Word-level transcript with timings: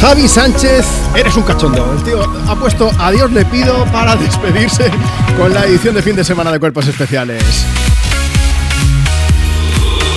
Javi 0.00 0.28
Sánchez, 0.28 0.86
eres 1.16 1.36
un 1.36 1.42
cachondo. 1.42 1.92
El 1.92 2.02
tío 2.04 2.22
ha 2.46 2.54
puesto 2.54 2.90
adiós 3.00 3.32
le 3.32 3.44
pido 3.44 3.84
para 3.86 4.14
despedirse 4.16 4.90
con 5.36 5.52
la 5.52 5.64
edición 5.66 5.94
de 5.94 6.02
fin 6.02 6.14
de 6.14 6.24
semana 6.24 6.52
de 6.52 6.60
Cuerpos 6.60 6.86
Especiales. 6.86 7.42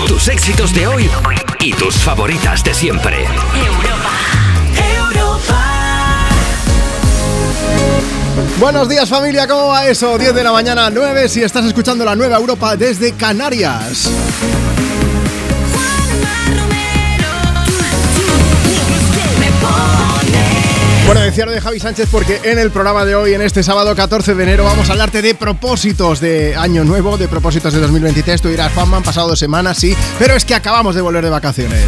Tus 0.07 0.28
éxitos 0.28 0.71
de 0.73 0.86
hoy 0.86 1.09
y 1.59 1.73
tus 1.73 1.96
favoritas 1.96 2.63
de 2.63 2.73
siempre. 2.75 3.23
Europa, 3.23 4.12
Europa. 4.99 6.29
Buenos 8.59 8.88
días 8.88 9.09
familia, 9.09 9.48
¿cómo 9.48 9.70
va 9.70 9.88
eso? 9.88 10.16
10 10.16 10.36
de 10.36 10.43
la 10.43 10.52
mañana, 10.52 10.91
9 10.91 11.27
si 11.27 11.41
estás 11.41 11.66
escuchando 11.66 12.05
la 12.05 12.16
nueva 12.16 12.38
Europa 12.38 12.75
desde 12.75 13.13
Canarias. 13.13 14.11
Bueno, 21.13 21.25
decía 21.25 21.45
lo 21.45 21.51
de 21.51 21.59
Javi 21.59 21.77
Sánchez 21.77 22.07
porque 22.09 22.39
en 22.45 22.57
el 22.57 22.71
programa 22.71 23.03
de 23.03 23.15
hoy, 23.15 23.33
en 23.33 23.41
este 23.41 23.63
sábado 23.63 23.93
14 23.93 24.33
de 24.33 24.43
enero, 24.43 24.63
vamos 24.63 24.88
a 24.89 24.93
hablarte 24.93 25.21
de 25.21 25.35
propósitos 25.35 26.21
de 26.21 26.55
año 26.55 26.85
nuevo, 26.85 27.17
de 27.17 27.27
propósitos 27.27 27.73
de 27.73 27.81
2023. 27.81 28.41
Tú 28.41 28.47
dirás, 28.47 28.71
Juanma, 28.71 28.95
han 28.95 29.03
pasado 29.03 29.27
dos 29.27 29.37
semanas, 29.37 29.77
sí, 29.77 29.93
pero 30.17 30.37
es 30.37 30.45
que 30.45 30.55
acabamos 30.55 30.95
de 30.95 31.01
volver 31.01 31.25
de 31.25 31.29
vacaciones. 31.29 31.84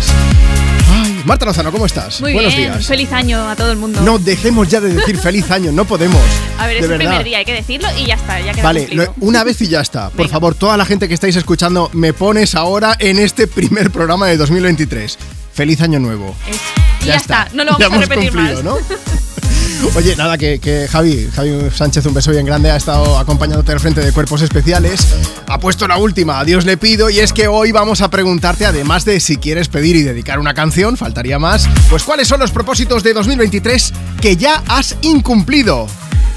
Ay, 0.92 1.22
Marta 1.24 1.46
Lozano, 1.46 1.72
¿cómo 1.72 1.86
estás? 1.86 2.20
Muy 2.20 2.34
Buenos 2.34 2.54
bien, 2.54 2.74
días. 2.74 2.86
feliz 2.86 3.14
año 3.14 3.50
a 3.50 3.56
todo 3.56 3.72
el 3.72 3.78
mundo. 3.78 4.02
No, 4.02 4.20
dejemos 4.20 4.68
ya 4.68 4.82
de 4.82 4.94
decir 4.94 5.18
feliz 5.18 5.50
año, 5.52 5.72
no 5.72 5.86
podemos. 5.86 6.20
a 6.60 6.68
ver, 6.68 6.76
es 6.76 6.84
el 6.90 6.98
primer 6.98 7.24
día, 7.24 7.38
hay 7.38 7.46
que 7.46 7.54
decirlo 7.54 7.88
y 7.98 8.06
ya 8.08 8.16
está, 8.16 8.42
ya 8.42 8.52
queda 8.52 8.64
Vale, 8.64 8.82
cumplido. 8.82 9.14
una 9.22 9.46
vez 9.46 9.62
y 9.62 9.70
ya 9.70 9.80
está. 9.80 10.10
Por 10.10 10.18
Venga. 10.18 10.32
favor, 10.32 10.54
toda 10.56 10.76
la 10.76 10.84
gente 10.84 11.08
que 11.08 11.14
estáis 11.14 11.38
escuchando, 11.38 11.90
me 11.94 12.12
pones 12.12 12.56
ahora 12.56 12.98
en 13.00 13.20
este 13.20 13.48
primer 13.48 13.90
programa 13.90 14.28
de 14.28 14.36
2023. 14.36 15.18
Feliz 15.54 15.80
año 15.80 16.00
nuevo. 16.00 16.36
Es- 16.50 16.83
y 17.04 17.08
ya, 17.08 17.16
está. 17.16 17.48
no 17.54 17.64
lo 17.64 17.74
vamos 17.74 17.90
Ya 17.90 17.96
a 17.96 18.00
repetir 18.00 18.32
cumplido, 18.32 18.56
más. 18.56 18.64
¿no? 18.64 18.78
Oye, 19.96 20.16
nada, 20.16 20.38
que, 20.38 20.60
que 20.60 20.88
Javi, 20.88 21.28
Javi 21.36 21.70
Sánchez, 21.76 22.06
un 22.06 22.14
beso 22.14 22.32
bien 22.32 22.46
grande, 22.46 22.72
ha 22.72 22.78
estado 22.78 23.18
acompañándote 23.18 23.74
al 23.74 23.82
frente 23.82 24.00
de 24.00 24.14
Cuerpos 24.14 24.42
Especiales. 24.42 25.06
Ha 25.48 25.60
puesto 25.60 25.88
la 25.90 25.98
última, 25.98 26.40
a 26.40 26.46
Dios 26.46 26.64
le 26.66 26.78
pido, 26.78 27.10
y 27.10 27.20
es 27.20 27.34
que 27.34 27.48
hoy 27.50 27.74
vamos 27.74 28.02
a 28.02 28.10
preguntarte, 28.10 28.66
además 28.66 29.04
de 29.04 29.20
si 29.20 29.36
quieres 29.38 29.68
pedir 29.68 29.98
y 29.98 30.04
dedicar 30.04 30.40
una 30.40 30.54
canción, 30.54 30.96
faltaría 30.96 31.38
más, 31.38 31.68
pues 31.90 32.04
cuáles 32.04 32.30
son 32.30 32.40
los 32.40 32.52
propósitos 32.52 33.04
de 33.04 33.14
2023 33.14 33.94
que 34.22 34.38
ya 34.38 34.64
has 34.68 34.96
incumplido. 35.02 35.88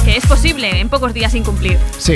Que 0.04 0.16
es 0.16 0.26
posible 0.26 0.80
en 0.80 0.88
pocos 0.88 1.14
días 1.14 1.32
incumplir. 1.34 1.78
Sí. 1.98 2.14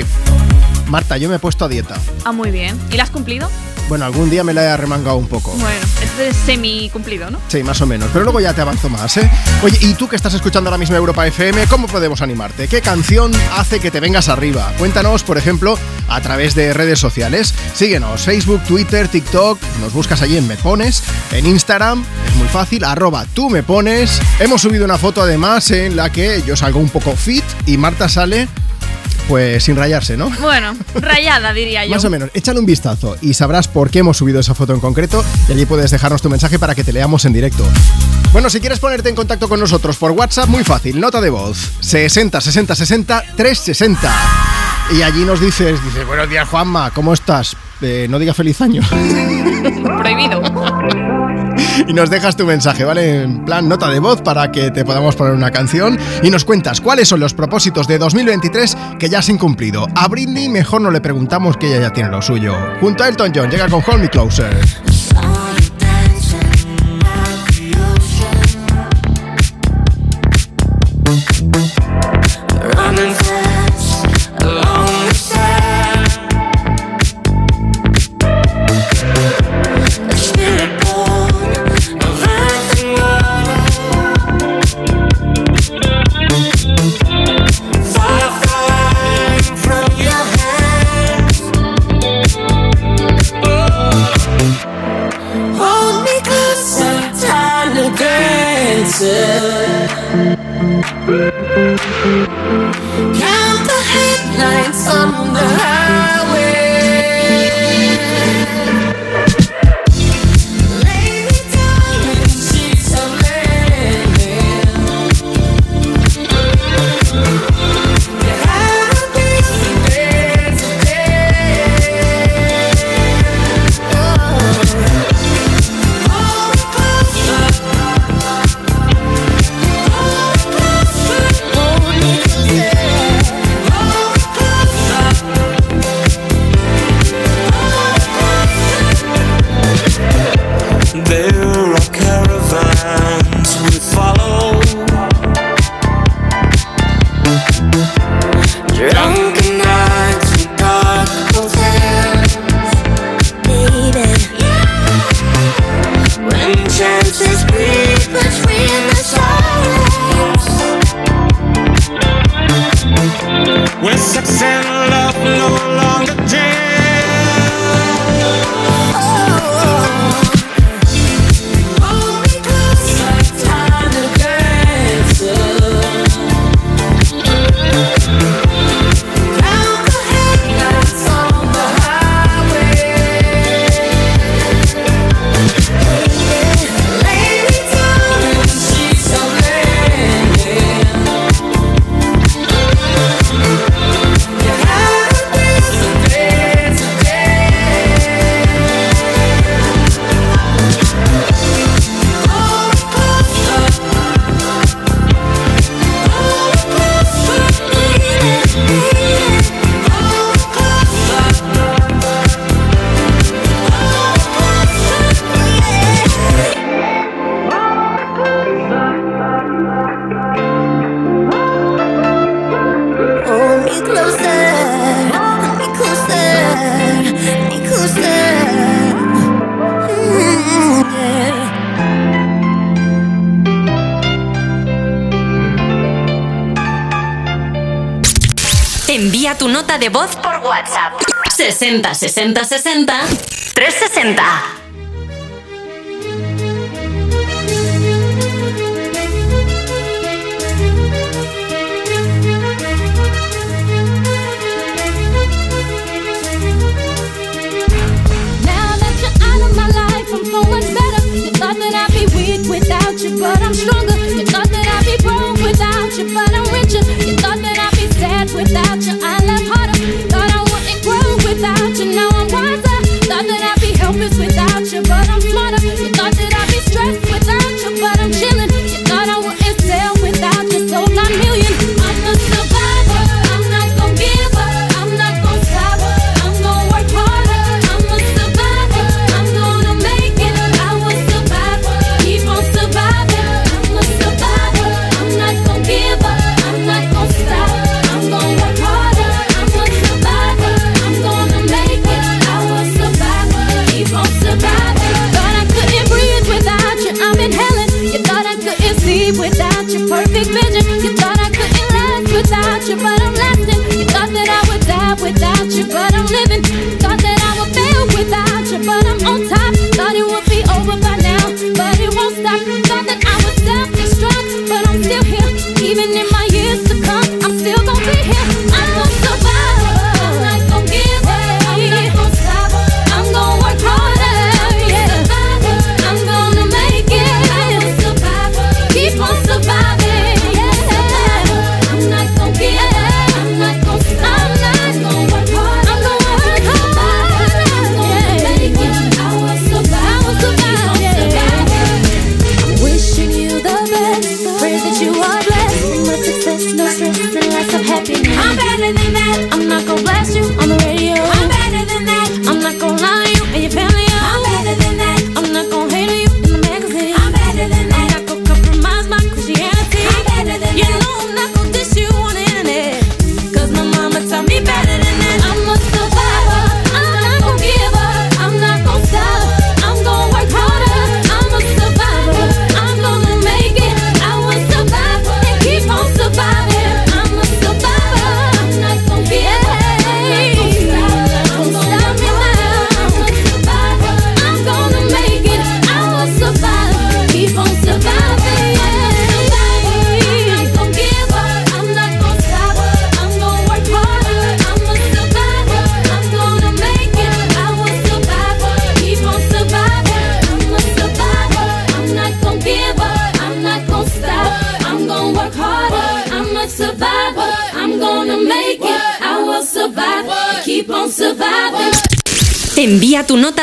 Marta, 0.87 1.17
yo 1.17 1.29
me 1.29 1.35
he 1.35 1.39
puesto 1.39 1.63
a 1.63 1.69
dieta. 1.69 1.95
Ah, 2.25 2.33
muy 2.33 2.51
bien. 2.51 2.77
¿Y 2.91 2.97
la 2.97 3.03
has 3.03 3.09
cumplido? 3.09 3.49
Bueno, 3.91 4.05
algún 4.05 4.29
día 4.29 4.41
me 4.45 4.53
la 4.53 4.63
he 4.63 4.67
arremangado 4.69 5.17
un 5.17 5.27
poco. 5.27 5.51
Bueno, 5.51 5.85
entonces 6.01 6.33
semi 6.45 6.89
cumplido, 6.93 7.29
¿no? 7.29 7.39
Sí, 7.49 7.61
más 7.61 7.81
o 7.81 7.85
menos. 7.85 8.07
Pero 8.13 8.23
luego 8.23 8.39
ya 8.39 8.53
te 8.53 8.61
avanzo 8.61 8.87
más, 8.87 9.17
¿eh? 9.17 9.29
Oye, 9.63 9.77
¿y 9.81 9.95
tú 9.95 10.07
que 10.07 10.15
estás 10.15 10.33
escuchando 10.33 10.69
ahora 10.69 10.77
mismo 10.77 10.95
Europa 10.95 11.27
FM, 11.27 11.67
cómo 11.67 11.87
podemos 11.87 12.21
animarte? 12.21 12.69
¿Qué 12.69 12.79
canción 12.79 13.33
hace 13.57 13.81
que 13.81 13.91
te 13.91 13.99
vengas 13.99 14.29
arriba? 14.29 14.71
Cuéntanos, 14.77 15.23
por 15.23 15.37
ejemplo, 15.37 15.77
a 16.07 16.21
través 16.21 16.55
de 16.55 16.73
redes 16.73 16.99
sociales. 16.99 17.53
Síguenos, 17.73 18.21
Facebook, 18.21 18.63
Twitter, 18.63 19.09
TikTok, 19.09 19.59
nos 19.81 19.91
buscas 19.91 20.21
allí 20.21 20.37
en 20.37 20.47
Me 20.47 20.55
Pones, 20.55 21.03
en 21.33 21.45
Instagram, 21.45 22.05
es 22.29 22.35
muy 22.35 22.47
fácil, 22.47 22.85
arroba 22.85 23.25
tú 23.33 23.49
me 23.49 23.61
pones. 23.61 24.21
Hemos 24.39 24.61
subido 24.61 24.85
una 24.85 24.97
foto 24.97 25.21
además 25.21 25.69
en 25.71 25.97
la 25.97 26.09
que 26.09 26.41
yo 26.47 26.55
salgo 26.55 26.79
un 26.79 26.89
poco 26.89 27.13
fit 27.17 27.43
y 27.65 27.75
Marta 27.75 28.07
sale, 28.07 28.47
pues 29.27 29.63
sin 29.63 29.75
rayarse, 29.75 30.17
¿no? 30.17 30.29
Bueno, 30.41 30.75
rayada 30.95 31.53
diría 31.53 31.85
yo. 31.85 31.91
Más 31.91 32.05
o 32.05 32.09
menos, 32.09 32.29
échale 32.33 32.59
un 32.59 32.65
vistazo 32.65 33.17
y 33.21 33.33
sabrás 33.33 33.67
por 33.67 33.89
qué 33.89 33.99
hemos 33.99 34.17
subido 34.17 34.39
esa 34.39 34.53
foto 34.53 34.73
en 34.73 34.79
concreto 34.79 35.23
y 35.47 35.53
allí 35.53 35.65
puedes 35.65 35.91
dejarnos 35.91 36.21
tu 36.21 36.29
mensaje 36.29 36.59
para 36.59 36.75
que 36.75 36.83
te 36.83 36.93
leamos 36.93 37.25
en 37.25 37.33
directo. 37.33 37.65
Bueno, 38.33 38.49
si 38.49 38.59
quieres 38.59 38.79
ponerte 38.79 39.09
en 39.09 39.15
contacto 39.15 39.49
con 39.49 39.59
nosotros 39.59 39.97
por 39.97 40.11
WhatsApp, 40.11 40.47
muy 40.47 40.63
fácil, 40.63 40.99
nota 40.99 41.19
de 41.19 41.29
voz 41.29 41.71
60 41.81 42.39
60 42.39 42.75
60 42.75 43.23
360. 43.35 44.13
Y 44.97 45.01
allí 45.03 45.23
nos 45.23 45.39
dices, 45.39 45.83
dices, 45.83 46.05
buenos 46.05 46.29
días 46.29 46.47
Juanma, 46.47 46.91
¿cómo 46.91 47.13
estás? 47.13 47.55
Eh, 47.81 48.07
no 48.09 48.19
diga 48.19 48.33
feliz 48.33 48.61
año. 48.61 48.81
Prohibido. 49.83 50.41
y 51.87 51.93
nos 51.93 52.09
dejas 52.09 52.35
tu 52.35 52.45
mensaje, 52.45 52.83
¿vale? 52.83 53.23
En 53.23 53.45
plan 53.45 53.67
nota 53.67 53.89
de 53.89 53.99
voz 53.99 54.21
para 54.21 54.51
que 54.51 54.71
te 54.71 54.85
podamos 54.85 55.15
poner 55.15 55.33
una 55.33 55.51
canción 55.51 55.97
y 56.23 56.29
nos 56.29 56.45
cuentas 56.45 56.81
cuáles 56.81 57.07
son 57.07 57.19
los 57.19 57.33
propósitos 57.33 57.87
de 57.87 57.97
2023 57.97 58.77
que 58.99 59.09
ya 59.09 59.19
has 59.19 59.29
incumplido. 59.29 59.87
A 59.95 60.07
Britney 60.07 60.49
mejor 60.49 60.81
no 60.81 60.91
le 60.91 61.01
preguntamos 61.01 61.57
que 61.57 61.67
ella 61.67 61.81
ya 61.81 61.93
tiene 61.93 62.09
lo 62.09 62.21
suyo. 62.21 62.55
Junto 62.79 63.03
a 63.03 63.07
Elton 63.07 63.31
John 63.33 63.49
llega 63.49 63.67
con 63.67 63.81
Hold 63.85 64.01
Me 64.01 64.09
Closer. 64.09 64.90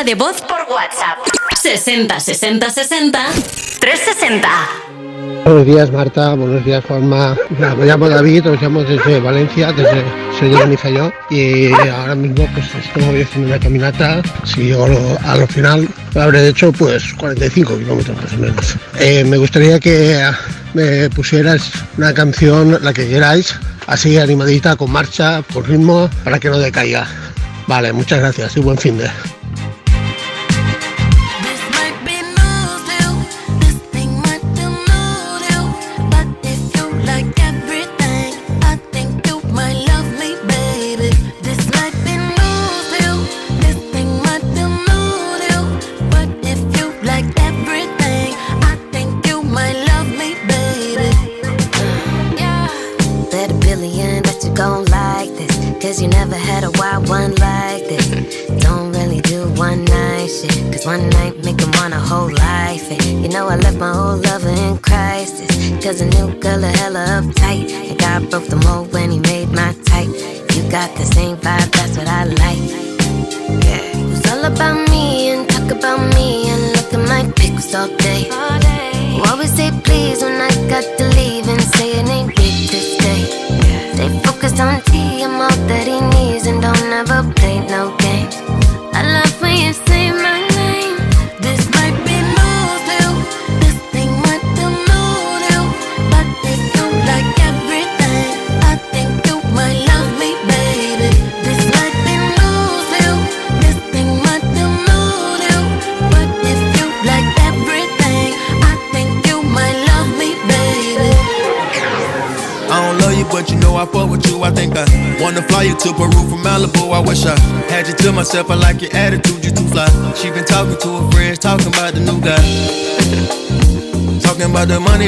de 0.08 0.14
voz 0.14 0.40
por 0.40 0.60
WhatsApp. 0.74 1.18
60 1.60 2.18
60 2.18 2.70
60 2.70 3.26
360. 3.78 4.48
Buenos 5.44 5.66
días 5.66 5.92
Marta, 5.92 6.32
buenos 6.32 6.64
días 6.64 6.82
Juanma. 6.86 7.36
Me 7.76 7.84
llamo 7.84 8.08
David, 8.08 8.48
os 8.48 8.62
llamo 8.62 8.82
desde 8.84 9.20
Valencia, 9.20 9.70
desde 9.70 10.02
soy 10.38 10.48
de 10.48 10.56
Benifayó 10.56 11.12
y 11.28 11.70
ahora 11.90 12.14
mismo 12.14 12.48
pues 12.54 12.74
estoy 12.74 13.20
haciendo 13.20 13.48
una 13.48 13.60
caminata. 13.60 14.22
Si 14.44 14.62
llego 14.62 14.86
a 15.26 15.36
lo 15.36 15.46
final 15.46 15.86
habré 16.14 16.48
hecho 16.48 16.72
pues 16.72 17.12
45 17.12 17.76
kilómetros 17.76 18.16
más 18.16 18.32
o 18.32 18.38
menos. 18.38 18.76
Eh, 18.98 19.24
me 19.24 19.36
gustaría 19.36 19.78
que 19.78 20.22
ah, 20.22 20.38
me 20.72 21.10
pusieras 21.10 21.70
una 21.98 22.14
canción, 22.14 22.78
la 22.80 22.94
que 22.94 23.06
queráis, 23.06 23.54
así 23.86 24.16
animadita, 24.16 24.74
con 24.76 24.90
marcha, 24.90 25.42
con 25.52 25.64
ritmo, 25.64 26.08
para 26.24 26.38
que 26.38 26.48
no 26.48 26.58
decaiga. 26.58 27.06
Vale, 27.66 27.92
muchas 27.92 28.20
gracias 28.20 28.56
y 28.56 28.60
buen 28.60 28.78
fin 28.78 28.96
de. 28.96 29.10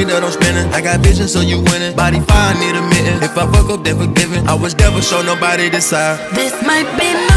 Money 0.04 0.12
that 0.14 0.25
I'm 0.25 0.33
spending. 0.33 0.73
I 0.73 0.80
got 0.80 1.00
vision, 1.00 1.28
so 1.28 1.40
you 1.40 1.61
winning. 1.61 1.97
Body 1.97 2.21
fine, 2.21 2.59
need 2.61 2.76
a 2.76 2.83
mitten. 2.83 3.23
If 3.23 3.37
I 3.37 3.50
fuck 3.50 3.71
up, 3.71 3.85
then 3.85 3.99
forgiven. 3.99 4.47
I 4.49 4.54
was 4.54 4.75
never 4.76 5.02
show 5.02 5.23
nobody 5.23 5.69
this 5.69 5.87
side. 5.87 6.19
This 6.35 6.54
might 6.64 6.88
be 6.99 7.29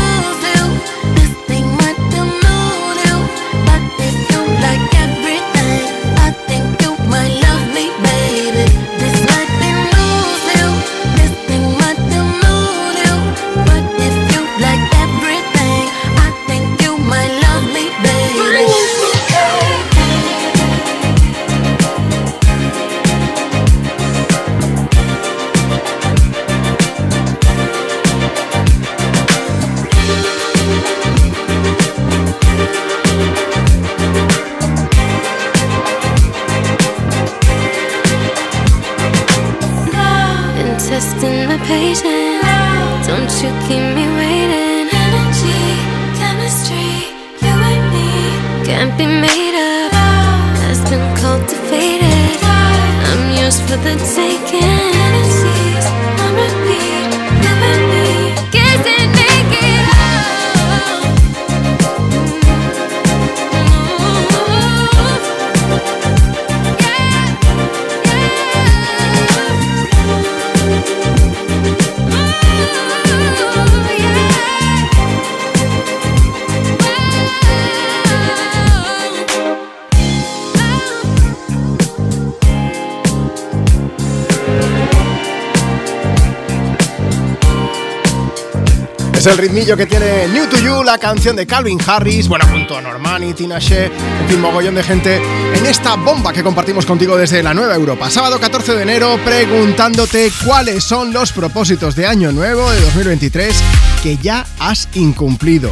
Es 89.24 89.28
el 89.28 89.38
ritmillo 89.38 89.78
que 89.78 89.86
tiene 89.86 90.28
New 90.28 90.48
to 90.48 90.58
You, 90.58 90.84
la 90.84 90.98
canción 90.98 91.38
de 91.38 91.48
Calvin 91.48 91.80
Harris, 91.88 92.28
bueno, 92.28 92.46
junto 92.46 92.78
a 92.78 92.82
Normani, 92.82 93.34
Tina 93.34 93.58
Shea, 93.58 93.86
en 93.86 94.28
fin, 94.28 94.42
mogollón 94.42 94.76
de 94.76 94.84
gente 94.84 95.22
en 95.56 95.66
esta 95.66 95.96
bomba 95.96 96.34
que 96.34 96.44
compartimos 96.44 96.86
contigo 96.86 97.16
desde 97.16 97.42
la 97.42 97.54
Nueva 97.54 97.74
Europa. 97.74 98.10
Sábado 98.12 98.38
14 98.38 98.76
de 98.76 98.84
enero, 98.84 99.18
preguntándote 99.24 100.30
cuáles 100.46 100.84
son 100.84 101.14
los 101.14 101.32
propósitos 101.32 101.96
de 101.96 102.06
año 102.06 102.34
nuevo 102.34 102.70
de 102.70 102.82
2023 102.82 103.56
que 104.04 104.18
ya 104.18 104.46
has 104.60 104.90
incumplido. 104.94 105.72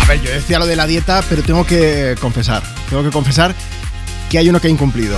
A 0.00 0.06
ver, 0.06 0.20
yo 0.22 0.32
decía 0.32 0.58
lo 0.58 0.66
de 0.66 0.74
la 0.74 0.88
dieta, 0.88 1.22
pero 1.28 1.44
tengo 1.44 1.64
que 1.64 2.16
confesar, 2.20 2.64
tengo 2.90 3.04
que 3.04 3.10
confesar 3.10 3.54
que 4.28 4.38
hay 4.38 4.48
uno 4.48 4.60
que 4.60 4.66
he 4.66 4.72
incumplido. 4.72 5.16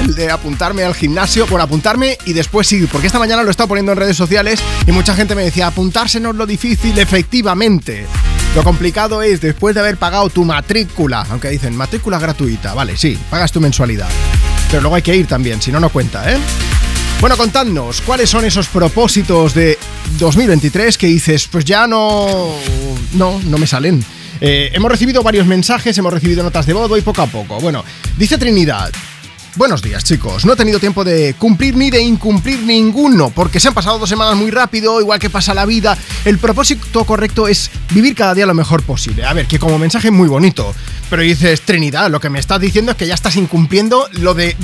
El 0.00 0.14
de 0.14 0.30
apuntarme 0.30 0.82
al 0.82 0.94
gimnasio, 0.94 1.46
bueno, 1.46 1.64
apuntarme 1.64 2.16
y 2.24 2.32
después 2.32 2.72
ir, 2.72 2.88
porque 2.88 3.06
esta 3.06 3.18
mañana 3.18 3.42
lo 3.42 3.48
he 3.48 3.50
estado 3.50 3.68
poniendo 3.68 3.92
en 3.92 3.98
redes 3.98 4.16
sociales 4.16 4.58
y 4.86 4.92
mucha 4.92 5.14
gente 5.14 5.34
me 5.34 5.42
decía, 5.42 5.66
apuntarse 5.66 6.18
no 6.20 6.30
es 6.30 6.36
lo 6.36 6.46
difícil, 6.46 6.98
efectivamente. 6.98 8.06
Lo 8.54 8.64
complicado 8.64 9.20
es, 9.20 9.42
después 9.42 9.74
de 9.74 9.82
haber 9.82 9.98
pagado 9.98 10.30
tu 10.30 10.46
matrícula, 10.46 11.26
aunque 11.28 11.50
dicen 11.50 11.76
matrícula 11.76 12.18
gratuita, 12.18 12.72
vale, 12.72 12.96
sí, 12.96 13.18
pagas 13.28 13.52
tu 13.52 13.60
mensualidad. 13.60 14.08
Pero 14.70 14.80
luego 14.80 14.96
hay 14.96 15.02
que 15.02 15.14
ir 15.14 15.26
también, 15.26 15.60
si 15.60 15.70
no, 15.70 15.78
no 15.78 15.90
cuenta, 15.90 16.32
¿eh? 16.32 16.38
Bueno, 17.20 17.36
contadnos, 17.36 18.00
¿cuáles 18.00 18.30
son 18.30 18.46
esos 18.46 18.68
propósitos 18.68 19.52
de 19.52 19.78
2023 20.18 20.96
que 20.96 21.08
dices, 21.08 21.46
pues 21.46 21.66
ya 21.66 21.86
no, 21.86 22.54
no, 23.12 23.38
no 23.44 23.58
me 23.58 23.66
salen? 23.66 24.02
Eh, 24.40 24.70
hemos 24.72 24.90
recibido 24.90 25.22
varios 25.22 25.46
mensajes, 25.46 25.96
hemos 25.98 26.12
recibido 26.12 26.42
notas 26.42 26.64
de 26.64 26.72
voz, 26.72 26.88
voy 26.88 27.02
poco 27.02 27.20
a 27.20 27.26
poco. 27.26 27.60
Bueno, 27.60 27.84
dice 28.16 28.38
Trinidad, 28.38 28.90
Buenos 29.56 29.82
días 29.82 30.04
chicos, 30.04 30.44
no 30.44 30.52
he 30.52 30.56
tenido 30.56 30.78
tiempo 30.78 31.02
de 31.02 31.34
cumplir 31.34 31.76
ni 31.76 31.90
de 31.90 32.00
incumplir 32.00 32.60
ninguno, 32.60 33.30
porque 33.30 33.58
se 33.58 33.66
han 33.66 33.74
pasado 33.74 33.98
dos 33.98 34.08
semanas 34.08 34.36
muy 34.36 34.52
rápido, 34.52 35.00
igual 35.00 35.18
que 35.18 35.28
pasa 35.28 35.54
la 35.54 35.66
vida. 35.66 35.98
El 36.24 36.38
propósito 36.38 37.04
correcto 37.04 37.48
es 37.48 37.68
vivir 37.90 38.14
cada 38.14 38.32
día 38.32 38.46
lo 38.46 38.54
mejor 38.54 38.84
posible. 38.84 39.24
A 39.24 39.32
ver, 39.32 39.46
que 39.46 39.58
como 39.58 39.76
mensaje 39.76 40.12
muy 40.12 40.28
bonito, 40.28 40.72
pero 41.10 41.22
dices, 41.22 41.62
Trinidad, 41.62 42.08
lo 42.10 42.20
que 42.20 42.30
me 42.30 42.38
estás 42.38 42.60
diciendo 42.60 42.92
es 42.92 42.96
que 42.96 43.08
ya 43.08 43.14
estás 43.14 43.34
incumpliendo 43.34 44.08
lo 44.12 44.34
de 44.34 44.56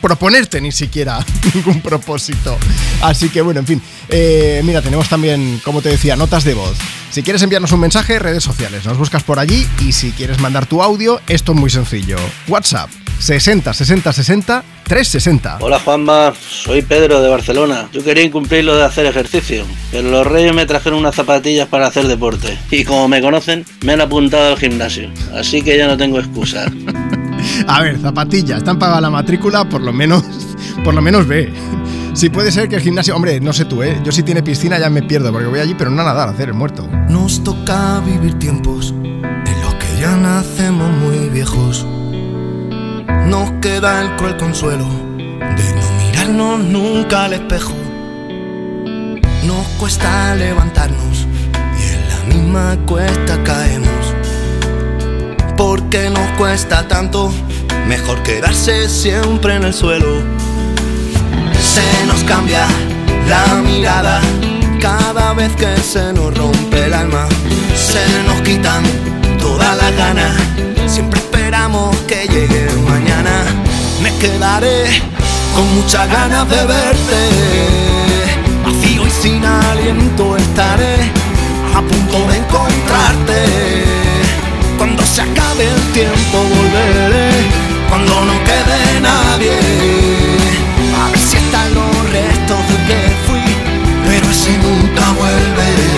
proponerte 0.00 0.60
ni 0.60 0.72
siquiera 0.72 1.24
ningún 1.54 1.80
propósito. 1.80 2.56
Así 3.02 3.28
que 3.28 3.42
bueno, 3.42 3.60
en 3.60 3.66
fin. 3.66 3.82
Eh, 4.08 4.62
mira, 4.64 4.82
tenemos 4.82 5.08
también, 5.08 5.60
como 5.64 5.82
te 5.82 5.90
decía, 5.90 6.16
notas 6.16 6.44
de 6.44 6.54
voz. 6.54 6.76
Si 7.10 7.22
quieres 7.22 7.42
enviarnos 7.42 7.72
un 7.72 7.80
mensaje, 7.80 8.18
redes 8.18 8.44
sociales, 8.44 8.84
nos 8.84 8.98
buscas 8.98 9.22
por 9.22 9.38
allí 9.38 9.66
y 9.80 9.92
si 9.92 10.12
quieres 10.12 10.40
mandar 10.40 10.66
tu 10.66 10.82
audio, 10.82 11.20
esto 11.26 11.52
es 11.52 11.58
muy 11.58 11.70
sencillo. 11.70 12.16
WhatsApp 12.48 12.90
60 13.18 13.72
60 13.72 14.12
60 14.12 14.64
360. 14.84 15.58
Hola 15.60 15.80
Juanma, 15.80 16.32
soy 16.48 16.82
Pedro 16.82 17.20
de 17.20 17.28
Barcelona. 17.28 17.88
Yo 17.92 18.04
quería 18.04 18.24
incumplir 18.24 18.64
lo 18.64 18.76
de 18.76 18.84
hacer 18.84 19.06
ejercicio, 19.06 19.64
pero 19.90 20.08
los 20.08 20.26
reyes 20.26 20.54
me 20.54 20.66
trajeron 20.66 20.98
unas 20.98 21.14
zapatillas 21.14 21.68
para 21.68 21.86
hacer 21.86 22.06
deporte. 22.06 22.58
Y 22.70 22.84
como 22.84 23.08
me 23.08 23.20
conocen, 23.20 23.64
me 23.82 23.92
han 23.92 24.00
apuntado 24.00 24.52
al 24.52 24.58
gimnasio. 24.58 25.10
Así 25.34 25.62
que 25.62 25.76
ya 25.76 25.86
no 25.86 25.96
tengo 25.96 26.18
excusa. 26.18 26.70
A 27.66 27.82
ver, 27.82 27.98
zapatillas, 28.00 28.58
están 28.58 28.78
pagada 28.78 29.00
la 29.00 29.10
matrícula, 29.10 29.68
por 29.68 29.80
lo 29.80 29.92
menos, 29.92 30.22
por 30.84 30.94
lo 30.94 31.02
menos 31.02 31.26
ve. 31.26 31.52
Si 32.14 32.30
puede 32.30 32.50
ser 32.50 32.68
que 32.68 32.76
el 32.76 32.82
gimnasio, 32.82 33.14
hombre, 33.14 33.40
no 33.40 33.52
sé 33.52 33.64
tú, 33.64 33.82
¿eh? 33.82 34.00
Yo 34.04 34.10
si 34.10 34.24
tiene 34.24 34.42
piscina 34.42 34.78
ya 34.78 34.90
me 34.90 35.02
pierdo, 35.02 35.30
porque 35.30 35.46
voy 35.46 35.60
allí, 35.60 35.74
pero 35.78 35.90
no 35.90 36.02
a 36.02 36.10
a 36.10 36.24
hacer 36.24 36.48
el 36.48 36.54
muerto. 36.54 36.88
Nos 37.08 37.44
toca 37.44 38.00
vivir 38.00 38.34
tiempos 38.38 38.92
en 39.02 39.62
los 39.62 39.74
que 39.74 40.00
ya 40.00 40.16
nacemos 40.16 40.90
muy 40.90 41.28
viejos. 41.28 41.86
Nos 43.26 43.50
queda 43.60 44.02
el 44.02 44.16
cruel 44.16 44.36
consuelo 44.36 44.86
de 45.28 45.74
no 45.76 46.06
mirarnos 46.06 46.64
nunca 46.64 47.26
al 47.26 47.34
espejo. 47.34 47.74
Nos 49.46 49.66
cuesta 49.78 50.34
levantarnos 50.34 51.26
y 51.78 51.94
en 51.94 52.08
la 52.08 52.34
misma 52.34 52.76
cuesta 52.86 53.42
caemos. 53.44 54.17
Porque 55.58 56.08
nos 56.08 56.30
cuesta 56.38 56.86
tanto, 56.86 57.32
mejor 57.88 58.22
quedarse 58.22 58.88
siempre 58.88 59.56
en 59.56 59.64
el 59.64 59.74
suelo. 59.74 60.22
Se 61.60 62.06
nos 62.06 62.22
cambia 62.22 62.64
la 63.28 63.56
mirada 63.56 64.20
cada 64.80 65.34
vez 65.34 65.50
que 65.56 65.76
se 65.78 66.12
nos 66.12 66.32
rompe 66.38 66.84
el 66.84 66.94
alma. 66.94 67.26
Se 67.74 68.06
nos 68.22 68.40
quitan 68.42 68.84
todas 69.40 69.76
las 69.76 69.96
ganas. 69.96 70.32
Siempre 70.86 71.18
esperamos 71.18 71.96
que 72.06 72.28
llegue 72.28 72.68
mañana. 72.88 73.42
Me 74.00 74.14
quedaré 74.18 75.02
con 75.56 75.74
muchas 75.74 76.08
ganas 76.08 76.48
de 76.48 76.66
verte. 76.66 77.20
Vacío 78.64 79.04
y 79.04 79.10
sin 79.10 79.44
aliento 79.44 80.36
estaré 80.36 81.10
a 81.74 81.80
punto 81.82 82.28
de 82.28 82.36
encontrarte. 82.36 83.97
Se 85.18 85.22
acabe 85.22 85.64
el 85.64 85.92
tiempo 85.92 86.44
volveré. 86.44 87.30
Cuando 87.88 88.24
no 88.24 88.34
quede 88.44 89.00
nadie. 89.00 89.58
A 90.96 91.10
ver 91.10 91.18
si 91.18 91.36
están 91.38 91.74
los 91.74 92.10
restos 92.12 92.60
de 92.68 92.76
que 92.86 93.16
fui. 93.26 93.42
Pero 94.06 94.30
ese 94.30 94.56
nunca 94.58 95.10
vuelve. 95.18 95.97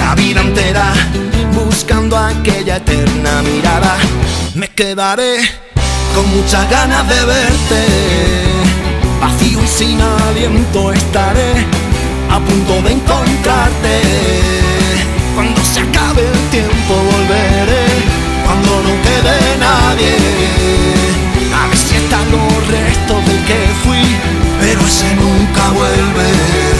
la 0.00 0.14
vida 0.14 0.40
entera 0.40 0.92
buscando 1.54 2.16
aquella 2.16 2.76
eterna 2.76 3.42
mirada. 3.42 3.96
Me 4.54 4.68
quedaré 4.68 5.32
con 6.14 6.24
muchas 6.34 6.68
ganas 6.70 7.06
de 7.08 7.20
verte. 7.32 7.82
Vacío 9.20 9.60
y 9.62 9.68
sin 9.78 10.00
aliento 10.00 10.92
estaré 10.92 11.52
a 12.34 12.38
punto 12.40 12.74
de 12.84 12.90
encontrarte. 12.98 13.94
Cuando 15.34 15.60
se 15.62 15.80
acabe 15.80 16.22
el 16.34 16.42
tiempo 16.56 16.92
volveré, 17.12 17.86
cuando 18.44 18.70
no 18.86 18.92
quede 19.06 19.36
nadie. 19.68 20.14
A 21.60 21.68
ver 21.68 21.76
si 21.76 21.96
están 21.96 22.26
los 22.34 22.66
restos 22.74 23.20
del 23.26 23.40
que 23.48 23.60
fui, 23.82 24.04
pero 24.60 24.80
ese 24.80 25.14
nunca 25.14 25.62
vuelve. 25.78 26.79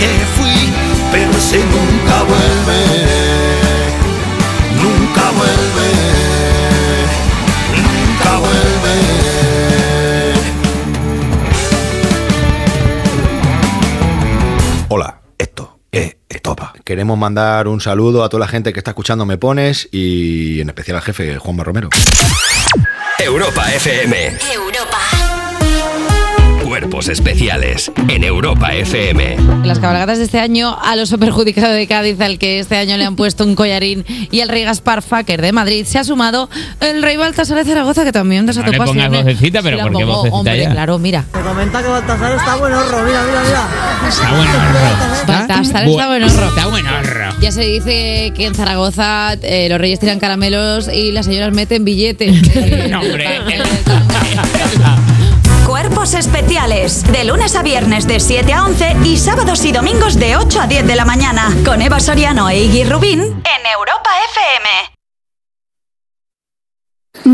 Que 0.00 0.24
fui, 0.34 0.72
pero 1.12 1.30
ese 1.30 1.58
nunca 1.58 2.22
vuelve. 2.22 2.80
Nunca 4.82 5.30
vuelve. 5.32 5.88
Nunca 7.76 8.38
vuelve. 8.38 8.96
Hola, 14.88 15.20
esto 15.36 15.80
es 15.92 16.16
Estopa. 16.30 16.72
Queremos 16.82 17.18
mandar 17.18 17.68
un 17.68 17.82
saludo 17.82 18.24
a 18.24 18.30
toda 18.30 18.40
la 18.40 18.48
gente 18.48 18.72
que 18.72 18.80
está 18.80 18.92
escuchando 18.92 19.26
Me 19.26 19.36
Pones 19.36 19.86
y 19.92 20.62
en 20.62 20.68
especial 20.70 20.96
al 20.96 21.02
jefe 21.02 21.36
Juanma 21.36 21.62
Romero. 21.62 21.90
Europa 23.18 23.70
FM. 23.74 24.38
Europa. 24.54 25.19
Cuerpos 27.00 27.18
especiales 27.18 27.90
en 28.08 28.24
Europa 28.24 28.74
FM. 28.74 29.38
Las 29.64 29.78
cabalgatas 29.78 30.18
de 30.18 30.24
este 30.24 30.38
año 30.38 30.76
al 30.82 31.00
oso 31.00 31.16
perjudicado 31.16 31.72
de 31.72 31.86
Cádiz, 31.86 32.20
al 32.20 32.38
que 32.38 32.58
este 32.58 32.76
año 32.76 32.98
le 32.98 33.06
han 33.06 33.16
puesto 33.16 33.42
un 33.44 33.54
collarín, 33.54 34.04
y 34.30 34.40
al 34.42 34.50
rey 34.50 34.64
Gaspar 34.64 35.00
Faker 35.00 35.40
de 35.40 35.50
Madrid, 35.52 35.86
se 35.86 35.98
ha 35.98 36.04
sumado 36.04 36.50
el 36.80 37.02
rey 37.02 37.16
Baltasar 37.16 37.56
de 37.56 37.64
Zaragoza, 37.64 38.04
que 38.04 38.12
también 38.12 38.44
desató 38.44 38.66
No 38.66 38.72
le 38.72 38.78
pongas 38.78 39.08
vocecita, 39.08 39.62
pero 39.62 39.78
¿por 39.78 39.96
qué 39.96 40.04
pongo, 40.04 40.16
vocecita 40.18 40.36
hombre, 40.36 40.60
ya? 40.60 40.70
claro, 40.72 40.98
mira. 40.98 41.24
Te 41.32 41.40
comenta 41.40 41.82
que 41.82 41.88
Baltasar 41.88 42.36
está 42.36 42.56
buen 42.56 42.72
horro, 42.74 43.02
mira, 43.02 43.22
mira, 43.22 43.42
mira. 43.46 44.08
Está 44.10 44.30
bueno, 44.32 44.52
Baltasar 45.26 45.86
Bu- 45.86 45.90
está 45.92 46.06
buen 46.06 46.22
horro. 46.24 46.48
Está 46.48 46.66
buen 46.66 46.86
horro. 46.86 47.34
Ya 47.40 47.50
se 47.50 47.62
dice 47.62 48.32
que 48.36 48.44
en 48.44 48.54
Zaragoza 48.54 49.38
eh, 49.40 49.68
los 49.70 49.80
reyes 49.80 50.00
tiran 50.00 50.20
caramelos 50.20 50.90
y 50.92 51.12
las 51.12 51.24
señoras 51.24 51.54
meten 51.54 51.82
billetes. 51.82 52.42
No, 52.90 53.00
hombre. 53.00 53.24
Especiales. 56.00 57.04
De 57.12 57.24
lunes 57.24 57.54
a 57.54 57.62
viernes 57.62 58.06
de 58.06 58.20
7 58.20 58.54
a 58.54 58.64
11 58.64 58.96
y 59.04 59.18
sábados 59.18 59.62
y 59.66 59.72
domingos 59.72 60.18
de 60.18 60.38
8 60.38 60.62
a 60.62 60.66
10 60.66 60.86
de 60.86 60.96
la 60.96 61.04
mañana. 61.04 61.54
Con 61.62 61.82
Eva 61.82 62.00
Soriano 62.00 62.48
e 62.48 62.58
Iggy 62.58 62.84
Rubín 62.84 63.20
en 63.20 63.66
Europa 63.76 64.08
FM. 64.32 64.96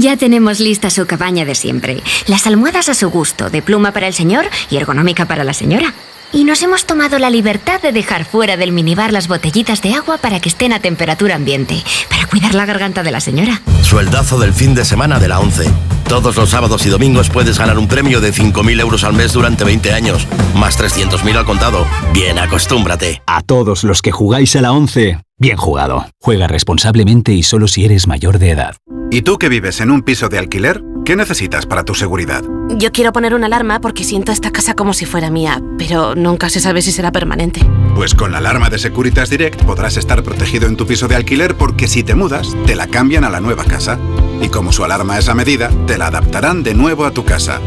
Ya 0.03 0.17
tenemos 0.17 0.59
lista 0.59 0.91
su 0.91 1.07
cabaña 1.07 1.45
de 1.45 1.55
siempre. 1.55 2.03
Las 2.27 2.49
almohadas 2.49 2.89
a 2.89 2.95
su 2.95 3.09
gusto, 3.09 3.51
de 3.51 3.63
pluma 3.63 3.93
para 3.93 4.09
el 4.09 4.15
señor 4.15 4.47
y 4.69 4.79
ergonómica 4.79 5.27
para 5.27 5.45
la 5.45 5.55
señora. 5.55 5.95
Y 6.33 6.43
nos 6.43 6.61
hemos 6.63 6.87
tomado 6.87 7.21
la 7.21 7.31
libertad 7.31 7.81
de 7.81 7.93
dejar 7.93 8.25
fuera 8.25 8.57
del 8.57 8.73
minibar 8.73 9.13
las 9.13 9.29
botellitas 9.29 9.81
de 9.81 9.95
agua 9.95 10.19
para 10.19 10.41
que 10.41 10.49
estén 10.49 10.73
a 10.73 10.81
temperatura 10.81 11.37
ambiente, 11.37 11.81
para 12.11 12.27
cuidar 12.27 12.53
la 12.57 12.67
garganta 12.67 13.05
de 13.05 13.13
la 13.13 13.21
señora. 13.21 13.63
Sueldazo 13.83 14.41
del 14.41 14.53
fin 14.53 14.75
de 14.75 14.85
semana 14.85 15.21
de 15.21 15.29
la 15.29 15.39
11. 15.39 15.71
Todos 16.09 16.37
los 16.37 16.51
sábados 16.51 16.87
y 16.87 16.89
domingos 16.89 17.31
puedes 17.31 17.59
ganar 17.59 17.79
un 17.79 17.89
premio 17.89 18.21
de 18.21 18.33
5.000 18.33 18.81
euros 18.81 19.03
al 19.03 19.13
mes 19.13 19.33
durante 19.33 19.65
20 19.65 19.93
años, 19.93 20.27
más 20.55 20.79
300.000 20.79 21.37
al 21.37 21.45
contado. 21.45 21.85
Bien, 22.13 22.39
acostúmbrate. 22.39 23.23
A 23.27 23.43
todos 23.43 23.83
los 23.83 24.03
que 24.03 24.13
jugáis 24.13 24.55
a 24.55 24.61
la 24.61 24.73
11, 24.73 25.19
bien 25.39 25.57
jugado. 25.57 26.07
Juega 26.21 26.47
responsablemente 26.47 27.33
y 27.33 27.43
solo 27.43 27.69
si 27.69 27.85
eres 27.85 28.07
mayor 28.07 28.39
de 28.39 28.51
edad. 28.51 28.77
¿Y 29.11 29.23
tú 29.23 29.39
que 29.39 29.49
vives 29.49 29.81
en 29.81 29.91
un 29.91 30.03
piso 30.03 30.29
de 30.29 30.39
alquiler? 30.39 30.83
¿Qué 31.05 31.15
necesitas 31.15 31.67
para 31.67 31.85
tu 31.85 31.95
seguridad? 31.95 32.43
Yo 32.71 32.91
quiero 32.91 33.13
poner 33.13 33.35
una 33.35 33.47
alarma 33.47 33.81
porque 33.81 34.03
siento 34.03 34.33
esta 34.33 34.51
casa 34.51 34.75
como 34.75 34.93
si 34.93 35.07
fuera 35.07 35.31
mía, 35.31 35.63
pero 35.79 36.17
nunca 36.17 36.51
se 36.51 36.59
sabe 36.59 36.83
si 36.83 36.91
será 36.91 37.13
permanente. 37.13 37.61
Pues 37.95 38.15
con 38.15 38.33
la 38.33 38.39
alarma 38.39 38.71
de 38.71 38.79
Securitas 38.79 39.31
Direct 39.31 39.63
podrás 39.63 39.97
estar 39.97 40.25
protegido 40.25 40.67
en 40.67 40.77
tu 40.77 40.87
piso 40.87 41.07
de 41.07 41.15
alquiler 41.15 41.55
porque 41.55 41.87
si 41.87 42.03
te 42.03 42.17
mudas, 42.17 42.57
te 42.67 42.75
la 42.75 42.89
cambian 42.89 43.23
a 43.23 43.31
la 43.31 43.41
nueva 43.41 43.65
casa. 43.65 44.01
Y 44.43 44.49
como 44.49 44.73
su 44.73 44.85
alarma 44.85 45.19
es 45.19 45.29
a 45.29 45.35
medida, 45.35 45.71
te 45.87 45.97
la 45.97 46.09
adaptarán 46.09 46.65
de 46.65 46.75
nuevo 46.75 47.05
a 47.05 47.13
tu 47.13 47.25
casa. 47.25 47.61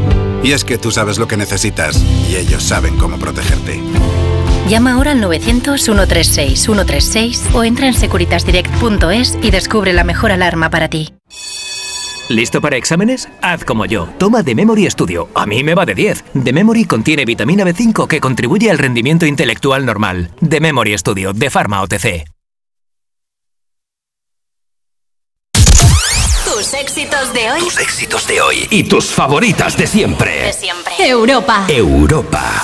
Y 0.43 0.51
es 0.51 0.65
que 0.65 0.77
tú 0.77 0.91
sabes 0.91 1.17
lo 1.17 1.27
que 1.27 1.38
necesitas 1.38 2.03
y 2.29 2.36
ellos 2.36 2.63
saben 2.63 2.97
cómo 2.97 3.17
protegerte. 3.17 3.82
Llama 4.69 4.93
ahora 4.93 5.12
al 5.13 5.23
900-136-136 5.23 7.55
o 7.55 7.63
entra 7.63 7.88
en 7.88 7.95
securitasdirect.es 7.95 9.39
y 9.41 9.49
descubre 9.49 9.93
la 9.93 10.03
mejor 10.03 10.32
alarma 10.32 10.69
para 10.69 10.89
ti. 10.89 11.12
¿Listo 12.27 12.62
para 12.62 12.77
exámenes? 12.77 13.29
Haz 13.41 13.65
como 13.65 13.88
yo. 13.88 14.08
Toma 14.19 14.43
The 14.43 14.53
Memory 14.53 14.88
Studio. 14.91 15.29
A 15.34 15.47
mí 15.47 15.63
me 15.63 15.73
va 15.73 15.88
de 15.88 15.95
10. 15.95 16.23
The 16.43 16.53
Memory 16.53 16.86
contiene 16.86 17.25
vitamina 17.25 17.65
B5 17.65 18.05
que 18.08 18.19
contribuye 18.19 18.69
al 18.69 18.77
rendimiento 18.77 19.25
intelectual 19.25 19.88
normal. 19.88 20.29
The 20.47 20.60
Memory 20.60 20.95
Studio 20.99 21.34
de 21.34 21.49
Pharma 21.49 21.82
OTC. 21.82 22.25
Tus 26.45 26.75
éxitos 26.75 27.34
de 27.34 27.51
hoy. 27.51 27.60
Tus 27.62 27.79
éxitos 27.79 28.27
de 28.27 28.39
hoy 28.39 28.67
y 28.69 28.84
tus 28.84 29.08
favoritas 29.08 29.75
de 29.75 29.88
siempre. 29.88 30.43
De 30.43 30.53
siempre. 30.53 30.93
Europa. 30.99 31.65
Europa. 31.67 32.63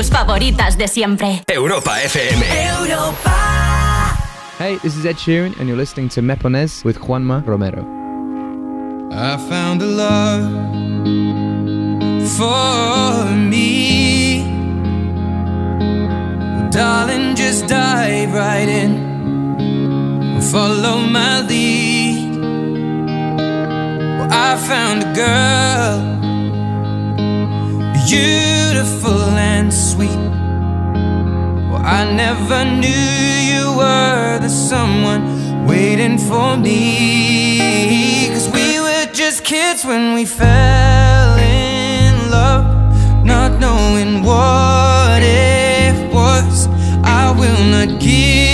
Tus 0.00 0.08
favoritas 0.08 0.78
de 0.78 0.88
siempre. 0.88 1.42
Europa 1.46 2.00
FM. 2.00 2.42
Europa. 2.80 4.16
Hey, 4.58 4.78
this 4.78 4.96
is 4.96 5.04
Ed 5.04 5.16
Sheeran, 5.16 5.54
and 5.58 5.68
you're 5.68 5.76
listening 5.76 6.08
to 6.10 6.22
Mepones 6.22 6.82
with 6.84 6.98
Juanma 6.98 7.46
Romero. 7.46 7.84
I 9.12 9.36
found 9.50 9.82
a 9.82 9.86
love 9.86 10.42
for 12.38 13.26
me. 13.34 14.42
Darling, 16.70 17.34
just 17.36 17.66
dive 17.68 18.32
right 18.32 18.70
in. 18.70 20.40
Follow 20.50 21.00
my 21.00 21.42
lead. 21.42 22.38
Well, 24.18 24.28
I 24.32 24.56
found 24.66 25.02
a 25.02 25.12
girl, 25.14 26.19
beautiful 28.10 29.38
and 29.38 29.72
sweet. 29.72 30.22
Well, 31.68 31.82
I 31.84 32.10
never 32.12 32.64
knew 32.64 33.06
you 33.52 33.76
were 33.76 34.38
the 34.40 34.48
someone 34.48 35.64
waiting 35.64 36.18
for 36.18 36.56
me. 36.56 38.28
Cause 38.30 38.48
we 38.48 38.80
were 38.80 39.06
just 39.12 39.44
kids 39.44 39.84
when 39.84 40.14
we 40.14 40.24
fell 40.24 41.36
in 41.38 42.30
love, 42.30 42.66
not 43.24 43.60
knowing 43.60 44.24
what 44.24 45.22
it 45.22 46.12
was. 46.12 46.66
I 47.04 47.30
will 47.30 47.64
not 47.64 48.00
give 48.00 48.49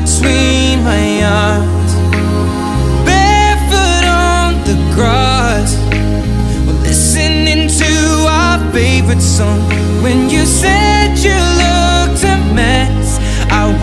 between 0.00 0.84
my 0.84 1.22
arms, 1.22 1.94
barefoot 3.04 4.04
on 4.06 4.54
the 4.68 4.76
grass. 4.94 5.74
We're 6.66 6.82
listening 6.82 7.68
to 7.68 7.92
our 8.28 8.58
favorite 8.72 9.22
song. 9.22 9.60
When 10.02 10.28
you 10.28 10.44
said 10.44 11.18
you 11.18 11.32
I 11.32 11.75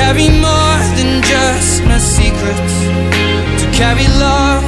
Carry 0.00 0.30
more 0.30 0.80
than 0.96 1.20
just 1.22 1.84
my 1.84 1.98
secrets, 1.98 2.74
to 3.60 3.66
carry 3.80 4.08
love, 4.26 4.64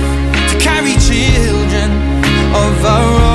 to 0.50 0.56
carry 0.58 0.94
children 1.08 1.90
of 2.54 2.84
our 2.84 3.22
own. 3.26 3.31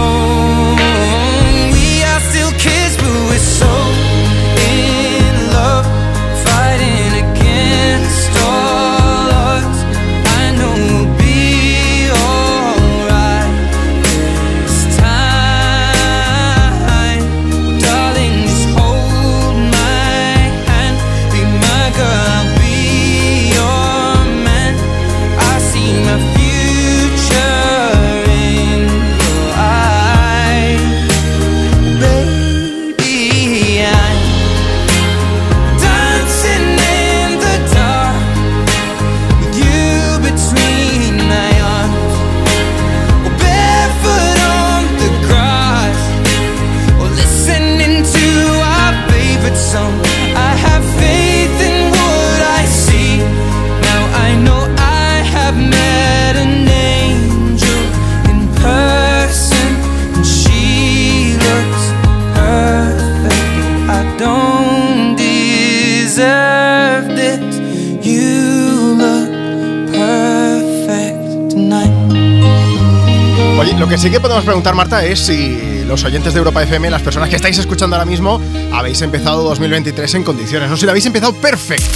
Que 73.98 74.02
sí 74.02 74.12
que 74.12 74.20
podemos 74.20 74.44
preguntar, 74.44 74.76
Marta, 74.76 75.04
es 75.04 75.20
si 75.20 75.84
los 75.88 76.04
oyentes 76.04 76.32
de 76.32 76.38
Europa 76.38 76.62
FM, 76.62 76.92
las 76.92 77.02
personas 77.02 77.30
que 77.30 77.36
estáis 77.36 77.58
escuchando 77.58 77.96
ahora 77.96 78.06
mismo, 78.06 78.40
habéis 78.72 79.02
empezado 79.02 79.42
2023 79.42 80.14
en 80.14 80.24
condiciones. 80.24 80.70
No 80.70 80.78
si 80.78 80.86
lo 80.86 80.92
habéis 80.92 81.08
empezado 81.08 81.34
perfecto, 81.34 81.88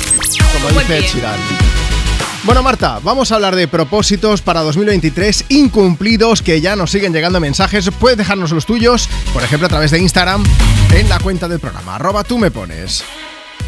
como 0.51 0.79
dice 0.79 1.01
Sheeran. 1.01 1.39
Bueno, 2.43 2.63
Marta, 2.63 2.99
vamos 3.03 3.31
a 3.31 3.35
hablar 3.35 3.55
de 3.55 3.67
propósitos 3.67 4.41
para 4.41 4.61
2023 4.61 5.45
incumplidos 5.49 6.41
que 6.41 6.59
ya 6.59 6.75
nos 6.75 6.89
siguen 6.89 7.13
llegando 7.13 7.39
mensajes. 7.39 7.91
Puedes 7.99 8.17
dejarnos 8.17 8.49
los 8.49 8.65
tuyos, 8.65 9.07
por 9.31 9.43
ejemplo, 9.43 9.67
a 9.67 9.69
través 9.69 9.91
de 9.91 9.99
Instagram, 9.99 10.43
en 10.95 11.07
la 11.07 11.19
cuenta 11.19 11.47
del 11.47 11.59
programa. 11.59 11.97
Arroba 11.97 12.23
tú 12.23 12.39
me 12.39 12.49
pones. 12.49 13.03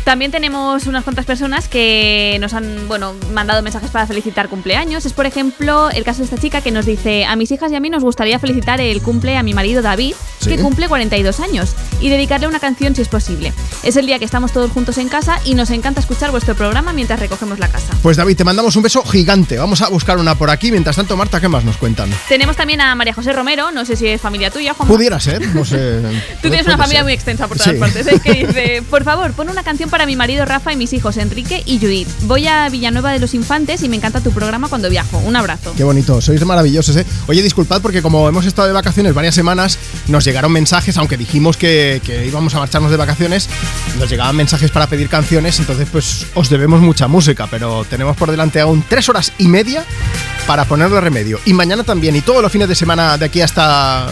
También 0.03 0.31
tenemos 0.31 0.85
unas 0.85 1.05
cuantas 1.05 1.25
personas 1.25 1.69
que 1.69 2.37
nos 2.41 2.53
han, 2.53 2.87
bueno, 2.89 3.13
mandado 3.31 3.61
mensajes 3.61 3.89
para 3.89 4.05
felicitar 4.05 4.49
cumpleaños. 4.49 5.05
Es, 5.05 5.13
por 5.13 5.25
ejemplo, 5.25 5.89
el 5.91 6.03
caso 6.03 6.19
de 6.19 6.25
esta 6.25 6.37
chica 6.37 6.61
que 6.61 6.71
nos 6.71 6.85
dice: 6.85 7.23
A 7.25 7.37
mis 7.37 7.51
hijas 7.51 7.71
y 7.71 7.75
a 7.75 7.79
mí 7.79 7.89
nos 7.89 8.03
gustaría 8.03 8.37
felicitar 8.37 8.81
el 8.81 9.01
cumple 9.01 9.37
a 9.37 9.43
mi 9.43 9.53
marido 9.53 9.81
David, 9.81 10.15
Sí. 10.45 10.51
que 10.51 10.61
cumple 10.61 10.87
42 10.87 11.39
años, 11.39 11.71
y 12.01 12.09
dedicarle 12.09 12.47
una 12.47 12.59
canción 12.59 12.95
si 12.95 13.01
es 13.01 13.07
posible. 13.07 13.53
Es 13.83 13.95
el 13.95 14.05
día 14.05 14.19
que 14.19 14.25
estamos 14.25 14.51
todos 14.51 14.71
juntos 14.71 14.97
en 14.97 15.09
casa 15.09 15.39
y 15.45 15.55
nos 15.55 15.69
encanta 15.69 15.99
escuchar 15.99 16.31
vuestro 16.31 16.55
programa 16.55 16.93
mientras 16.93 17.19
recogemos 17.19 17.59
la 17.59 17.67
casa. 17.67 17.93
Pues 18.01 18.17
David, 18.17 18.35
te 18.37 18.43
mandamos 18.43 18.75
un 18.75 18.83
beso 18.83 19.03
gigante. 19.03 19.57
Vamos 19.57 19.81
a 19.81 19.89
buscar 19.89 20.17
una 20.17 20.35
por 20.35 20.49
aquí. 20.49 20.71
Mientras 20.71 20.95
tanto, 20.95 21.15
Marta, 21.17 21.39
¿qué 21.39 21.47
más 21.47 21.63
nos 21.63 21.77
cuentan? 21.77 22.09
Tenemos 22.27 22.55
también 22.55 22.81
a 22.81 22.95
María 22.95 23.13
José 23.13 23.33
Romero, 23.33 23.71
no 23.71 23.85
sé 23.85 23.95
si 23.95 24.07
es 24.07 24.21
familia 24.21 24.51
tuya, 24.51 24.73
Juan. 24.73 24.87
Pudiera 24.87 25.19
ser, 25.19 25.45
no 25.55 25.63
sé. 25.65 25.99
Tú 26.41 26.49
tienes 26.49 26.65
una 26.65 26.77
familia 26.77 26.99
ser. 26.99 27.03
muy 27.05 27.13
extensa 27.13 27.47
por 27.47 27.57
todas 27.57 27.73
Sí. 27.73 27.79
partes. 27.79 28.07
¿eh? 28.07 28.19
Que 28.23 28.33
dice, 28.45 28.83
por 28.89 29.03
favor, 29.03 29.31
pon 29.33 29.49
una 29.49 29.63
canción 29.63 29.89
para 29.89 30.05
mi 30.05 30.15
marido 30.15 30.45
Rafa 30.45 30.71
y 30.73 30.75
mis 30.75 30.93
hijos 30.93 31.17
Enrique 31.17 31.63
y 31.65 31.79
Judith. 31.79 32.07
Voy 32.21 32.47
a 32.47 32.69
Villanueva 32.69 33.11
de 33.11 33.19
los 33.19 33.33
Infantes 33.33 33.83
y 33.83 33.89
me 33.89 33.95
encanta 33.95 34.21
tu 34.21 34.31
programa 34.31 34.67
cuando 34.67 34.89
viajo. 34.89 35.17
Un 35.19 35.35
abrazo. 35.35 35.73
Qué 35.75 35.83
bonito, 35.83 36.19
sois 36.21 36.43
maravillosos, 36.45 36.95
¿eh? 36.97 37.05
Oye, 37.27 37.41
disculpad 37.41 37.81
porque 37.81 38.01
como 38.01 38.27
hemos 38.27 38.45
estado 38.45 38.67
de 38.67 38.73
vacaciones 38.73 39.13
varias 39.13 39.35
semanas, 39.35 39.77
nos 40.07 40.25
llegaron 40.25 40.51
mensajes, 40.51 40.97
aunque 40.97 41.17
dijimos 41.17 41.57
que, 41.57 42.01
que 42.03 42.25
íbamos 42.25 42.53
a 42.55 42.59
marcharnos 42.59 42.91
de 42.91 42.97
vacaciones, 42.97 43.49
nos 43.97 44.09
llegaban 44.09 44.35
mensajes 44.35 44.71
para 44.71 44.87
pedir 44.87 45.09
canciones, 45.09 45.59
entonces 45.59 45.87
pues 45.91 46.27
os 46.33 46.49
debemos 46.49 46.81
mucha 46.81 47.07
música, 47.07 47.47
pero 47.49 47.85
tenemos 47.85 48.17
por 48.17 48.31
delante 48.31 48.59
aún 48.59 48.83
tres 48.87 49.09
horas 49.09 49.33
y 49.37 49.47
media 49.47 49.85
para 50.47 50.65
ponerle 50.65 50.99
remedio. 50.99 51.39
Y 51.45 51.53
mañana 51.53 51.83
también, 51.83 52.15
y 52.15 52.21
todos 52.21 52.41
los 52.41 52.51
fines 52.51 52.67
de 52.67 52.75
semana 52.75 53.17
de 53.17 53.25
aquí 53.25 53.41
hasta... 53.41 54.07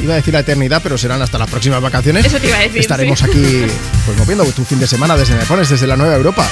Iba 0.00 0.14
a 0.14 0.16
decir 0.16 0.34
la 0.34 0.40
eternidad, 0.40 0.80
pero 0.82 0.98
serán 0.98 1.22
hasta 1.22 1.38
las 1.38 1.48
próximas 1.48 1.80
vacaciones. 1.80 2.24
Eso 2.26 2.38
te 2.38 2.48
iba 2.48 2.56
a 2.56 2.60
decir, 2.60 2.80
Estaremos 2.80 3.18
sí. 3.18 3.24
aquí, 3.26 3.62
pues 4.04 4.18
moviendo 4.18 4.44
tu 4.52 4.64
fin 4.64 4.78
de 4.78 4.86
semana 4.86 5.16
desde 5.16 5.34
Me 5.34 5.44
Pones, 5.46 5.68
desde 5.68 5.86
la 5.86 5.96
Nueva 5.96 6.14
Europa. 6.16 6.46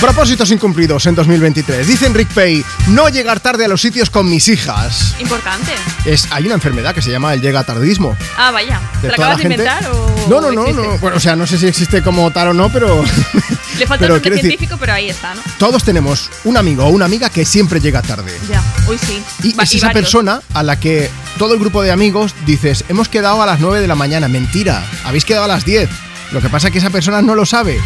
Propósitos 0.00 0.50
incumplidos 0.50 1.06
en 1.06 1.14
2023. 1.14 1.86
Dice 1.86 2.06
Enric 2.06 2.28
Pay, 2.28 2.64
no 2.88 3.08
llegar 3.08 3.40
tarde 3.40 3.64
a 3.64 3.68
los 3.68 3.80
sitios 3.80 4.10
con 4.10 4.28
mis 4.28 4.48
hijas. 4.48 5.14
Importante. 5.20 5.72
Es, 6.04 6.26
hay 6.30 6.44
una 6.46 6.54
enfermedad 6.54 6.94
que 6.94 7.02
se 7.02 7.10
llama 7.10 7.34
el 7.34 7.40
llega 7.40 7.62
tardismo. 7.64 8.16
Ah, 8.36 8.50
vaya. 8.50 8.80
¿Te 9.00 9.08
la 9.08 9.14
acabas 9.14 9.38
de 9.38 9.44
la 9.44 9.48
gente- 9.50 9.62
inventar 9.64 9.90
o.? 9.92 10.12
No, 10.28 10.40
no, 10.40 10.50
no, 10.52 10.62
existe? 10.62 10.82
no. 10.82 10.98
Bueno, 10.98 11.16
o 11.16 11.20
sea, 11.20 11.36
no 11.36 11.46
sé 11.46 11.58
si 11.58 11.66
existe 11.66 12.02
como 12.02 12.30
tal 12.30 12.48
o 12.48 12.54
no, 12.54 12.68
pero 12.72 13.04
Le 13.78 13.86
falta 13.86 14.00
pero 14.00 14.14
el 14.16 14.20
nombre 14.20 14.20
quiero 14.22 14.36
decir- 14.36 14.50
científico, 14.50 14.76
pero 14.78 14.92
ahí 14.92 15.08
está, 15.10 15.34
¿no? 15.34 15.40
todos 15.58 15.82
tenemos 15.84 16.30
un 16.44 16.56
amigo 16.56 16.84
o 16.84 16.88
una 16.90 17.04
amiga 17.06 17.30
que 17.30 17.44
siempre 17.44 17.80
llega 17.80 18.02
tarde. 18.02 18.32
Ya. 18.50 18.62
Uy, 18.88 18.98
sí. 18.98 19.22
Y 19.42 19.54
Va- 19.54 19.62
es 19.64 19.74
esa 19.74 19.86
varios. 19.88 20.02
persona 20.04 20.40
a 20.54 20.62
la 20.62 20.78
que 20.78 21.10
todo 21.38 21.54
el 21.54 21.60
grupo 21.60 21.82
de 21.82 21.90
amigos 21.92 22.34
dices, 22.72 22.84
hemos 22.88 23.08
quedado 23.08 23.42
a 23.42 23.46
las 23.46 23.60
9 23.60 23.80
de 23.80 23.86
la 23.86 23.94
mañana. 23.94 24.28
Mentira, 24.28 24.84
habéis 25.04 25.24
quedado 25.24 25.44
a 25.44 25.48
las 25.48 25.64
10. 25.64 25.88
Lo 26.32 26.40
que 26.40 26.48
pasa 26.48 26.68
es 26.68 26.72
que 26.72 26.78
esa 26.78 26.90
persona 26.90 27.20
no 27.20 27.34
lo 27.34 27.44
sabe. 27.44 27.78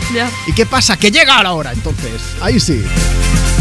¿Y 0.47 0.53
qué 0.53 0.67
pasa? 0.67 0.97
Que 0.97 1.11
llega 1.11 1.39
a 1.39 1.43
la 1.43 1.53
hora, 1.53 1.73
entonces. 1.73 2.13
Ahí 2.41 2.61
sí. 2.61 2.85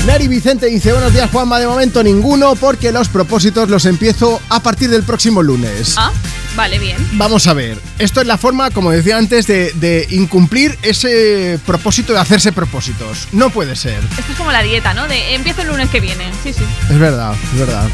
Neri 0.05 0.27
Vicente 0.27 0.67
dice, 0.67 0.91
buenos 0.91 1.11
días 1.13 1.31
Juanma, 1.31 1.59
de 1.59 1.65
momento 1.65 2.03
ninguno 2.03 2.55
porque 2.55 2.91
los 2.91 3.09
propósitos 3.09 3.69
los 3.69 3.85
empiezo 3.85 4.39
a 4.49 4.61
partir 4.61 4.91
del 4.91 5.01
próximo 5.01 5.41
lunes. 5.41 5.95
Ah, 5.97 6.11
vale, 6.55 6.77
bien. 6.77 6.97
Vamos 7.13 7.47
a 7.47 7.53
ver, 7.53 7.79
esto 7.97 8.21
es 8.21 8.27
la 8.27 8.38
forma, 8.38 8.69
como 8.69 8.91
decía 8.91 9.17
antes, 9.17 9.47
de, 9.47 9.71
de 9.73 10.05
incumplir 10.11 10.77
ese 10.83 11.59
propósito 11.65 12.13
de 12.13 12.19
hacerse 12.19 12.51
propósitos. 12.51 13.27
No 13.31 13.49
puede 13.49 13.75
ser. 13.75 13.97
Esto 14.19 14.31
es 14.31 14.38
como 14.38 14.51
la 14.51 14.61
dieta, 14.61 14.93
¿no? 14.93 15.07
De 15.07 15.33
empiezo 15.33 15.63
el 15.63 15.69
lunes 15.69 15.89
que 15.89 15.99
viene. 15.99 16.31
Sí, 16.43 16.53
sí. 16.53 16.63
Es 16.91 16.99
verdad, 16.99 17.33
es 17.53 17.59
verdad. 17.59 17.89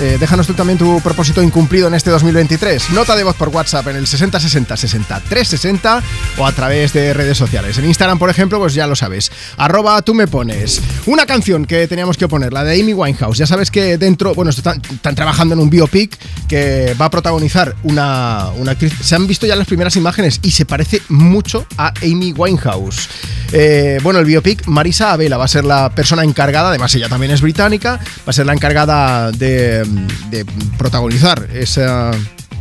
Eh, 0.00 0.16
déjanos 0.18 0.46
tú 0.46 0.54
también 0.54 0.78
tu 0.78 0.98
propósito 1.02 1.42
incumplido 1.42 1.88
en 1.88 1.94
este 1.94 2.10
2023. 2.10 2.90
Nota 2.90 3.14
de 3.14 3.22
voz 3.22 3.36
por 3.36 3.50
WhatsApp 3.50 3.88
en 3.88 3.96
el 3.96 4.06
6060 4.06 4.74
60 4.74 5.20
360 5.28 6.02
o 6.38 6.46
a 6.46 6.52
través 6.52 6.94
de 6.94 7.12
redes 7.12 7.36
sociales. 7.36 7.76
En 7.76 7.84
Instagram, 7.84 8.18
por 8.18 8.30
ejemplo, 8.30 8.58
pues 8.58 8.72
ya 8.72 8.86
lo 8.86 8.96
sabes. 8.96 9.30
Arroba 9.58 10.00
tú 10.00 10.14
me 10.14 10.26
pones. 10.26 10.80
Una 11.04 11.26
canción 11.26 11.66
que 11.66 11.86
teníamos 11.86 12.16
que 12.16 12.28
poner, 12.28 12.50
la 12.50 12.64
de 12.64 12.80
Amy 12.80 12.94
Winehouse. 12.94 13.36
Ya 13.36 13.46
sabes 13.46 13.70
que 13.70 13.98
dentro, 13.98 14.34
bueno, 14.34 14.50
están, 14.50 14.80
trabajando 14.80 15.54
en 15.54 15.60
un 15.60 15.68
biopic 15.68 16.16
que 16.48 16.96
va 16.98 17.06
a 17.06 17.10
protagonizar 17.10 17.76
una, 17.82 18.48
una 18.56 18.72
actriz. 18.72 18.94
Se 19.02 19.14
han 19.16 19.26
visto 19.26 19.46
ya 19.46 19.54
las 19.54 19.66
primeras 19.66 19.96
imágenes 19.96 20.40
y 20.42 20.52
se 20.52 20.64
parece 20.64 21.02
mucho 21.10 21.66
a 21.76 21.92
Amy 22.02 22.32
Winehouse. 22.32 23.08
Eh, 23.52 23.98
bueno, 24.02 24.20
el 24.20 24.24
biopic, 24.26 24.66
Marisa 24.66 25.12
Abela 25.12 25.36
va 25.36 25.44
a 25.44 25.48
ser 25.48 25.64
la 25.64 25.90
persona 25.90 26.22
encargada, 26.22 26.68
además 26.68 26.94
ella 26.94 27.08
también 27.08 27.32
es 27.32 27.40
británica, 27.40 27.98
va 27.98 28.30
a 28.30 28.32
ser 28.32 28.46
la 28.46 28.52
encargada 28.52 29.32
de, 29.32 29.84
de 30.30 30.44
protagonizar 30.78 31.48
esa, 31.52 32.12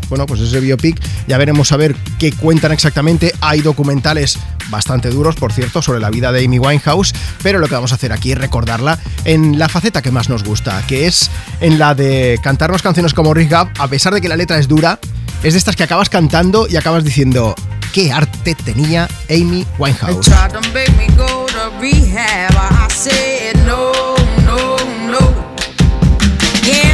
bueno, 0.09 0.25
pues 0.25 0.41
ese 0.41 0.59
biopic. 0.59 0.99
Ya 1.27 1.37
veremos 1.37 1.71
a 1.71 1.77
ver 1.77 1.95
qué 2.17 2.31
cuentan 2.31 2.71
exactamente. 2.71 3.33
Hay 3.41 3.61
documentales 3.61 4.37
bastante 4.69 5.09
duros, 5.09 5.35
por 5.35 5.51
cierto, 5.53 5.81
sobre 5.81 5.99
la 5.99 6.09
vida 6.09 6.31
de 6.31 6.45
Amy 6.45 6.59
Winehouse, 6.59 7.13
pero 7.41 7.59
lo 7.59 7.67
que 7.67 7.75
vamos 7.75 7.91
a 7.91 7.95
hacer 7.95 8.11
aquí 8.11 8.31
es 8.31 8.37
recordarla 8.37 8.99
en 9.25 9.57
la 9.57 9.69
faceta 9.69 10.01
que 10.01 10.11
más 10.11 10.29
nos 10.29 10.43
gusta, 10.43 10.83
que 10.87 11.07
es 11.07 11.31
en 11.59 11.79
la 11.79 11.95
de 11.95 12.39
cantarnos 12.43 12.81
canciones 12.81 13.13
como 13.13 13.33
Rick 13.33 13.51
Up, 13.51 13.69
a 13.79 13.87
pesar 13.87 14.13
de 14.13 14.21
que 14.21 14.29
la 14.29 14.35
letra 14.35 14.57
es 14.57 14.67
dura, 14.67 14.99
es 15.43 15.53
de 15.53 15.59
estas 15.59 15.75
que 15.75 15.83
acabas 15.83 16.09
cantando 16.09 16.67
y 16.67 16.75
acabas 16.75 17.03
diciendo, 17.03 17.55
qué 17.93 18.11
arte 18.11 18.55
tenía 18.55 19.07
Amy 19.29 19.65
Winehouse. 19.77 20.27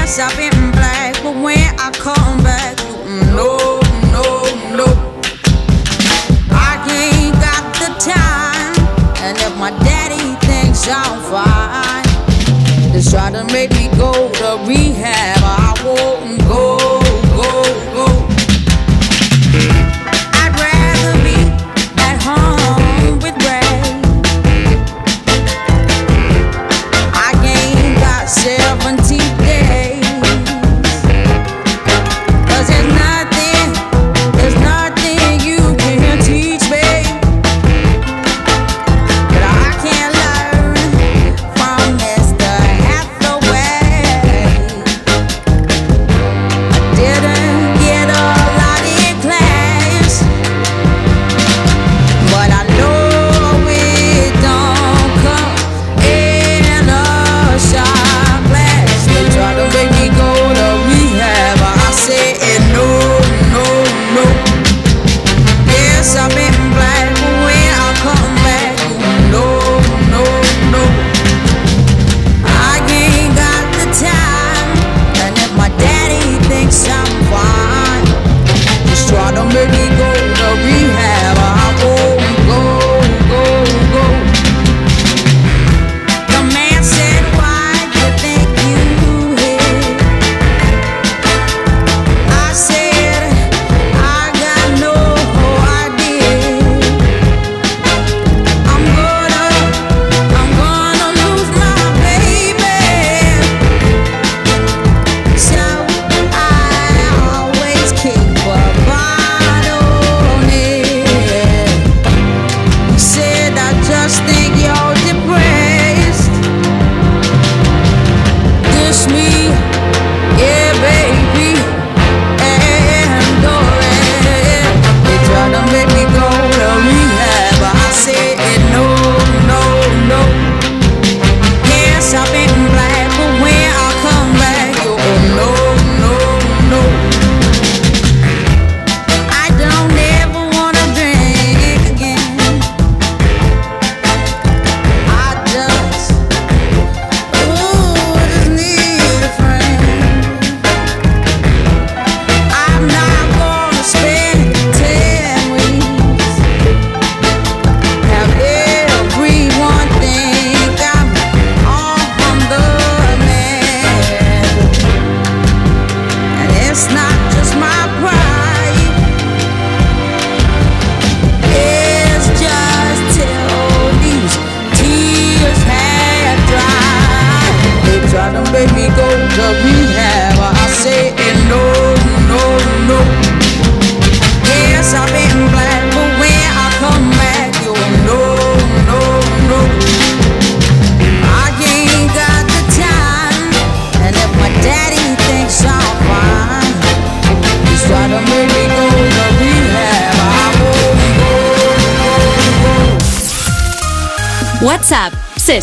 Yes, 0.06 0.20
I've 0.20 0.38
been 0.38 0.72
black, 0.72 1.16
but 1.24 1.36
when 1.36 1.58
I 1.80 1.90
come 1.90 2.38
back, 2.44 2.78
mm, 2.78 3.26
no, 3.34 3.82
no, 4.14 4.46
no. 4.78 4.86
I 6.52 6.78
ain't 6.94 7.34
got 7.42 7.74
the 7.82 7.90
time, 7.98 8.76
and 9.24 9.36
if 9.36 9.58
my 9.58 9.72
daddy 9.84 10.36
thinks 10.46 10.88
I'm 10.88 11.20
fine, 11.34 12.94
just 12.94 13.10
try 13.10 13.32
to 13.32 13.46
make 13.46 13.72
me 13.72 13.90
go 13.98 14.32
to 14.32 14.64
rehab. 14.68 15.65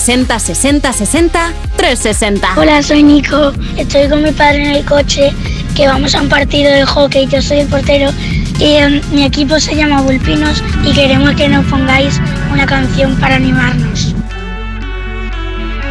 60 0.03 0.37
60 0.37 0.93
60 0.93 1.53
360. 1.77 2.55
Hola, 2.57 2.83
soy 2.83 3.05
Nico. 3.05 3.53
Estoy 3.77 4.09
con 4.09 4.25
mi 4.25 4.33
padre 4.33 4.65
en 4.65 4.71
el 4.73 4.85
coche 4.85 5.33
que 5.77 5.87
vamos 5.87 6.17
a 6.17 6.23
un 6.23 6.29
partido 6.29 6.73
de 6.73 6.85
hockey. 6.85 7.29
Yo 7.29 7.41
soy 7.41 7.61
el 7.61 7.69
portero 7.69 8.11
y 8.59 8.79
em, 8.79 9.01
mi 9.13 9.23
equipo 9.23 9.61
se 9.61 9.77
llama 9.77 10.03
Vulpinos 10.03 10.61
y 10.85 10.93
queremos 10.93 11.37
que 11.37 11.49
nos 11.49 11.65
pongáis 11.67 12.21
una 12.53 12.67
canción 12.67 13.15
para 13.21 13.37
animarnos. 13.37 14.13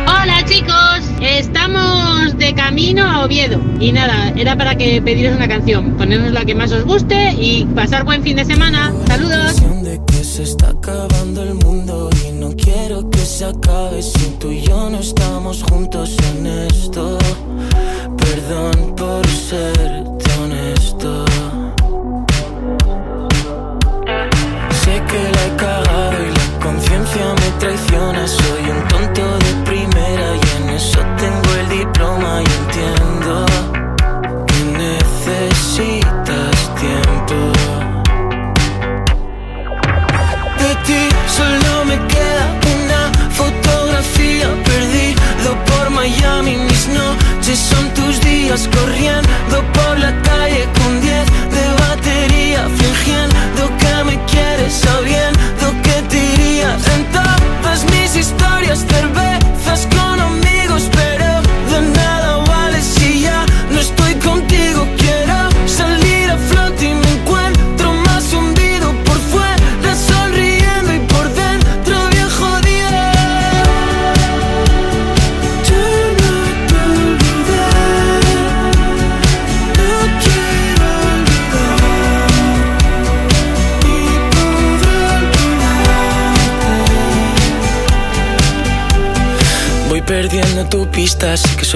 Hola 0.05 0.43
chicos, 0.43 0.99
estamos 1.21 2.37
de 2.37 2.53
camino 2.53 3.09
a 3.09 3.23
Oviedo 3.23 3.61
y 3.79 3.93
nada, 3.93 4.33
era 4.35 4.57
para 4.57 4.75
que 4.75 5.01
pediros 5.01 5.37
una 5.37 5.47
canción, 5.47 5.95
ponernos 5.95 6.33
la 6.33 6.43
que 6.43 6.53
más 6.53 6.73
os 6.73 6.83
guste 6.83 7.31
y 7.39 7.63
pasar 7.75 8.03
buen 8.03 8.21
fin 8.23 8.35
de 8.35 8.43
semana. 8.43 8.91
Saludos. 9.07 9.60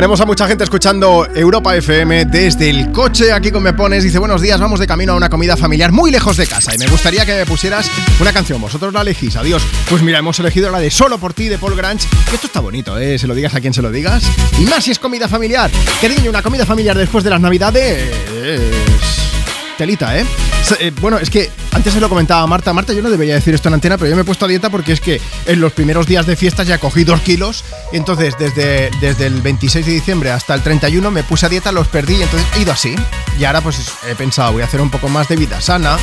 Tenemos 0.00 0.18
a 0.18 0.24
mucha 0.24 0.48
gente 0.48 0.64
escuchando 0.64 1.28
Europa 1.34 1.76
FM 1.76 2.24
desde 2.24 2.70
el 2.70 2.90
coche. 2.90 3.34
Aquí 3.34 3.50
con 3.50 3.62
Me 3.62 3.74
Pones 3.74 4.02
dice: 4.02 4.18
Buenos 4.18 4.40
días, 4.40 4.58
vamos 4.58 4.80
de 4.80 4.86
camino 4.86 5.12
a 5.12 5.14
una 5.14 5.28
comida 5.28 5.58
familiar 5.58 5.92
muy 5.92 6.10
lejos 6.10 6.38
de 6.38 6.46
casa. 6.46 6.74
Y 6.74 6.78
me 6.78 6.86
gustaría 6.86 7.26
que 7.26 7.36
me 7.36 7.44
pusieras 7.44 7.90
una 8.18 8.32
canción. 8.32 8.62
Vosotros 8.62 8.94
la 8.94 9.02
elegís. 9.02 9.36
Adiós. 9.36 9.62
Pues 9.90 10.00
mira, 10.00 10.20
hemos 10.20 10.38
elegido 10.38 10.70
la 10.70 10.78
de 10.78 10.90
Solo 10.90 11.18
por 11.18 11.34
ti 11.34 11.48
de 11.48 11.58
Paul. 11.58 11.78
Que 11.78 12.34
esto 12.34 12.46
está 12.46 12.60
bonito, 12.60 12.96
¿eh? 12.96 13.18
Se 13.18 13.26
lo 13.26 13.34
digas 13.34 13.54
a 13.54 13.60
quien 13.60 13.74
se 13.74 13.82
lo 13.82 13.90
digas. 13.90 14.24
Y 14.58 14.64
más 14.64 14.84
si 14.84 14.90
es 14.90 14.98
comida 14.98 15.28
familiar. 15.28 15.70
Cariño, 16.00 16.30
una 16.30 16.42
comida 16.42 16.64
familiar 16.64 16.96
después 16.96 17.22
de 17.22 17.28
las 17.28 17.40
Navidades. 17.42 18.10
Telita, 19.76 20.18
¿eh? 20.18 20.24
Eh, 20.80 20.92
Bueno, 20.98 21.18
es 21.18 21.28
que 21.28 21.50
antes 21.80 21.94
se 21.94 22.00
lo 22.00 22.10
comentaba 22.10 22.42
a 22.42 22.46
Marta. 22.46 22.74
Marta, 22.74 22.92
yo 22.92 23.00
no 23.00 23.08
debería 23.08 23.32
decir 23.32 23.54
esto 23.54 23.68
en 23.68 23.74
antena, 23.74 23.96
pero 23.96 24.10
yo 24.10 24.14
me 24.14 24.20
he 24.20 24.24
puesto 24.26 24.44
a 24.44 24.48
dieta 24.48 24.68
porque 24.68 24.92
es 24.92 25.00
que 25.00 25.18
en 25.46 25.62
los 25.62 25.72
primeros 25.72 26.06
días 26.06 26.26
de 26.26 26.36
fiestas 26.36 26.66
ya 26.66 26.76
cogí 26.76 27.04
dos 27.04 27.22
kilos. 27.22 27.64
Y 27.90 27.96
entonces, 27.96 28.34
desde, 28.38 28.90
desde 29.00 29.24
el 29.24 29.40
26 29.40 29.86
de 29.86 29.92
diciembre 29.92 30.30
hasta 30.30 30.52
el 30.52 30.62
31 30.62 31.10
me 31.10 31.22
puse 31.22 31.46
a 31.46 31.48
dieta, 31.48 31.72
los 31.72 31.88
perdí. 31.88 32.16
Y 32.16 32.22
entonces 32.22 32.46
he 32.54 32.60
ido 32.60 32.72
así. 32.72 32.94
Y 33.38 33.44
ahora, 33.46 33.62
pues 33.62 33.80
he 34.06 34.14
pensado, 34.14 34.52
voy 34.52 34.60
a 34.60 34.66
hacer 34.66 34.82
un 34.82 34.90
poco 34.90 35.08
más 35.08 35.28
de 35.28 35.36
vida 35.36 35.58
sana. 35.62 35.96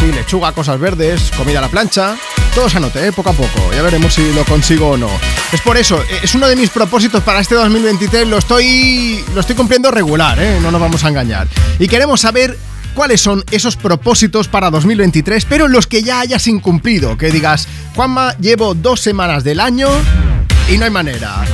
Sí, 0.00 0.10
lechuga, 0.10 0.50
cosas 0.50 0.80
verdes, 0.80 1.30
comida 1.36 1.60
a 1.60 1.62
la 1.62 1.68
plancha. 1.68 2.16
Todo 2.52 2.68
se 2.68 2.78
anote, 2.78 3.06
¿eh? 3.06 3.12
poco 3.12 3.30
a 3.30 3.34
poco. 3.34 3.72
Ya 3.72 3.82
veremos 3.82 4.12
si 4.12 4.32
lo 4.32 4.44
consigo 4.44 4.88
o 4.88 4.96
no. 4.96 5.10
Es 5.52 5.60
por 5.60 5.76
eso, 5.76 6.02
eh, 6.02 6.20
es 6.24 6.34
uno 6.34 6.48
de 6.48 6.56
mis 6.56 6.70
propósitos 6.70 7.22
para 7.22 7.38
este 7.38 7.54
2023. 7.54 8.26
Lo 8.26 8.38
estoy, 8.38 9.24
lo 9.34 9.40
estoy 9.40 9.54
cumpliendo 9.54 9.92
regular, 9.92 10.42
¿eh? 10.42 10.58
no 10.60 10.72
nos 10.72 10.80
vamos 10.80 11.04
a 11.04 11.10
engañar. 11.10 11.46
Y 11.78 11.86
queremos 11.86 12.22
saber 12.22 12.58
cuáles 12.94 13.20
son 13.20 13.44
esos 13.50 13.76
propósitos 13.76 14.48
para 14.48 14.70
2023, 14.70 15.44
pero 15.44 15.68
los 15.68 15.86
que 15.86 16.02
ya 16.02 16.20
hayas 16.20 16.46
incumplido. 16.46 17.16
Que 17.16 17.30
digas, 17.30 17.68
Juanma, 17.94 18.36
llevo 18.38 18.74
dos 18.74 19.00
semanas 19.00 19.44
del 19.44 19.60
año 19.60 19.88
y 20.68 20.78
no 20.78 20.84
hay 20.84 20.90
manera. 20.90 21.44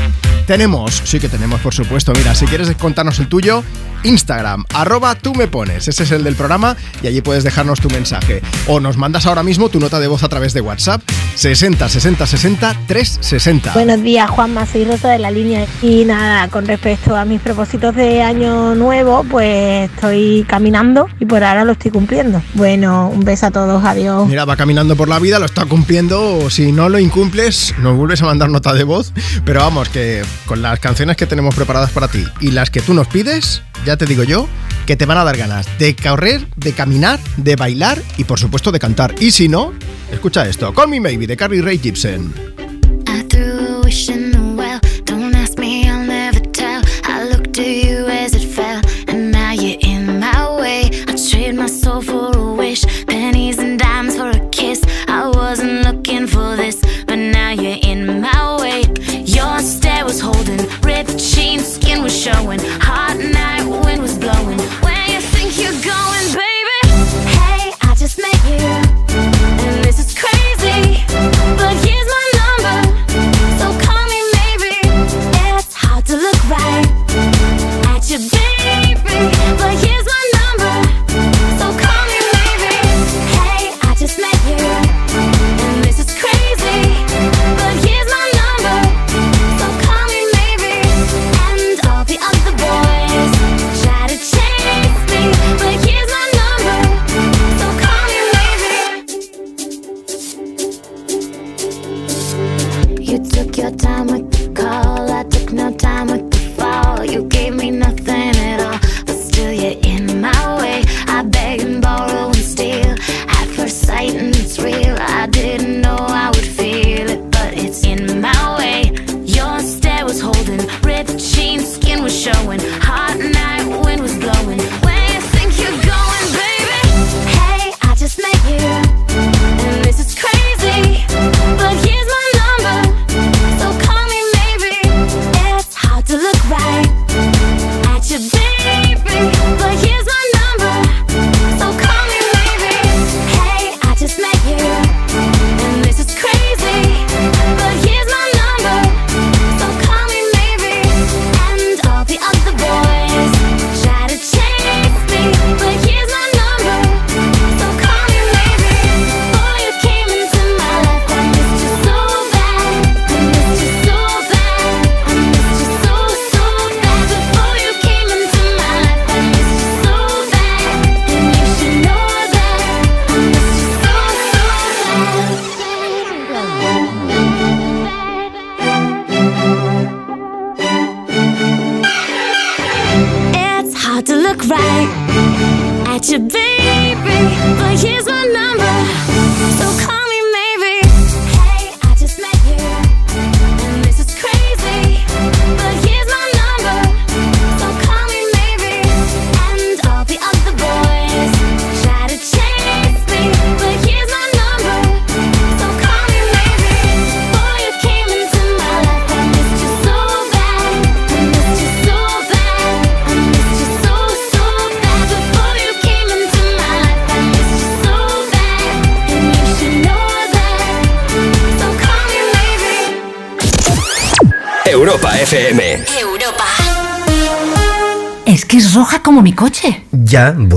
Tenemos, 0.47 1.03
sí 1.05 1.19
que 1.19 1.29
tenemos, 1.29 1.61
por 1.61 1.75
supuesto. 1.75 2.13
Mira, 2.17 2.35
si 2.37 2.47
quieres 2.47 2.71
contarnos 2.77 3.19
el 3.19 3.29
tuyo, 3.29 3.65
Instagram, 4.05 4.65
arroba 4.73 5.17
tú 5.17 5.35
me 5.35 5.49
pones. 5.49 5.89
Ese 5.89 6.05
es 6.05 6.13
el 6.13 6.23
del 6.23 6.37
programa 6.37 6.77
y 7.03 7.09
allí 7.09 7.21
puedes 7.21 7.43
dejarnos 7.43 7.81
tu 7.81 7.91
mensaje. 7.91 8.43
O 8.69 8.79
nos 8.79 8.97
mandas 8.97 9.27
ahora 9.27 9.43
mismo 9.43 9.69
tu 9.69 9.81
nota 9.81 9.99
de 9.99 10.07
voz 10.07 10.23
a 10.23 10.29
través 10.29 10.55
de 10.55 10.61
WhatsApp, 10.61 11.03
60 11.35 11.89
60 11.89 12.27
60 12.27 12.77
360. 12.87 13.73
Buenos 13.73 14.03
días, 14.03 14.31
Juanma, 14.31 14.67
soy 14.67 14.85
Rosa 14.85 15.11
de 15.11 15.19
la 15.19 15.33
línea. 15.33 15.67
Y 15.83 16.05
nada, 16.05 16.47
con 16.47 16.65
respecto 16.67 17.17
a 17.17 17.25
mis 17.25 17.41
propósitos 17.41 17.97
de 17.97 18.23
año 18.23 18.77
nuevo, 18.77 19.25
pues 19.29 19.91
estoy 19.91 20.47
caminando 20.49 21.09
y 21.19 21.27
por 21.27 21.43
ahora 21.43 21.65
lo 21.65 21.73
estoy 21.73 21.91
cumpliendo. 21.91 22.41
Bueno, 22.55 23.09
un 23.09 23.25
beso 23.25 23.47
a 23.47 23.51
todos, 23.51 23.85
adiós. 23.85 24.29
Mira, 24.29 24.45
va 24.45 24.57
caminando 24.57 24.95
por 24.95 25.09
la 25.09 25.19
vida, 25.19 25.41
lo 25.41 25.47
está 25.47 25.65
cumpliendo. 25.65 26.39
o 26.39 26.51
Si 26.51 26.71
no 26.71 26.89
lo 26.89 27.01
incumples, 27.01 27.75
nos 27.79 27.97
vuelves 27.97 28.23
a 28.23 28.27
mandar 28.27 28.49
nota 28.49 28.73
de 28.75 28.85
voz. 28.85 29.13
Pero 29.45 29.61
vamos, 29.61 29.89
que 29.89 30.23
con 30.45 30.63
las 30.63 30.79
canciones 30.81 31.17
que 31.17 31.27
tenemos 31.27 31.55
preparadas 31.55 31.91
para 31.91 32.09
ti 32.09 32.25
y 32.41 32.51
las 32.51 32.71
que 32.71 32.81
tú 32.81 32.95
nos 32.95 33.09
pides, 33.09 33.63
ya 33.85 33.97
te 33.97 34.07
digo 34.07 34.25
yo, 34.25 34.49
que 34.87 34.97
te 34.97 35.07
van 35.07 35.19
a 35.19 35.25
dar 35.25 35.37
ganas 35.37 35.67
de 35.79 35.97
correr, 35.97 36.47
de 36.57 36.73
caminar, 36.73 37.19
de 37.37 37.57
bailar 37.57 38.01
y 38.17 38.25
por 38.25 38.39
supuesto 38.39 38.73
de 38.73 38.79
cantar. 38.79 39.15
Y 39.19 39.31
si 39.33 39.49
no, 39.49 39.73
escucha 40.13 40.47
esto: 40.47 40.73
Call 40.75 40.89
Me 40.89 41.01
Maybe 41.01 41.27
de 41.27 41.37
Carly 41.37 41.61
Ray 41.61 41.79
Gibson. 41.79 42.33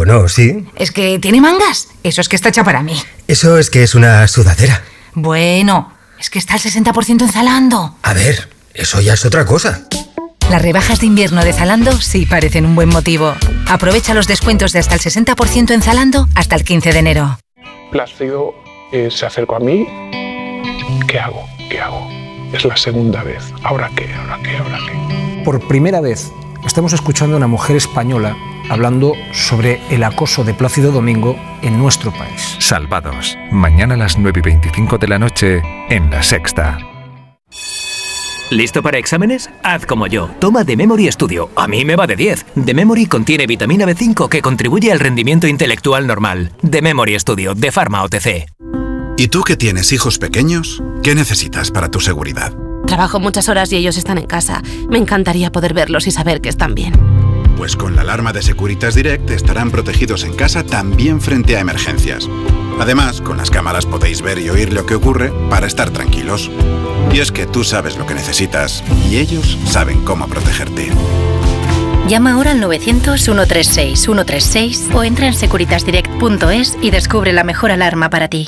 Bueno, 0.09 0.27
sí. 0.27 0.65
Es 0.75 0.91
que 0.91 1.19
tiene 1.19 1.39
mangas. 1.39 1.87
Eso 2.01 2.21
es 2.21 2.29
que 2.29 2.35
está 2.35 2.49
hecha 2.49 2.63
para 2.63 2.81
mí. 2.81 2.99
Eso 3.27 3.59
es 3.59 3.69
que 3.69 3.83
es 3.83 3.93
una 3.93 4.27
sudadera. 4.27 4.83
Bueno, 5.13 5.93
es 6.19 6.31
que 6.31 6.39
está 6.39 6.55
al 6.55 6.59
60% 6.59 7.21
en 7.21 7.29
Zalando. 7.29 7.95
A 8.01 8.13
ver, 8.13 8.49
eso 8.73 9.01
ya 9.01 9.13
es 9.13 9.23
otra 9.25 9.45
cosa. 9.45 9.83
Las 10.49 10.63
rebajas 10.63 10.99
de 11.01 11.05
invierno 11.05 11.45
de 11.45 11.53
Zalando 11.53 11.91
sí 12.01 12.25
parecen 12.25 12.65
un 12.65 12.73
buen 12.73 12.89
motivo. 12.89 13.35
Aprovecha 13.67 14.15
los 14.15 14.25
descuentos 14.25 14.71
de 14.71 14.79
hasta 14.79 14.95
el 14.95 14.99
60% 14.99 15.75
en 15.75 15.81
Zalando 15.83 16.27
hasta 16.33 16.55
el 16.55 16.63
15 16.63 16.91
de 16.91 16.99
enero. 16.99 17.39
Plácido 17.91 18.55
eh, 18.91 19.09
se 19.11 19.27
acercó 19.27 19.57
a 19.57 19.59
mí. 19.59 19.85
¿Qué 21.07 21.19
hago? 21.19 21.47
¿Qué 21.69 21.79
hago? 21.79 22.09
Es 22.51 22.65
la 22.65 22.77
segunda 22.77 23.21
vez. 23.21 23.43
¿Ahora 23.61 23.91
qué? 23.95 24.11
¿Ahora 24.11 24.39
qué? 24.43 24.57
¿Ahora 24.57 24.79
qué? 24.87 25.43
Por 25.45 25.67
primera 25.67 26.01
vez 26.01 26.31
estamos 26.65 26.93
escuchando 26.93 27.35
a 27.35 27.37
una 27.37 27.47
mujer 27.47 27.75
española 27.75 28.35
hablando 28.69 29.13
sobre 29.31 29.81
el 29.89 30.03
acoso 30.03 30.43
de 30.43 30.53
Plácido 30.53 30.91
Domingo 30.91 31.35
en 31.61 31.77
nuestro 31.77 32.11
país. 32.11 32.55
Salvados. 32.59 33.37
Mañana 33.51 33.95
a 33.95 33.97
las 33.97 34.17
9 34.17 34.39
y 34.39 34.49
25 34.49 34.97
de 34.97 35.07
la 35.07 35.19
noche 35.19 35.61
en 35.89 36.09
La 36.09 36.23
Sexta. 36.23 36.77
¿Listo 38.51 38.81
para 38.81 38.97
exámenes? 38.97 39.49
Haz 39.61 39.85
como 39.85 40.07
yo. 40.07 40.29
Toma 40.39 40.65
The 40.65 40.75
Memory 40.75 41.11
Studio. 41.11 41.51
A 41.55 41.67
mí 41.67 41.85
me 41.85 41.95
va 41.95 42.07
de 42.07 42.15
10. 42.15 42.45
The 42.65 42.73
Memory 42.73 43.05
contiene 43.05 43.45
vitamina 43.45 43.85
B5 43.85 44.27
que 44.27 44.41
contribuye 44.41 44.91
al 44.91 44.99
rendimiento 44.99 45.45
intelectual 45.45 46.07
normal. 46.07 46.51
The 46.67 46.81
Memory 46.81 47.19
Studio 47.19 47.53
de 47.53 47.71
Pharma 47.71 48.03
OTC. 48.03 48.47
¿Y 49.17 49.27
tú 49.27 49.43
que 49.43 49.55
tienes 49.55 49.91
hijos 49.91 50.17
pequeños? 50.17 50.81
¿Qué 51.03 51.13
necesitas 51.13 51.69
para 51.69 51.91
tu 51.91 51.99
seguridad? 51.99 52.53
Trabajo 52.87 53.19
muchas 53.19 53.49
horas 53.49 53.71
y 53.71 53.75
ellos 53.75 53.97
están 53.97 54.17
en 54.17 54.25
casa. 54.25 54.63
Me 54.89 54.97
encantaría 54.97 55.51
poder 55.51 55.75
verlos 55.75 56.07
y 56.07 56.11
saber 56.11 56.41
que 56.41 56.49
están 56.49 56.73
bien. 56.73 57.18
Pues 57.59 57.75
con 57.75 57.95
la 57.97 58.03
alarma 58.03 58.31
de 58.31 58.41
Securitas 58.41 58.95
Direct 58.95 59.29
estarán 59.31 59.69
protegidos 59.69 60.23
en 60.23 60.33
casa 60.33 60.63
también 60.63 61.19
frente 61.19 61.57
a 61.57 61.59
emergencias. 61.59 62.29
Además, 62.79 63.19
con 63.19 63.35
las 63.35 63.51
cámaras 63.51 63.85
podéis 63.85 64.21
ver 64.21 64.39
y 64.39 64.49
oír 64.49 64.71
lo 64.71 64.85
que 64.85 64.95
ocurre 64.95 65.33
para 65.49 65.67
estar 65.67 65.89
tranquilos. 65.89 66.49
Y 67.11 67.19
es 67.19 67.33
que 67.33 67.45
tú 67.45 67.65
sabes 67.65 67.97
lo 67.97 68.05
que 68.05 68.13
necesitas 68.13 68.81
y 69.09 69.17
ellos 69.17 69.57
saben 69.65 70.05
cómo 70.05 70.29
protegerte. 70.29 70.87
Llama 72.07 72.31
ahora 72.31 72.51
al 72.51 72.63
900-136-136 72.63 74.95
o 74.95 75.03
entra 75.03 75.27
en 75.27 75.33
securitasdirect.es 75.33 76.77
y 76.81 76.91
descubre 76.91 77.33
la 77.33 77.43
mejor 77.43 77.71
alarma 77.71 78.09
para 78.09 78.29
ti. 78.29 78.47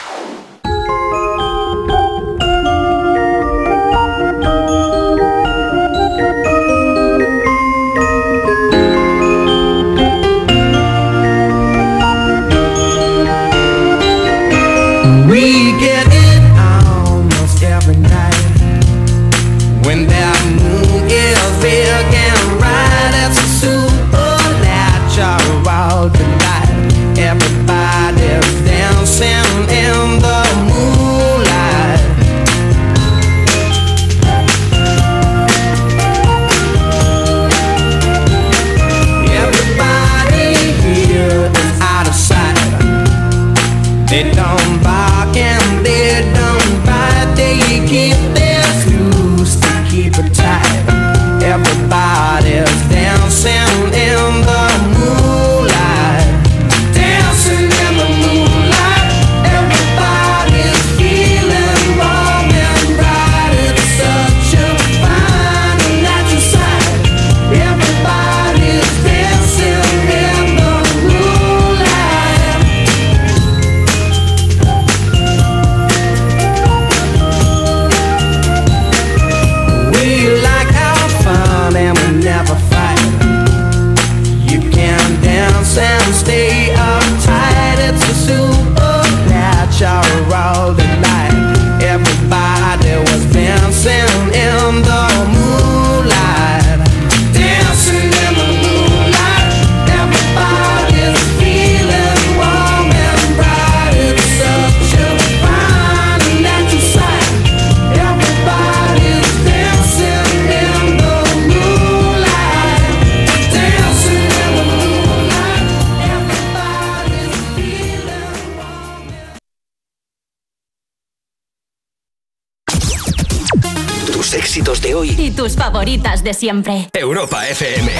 Y 125.21 125.29
tus 125.29 125.55
favoritas 125.55 126.23
de 126.23 126.33
siempre. 126.33 126.89
Europa 126.93 127.47
FM. 127.47 127.91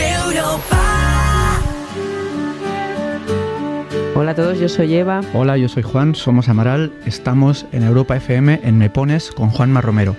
Hola 4.15 4.31
a 4.31 4.35
todos, 4.35 4.59
yo 4.59 4.67
soy 4.67 4.95
Eva. 4.95 5.21
Hola, 5.35 5.55
yo 5.55 5.69
soy 5.69 5.83
Juan, 5.83 6.15
somos 6.15 6.49
Amaral. 6.49 6.91
Estamos 7.05 7.67
en 7.73 7.83
Europa 7.83 8.15
FM 8.15 8.61
en 8.63 8.79
Me 8.79 8.89
Pones 8.89 9.29
con 9.29 9.51
Juanma 9.51 9.81
Romero. 9.81 10.15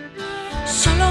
Solo 0.64 1.01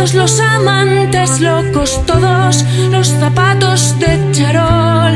todos 0.00 0.14
los 0.14 0.40
amantes 0.40 1.40
locos, 1.40 2.00
todos 2.06 2.64
los 2.90 3.08
zapatos 3.08 3.98
de 3.98 4.32
charol. 4.32 5.12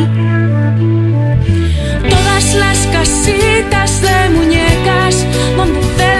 Todas 2.11 2.55
las 2.55 2.79
casitas 2.89 4.03
de 4.03 4.29
muñecas 4.37 5.25
donde 5.57 6.14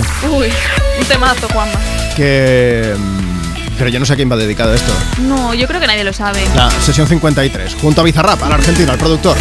canción. 0.00 0.32
Uy, 0.32 0.48
un 0.98 1.04
temazo, 1.06 1.48
Juanma. 1.48 1.78
Que. 2.16 2.94
mm, 2.96 3.32
Pero 3.78 3.90
yo 3.90 3.98
no 3.98 4.06
sé 4.06 4.12
a 4.12 4.16
quién 4.16 4.30
va 4.30 4.36
dedicado 4.36 4.74
esto. 4.74 4.92
No, 5.22 5.54
yo 5.54 5.66
creo 5.66 5.80
que 5.80 5.86
nadie 5.86 6.04
lo 6.04 6.12
sabe. 6.12 6.44
La 6.54 6.70
sesión 6.70 7.06
53, 7.08 7.74
junto 7.80 8.00
a 8.00 8.04
Bizarrap, 8.04 8.42
al 8.42 8.52
argentino, 8.52 8.92
al 8.92 8.98
productor. 8.98 9.36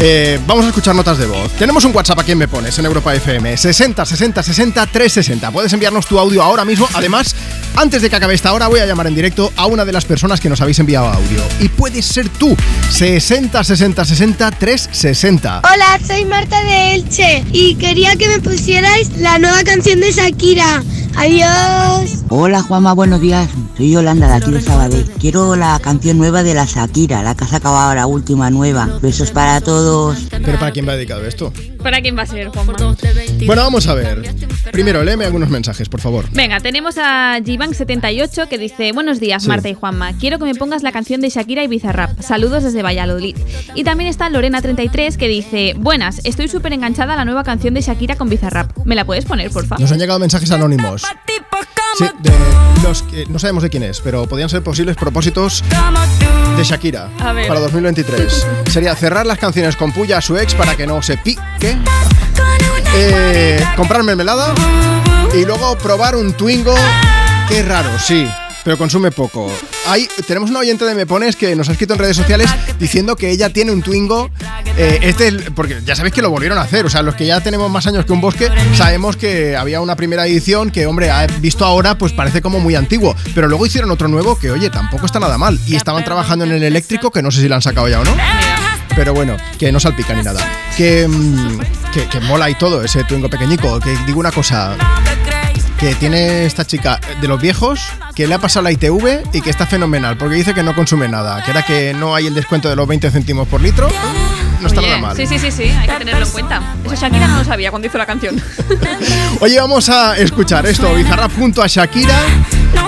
Eh, 0.00 0.38
vamos 0.46 0.64
a 0.64 0.68
escuchar 0.68 0.94
notas 0.94 1.18
de 1.18 1.26
voz. 1.26 1.52
Tenemos 1.52 1.84
un 1.84 1.94
WhatsApp 1.94 2.18
aquí 2.18 2.32
en 2.32 2.38
Me 2.38 2.48
Pones, 2.48 2.78
en 2.78 2.84
Europa 2.86 3.14
FM, 3.14 3.56
60 3.56 4.04
60 4.04 4.42
60 4.42 4.86
360. 4.86 5.50
Puedes 5.50 5.72
enviarnos 5.72 6.06
tu 6.06 6.18
audio 6.18 6.42
ahora 6.42 6.64
mismo. 6.64 6.88
Además, 6.94 7.34
antes 7.76 8.02
de 8.02 8.10
que 8.10 8.16
acabe 8.16 8.34
esta 8.34 8.52
hora, 8.52 8.68
voy 8.68 8.80
a 8.80 8.86
llamar 8.86 9.06
en 9.06 9.14
directo 9.14 9.52
a 9.56 9.66
una 9.66 9.84
de 9.84 9.92
las 9.92 10.04
personas 10.04 10.40
que 10.40 10.48
nos 10.48 10.60
habéis 10.60 10.78
enviado 10.78 11.06
audio. 11.06 11.40
Y 11.60 11.68
puedes 11.68 12.06
ser 12.06 12.28
tú, 12.28 12.56
60 12.90 13.62
60 13.62 14.04
60 14.04 14.50
360. 14.50 15.62
Hola, 15.72 16.00
soy 16.06 16.24
Marta 16.24 16.62
de 16.64 16.94
Elche 16.94 17.44
y 17.52 17.74
quería 17.76 18.16
que 18.16 18.28
me 18.28 18.40
pusierais 18.40 19.16
la 19.18 19.38
nueva 19.38 19.62
canción 19.64 20.00
de 20.00 20.12
Shakira. 20.12 20.82
Adiós. 21.16 22.15
Hola 22.28 22.60
Juanma, 22.62 22.92
buenos 22.92 23.20
días. 23.20 23.48
Soy 23.76 23.92
Yolanda 23.92 24.26
de 24.28 24.34
aquí 24.34 24.50
de 24.50 24.60
Sabadell. 24.60 25.04
Quiero 25.20 25.54
la 25.54 25.78
canción 25.78 26.18
nueva 26.18 26.42
de 26.42 26.54
la 26.54 26.64
Shakira, 26.64 27.22
la 27.22 27.36
que 27.36 27.44
ha 27.44 27.46
sacado 27.46 27.76
ahora, 27.76 28.00
la 28.00 28.06
última 28.06 28.50
nueva. 28.50 28.98
Besos 29.00 29.30
para 29.30 29.60
todos. 29.60 30.18
¿Pero 30.30 30.58
para 30.58 30.72
quién 30.72 30.88
va 30.88 30.94
dedicado 30.94 31.24
esto? 31.24 31.52
¿Para 31.82 32.00
quién 32.00 32.18
va 32.18 32.22
a 32.22 32.26
ser, 32.26 32.48
Juanma? 32.48 32.74
Bueno, 33.46 33.62
vamos 33.62 33.86
a 33.86 33.94
ver. 33.94 34.34
Primero, 34.72 35.04
léeme 35.04 35.24
algunos 35.24 35.50
mensajes, 35.50 35.88
por 35.88 36.00
favor. 36.00 36.24
Venga, 36.32 36.58
tenemos 36.58 36.96
a 36.98 37.38
Givan78 37.38 38.48
que 38.48 38.58
dice: 38.58 38.90
Buenos 38.92 39.20
días, 39.20 39.44
Sí. 39.44 39.48
Marta 39.48 39.68
y 39.68 39.74
Juanma. 39.74 40.12
Quiero 40.14 40.38
que 40.40 40.46
me 40.46 40.54
pongas 40.56 40.82
la 40.82 40.90
canción 40.90 41.20
de 41.20 41.28
Shakira 41.28 41.62
y 41.62 41.68
Bizarrap. 41.68 42.20
Saludos 42.20 42.64
desde 42.64 42.82
Valladolid. 42.82 43.36
Y 43.76 43.84
también 43.84 44.10
está 44.10 44.28
Lorena33 44.30 45.16
que 45.16 45.28
dice: 45.28 45.74
Buenas, 45.78 46.20
estoy 46.24 46.48
súper 46.48 46.72
enganchada 46.72 47.14
a 47.14 47.16
la 47.16 47.24
nueva 47.24 47.44
canción 47.44 47.72
de 47.74 47.82
Shakira 47.82 48.16
con 48.16 48.28
Bizarrap. 48.28 48.76
¿Me 48.84 48.96
la 48.96 49.04
puedes 49.04 49.24
poner, 49.24 49.50
por 49.52 49.64
favor? 49.64 49.80
Nos 49.80 49.92
han 49.92 49.98
llegado 50.00 50.18
mensajes 50.18 50.50
anónimos. 50.50 51.02
Sí, 51.96 52.04
de 52.18 52.32
los 52.82 53.02
que 53.02 53.24
no 53.26 53.38
sabemos 53.38 53.62
de 53.62 53.70
quién 53.70 53.82
es, 53.82 54.00
pero 54.00 54.26
podrían 54.26 54.50
ser 54.50 54.62
posibles 54.62 54.96
propósitos 54.96 55.64
de 56.56 56.62
Shakira 56.62 57.08
para 57.16 57.60
2023. 57.60 58.46
Sería 58.70 58.94
cerrar 58.94 59.24
las 59.26 59.38
canciones 59.38 59.76
con 59.76 59.92
puya 59.92 60.18
a 60.18 60.20
su 60.20 60.36
ex 60.36 60.54
para 60.54 60.76
que 60.76 60.86
no 60.86 61.00
se 61.00 61.16
pique. 61.16 61.78
Eh, 62.94 63.64
comprar 63.76 64.02
mermelada 64.02 64.54
y 65.34 65.44
luego 65.44 65.76
probar 65.78 66.16
un 66.16 66.34
Twingo. 66.34 66.74
Qué 67.48 67.62
raro, 67.62 67.90
sí, 67.98 68.28
pero 68.66 68.76
consume 68.76 69.12
poco. 69.12 69.48
Hay, 69.86 70.08
tenemos 70.26 70.50
una 70.50 70.58
oyente 70.58 70.84
de 70.84 70.96
Me 70.96 71.06
Pones 71.06 71.36
que 71.36 71.54
nos 71.54 71.68
ha 71.68 71.72
escrito 71.72 71.92
en 71.94 72.00
redes 72.00 72.16
sociales 72.16 72.50
diciendo 72.80 73.14
que 73.14 73.30
ella 73.30 73.48
tiene 73.50 73.70
un 73.70 73.80
Twingo. 73.80 74.28
eh, 74.76 74.98
este, 75.02 75.28
es- 75.28 75.50
porque 75.54 75.80
ya 75.84 75.94
sabéis 75.94 76.12
que 76.12 76.20
lo 76.20 76.30
volvieron 76.30 76.58
a 76.58 76.62
hacer. 76.62 76.84
O 76.84 76.90
sea, 76.90 77.02
los 77.02 77.14
que 77.14 77.26
ya 77.26 77.40
tenemos 77.40 77.70
más 77.70 77.86
años 77.86 78.04
que 78.04 78.12
un 78.12 78.20
bosque, 78.20 78.50
sabemos 78.74 79.16
que 79.16 79.56
había 79.56 79.80
una 79.80 79.94
primera 79.94 80.26
edición 80.26 80.72
que, 80.72 80.84
hombre, 80.86 81.12
visto 81.38 81.64
ahora, 81.64 81.96
pues 81.96 82.12
parece 82.12 82.42
como 82.42 82.58
muy 82.58 82.74
antiguo. 82.74 83.14
Pero 83.36 83.46
luego 83.46 83.64
hicieron 83.66 83.88
otro 83.92 84.08
nuevo 84.08 84.36
que, 84.36 84.50
oye, 84.50 84.68
tampoco 84.68 85.06
está 85.06 85.20
nada 85.20 85.38
mal. 85.38 85.60
Y 85.64 85.76
estaban 85.76 86.02
trabajando 86.04 86.44
en 86.44 86.50
el 86.50 86.64
eléctrico, 86.64 87.12
que 87.12 87.22
no 87.22 87.30
sé 87.30 87.40
si 87.42 87.48
lo 87.48 87.54
han 87.54 87.62
sacado 87.62 87.86
ya 87.88 88.00
o 88.00 88.04
no. 88.04 88.16
Pero 88.96 89.14
bueno, 89.14 89.36
que 89.60 89.70
no 89.70 89.78
salpica 89.78 90.12
ni 90.12 90.24
nada. 90.24 90.40
Que, 90.76 91.06
mm, 91.06 91.60
que, 91.94 92.08
que 92.08 92.18
mola 92.18 92.50
y 92.50 92.56
todo 92.56 92.82
ese 92.82 93.04
Twingo 93.04 93.30
pequeñico. 93.30 93.78
Que 93.78 93.96
digo 94.06 94.18
una 94.18 94.32
cosa. 94.32 94.76
Que 95.78 95.94
tiene 95.94 96.46
esta 96.46 96.64
chica 96.64 97.00
de 97.20 97.28
los 97.28 97.40
viejos, 97.40 97.80
que 98.14 98.26
le 98.26 98.34
ha 98.34 98.38
pasado 98.38 98.64
la 98.64 98.72
ITV 98.72 99.34
y 99.34 99.40
que 99.42 99.50
está 99.50 99.66
fenomenal, 99.66 100.16
porque 100.16 100.36
dice 100.36 100.54
que 100.54 100.62
no 100.62 100.74
consume 100.74 101.06
nada, 101.06 101.42
que 101.44 101.50
era 101.50 101.64
que 101.64 101.92
no 101.92 102.14
hay 102.14 102.26
el 102.26 102.34
descuento 102.34 102.70
de 102.70 102.76
los 102.76 102.88
20 102.88 103.10
céntimos 103.10 103.46
por 103.46 103.60
litro, 103.60 103.88
no 104.60 104.68
está 104.68 104.80
Oye, 104.80 104.88
nada 104.88 105.02
mal. 105.02 105.16
Sí, 105.16 105.26
sí, 105.26 105.38
sí, 105.38 105.50
sí, 105.50 105.64
hay 105.64 105.86
que 105.86 105.98
tenerlo 105.98 106.24
en 106.24 106.32
cuenta. 106.32 106.62
Eso 106.84 106.94
Shakira 106.94 107.28
no 107.28 107.38
lo 107.38 107.44
sabía 107.44 107.70
cuando 107.70 107.88
hizo 107.88 107.98
la 107.98 108.06
canción. 108.06 108.40
Oye, 109.40 109.60
vamos 109.60 109.88
a 109.90 110.16
escuchar 110.16 110.64
esto, 110.66 110.94
Bizarrap 110.94 111.32
junto 111.36 111.62
a 111.62 111.66
Shakira, 111.66 112.18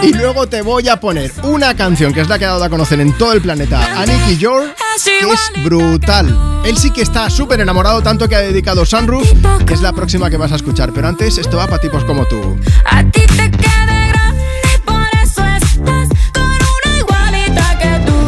y 0.03 0.13
luego 0.13 0.47
te 0.47 0.63
voy 0.63 0.89
a 0.89 0.99
poner 1.01 1.33
una 1.43 1.75
canción 1.77 2.13
que 2.13 2.21
es 2.21 2.29
la 2.29 2.39
que 2.39 2.45
ha 2.45 2.49
dado 2.49 2.65
a 2.65 2.69
conocer 2.69 3.01
en 3.01 3.13
todo 3.17 3.33
el 3.33 3.41
planeta 3.41 4.01
a 4.01 4.07
Nicky 4.07 4.37
York, 4.39 4.77
que 5.05 5.31
es 5.33 5.65
brutal. 5.65 6.37
Él 6.65 6.77
sí 6.77 6.91
que 6.91 7.03
está 7.03 7.31
súper 7.31 7.61
enamorado, 7.61 8.03
tanto 8.03 8.29
que 8.29 8.37
ha 8.37 8.41
dedicado 8.41 8.85
Sunroof, 8.85 9.31
que 9.67 9.75
es 9.75 9.81
la 9.81 9.93
próxima 9.93 10.31
que 10.31 10.37
vas 10.37 10.53
a 10.53 10.57
escuchar, 10.57 10.93
pero 10.93 11.09
antes 11.09 11.39
esto 11.39 11.57
va 11.57 11.67
para 11.67 11.81
tipos 11.81 12.05
como 12.05 12.25
tú. 12.27 12.59
A 12.85 13.03
ti 13.05 13.23
te 13.23 13.51
queda 13.51 14.09
grande 14.09 14.45
y 14.75 14.79
por 14.81 15.07
eso 15.23 15.45
estás 15.45 16.09
con 16.33 16.45
una 16.45 16.99
igualita 16.99 17.79
que 17.79 18.01
tú. 18.07 18.19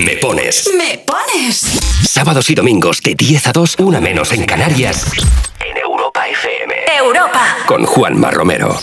Me 0.00 0.16
pones. 0.16 0.68
Me 0.76 0.98
pones. 1.06 1.64
Sábados 2.08 2.48
y 2.50 2.54
domingos 2.54 3.00
de 3.02 3.14
10 3.14 3.46
a 3.48 3.52
2, 3.52 3.76
una 3.78 4.00
menos 4.00 4.32
en 4.32 4.44
Canarias. 4.44 5.06
En 5.60 5.76
Europa 5.76 6.26
FM. 6.28 6.65
Europa. 7.36 7.64
Con 7.66 7.84
Juanma 7.84 8.30
Romero. 8.30 8.78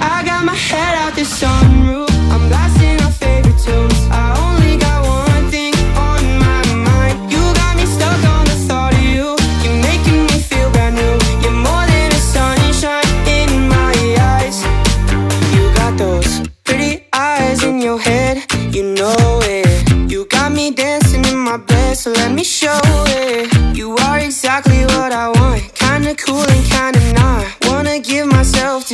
I 0.00 0.22
got 0.24 0.44
my 0.44 0.54
head 0.54 0.96
out 0.96 1.14
the 1.14 1.22
sunroof. 1.22 2.10
I'm 2.30 2.48
blasting 2.48 3.00
our 3.02 3.10
favorite 3.10 3.58
tunes. 3.58 4.08
I 4.10 4.34
only 4.44 4.76
got 4.76 5.02
one 5.06 5.50
thing 5.50 5.74
on 5.96 6.22
my 6.38 6.62
mind. 6.74 7.32
You 7.32 7.40
got 7.54 7.76
me 7.76 7.86
stuck 7.86 8.22
on 8.24 8.44
the 8.44 8.56
thought 8.68 8.92
of 8.92 9.00
you. 9.00 9.36
You're 9.62 9.80
making 9.82 10.26
me 10.26 10.38
feel 10.40 10.70
brand 10.70 10.96
new. 10.96 11.16
You're 11.42 11.52
more 11.52 11.86
than 11.86 12.12
a 12.12 12.20
sunshine 12.20 13.08
in 13.26 13.68
my 13.68 13.94
eyes. 14.36 14.62
You 15.54 15.72
got 15.74 15.96
those 15.96 16.46
pretty 16.64 17.06
eyes 17.12 17.62
in 17.62 17.80
your 17.80 17.98
head. 17.98 18.44
You 18.74 18.94
know 18.94 19.40
it. 19.42 20.10
You 20.10 20.26
got 20.26 20.52
me 20.52 20.70
dancing 20.72 21.24
in 21.24 21.38
my 21.38 21.56
bed, 21.56 21.96
so 21.96 22.10
let 22.12 22.32
me 22.32 22.44
show 22.44 22.83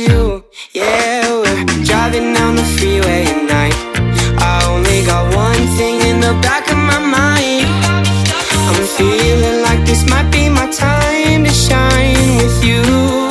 you. 0.07 0.43
Yeah, 0.73 1.21
we're 1.41 1.65
driving 1.83 2.33
down 2.33 2.55
the 2.55 2.67
freeway 2.77 3.25
at 3.33 3.41
night. 3.57 3.77
I 4.39 4.65
only 4.73 5.05
got 5.05 5.23
one 5.35 5.63
thing 5.77 5.95
in 6.09 6.19
the 6.19 6.33
back 6.41 6.69
of 6.71 6.77
my 6.77 6.99
mind. 6.99 7.67
I'm 8.67 8.85
feeling 8.97 9.61
like 9.67 9.85
this 9.85 10.03
might 10.09 10.29
be 10.31 10.49
my 10.49 10.67
time 10.71 11.43
to 11.43 11.53
shine 11.67 12.29
with 12.37 12.63
you. 12.63 13.30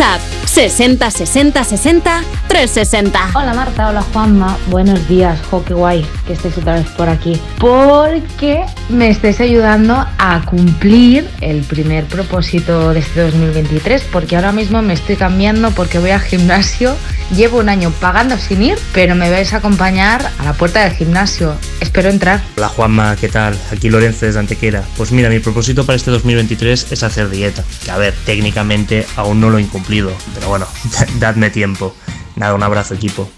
WhatsApp 0.00 0.20
60 0.46 1.10
60 1.10 1.64
60 1.64 2.22
360. 2.48 3.30
Hola 3.34 3.52
Marta, 3.52 3.88
hola 3.88 4.02
Juanma, 4.12 4.56
buenos 4.70 5.06
días, 5.08 5.38
jo, 5.50 5.62
qué 5.62 5.74
guay 5.74 6.19
que 6.38 6.48
otra 6.60 6.74
vez 6.74 6.88
por 6.90 7.08
aquí. 7.08 7.40
Porque 7.58 8.64
me 8.88 9.10
estáis 9.10 9.40
ayudando 9.40 9.94
a 10.18 10.42
cumplir 10.44 11.28
el 11.40 11.62
primer 11.62 12.04
propósito 12.04 12.92
de 12.92 13.00
este 13.00 13.22
2023, 13.22 14.04
porque 14.12 14.36
ahora 14.36 14.52
mismo 14.52 14.82
me 14.82 14.94
estoy 14.94 15.16
cambiando 15.16 15.70
porque 15.72 15.98
voy 15.98 16.10
al 16.10 16.20
gimnasio. 16.20 16.94
Llevo 17.34 17.58
un 17.58 17.68
año 17.68 17.92
pagando 18.00 18.36
sin 18.38 18.62
ir, 18.62 18.78
pero 18.92 19.14
me 19.14 19.30
vais 19.30 19.52
a 19.52 19.58
acompañar 19.58 20.30
a 20.38 20.44
la 20.44 20.52
puerta 20.52 20.82
del 20.84 20.92
gimnasio. 20.92 21.54
Espero 21.80 22.08
entrar. 22.08 22.42
Hola 22.56 22.68
Juanma, 22.68 23.16
¿qué 23.16 23.28
tal? 23.28 23.56
Aquí 23.72 23.88
Lorenzo 23.88 24.26
desde 24.26 24.38
Antequera. 24.38 24.82
Pues 24.96 25.12
mira, 25.12 25.28
mi 25.28 25.38
propósito 25.38 25.84
para 25.86 25.96
este 25.96 26.10
2023 26.10 26.92
es 26.92 27.02
hacer 27.02 27.30
dieta. 27.30 27.64
Que 27.84 27.90
a 27.90 27.96
ver, 27.96 28.14
técnicamente 28.24 29.06
aún 29.16 29.40
no 29.40 29.50
lo 29.50 29.58
he 29.58 29.62
incumplido, 29.62 30.12
pero 30.34 30.48
bueno, 30.48 30.66
dadme 31.18 31.50
tiempo. 31.50 31.94
Nada, 32.36 32.54
un 32.54 32.62
abrazo 32.62 32.94
equipo. 32.94 33.30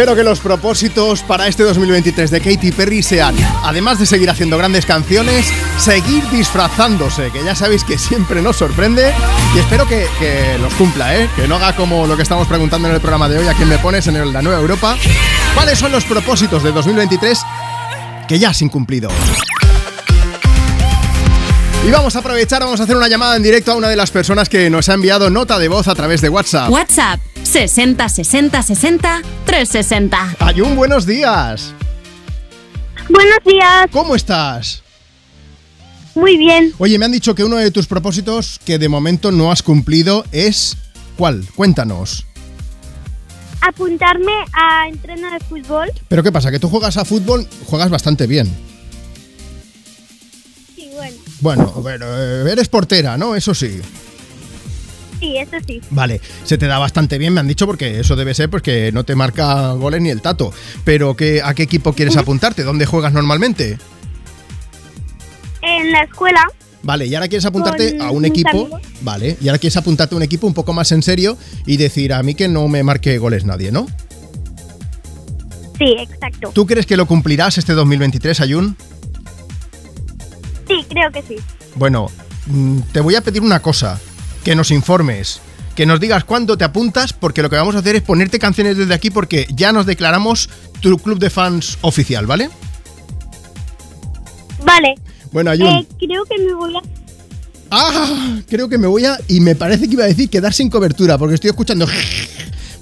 Espero 0.00 0.16
que 0.16 0.24
los 0.24 0.40
propósitos 0.40 1.22
para 1.24 1.46
este 1.46 1.62
2023 1.62 2.30
de 2.30 2.40
Katy 2.40 2.72
Perry 2.72 3.02
sean, 3.02 3.36
además 3.62 3.98
de 3.98 4.06
seguir 4.06 4.30
haciendo 4.30 4.56
grandes 4.56 4.86
canciones, 4.86 5.52
seguir 5.76 6.26
disfrazándose, 6.30 7.30
que 7.30 7.44
ya 7.44 7.54
sabéis 7.54 7.84
que 7.84 7.98
siempre 7.98 8.40
nos 8.40 8.56
sorprende. 8.56 9.12
Y 9.54 9.58
espero 9.58 9.86
que, 9.86 10.06
que 10.18 10.56
los 10.58 10.72
cumpla, 10.72 11.14
¿eh? 11.18 11.28
Que 11.36 11.46
no 11.46 11.56
haga 11.56 11.76
como 11.76 12.06
lo 12.06 12.16
que 12.16 12.22
estamos 12.22 12.48
preguntando 12.48 12.88
en 12.88 12.94
el 12.94 13.00
programa 13.02 13.28
de 13.28 13.40
hoy, 13.40 13.48
a 13.48 13.52
quién 13.52 13.68
me 13.68 13.76
pones 13.76 14.06
en 14.06 14.16
el- 14.16 14.32
la 14.32 14.40
Nueva 14.40 14.58
Europa. 14.58 14.96
¿Cuáles 15.54 15.78
son 15.78 15.92
los 15.92 16.04
propósitos 16.06 16.62
de 16.62 16.72
2023 16.72 17.38
que 18.26 18.38
ya 18.38 18.48
has 18.48 18.62
incumplido? 18.62 19.10
Y 21.86 21.90
vamos 21.90 22.16
a 22.16 22.20
aprovechar, 22.20 22.62
vamos 22.62 22.80
a 22.80 22.84
hacer 22.84 22.96
una 22.96 23.08
llamada 23.08 23.36
en 23.36 23.42
directo 23.42 23.72
a 23.72 23.74
una 23.74 23.88
de 23.88 23.96
las 23.96 24.10
personas 24.10 24.48
que 24.48 24.70
nos 24.70 24.88
ha 24.88 24.94
enviado 24.94 25.28
nota 25.28 25.58
de 25.58 25.68
voz 25.68 25.88
a 25.88 25.94
través 25.94 26.22
de 26.22 26.30
WhatsApp. 26.30 26.70
WhatsApp 26.70 27.20
60 27.50 28.08
60 28.08 28.62
60 28.62 29.22
360. 29.44 30.36
Ayun, 30.38 30.76
buenos 30.76 31.04
días. 31.04 31.74
Buenos 33.08 33.38
días. 33.44 33.88
¿Cómo 33.90 34.14
estás? 34.14 34.84
Muy 36.14 36.36
bien. 36.36 36.72
Oye, 36.78 36.96
me 36.96 37.06
han 37.06 37.10
dicho 37.10 37.34
que 37.34 37.42
uno 37.42 37.56
de 37.56 37.72
tus 37.72 37.88
propósitos 37.88 38.60
que 38.64 38.78
de 38.78 38.88
momento 38.88 39.32
no 39.32 39.50
has 39.50 39.64
cumplido 39.64 40.24
es... 40.30 40.76
¿Cuál? 41.16 41.44
Cuéntanos. 41.56 42.24
Apuntarme 43.62 44.32
a 44.52 44.86
entreno 44.86 45.32
de 45.32 45.40
fútbol. 45.40 45.90
Pero 46.06 46.22
¿qué 46.22 46.30
pasa? 46.30 46.52
Que 46.52 46.60
tú 46.60 46.68
juegas 46.68 46.98
a 46.98 47.04
fútbol, 47.04 47.48
juegas 47.66 47.90
bastante 47.90 48.28
bien. 48.28 48.48
Sí, 50.76 50.88
bueno. 51.40 51.72
Bueno, 51.72 52.06
eh, 52.16 52.52
eres 52.52 52.68
portera, 52.68 53.18
¿no? 53.18 53.34
Eso 53.34 53.54
sí. 53.54 53.80
Sí, 55.20 55.36
eso 55.36 55.56
sí. 55.66 55.80
Vale, 55.90 56.20
se 56.44 56.56
te 56.56 56.66
da 56.66 56.78
bastante 56.78 57.18
bien, 57.18 57.34
me 57.34 57.40
han 57.40 57.48
dicho, 57.48 57.66
porque 57.66 58.00
eso 58.00 58.16
debe 58.16 58.34
ser 58.34 58.48
porque 58.48 58.90
no 58.92 59.04
te 59.04 59.14
marca 59.14 59.72
goles 59.72 60.00
ni 60.00 60.08
el 60.08 60.22
tato. 60.22 60.52
Pero 60.84 61.14
¿qué, 61.14 61.42
¿a 61.44 61.54
qué 61.54 61.62
equipo 61.62 61.92
quieres 61.92 62.16
apuntarte? 62.16 62.64
¿Dónde 62.64 62.86
juegas 62.86 63.12
normalmente? 63.12 63.78
En 65.62 65.92
la 65.92 66.02
escuela. 66.02 66.46
Vale, 66.82 67.06
y 67.06 67.14
ahora 67.14 67.28
quieres 67.28 67.44
apuntarte 67.44 67.98
a 68.00 68.10
un 68.10 68.24
equipo. 68.24 68.80
Vale, 69.02 69.36
y 69.40 69.48
ahora 69.48 69.58
quieres 69.58 69.76
apuntarte 69.76 70.14
a 70.14 70.16
un 70.16 70.22
equipo 70.22 70.46
un 70.46 70.54
poco 70.54 70.72
más 70.72 70.90
en 70.92 71.02
serio 71.02 71.36
y 71.66 71.76
decir 71.76 72.14
a 72.14 72.22
mí 72.22 72.34
que 72.34 72.48
no 72.48 72.66
me 72.68 72.82
marque 72.82 73.18
goles 73.18 73.44
nadie, 73.44 73.70
¿no? 73.70 73.86
Sí, 75.78 75.96
exacto. 75.98 76.50
¿Tú 76.54 76.66
crees 76.66 76.86
que 76.86 76.96
lo 76.96 77.06
cumplirás 77.06 77.58
este 77.58 77.74
2023, 77.74 78.40
Ayun? 78.40 78.76
Sí, 80.66 80.84
creo 80.88 81.10
que 81.10 81.22
sí. 81.22 81.36
Bueno, 81.74 82.08
mm, 82.46 82.80
te 82.92 83.00
voy 83.00 83.14
a 83.14 83.20
pedir 83.20 83.42
una 83.42 83.60
cosa, 83.60 84.00
que 84.44 84.54
nos 84.54 84.70
informes, 84.70 85.40
que 85.74 85.86
nos 85.86 86.00
digas 86.00 86.24
cuándo 86.24 86.56
te 86.56 86.64
apuntas, 86.64 87.12
porque 87.12 87.42
lo 87.42 87.50
que 87.50 87.56
vamos 87.56 87.74
a 87.74 87.78
hacer 87.78 87.96
es 87.96 88.02
ponerte 88.02 88.38
canciones 88.38 88.76
desde 88.76 88.94
aquí 88.94 89.10
porque 89.10 89.46
ya 89.54 89.72
nos 89.72 89.86
declaramos 89.86 90.48
tu 90.80 90.98
club 90.98 91.18
de 91.18 91.30
fans 91.30 91.78
oficial, 91.82 92.26
¿vale? 92.26 92.50
Vale. 94.64 94.94
Bueno, 95.32 95.50
Ayun. 95.50 95.68
Eh, 95.68 95.86
creo 95.98 96.24
que 96.24 96.38
me 96.38 96.52
voy 96.54 96.76
a... 96.76 96.80
¡Ah! 97.70 98.40
Creo 98.48 98.68
que 98.68 98.78
me 98.78 98.88
voy 98.88 99.04
a. 99.04 99.16
Y 99.28 99.40
me 99.40 99.54
parece 99.54 99.86
que 99.86 99.92
iba 99.94 100.04
a 100.04 100.08
decir 100.08 100.28
quedar 100.28 100.52
sin 100.52 100.68
cobertura, 100.68 101.16
porque 101.18 101.36
estoy 101.36 101.50
escuchando. 101.50 101.86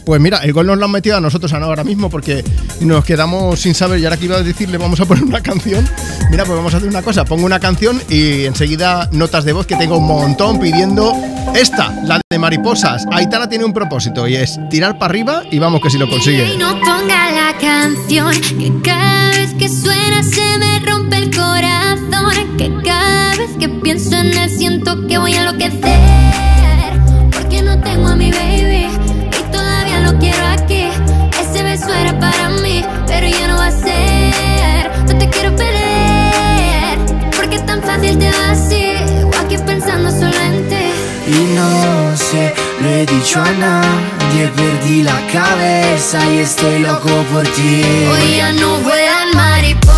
Pues 0.09 0.23
mira, 0.23 0.39
el 0.39 0.55
gol 0.55 0.67
nos 0.67 0.79
lo 0.79 0.87
han 0.87 0.91
metido 0.91 1.19
a 1.19 1.21
nosotros 1.21 1.53
ahora 1.53 1.85
mismo 1.85 2.09
porque 2.09 2.43
nos 2.81 3.05
quedamos 3.05 3.61
sin 3.61 3.75
saber 3.75 4.01
y 4.01 4.07
ahora 4.07 4.17
que 4.17 4.25
iba 4.25 4.37
a 4.37 4.43
decirle 4.43 4.79
vamos 4.79 4.99
a 5.01 5.05
poner 5.05 5.23
una 5.23 5.43
canción. 5.43 5.87
Mira, 6.31 6.47
pues 6.47 6.57
vamos 6.57 6.73
a 6.73 6.79
hacer 6.79 6.89
una 6.89 7.03
cosa, 7.03 7.27
pongo 7.27 7.45
una 7.45 7.61
canción 7.61 8.01
y 8.09 8.47
enseguida 8.47 9.11
notas 9.13 9.45
de 9.45 9.53
voz 9.53 9.67
que 9.67 9.77
tengo 9.77 9.99
un 9.99 10.07
montón 10.07 10.61
pidiendo 10.61 11.13
esta, 11.55 11.91
la 12.05 12.23
de 12.31 12.39
mariposas. 12.39 13.05
Aitana 13.13 13.51
tiene 13.51 13.67
un 13.67 13.75
propósito 13.75 14.27
y 14.27 14.37
es 14.37 14.59
tirar 14.71 14.99
para 14.99 15.11
arriba 15.11 15.43
y 15.51 15.59
vamos 15.59 15.83
que 15.83 15.91
si 15.91 15.99
lo 15.99 16.09
consigue. 16.09 16.55
Y 16.55 16.57
no 16.57 16.81
ponga 16.81 17.31
la 17.31 17.59
canción 17.61 18.33
que 18.59 18.73
cada 18.83 19.33
vez 19.33 19.53
que 19.59 19.69
suena 19.69 20.23
se 20.23 20.59
me 20.59 20.79
rompe 20.87 21.17
el 21.19 21.37
corazón. 21.37 22.57
Que 22.57 22.73
cada 22.83 23.37
vez 23.37 23.51
que 23.61 23.69
pienso 23.69 24.17
en 24.17 24.29
él 24.39 24.49
siento 24.49 25.07
que 25.07 25.19
voy 25.19 25.35
a 25.35 25.41
enloquecer. 25.41 26.58
Y 41.29 41.45
no 41.55 42.17
sé, 42.17 42.55
lo 42.81 42.89
he 42.89 43.05
dicho 43.05 43.39
a 43.41 43.51
nadie, 43.53 44.49
perdí 44.57 45.03
la 45.03 45.21
cabeza 45.31 46.19
y 46.33 46.39
estoy 46.39 46.79
loco 46.79 47.11
por 47.31 47.47
ti. 47.49 47.83
Hoy 48.11 48.37
ya 48.39 48.53
no 48.53 48.79
vuelan 48.79 49.37
mariposas, 49.37 49.98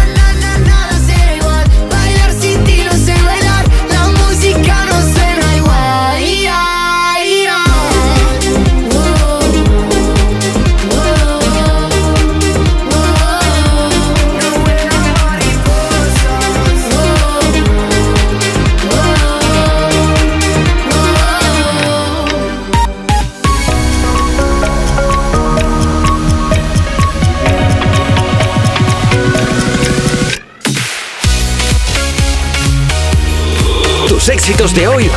éxitos 34.61 34.75
de 34.75 34.87
hoy 34.87 35.11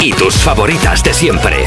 y 0.00 0.12
tus 0.12 0.34
favoritas 0.34 1.02
de 1.02 1.14
siempre. 1.14 1.64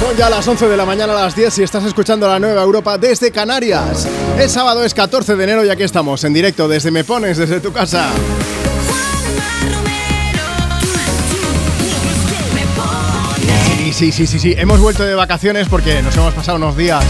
Son 0.00 0.16
ya 0.16 0.28
las 0.28 0.46
11 0.46 0.68
de 0.68 0.76
la 0.76 0.84
mañana 0.84 1.12
a 1.12 1.22
las 1.22 1.36
10 1.36 1.58
y 1.58 1.62
estás 1.62 1.84
escuchando 1.84 2.26
la 2.26 2.40
nueva 2.40 2.62
Europa 2.62 2.98
desde 2.98 3.30
Canarias. 3.30 4.08
Es 4.38 4.52
sábado, 4.52 4.84
es 4.84 4.94
14 4.94 5.36
de 5.36 5.44
enero 5.44 5.64
y 5.64 5.70
aquí 5.70 5.84
estamos 5.84 6.24
en 6.24 6.32
directo 6.32 6.66
desde 6.66 6.90
Me 6.90 7.04
Pones, 7.04 7.38
desde 7.38 7.60
tu 7.60 7.72
casa. 7.72 8.08
Sí, 13.76 13.92
sí, 13.92 14.12
sí, 14.12 14.26
sí, 14.26 14.38
sí. 14.40 14.54
Hemos 14.58 14.80
vuelto 14.80 15.04
de 15.04 15.14
vacaciones 15.14 15.68
porque 15.68 16.02
nos 16.02 16.16
hemos 16.16 16.34
pasado 16.34 16.56
unos 16.56 16.76
días 16.76 17.04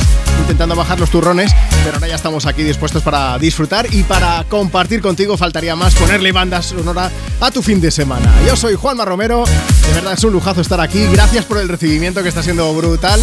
intentando 0.45 0.77
bajar 0.77 1.01
los 1.01 1.11
turrones, 1.11 1.53
pero 1.83 1.97
ahora 1.97 2.07
ya 2.07 2.17
estamos 2.17 2.45
aquí 2.45 2.63
dispuestos 2.63 3.03
para 3.03 3.39
disfrutar 3.39 3.93
y 3.93 4.03
para 4.03 4.45
compartir 4.45 5.01
contigo. 5.01 5.39
Faltaría 5.39 5.75
más 5.75 5.95
ponerle 5.95 6.33
banda 6.33 6.61
sonora 6.61 7.11
a 7.41 7.51
tu 7.51 7.63
fin 7.63 7.81
de 7.81 7.91
semana. 7.91 8.31
Yo 8.47 8.55
soy 8.55 8.75
Juanma 8.75 9.07
Romero, 9.07 9.45
de 9.47 9.95
verdad 9.95 10.13
es 10.13 10.23
un 10.23 10.35
lujazo 10.35 10.61
estar 10.61 10.81
aquí. 10.81 11.07
Gracias 11.11 11.47
por 11.47 11.59
el 11.59 11.69
recibimiento 11.69 12.23
que 12.23 12.29
está 12.29 12.43
siendo 12.43 12.73
brutal. 12.75 13.21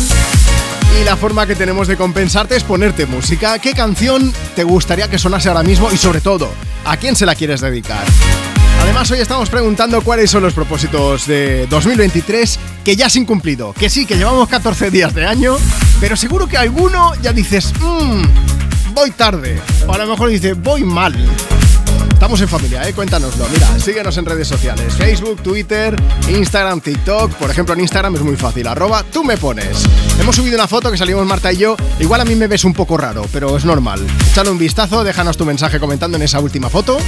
Y 0.99 1.03
la 1.03 1.15
forma 1.15 1.45
que 1.45 1.55
tenemos 1.55 1.87
de 1.87 1.95
compensarte 1.95 2.55
es 2.55 2.63
ponerte 2.63 3.05
música. 3.05 3.59
¿Qué 3.59 3.73
canción 3.73 4.33
te 4.55 4.63
gustaría 4.63 5.07
que 5.07 5.19
sonase 5.19 5.47
ahora 5.47 5.63
mismo? 5.63 5.91
Y 5.91 5.97
sobre 5.97 6.21
todo, 6.21 6.49
¿a 6.85 6.97
quién 6.97 7.15
se 7.15 7.25
la 7.25 7.35
quieres 7.35 7.61
dedicar? 7.61 8.03
Además, 8.91 9.09
hoy 9.09 9.19
estamos 9.19 9.49
preguntando 9.49 10.01
cuáles 10.01 10.29
son 10.29 10.43
los 10.43 10.53
propósitos 10.53 11.25
de 11.25 11.65
2023 11.67 12.59
que 12.83 12.97
ya 12.97 13.09
se 13.09 13.19
han 13.19 13.25
cumplido. 13.25 13.71
Que 13.71 13.89
sí, 13.89 14.05
que 14.05 14.17
llevamos 14.17 14.49
14 14.49 14.91
días 14.91 15.15
de 15.15 15.25
año, 15.25 15.55
pero 16.01 16.17
seguro 16.17 16.45
que 16.45 16.57
alguno 16.57 17.13
ya 17.21 17.31
dices, 17.31 17.71
mmm, 17.79 18.21
voy 18.93 19.11
tarde. 19.11 19.61
O 19.87 19.93
a 19.93 19.97
lo 19.97 20.07
mejor 20.07 20.27
dice, 20.27 20.55
voy 20.55 20.83
mal. 20.83 21.15
Estamos 22.21 22.39
en 22.39 22.49
familia, 22.49 22.87
¿eh? 22.87 22.93
Cuéntanoslo. 22.93 23.47
Mira, 23.51 23.79
síguenos 23.79 24.15
en 24.15 24.25
redes 24.27 24.47
sociales. 24.47 24.93
Facebook, 24.93 25.41
Twitter, 25.41 25.99
Instagram, 26.29 26.79
TikTok. 26.79 27.33
Por 27.33 27.49
ejemplo, 27.49 27.73
en 27.73 27.79
Instagram 27.79 28.13
es 28.13 28.21
muy 28.21 28.35
fácil. 28.35 28.67
Arroba, 28.67 29.03
tú 29.11 29.23
me 29.23 29.37
pones. 29.37 29.83
Hemos 30.19 30.35
subido 30.35 30.53
una 30.53 30.67
foto 30.67 30.91
que 30.91 30.97
salimos 30.97 31.25
Marta 31.25 31.51
y 31.51 31.57
yo. 31.57 31.75
Igual 31.99 32.21
a 32.21 32.25
mí 32.25 32.35
me 32.35 32.45
ves 32.45 32.63
un 32.63 32.75
poco 32.75 32.95
raro, 32.95 33.25
pero 33.33 33.57
es 33.57 33.65
normal. 33.65 34.05
Échale 34.29 34.51
un 34.51 34.59
vistazo, 34.59 35.03
déjanos 35.03 35.35
tu 35.35 35.45
mensaje 35.45 35.79
comentando 35.79 36.15
en 36.15 36.21
esa 36.21 36.39
última 36.39 36.69
foto 36.69 36.99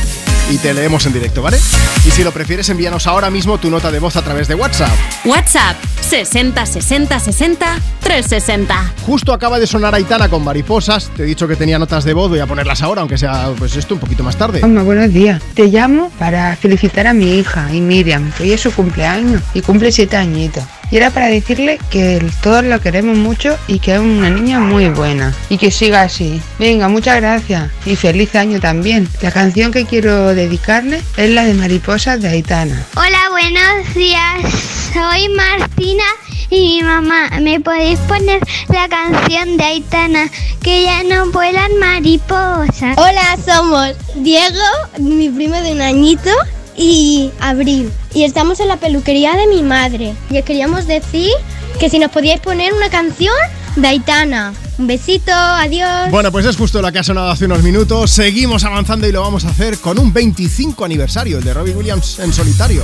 y 0.50 0.58
te 0.58 0.74
leemos 0.74 1.06
en 1.06 1.14
directo, 1.14 1.44
¿vale? 1.44 1.58
Y 2.06 2.10
si 2.10 2.24
lo 2.24 2.32
prefieres, 2.32 2.68
envíanos 2.70 3.06
ahora 3.06 3.30
mismo 3.30 3.60
tu 3.60 3.70
nota 3.70 3.92
de 3.92 4.00
voz 4.00 4.16
a 4.16 4.24
través 4.24 4.48
de 4.48 4.56
WhatsApp. 4.56 4.90
WhatsApp 5.26 5.78
60 6.02 6.66
60 6.66 7.20
60 7.20 7.80
360. 8.02 8.94
Justo 9.06 9.34
acaba 9.34 9.60
de 9.60 9.68
sonar 9.68 9.96
Aitana 9.96 10.28
con 10.30 10.44
mariposas. 10.44 11.10
Te 11.16 11.24
he 11.24 11.26
dicho 11.26 11.48
que 11.48 11.56
tenía 11.56 11.80
notas 11.80 12.04
de 12.04 12.14
voz, 12.14 12.30
voy 12.30 12.40
a 12.40 12.46
ponerlas 12.46 12.82
ahora, 12.82 13.02
aunque 13.02 13.18
sea 13.18 13.52
pues 13.58 13.76
esto 13.76 13.94
un 13.94 14.00
poquito 14.00 14.24
más 14.24 14.36
tarde. 14.36 14.62
Buenos 15.04 15.22
días. 15.22 15.42
Te 15.54 15.68
llamo 15.68 16.12
para 16.18 16.56
felicitar 16.56 17.08
a 17.08 17.14
mi 17.14 17.38
hija 17.38 17.68
y 17.74 17.82
Miriam, 17.82 18.32
que 18.38 18.44
hoy 18.44 18.54
es 18.54 18.62
su 18.62 18.74
cumpleaños 18.74 19.42
y 19.54 19.62
cumple 19.62 19.92
siete 19.92 20.16
añitos. 20.16 20.64
Y 20.92 20.98
era 20.98 21.10
para 21.10 21.28
decirle 21.28 21.78
que 21.90 22.24
todos 22.42 22.64
lo 22.64 22.80
queremos 22.80 23.18
mucho 23.18 23.58
y 23.68 23.80
que 23.80 23.96
es 23.96 24.00
una 24.00 24.30
niña 24.30 24.60
muy 24.60 24.88
buena. 24.90 25.34
Y 25.50 25.58
que 25.58 25.72
siga 25.72 26.04
así. 26.04 26.40
Venga, 26.58 26.88
muchas 26.88 27.18
gracias. 27.18 27.70
Y 27.86 27.98
feliz 27.98 28.34
año 28.36 28.62
también. 28.62 29.10
La 29.22 29.32
canción 29.32 29.74
que 29.74 29.86
quiero 29.86 30.34
dedicarle 30.36 31.02
es 31.18 31.30
la 31.32 31.44
de 31.44 31.54
Mariposas 31.54 32.22
de 32.22 32.30
Aitana. 32.30 32.86
Hola, 32.96 33.30
buenos 33.32 33.94
días. 33.96 34.54
Soy 34.94 35.28
Martina 35.36 36.04
y 36.50 36.78
mi 36.78 36.84
mamá. 36.84 37.30
¿Me 37.42 37.60
podéis 37.60 38.00
poner 38.00 38.40
la 38.70 38.88
canción 38.88 39.58
de 39.58 39.64
Aitana 39.64 40.30
que 40.62 40.84
ya 40.84 41.04
no 41.04 41.32
vuelan 41.32 41.78
mariposas? 41.80 42.98
Hola, 42.98 43.38
somos 43.46 43.92
Diego, 44.16 44.64
mi 45.00 45.30
primo 45.30 45.56
de 45.56 45.72
un 45.74 45.82
añito, 45.82 46.30
y 46.76 47.32
Abril. 47.40 47.92
Y 48.14 48.24
estamos 48.24 48.60
en 48.60 48.68
la 48.68 48.78
peluquería 48.78 49.36
de 49.36 49.48
mi 49.48 49.64
madre. 49.64 50.16
Y 50.30 50.38
os 50.38 50.46
queríamos 50.46 50.88
decir 50.88 51.32
que 51.80 51.90
si 51.90 52.00
nos 52.00 52.12
podíais 52.12 52.40
poner 52.40 52.74
una 52.74 52.90
canción 52.90 53.36
de 53.76 53.88
Aitana. 53.88 54.54
Un 54.78 54.88
besito, 54.88 55.32
adiós. 55.32 56.10
Bueno, 56.10 56.32
pues 56.32 56.46
es 56.46 56.58
justo 56.58 56.82
la 56.82 56.92
que 56.92 57.00
ha 57.00 57.04
sonado 57.04 57.30
hace 57.30 57.46
unos 57.46 57.62
minutos. 57.62 58.12
Seguimos 58.12 58.64
avanzando 58.64 59.08
y 59.08 59.12
lo 59.12 59.22
vamos 59.22 59.46
a 59.46 59.50
hacer 59.50 59.78
con 59.78 60.00
un 60.00 60.12
25 60.12 60.84
aniversario, 60.84 61.38
el 61.38 61.44
de 61.44 61.54
Robbie 61.54 61.76
Williams 61.76 62.20
en 62.20 62.34
solitario. 62.34 62.84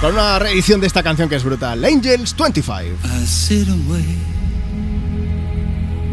Con 0.00 0.14
una 0.14 0.38
reedición 0.38 0.80
de 0.80 0.86
esta 0.86 1.02
canción 1.02 1.28
que 1.28 1.36
es 1.36 1.44
brutal, 1.44 1.84
Angels 1.84 2.34
25. 2.34 2.96
I 3.04 3.26
sit 3.26 3.68
away. 3.68 4.16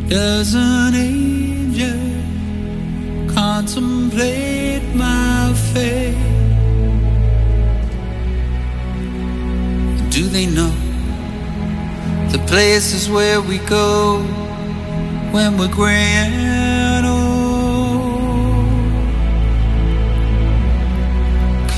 Does 0.09 0.55
an 0.55 0.93
angel 0.93 1.97
contemplate 3.33 4.83
my 4.93 5.53
fate? 5.73 6.17
Do 10.09 10.27
they 10.27 10.47
know 10.47 10.73
the 12.31 12.39
places 12.39 13.09
where 13.09 13.39
we 13.39 13.59
go 13.69 14.19
when 15.31 15.57
we're 15.57 15.73
gray 15.73 16.56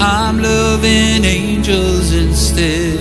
I'm 0.00 0.40
loving 0.40 1.24
angels 1.24 2.12
instead. 2.12 3.00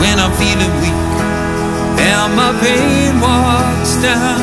When 0.00 0.18
I'm 0.18 0.32
feeling 0.32 0.74
weak 0.82 1.02
and 2.00 2.34
my 2.34 2.50
pain 2.60 3.20
walks 3.20 3.94
down 4.02 4.40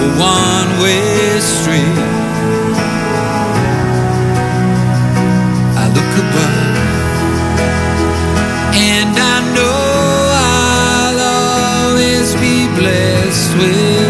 a 0.00 0.06
one 0.18 0.70
way 0.82 1.40
street, 1.40 1.98
I 5.76 5.84
look 5.96 6.12
above 6.24 6.76
and 8.72 9.14
I 9.18 9.36
know 9.54 9.80
I'll 10.48 11.20
always 11.90 12.34
be 12.36 12.66
blessed 12.78 13.52
with 13.58 14.09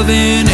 loving 0.00 0.49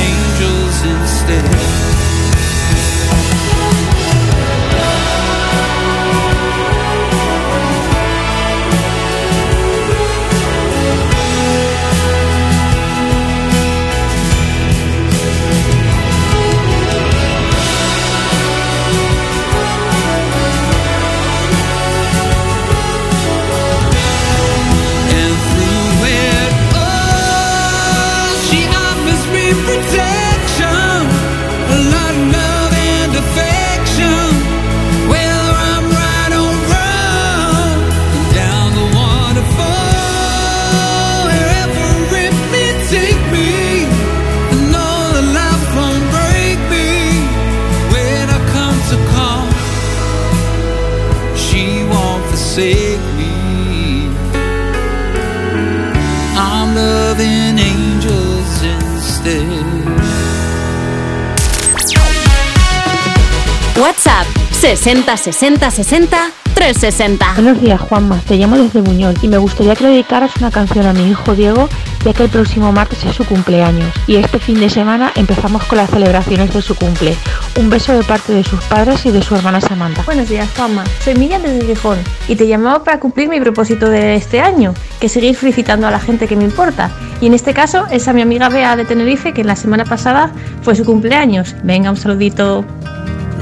60 64.60 65.16
60 65.18 65.70
60 65.70 66.18
360. 66.54 67.34
Buenos 67.34 67.60
días, 67.60 67.78
Juanma. 67.78 68.18
Te 68.26 68.36
llamo 68.36 68.56
desde 68.56 68.80
Buñol 68.80 69.14
y 69.20 69.28
me 69.28 69.36
gustaría 69.36 69.76
que 69.76 69.84
le 69.84 69.90
dedicaras 69.90 70.34
una 70.38 70.50
canción 70.50 70.86
a 70.86 70.94
mi 70.94 71.10
hijo 71.10 71.34
Diego, 71.34 71.68
ya 72.02 72.14
que 72.14 72.24
el 72.24 72.30
próximo 72.30 72.72
martes 72.72 73.04
es 73.04 73.14
su 73.14 73.26
cumpleaños. 73.26 73.92
Y 74.06 74.16
este 74.16 74.38
fin 74.38 74.58
de 74.58 74.70
semana 74.70 75.12
empezamos 75.14 75.62
con 75.64 75.76
las 75.76 75.90
celebraciones 75.90 76.54
de 76.54 76.62
su 76.62 76.74
cumple. 76.74 77.14
Un 77.56 77.68
beso 77.68 77.92
de 77.92 78.02
parte 78.02 78.32
de 78.32 78.42
sus 78.42 78.58
padres 78.64 79.04
y 79.04 79.10
de 79.10 79.20
su 79.20 79.36
hermana 79.36 79.60
Samantha. 79.60 80.02
Buenos 80.04 80.30
días, 80.30 80.48
Juanma. 80.56 80.84
Soy 81.04 81.14
Miriam 81.16 81.42
desde 81.42 81.66
Gijón 81.66 81.98
y 82.26 82.36
te 82.36 82.48
llamaba 82.48 82.82
para 82.82 82.98
cumplir 82.98 83.28
mi 83.28 83.38
propósito 83.38 83.90
de 83.90 84.14
este 84.14 84.40
año, 84.40 84.72
que 84.98 85.06
es 85.06 85.12
seguir 85.12 85.36
felicitando 85.36 85.86
a 85.86 85.90
la 85.90 86.00
gente 86.00 86.26
que 86.26 86.36
me 86.36 86.44
importa. 86.44 86.90
Y 87.20 87.26
en 87.26 87.34
este 87.34 87.52
caso 87.52 87.86
es 87.90 88.08
a 88.08 88.14
mi 88.14 88.22
amiga 88.22 88.48
Bea 88.48 88.76
de 88.76 88.86
Tenerife, 88.86 89.34
que 89.34 89.44
la 89.44 89.56
semana 89.56 89.84
pasada 89.84 90.32
fue 90.62 90.74
su 90.74 90.86
cumpleaños. 90.86 91.54
Venga, 91.62 91.90
un 91.90 91.98
saludito. 91.98 92.64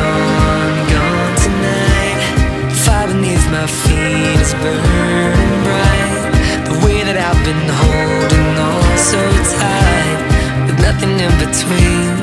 gone, 0.00 0.78
gone 0.94 1.34
tonight. 1.44 2.20
Fire 2.84 3.08
beneath 3.12 3.46
my 3.50 3.66
feet 3.66 4.40
is 4.44 4.52
burning 4.62 5.54
bright. 5.66 6.24
The 6.68 6.76
way 6.84 6.98
that 7.08 7.18
I've 7.28 7.42
been 7.48 7.66
holding 7.82 8.50
on 8.70 8.90
so 9.10 9.20
tight, 9.58 10.18
with 10.66 10.78
nothing 10.86 11.14
in 11.26 11.32
between. 11.44 12.19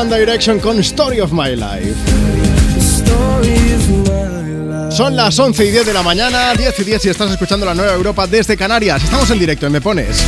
One 0.00 0.18
Direction 0.18 0.58
con 0.60 0.80
Story 0.80 1.20
of 1.20 1.30
My 1.30 1.54
Life. 1.54 1.94
Son 4.90 5.14
las 5.14 5.38
11 5.38 5.66
y 5.66 5.70
10 5.70 5.84
de 5.84 5.92
la 5.92 6.02
mañana, 6.02 6.54
10 6.54 6.80
y 6.80 6.84
10 6.84 7.02
si 7.02 7.08
estás 7.10 7.30
escuchando 7.30 7.66
la 7.66 7.74
Nueva 7.74 7.92
Europa 7.92 8.26
desde 8.26 8.56
Canarias. 8.56 9.04
Estamos 9.04 9.28
en 9.30 9.38
directo 9.38 9.66
en 9.66 9.72
Me 9.72 9.82
Pones. 9.82 10.24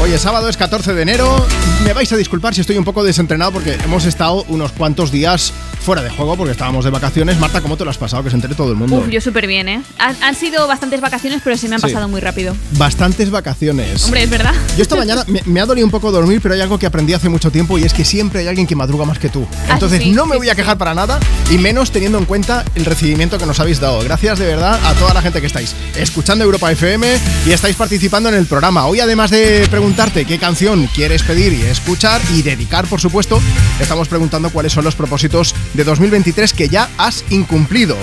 Hoy 0.00 0.12
es 0.12 0.20
sábado, 0.20 0.48
es 0.48 0.56
14 0.56 0.94
de 0.94 1.02
enero. 1.02 1.44
Me 1.84 1.92
vais 1.92 2.12
a 2.12 2.16
disculpar 2.16 2.54
si 2.54 2.60
estoy 2.60 2.78
un 2.78 2.84
poco 2.84 3.02
desentrenado 3.02 3.50
porque 3.50 3.76
hemos 3.84 4.04
estado 4.04 4.44
unos 4.46 4.70
cuantos 4.70 5.10
días 5.10 5.52
fuera 5.82 6.02
de 6.02 6.10
juego 6.10 6.36
porque 6.36 6.52
estábamos 6.52 6.84
de 6.84 6.90
vacaciones. 6.90 7.38
Marta, 7.38 7.60
¿cómo 7.60 7.76
te 7.76 7.84
lo 7.84 7.90
has 7.90 7.98
pasado? 7.98 8.22
Que 8.22 8.30
se 8.30 8.36
entere 8.36 8.54
todo 8.54 8.70
el 8.70 8.76
mundo. 8.76 8.98
Uf, 8.98 9.08
yo 9.08 9.20
súper 9.20 9.46
bien, 9.46 9.68
¿eh? 9.68 9.82
Han, 9.98 10.16
han 10.22 10.34
sido 10.34 10.66
bastantes 10.66 11.00
vacaciones, 11.00 11.40
pero 11.42 11.56
se 11.56 11.68
me 11.68 11.74
han 11.74 11.80
Sí. 11.80 11.88
pasado 11.88 12.08
muy 12.08 12.20
rápido. 12.20 12.54
Bastantes 12.72 13.30
vacaciones. 13.30 14.04
Hombre, 14.04 14.22
es 14.22 14.30
verdad. 14.30 14.54
Yo 14.76 14.82
esta 14.82 14.94
mañana 14.96 15.24
me, 15.26 15.42
me 15.44 15.60
ha 15.60 15.66
dolido 15.66 15.86
un 15.86 15.90
poco 15.90 16.10
dormir, 16.12 16.40
pero 16.40 16.54
hay 16.54 16.60
algo 16.60 16.78
que 16.78 16.86
aprendí 16.86 17.12
hace 17.14 17.28
mucho 17.28 17.50
tiempo 17.50 17.78
y 17.78 17.82
es 17.84 17.92
que 17.92 18.04
siempre 18.04 18.40
hay 18.40 18.46
alguien 18.48 18.66
que 18.66 18.76
madruga 18.76 19.04
más 19.04 19.18
que 19.18 19.28
tú. 19.28 19.46
Ah, 19.68 19.72
Entonces 19.74 20.02
sí, 20.02 20.10
no 20.12 20.26
me 20.26 20.34
sí, 20.34 20.38
voy 20.38 20.48
a 20.50 20.54
quejar 20.54 20.78
para 20.78 20.94
nada 20.94 21.18
y 21.50 21.58
menos 21.58 21.90
teniendo 21.90 22.18
en 22.18 22.24
cuenta 22.24 22.64
el 22.74 22.84
recibimiento 22.84 23.38
que 23.38 23.46
nos 23.46 23.58
habéis 23.58 23.80
dado. 23.80 24.00
Gracias 24.04 24.38
de 24.38 24.46
verdad 24.46 24.78
a 24.84 24.94
toda 24.94 25.12
la 25.14 25.22
gente 25.22 25.40
que 25.40 25.46
estáis 25.48 25.74
escuchando 25.96 26.44
Europa 26.44 26.70
FM 26.70 27.18
y 27.46 27.50
estáis 27.52 27.74
participando 27.76 28.28
en 28.28 28.36
el 28.36 28.46
programa. 28.46 28.86
Hoy 28.86 29.00
además 29.00 29.30
de 29.30 29.66
preguntarte 29.70 30.24
qué 30.24 30.38
canción 30.38 30.88
quieres 30.94 31.22
pedir 31.24 31.52
y 31.52 31.62
escuchar 31.62 32.20
y 32.34 32.42
dedicar, 32.42 32.86
por 32.86 33.00
supuesto, 33.00 33.40
estamos 33.80 34.08
preguntando 34.08 34.50
cuáles 34.50 34.72
son 34.72 34.84
los 34.84 34.94
propósitos 34.94 35.54
de 35.74 35.84
2023 35.84 36.52
que 36.52 36.68
ya 36.68 36.88
has 36.98 37.24
incumplido. 37.30 37.96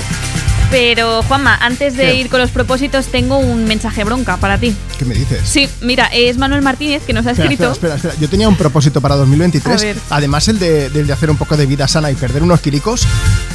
Pero, 0.71 1.23
Juanma, 1.23 1.55
antes 1.55 1.95
de 1.97 2.03
¿Qué? 2.03 2.15
ir 2.15 2.29
con 2.29 2.39
los 2.39 2.51
propósitos, 2.51 3.07
tengo 3.07 3.39
un 3.39 3.65
mensaje 3.65 4.03
bronca 4.03 4.37
para 4.37 4.59
ti. 4.59 4.75
¿Qué 4.99 5.05
me 5.05 5.15
dices? 5.15 5.41
Sí, 5.43 5.67
mira, 5.81 6.05
es 6.13 6.37
Manuel 6.37 6.61
Martínez 6.61 7.01
que 7.07 7.11
nos 7.13 7.25
ha 7.25 7.31
Espera, 7.31 7.45
escrito. 7.49 7.71
espera, 7.71 7.95
espera, 7.95 8.11
espera. 8.13 8.21
Yo 8.21 8.29
tenía 8.29 8.47
un 8.47 8.55
propósito 8.55 9.01
para 9.01 9.15
2023. 9.15 9.81
A 9.81 9.83
ver. 9.83 9.97
Además, 10.11 10.47
el 10.47 10.59
de, 10.59 10.89
del 10.91 11.07
de 11.07 11.13
hacer 11.13 11.31
un 11.31 11.37
poco 11.37 11.57
de 11.57 11.65
vida 11.65 11.87
sana 11.87 12.11
y 12.11 12.15
perder 12.15 12.43
unos 12.43 12.59
quilicos. 12.61 13.07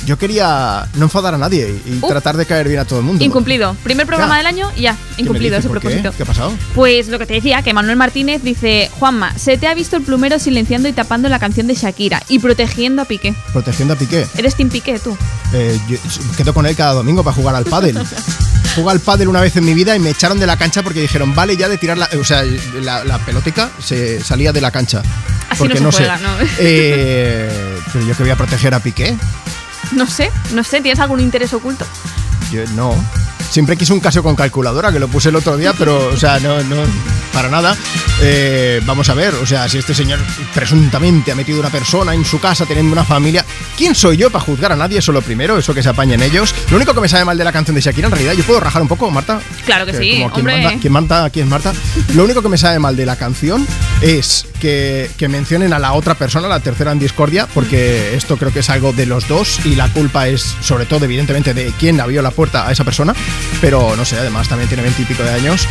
Yo 0.07 0.19
quería 0.19 0.87
no 0.97 1.05
enfadar 1.05 1.35
a 1.35 1.39
nadie 1.39 1.75
y 1.87 2.01
tratar 2.07 2.37
de 2.37 2.47
caer 2.47 2.67
bien 2.69 2.81
a 2.81 2.85
todo 2.85 2.99
el 2.99 3.05
mundo. 3.05 3.25
Incumplido. 3.25 3.77
Primer 3.85 4.07
programa 4.07 4.35
Ya. 4.35 4.39
del 4.39 4.47
año 4.49 4.71
ya, 4.77 4.93
¿Qué 4.95 5.23
me 5.23 5.23
incumplido 5.23 5.57
ese 5.57 5.69
propósito. 5.69 6.11
¿Qué 6.17 6.23
ha 6.25 6.27
pasado? 6.27 6.53
Pues 6.75 7.09
lo 7.09 7.19
que 7.21 7.27
te 7.27 7.35
decía, 7.35 7.63
que 7.63 7.73
Manuel 7.73 7.97
Martínez 7.97 8.43
dice, 8.43 8.91
Juanma, 8.99 9.39
se 9.39 9.57
te 9.57 9.69
ha 9.69 9.75
visto 9.75 9.97
el 9.97 10.03
plumero 10.03 10.39
silenciando 10.41 10.89
y 10.89 10.93
tapando 10.93 11.29
la 11.29 11.39
canción 11.39 11.67
de 11.69 11.75
Shakira 11.75 12.23
y 12.29 12.41
protegiendo 12.41 13.03
a 13.03 13.05
Piqué. 13.05 13.35
Protegiendo 13.53 13.95
a 13.95 13.97
Piqué. 13.97 14.27
Eres 14.37 14.57
Team 14.57 14.69
Piqué, 14.69 14.99
tú. 14.99 15.17
Eh, 15.53 15.79
yo 15.89 15.97
quedo 16.37 16.53
con 16.53 16.67
él 16.67 16.75
cada 16.75 16.93
domingo 16.95 17.04
para 17.23 17.35
jugar 17.35 17.55
al 17.55 17.65
pádel. 17.65 17.99
Jugué 18.75 18.91
al 18.91 19.01
pádel 19.01 19.29
una 19.29 19.41
vez 19.41 19.57
en 19.57 19.65
mi 19.65 19.75
vida 19.75 19.95
y 19.95 20.01
me 20.01 20.11
echaron 20.11 20.41
de 20.41 20.47
la 20.47 20.57
cancha 20.57 20.83
porque 20.83 21.01
dijeron, 21.01 21.35
vale 21.35 21.57
ya 21.57 21.69
de 21.69 21.79
tirar 21.79 21.97
la... 21.97 22.09
O 22.19 22.25
sea, 22.25 22.43
la, 22.81 23.05
la 23.05 23.19
pelotica 23.19 23.71
se 23.79 24.23
salía 24.23 24.53
de 24.53 24.61
la 24.61 24.71
cancha. 24.71 25.03
Así 25.49 25.59
porque 25.61 25.81
no 25.81 25.93
se 25.93 25.99
sé. 25.99 26.05
juega, 26.05 26.19
¿no? 26.19 26.37
Eh, 26.59 27.79
pero 27.93 28.05
yo 28.05 28.17
que 28.17 28.23
voy 28.25 28.31
a 28.31 28.37
proteger 28.37 28.75
a 28.75 28.81
Piqué. 28.81 29.17
No 29.93 30.07
sé, 30.07 30.31
no 30.53 30.65
sé, 30.65 30.81
¿tienes 30.81 30.99
algún 30.99 31.21
interés 31.21 31.53
oculto? 31.53 31.87
Yo 32.51 32.67
no. 32.75 32.97
Siempre 33.51 33.77
quise 33.77 33.93
un 33.93 34.01
caso 34.01 34.23
con 34.23 34.35
calculadora, 34.35 34.93
que 34.93 34.99
lo 34.99 35.09
puse 35.09 35.29
el 35.29 35.37
otro 35.37 35.57
día, 35.57 35.73
pero, 35.79 36.09
o 36.09 36.17
sea, 36.17 36.41
no, 36.41 36.63
no, 36.65 36.77
para 37.33 37.49
nada. 37.49 37.77
Eh, 38.21 38.81
vamos 38.85 39.09
a 39.09 39.15
ver, 39.15 39.35
o 39.35 39.47
sea, 39.47 39.69
si 39.69 39.79
este 39.79 39.95
señor 39.95 40.19
presuntamente 40.55 41.33
ha 41.33 41.35
metido 41.35 41.61
una 41.61 41.71
persona 41.71 42.15
en 42.15 42.25
su 42.25 42.41
casa 42.41 42.65
teniendo 42.67 42.93
una 42.93 43.05
familia, 43.05 43.45
¿quién 43.77 43.95
soy 43.95 44.17
yo 44.17 44.31
para 44.31 44.45
juzgar 44.45 44.73
a 44.73 44.77
nadie? 44.77 44.99
Eso 44.99 45.13
lo 45.13 45.23
primero, 45.23 45.59
eso 45.59 45.75
que 45.75 45.83
se 45.83 45.89
apañen 45.89 46.23
ellos. 46.23 46.55
Lo 46.71 46.77
único 46.77 46.95
que 46.95 47.01
me 47.01 47.09
sabe 47.09 47.25
mal 47.25 47.37
de 47.37 47.45
la 47.45 47.53
canción 47.53 47.75
de 47.75 47.81
Shakira, 47.81 48.07
en 48.07 48.13
realidad, 48.13 48.35
yo 48.35 48.45
puedo 48.45 48.61
rajar 48.61 48.83
un 48.83 48.89
poco, 48.89 49.11
Marta. 49.11 49.41
Claro 49.67 49.87
que 49.87 49.95
sí, 49.95 50.21
como 50.23 50.31
quien 50.33 50.47
hombre. 50.47 50.63
manda, 50.63 50.81
quien 50.81 50.93
manda 50.93 51.25
aquí 51.25 51.41
es 51.41 51.47
Marta. 51.47 51.73
Lo 52.15 52.25
único 52.25 52.43
que 52.43 52.49
me 52.49 52.59
sabe 52.59 52.79
mal 52.79 52.97
de 52.97 53.07
la 53.07 53.17
canción 53.17 53.67
es 54.01 54.47
que, 54.61 55.11
que 55.17 55.29
mencionen 55.29 55.73
a 55.73 55.79
la 55.79 55.93
otra 55.93 56.15
persona, 56.15 56.49
la 56.49 56.61
tercera 56.61 56.93
en 56.93 56.99
discordia, 56.99 57.47
porque 57.53 58.15
esto 58.15 58.37
creo 58.37 58.53
que 58.53 58.61
es 58.61 58.71
algo 58.71 58.93
de 58.93 59.07
los 59.07 59.29
dos 59.29 59.65
y 59.65 59.75
la 59.75 59.89
culpa 59.89 60.29
es 60.29 60.55
sobre 60.61 60.87
todo 60.87 61.05
evidentemente 61.05 61.55
de 61.55 61.73
quién 61.79 62.01
abrió 62.01 62.23
la 62.23 62.31
puerta 62.31 62.67
a 62.67 62.73
esa 62.73 62.85
persona, 62.85 63.15
pero 63.61 63.97
no 63.97 64.05
sé, 64.05 64.19
además 64.19 64.49
también 64.49 64.69
tiene 64.69 64.83
veintipico 64.83 65.23
de 65.23 65.31
años. 65.31 65.67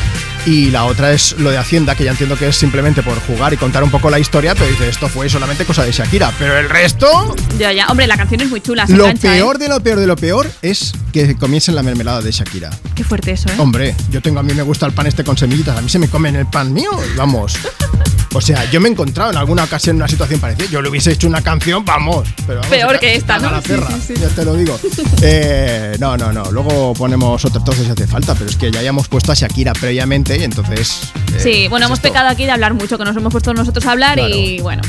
Y 0.46 0.72
la 0.72 0.86
otra 0.86 1.14
es 1.14 1.38
lo 1.40 1.52
de 1.52 1.58
Hacienda, 1.58 1.96
que 1.96 2.04
ya 2.04 2.12
entiendo 2.12 2.38
que 2.38 2.50
es 2.50 2.56
simplemente 2.56 3.02
por 3.02 3.18
jugar 3.22 3.54
y 3.54 3.58
contar 3.58 3.84
un 3.84 3.92
poco 3.92 4.10
la 4.10 4.20
historia, 4.20 4.56
pero 4.56 4.68
dice, 4.68 4.90
esto 4.90 5.08
fue 5.08 5.30
solamente 5.30 5.64
cosa 5.64 5.86
de 5.86 5.92
Shakira, 5.92 6.34
pero 6.38 6.58
el 6.58 6.70
resto... 6.70 7.34
Ya, 7.58 7.72
ya. 7.72 7.88
Hombre, 7.88 8.08
la 8.08 8.18
canción 8.18 8.42
es 8.42 8.50
muy 8.50 8.60
chula, 8.60 8.86
se 8.86 8.94
Lo 8.94 9.06
engancha, 9.06 9.34
¿eh? 9.34 9.38
peor 9.38 9.58
de 9.58 9.70
lo 9.70 9.80
peor 9.80 10.00
de 10.00 10.08
lo 10.08 10.16
peor 10.18 10.52
es 10.62 10.92
que 11.14 11.36
comiencen 11.36 11.76
la 11.76 11.84
mermelada 11.84 12.22
de 12.22 12.32
Shakira. 12.32 12.72
Qué 12.94 13.04
fuerte 13.04 13.32
eso, 13.32 13.48
¿eh? 13.50 13.56
Hombre, 13.58 13.96
yo 14.10 14.22
tengo 14.22 14.40
a 14.40 14.44
mí 14.44 14.54
me 14.54 14.64
gusta 14.64 14.86
el 14.86 14.92
pan 14.92 15.08
este 15.08 15.24
con 15.24 15.38
semillitas, 15.38 15.78
a 15.78 15.82
mí 15.82 15.90
se 15.90 16.00
me 16.00 16.10
comen 16.10 16.36
el 16.36 16.48
pan 16.48 16.74
mío, 16.74 16.92
vamos. 17.16 17.58
O 18.36 18.42
sea, 18.42 18.70
yo 18.72 18.82
me 18.82 18.90
he 18.90 18.92
encontrado 18.92 19.32
en 19.32 19.38
alguna 19.38 19.64
ocasión 19.64 19.96
en 19.96 20.02
una 20.02 20.08
situación 20.08 20.40
parecida. 20.40 20.66
Yo 20.72 20.82
le 20.82 20.90
hubiese 20.90 21.12
hecho 21.12 21.28
una 21.28 21.42
canción, 21.42 21.86
vamos. 21.86 22.28
Pero 22.48 22.62
vamos, 22.62 22.68
Peor 22.68 23.00
que 23.00 23.16
esta, 23.16 23.38
¿no? 23.38 23.52
la 23.52 23.62
perra, 23.62 23.88
sí, 23.92 24.14
sí. 24.16 24.22
Ya 24.22 24.28
te 24.30 24.44
lo 24.46 24.56
digo. 24.56 24.80
Eh, 25.26 25.96
no, 26.00 26.18
no, 26.18 26.34
no. 26.34 26.52
Luego 26.52 26.94
ponemos 26.94 27.46
otro 27.46 27.64
trozo 27.64 27.84
si 27.84 27.90
hace 27.90 28.06
falta, 28.08 28.36
pero 28.36 28.50
es 28.50 28.58
que 28.58 28.70
ya 28.72 28.82
hayamos 28.82 29.08
puesto 29.08 29.32
a 29.32 29.36
Shakira 29.36 29.72
previamente 29.74 30.38
y 30.38 30.44
entonces. 30.44 31.12
eh, 31.36 31.40
Sí, 31.42 31.68
bueno, 31.70 31.86
hemos 31.86 32.00
esto. 32.00 32.10
pecado 32.10 32.28
aquí 32.28 32.44
de 32.46 32.52
hablar 32.52 32.74
mucho, 32.74 32.98
que 32.98 33.06
nos 33.06 33.16
hemos 33.16 33.32
puesto 33.32 33.54
nosotros 33.54 33.86
a 33.86 33.92
hablar 33.92 34.20
y 34.20 34.60
bueno. 34.60 34.82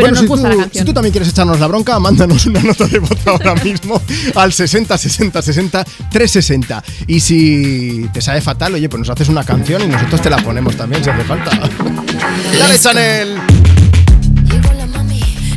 Pero 0.00 0.12
Bueno, 0.12 0.14
nos 0.14 0.20
si 0.20 0.26
gusta 0.26 0.48
tú, 0.50 0.56
la 0.56 0.62
canción. 0.62 0.82
Si 0.82 0.86
tú 0.86 0.94
también 0.94 1.12
quieres 1.12 1.28
echarnos 1.28 1.60
la 1.60 1.66
bronca, 1.66 1.98
mándanos 1.98 2.46
una 2.46 2.60
nota 2.62 2.86
de 2.86 2.98
voz 2.98 3.18
ahora 3.26 3.54
mismo 3.64 4.00
al 4.34 4.52
60 4.52 4.96
60 4.96 5.42
60 5.42 5.84
360. 6.10 6.82
Y 7.06 7.20
si 7.20 8.08
te 8.12 8.20
sabe 8.20 8.40
fatal, 8.40 8.74
oye, 8.74 8.88
pues 8.88 9.00
nos 9.00 9.10
haces 9.10 9.28
una 9.28 9.44
canción 9.44 9.82
y 9.82 9.86
nosotros 9.86 10.22
te 10.22 10.30
la 10.30 10.38
ponemos 10.38 10.76
también 10.76 11.02
si 11.04 11.10
hace 11.10 11.24
falta. 11.24 11.50
Dale, 12.58 12.78
Chanel. 12.78 13.34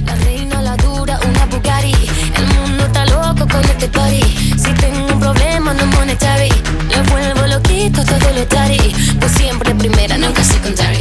La 0.05 0.15
reina, 0.25 0.61
la 0.61 0.75
dura, 0.77 1.19
una 1.27 1.45
Bugatti. 1.45 1.93
El 2.35 2.45
mundo 2.47 2.85
está 2.85 3.05
loco 3.05 3.47
con 3.47 3.63
este 3.63 3.87
party. 3.87 4.21
Si 4.57 4.71
tengo 4.73 5.13
un 5.13 5.19
problema, 5.19 5.73
no 5.73 5.85
monetary. 5.87 6.49
Le 6.89 7.01
vuelvo 7.11 7.47
loquito 7.47 8.03
todo 8.03 8.33
lo 8.35 8.45
tari. 8.47 8.93
Pues 9.19 9.31
siempre 9.33 9.73
primera, 9.75 10.17
nunca 10.17 10.43
secondary. 10.43 10.92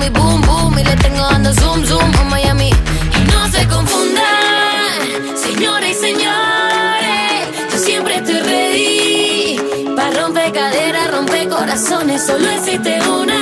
Mi 0.00 0.08
boom 0.08 0.40
boom. 0.42 0.78
Y 0.78 0.84
le 0.84 0.96
tengo 0.96 1.22
dando 1.30 1.52
zoom 1.54 1.84
zoom 1.84 2.10
a 2.18 2.24
Miami. 2.24 2.70
Y 2.70 3.20
no 3.32 3.48
se 3.50 3.66
confundan, 3.68 4.98
señores 5.36 5.96
y 5.96 6.00
señores. 6.06 7.40
Yo 7.72 7.78
siempre 7.78 8.16
estoy 8.16 8.40
ready. 8.40 9.94
Para 9.94 10.10
romper 10.22 10.52
caderas, 10.52 11.10
romper 11.10 11.48
corazones. 11.48 12.26
Solo 12.26 12.48
existe 12.50 12.98
una. 13.08 13.40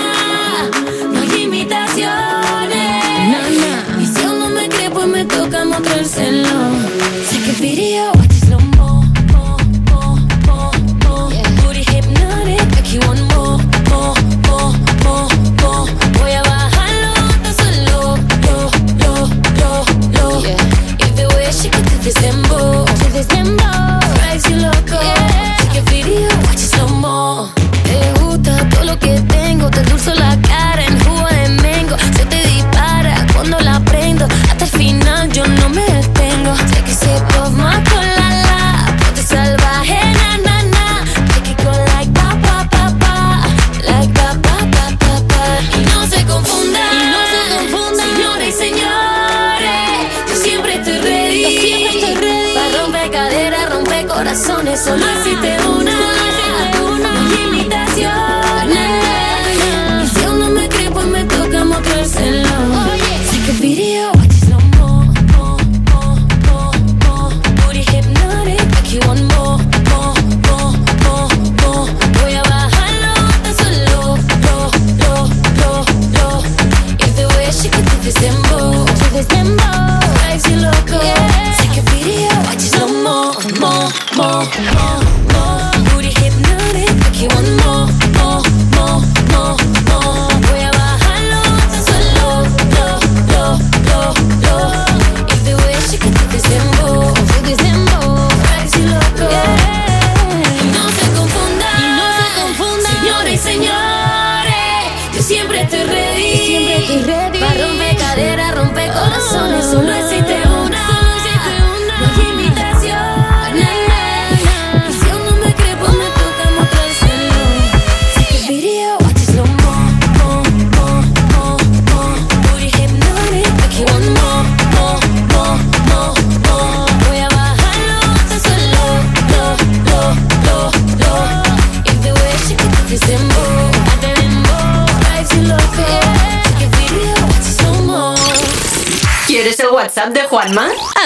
No 1.12 1.20
hay 1.20 1.42
imitaciones. 1.42 2.08
Y 4.02 4.06
si 4.06 4.24
aún 4.26 4.38
no 4.40 4.48
me 4.50 4.68
cree, 4.68 4.90
pues 4.90 5.06
me 5.06 5.24
toca 5.24 5.64
mostrárselo. 5.64 6.77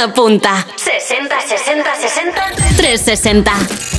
Apunta. 0.03 0.65
60 0.77 1.41
60 1.49 1.85
60 2.01 2.77
360. 2.77 3.92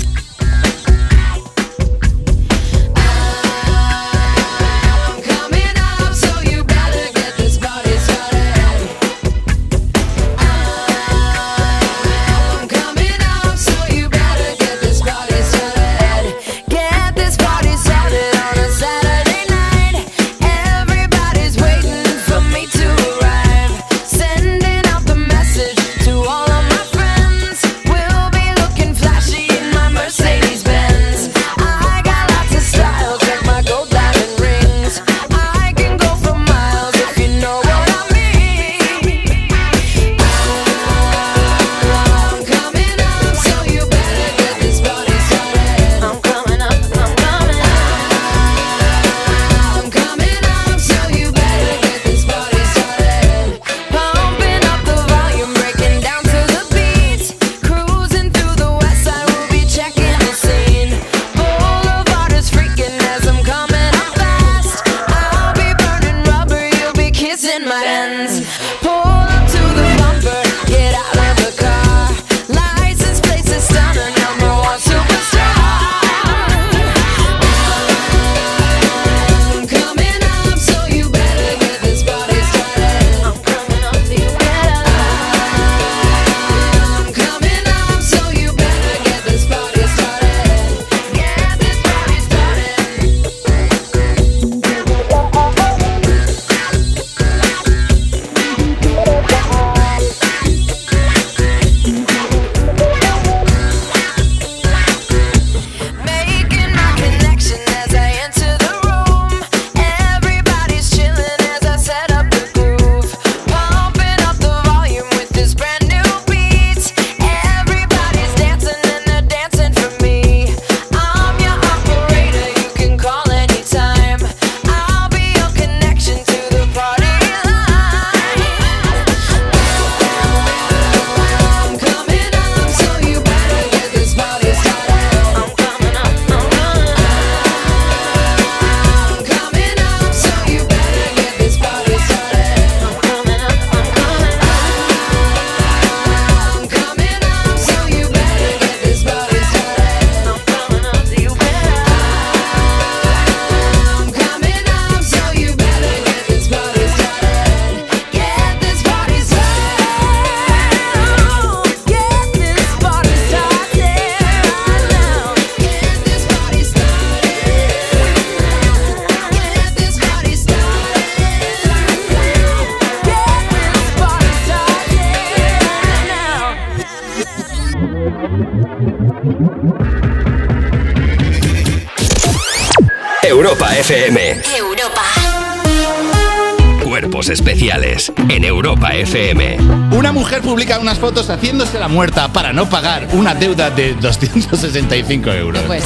Haciéndose 191.44 191.78
la 191.78 191.90
muerta 191.90 192.32
para 192.32 192.54
no 192.54 192.70
pagar 192.70 193.10
una 193.12 193.36
deuda 193.36 193.70
de 193.70 193.94
265 194.02 195.30
euros. 195.32 195.62
Pues, 195.68 195.84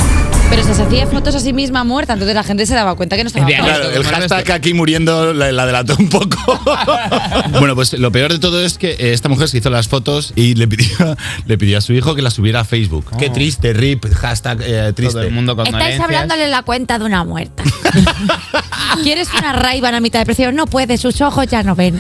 pero 0.52 0.64
se 0.64 0.80
hacía 0.80 1.08
fotos 1.08 1.34
a 1.34 1.40
sí 1.40 1.52
misma 1.52 1.84
muerta, 1.84 2.14
entonces 2.14 2.36
la 2.36 2.44
gente 2.44 2.68
se 2.68 2.76
daba 2.76 2.94
cuenta 2.94 3.16
que 3.18 3.24
no 3.24 3.28
estaba 3.28 3.48
Claro, 3.48 3.64
muerto. 3.64 3.90
el 3.90 4.04
hashtag 4.06 4.52
aquí 4.52 4.76
muriendo 4.76 5.34
la, 5.34 5.52
la 5.52 5.64
adelantó 5.64 5.96
un 5.98 6.10
poco. 6.10 6.38
bueno, 7.60 7.74
pues 7.74 7.94
lo 7.94 8.12
peor 8.12 8.34
de 8.34 8.38
todo 8.40 8.64
es 8.64 8.78
que 8.78 8.92
eh, 8.92 9.14
esta 9.14 9.30
mujer 9.30 9.50
se 9.50 9.58
hizo 9.58 9.72
las 9.72 9.88
fotos 9.88 10.32
y 10.36 10.54
le 10.54 10.68
pidió, 10.68 11.18
le 11.48 11.58
pidió 11.58 11.80
a 11.80 11.82
su 11.82 11.94
hijo 11.94 12.14
que 12.14 12.22
las 12.22 12.36
subiera 12.36 12.60
a 12.60 12.64
Facebook. 12.64 13.06
Qué 13.18 13.32
triste, 13.32 13.74
rip, 13.74 14.06
hashtag 14.14 14.60
eh, 14.62 14.94
triste. 14.96 15.14
Todo 15.14 15.24
el 15.24 15.32
mundo 15.32 15.58
Estáis 15.64 16.00
hablándole 16.00 16.50
la 16.50 16.62
cuenta 16.62 17.00
de 17.00 17.06
una 17.06 17.24
muerta. 17.24 17.64
¿Quieres 19.02 19.30
una 19.36 19.54
ray 19.54 19.84
a 19.84 20.00
mitad 20.02 20.20
de 20.20 20.26
precio? 20.26 20.52
No 20.52 20.68
puede, 20.68 20.98
sus 20.98 21.20
ojos 21.22 21.48
ya 21.48 21.64
no 21.64 21.76
ven. 21.76 22.00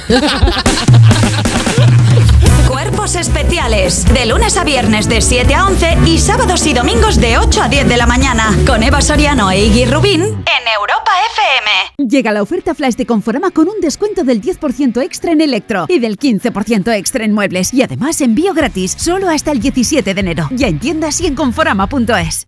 Lunes 4.28 4.58
a 4.58 4.64
viernes 4.64 5.08
de 5.08 5.22
7 5.22 5.54
a 5.56 5.66
11 5.66 5.98
y 6.06 6.18
sábados 6.18 6.66
y 6.66 6.74
domingos 6.74 7.20
de 7.20 7.38
8 7.38 7.64
a 7.64 7.70
10 7.70 7.88
de 7.88 7.98
la 7.98 8.06
mañana. 8.06 8.56
Con 8.66 8.84
Eva 8.84 9.02
Soriano 9.02 9.49
e 9.49 9.66
Iggy 9.66 9.86
Rubín 9.86 10.22
en 10.22 10.68
Europa 10.80 11.12
FM. 11.34 12.10
Llega 12.10 12.32
la 12.32 12.41
oferta 12.41 12.76
flash 12.76 12.95
de 12.95 13.06
Conforama 13.06 13.52
con 13.52 13.68
un 13.70 13.80
descuento 13.80 14.24
del 14.24 14.41
10% 14.41 15.02
extra 15.02 15.32
en 15.32 15.41
electro 15.41 15.86
y 15.88 15.99
del 15.99 16.18
15% 16.18 16.94
extra 16.95 17.24
en 17.24 17.34
muebles 17.34 17.74
y 17.74 17.82
además 17.82 18.20
envío 18.22 18.54
gratis 18.54 18.95
solo 18.98 19.30
hasta 19.30 19.52
el 19.52 19.60
17 19.60 20.14
de 20.14 20.20
enero. 20.20 20.49
Ya 20.52 20.68
en 20.68 20.80
tiendas 20.80 21.22
y 21.22 21.28
en 21.28 21.36
conforama.es. 21.36 22.48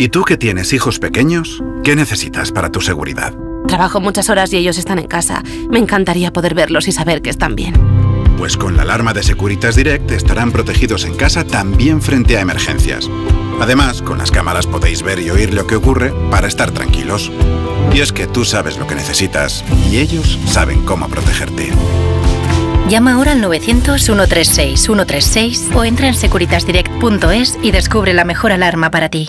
¿Y 0.00 0.10
tú 0.10 0.22
que 0.22 0.36
tienes 0.36 0.72
hijos 0.72 1.00
pequeños? 1.00 1.60
¿Qué 1.82 1.96
necesitas 1.96 2.52
para 2.52 2.70
tu 2.70 2.80
seguridad? 2.80 3.34
Trabajo 3.66 4.00
muchas 4.00 4.30
horas 4.30 4.52
y 4.52 4.56
ellos 4.56 4.78
están 4.78 5.00
en 5.00 5.08
casa. 5.08 5.42
Me 5.68 5.80
encantaría 5.80 6.32
poder 6.32 6.54
verlos 6.54 6.86
y 6.86 6.92
saber 6.92 7.20
que 7.20 7.30
están 7.30 7.56
bien. 7.56 7.74
Pues 8.38 8.56
con 8.56 8.76
la 8.76 8.82
alarma 8.82 9.12
de 9.12 9.24
Securitas 9.24 9.74
Direct 9.74 10.08
estarán 10.12 10.52
protegidos 10.52 11.04
en 11.04 11.16
casa 11.16 11.42
también 11.42 12.00
frente 12.00 12.38
a 12.38 12.42
emergencias. 12.42 13.10
Además, 13.60 14.00
con 14.00 14.18
las 14.18 14.30
cámaras 14.30 14.68
podéis 14.68 15.02
ver 15.02 15.18
y 15.18 15.30
oír 15.30 15.52
lo 15.52 15.66
que 15.66 15.74
ocurre 15.74 16.12
para 16.30 16.46
estar 16.46 16.70
tranquilos. 16.70 17.32
Y 17.92 17.98
es 17.98 18.12
que 18.12 18.28
tú 18.28 18.44
sabes 18.44 18.78
lo 18.78 18.86
que 18.86 18.94
necesitas 18.94 19.64
y 19.90 19.98
ellos 19.98 20.38
saben 20.46 20.84
cómo 20.84 21.08
protegerte. 21.08 21.72
Llama 22.88 23.14
ahora 23.14 23.32
al 23.32 23.42
900-136-136 23.42 25.74
o 25.74 25.82
entra 25.82 26.06
en 26.06 26.14
securitasdirect.es 26.14 27.58
y 27.62 27.72
descubre 27.72 28.14
la 28.14 28.24
mejor 28.24 28.52
alarma 28.52 28.92
para 28.92 29.08
ti. 29.08 29.28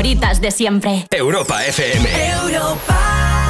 Favoritas 0.00 0.40
de 0.40 0.50
siempre. 0.50 1.06
Europa 1.10 1.62
FM. 1.66 2.08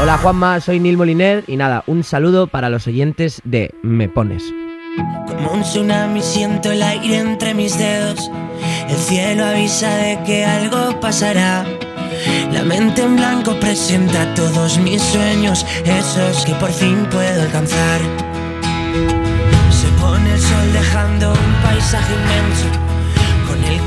Hola 0.02 0.18
Juanma, 0.18 0.60
soy 0.60 0.80
Neil 0.80 0.96
Moliner 0.96 1.44
y 1.46 1.56
nada, 1.56 1.84
un 1.86 2.02
saludo 2.02 2.48
para 2.48 2.68
los 2.68 2.88
oyentes 2.88 3.40
de 3.44 3.72
Me 3.84 4.08
Pones. 4.08 4.42
Como 5.28 5.52
un 5.52 5.62
tsunami 5.62 6.20
siento 6.20 6.72
el 6.72 6.82
aire 6.82 7.18
entre 7.18 7.54
mis 7.54 7.78
dedos. 7.78 8.28
El 8.88 8.96
cielo 8.96 9.44
avisa 9.44 9.94
de 9.98 10.18
que 10.26 10.44
algo 10.44 10.98
pasará. 10.98 11.64
La 12.50 12.64
mente 12.64 13.02
en 13.02 13.14
blanco 13.14 13.54
presenta 13.60 14.34
todos 14.34 14.76
mis 14.78 15.00
sueños, 15.00 15.64
esos 15.84 16.44
que 16.44 16.54
por 16.54 16.72
fin 16.72 17.06
puedo 17.12 17.42
alcanzar. 17.42 18.00
Se 19.70 19.86
pone 20.00 20.32
el 20.34 20.40
sol 20.40 20.72
dejando 20.72 21.30
un 21.30 21.62
paisaje 21.62 22.12
inmenso, 22.12 22.89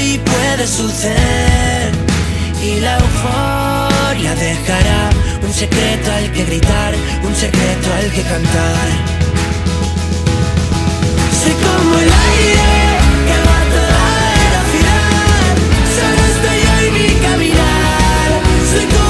hoy 0.00 0.18
puede 0.18 0.66
suceder 0.66 1.92
y 2.62 2.80
la 2.80 2.98
euforia 2.98 4.34
dejará 4.34 5.10
un 5.42 5.52
secreto 5.52 6.12
al 6.12 6.32
que 6.32 6.44
gritar, 6.44 6.94
un 7.22 7.34
secreto 7.34 7.88
al 7.98 8.10
que 8.12 8.22
cantar. 8.22 8.86
Soy 11.40 11.54
como 11.64 11.94
el 11.98 12.10
aire 12.28 12.72
que 13.28 13.36
va 13.46 13.56
a 13.60 13.66
toda 13.74 14.04
velocidad, 14.44 15.52
solo 15.96 16.20
estoy 16.32 16.58
yo 16.64 16.74
y 16.86 16.90
mi 16.96 17.08
caminar. 17.26 18.28
Soy 18.72 18.86
como 18.94 19.09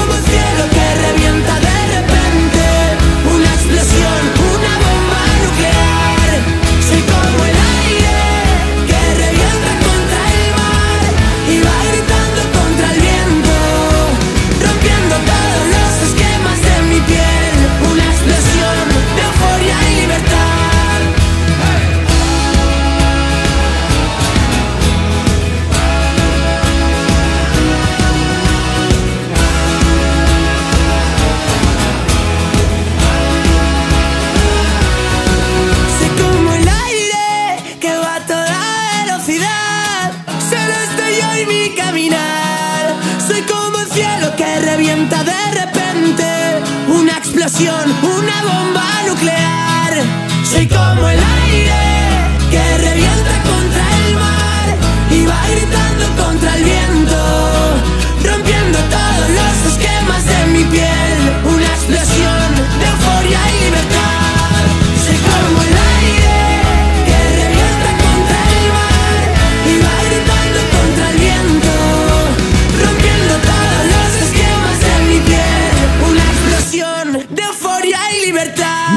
explosión, 47.61 47.91
una 48.03 48.43
bomba 48.43 48.83
nuclear. 49.07 49.70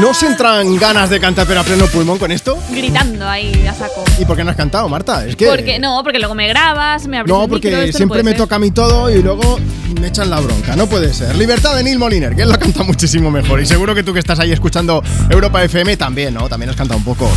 ¿No 0.05 0.11
os 0.11 0.23
entran 0.23 0.77
ganas 0.77 1.09
de 1.09 1.19
cantar 1.19 1.47
pero 1.47 1.61
a 1.61 1.65
pleno 1.65 1.87
pulmón 1.87 2.19
con 2.19 2.31
esto? 2.31 2.59
Gritando 2.71 3.27
ahí 3.27 3.67
a 3.67 3.73
saco. 3.73 4.05
¿Y 4.19 4.27
por 4.27 4.37
qué 4.37 4.45
no 4.45 4.51
has 4.51 4.57
cantado, 4.57 4.87
Marta? 4.87 5.25
Es 5.25 5.35
que... 5.35 5.47
Porque, 5.47 5.79
no, 5.79 6.03
porque 6.05 6.19
luego 6.19 6.35
me 6.35 6.47
grabas, 6.47 7.07
me 7.07 7.17
abres 7.17 7.33
No, 7.35 7.45
el 7.45 7.49
micro, 7.49 7.55
porque 7.71 7.85
esto 7.87 7.97
siempre 7.97 8.23
me 8.23 8.33
ser. 8.33 8.39
toca 8.41 8.57
a 8.57 8.59
mí 8.59 8.71
todo 8.71 9.09
y 9.09 9.23
luego 9.23 9.59
me 9.99 10.09
echan 10.09 10.29
la 10.29 10.41
bronca. 10.41 10.77
No 10.77 10.87
puede 10.87 11.15
ser. 11.15 11.35
Libertad 11.37 11.75
de 11.75 11.85
Neil 11.85 11.99
Moliner, 11.99 12.37
que 12.37 12.43
él 12.43 12.51
lo 12.51 12.59
canta 12.59 12.83
muchísimo 12.83 13.31
mejor. 13.31 13.63
Y 13.63 13.65
seguro 13.67 13.95
que 13.95 14.03
tú 14.03 14.13
que 14.13 14.19
estás 14.19 14.39
ahí 14.41 14.53
escuchando 14.53 15.03
Europa 15.31 15.65
FM 15.65 15.97
también, 15.97 16.35
¿no? 16.35 16.51
También 16.51 16.69
has 16.69 16.77
cantado 16.77 16.99
un 16.99 17.05
poco. 17.05 17.31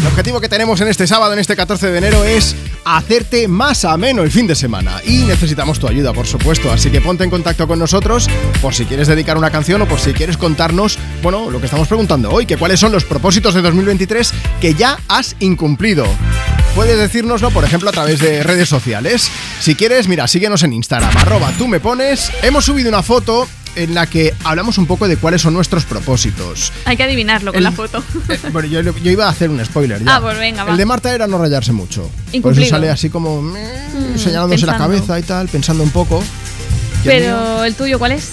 El 0.00 0.08
objetivo 0.08 0.40
que 0.40 0.48
tenemos 0.48 0.80
en 0.80 0.88
este 0.88 1.06
sábado, 1.06 1.32
en 1.34 1.38
este 1.38 1.54
14 1.54 1.92
de 1.92 1.98
enero, 1.98 2.24
es 2.24 2.56
hacerte 2.84 3.48
más 3.48 3.84
ameno 3.84 4.22
el 4.22 4.30
fin 4.30 4.46
de 4.46 4.54
semana. 4.54 5.00
Y 5.04 5.24
necesitamos 5.24 5.78
tu 5.78 5.88
ayuda, 5.88 6.12
por 6.12 6.26
supuesto. 6.26 6.72
Así 6.72 6.90
que 6.90 7.00
ponte 7.00 7.24
en 7.24 7.30
contacto 7.30 7.66
con 7.66 7.78
nosotros 7.78 8.28
por 8.60 8.74
si 8.74 8.84
quieres 8.84 9.08
dedicar 9.08 9.36
una 9.36 9.50
canción 9.50 9.82
o 9.82 9.86
por 9.86 10.00
si 10.00 10.12
quieres 10.12 10.36
contarnos, 10.36 10.98
bueno, 11.22 11.50
lo 11.50 11.58
que 11.60 11.66
estamos 11.66 11.88
preguntando 11.88 12.30
hoy, 12.30 12.46
que 12.46 12.56
cuáles 12.56 12.80
son 12.80 12.92
los 12.92 13.04
propósitos 13.04 13.54
de 13.54 13.62
2023 13.62 14.32
que 14.60 14.74
ya 14.74 14.98
has 15.08 15.36
incumplido. 15.40 16.06
Puedes 16.74 16.98
decírnoslo, 16.98 17.50
por 17.50 17.64
ejemplo, 17.64 17.90
a 17.90 17.92
través 17.92 18.18
de 18.20 18.42
redes 18.42 18.68
sociales. 18.68 19.30
Si 19.60 19.74
quieres, 19.74 20.08
mira, 20.08 20.26
síguenos 20.26 20.62
en 20.62 20.72
Instagram, 20.72 21.14
arroba 21.18 21.52
tú 21.58 21.68
me 21.68 21.80
pones. 21.80 22.32
Hemos 22.42 22.64
subido 22.64 22.88
una 22.88 23.02
foto 23.02 23.46
en 23.76 23.94
la 23.94 24.06
que 24.06 24.34
hablamos 24.44 24.78
un 24.78 24.86
poco 24.86 25.08
de 25.08 25.16
cuáles 25.16 25.42
son 25.42 25.54
nuestros 25.54 25.84
propósitos. 25.84 26.72
Hay 26.84 26.96
que 26.96 27.02
adivinarlo 27.04 27.52
con 27.52 27.58
El- 27.58 27.64
la 27.64 27.72
foto. 27.72 28.02
Eh, 28.28 28.38
bueno, 28.52 28.68
yo, 28.68 28.80
yo 28.82 29.10
iba 29.10 29.26
a 29.26 29.30
hacer 29.30 29.50
un 29.50 29.64
spoiler 29.64 30.02
ya. 30.04 30.16
Ah, 30.16 30.20
pues 30.20 30.38
venga, 30.38 30.64
va. 30.64 30.72
El 30.72 30.76
de 30.76 30.84
Marta 30.86 31.14
era 31.14 31.26
no 31.26 31.38
rayarse 31.38 31.72
mucho. 31.72 32.02
Por 32.02 32.10
eso 32.12 32.36
Incumplido. 32.36 32.70
sale 32.70 32.90
así 32.90 33.08
como 33.10 33.40
meh, 33.42 33.60
Mm, 34.14 34.18
señalándose 34.18 34.66
la 34.66 34.76
cabeza 34.78 35.18
y 35.18 35.22
tal, 35.22 35.48
pensando 35.48 35.82
un 35.82 35.90
poco. 35.90 36.20
Mío, 36.20 36.26
Pero 37.04 37.64
el 37.64 37.74
tuyo, 37.74 37.98
¿cuál 37.98 38.12
es? 38.12 38.28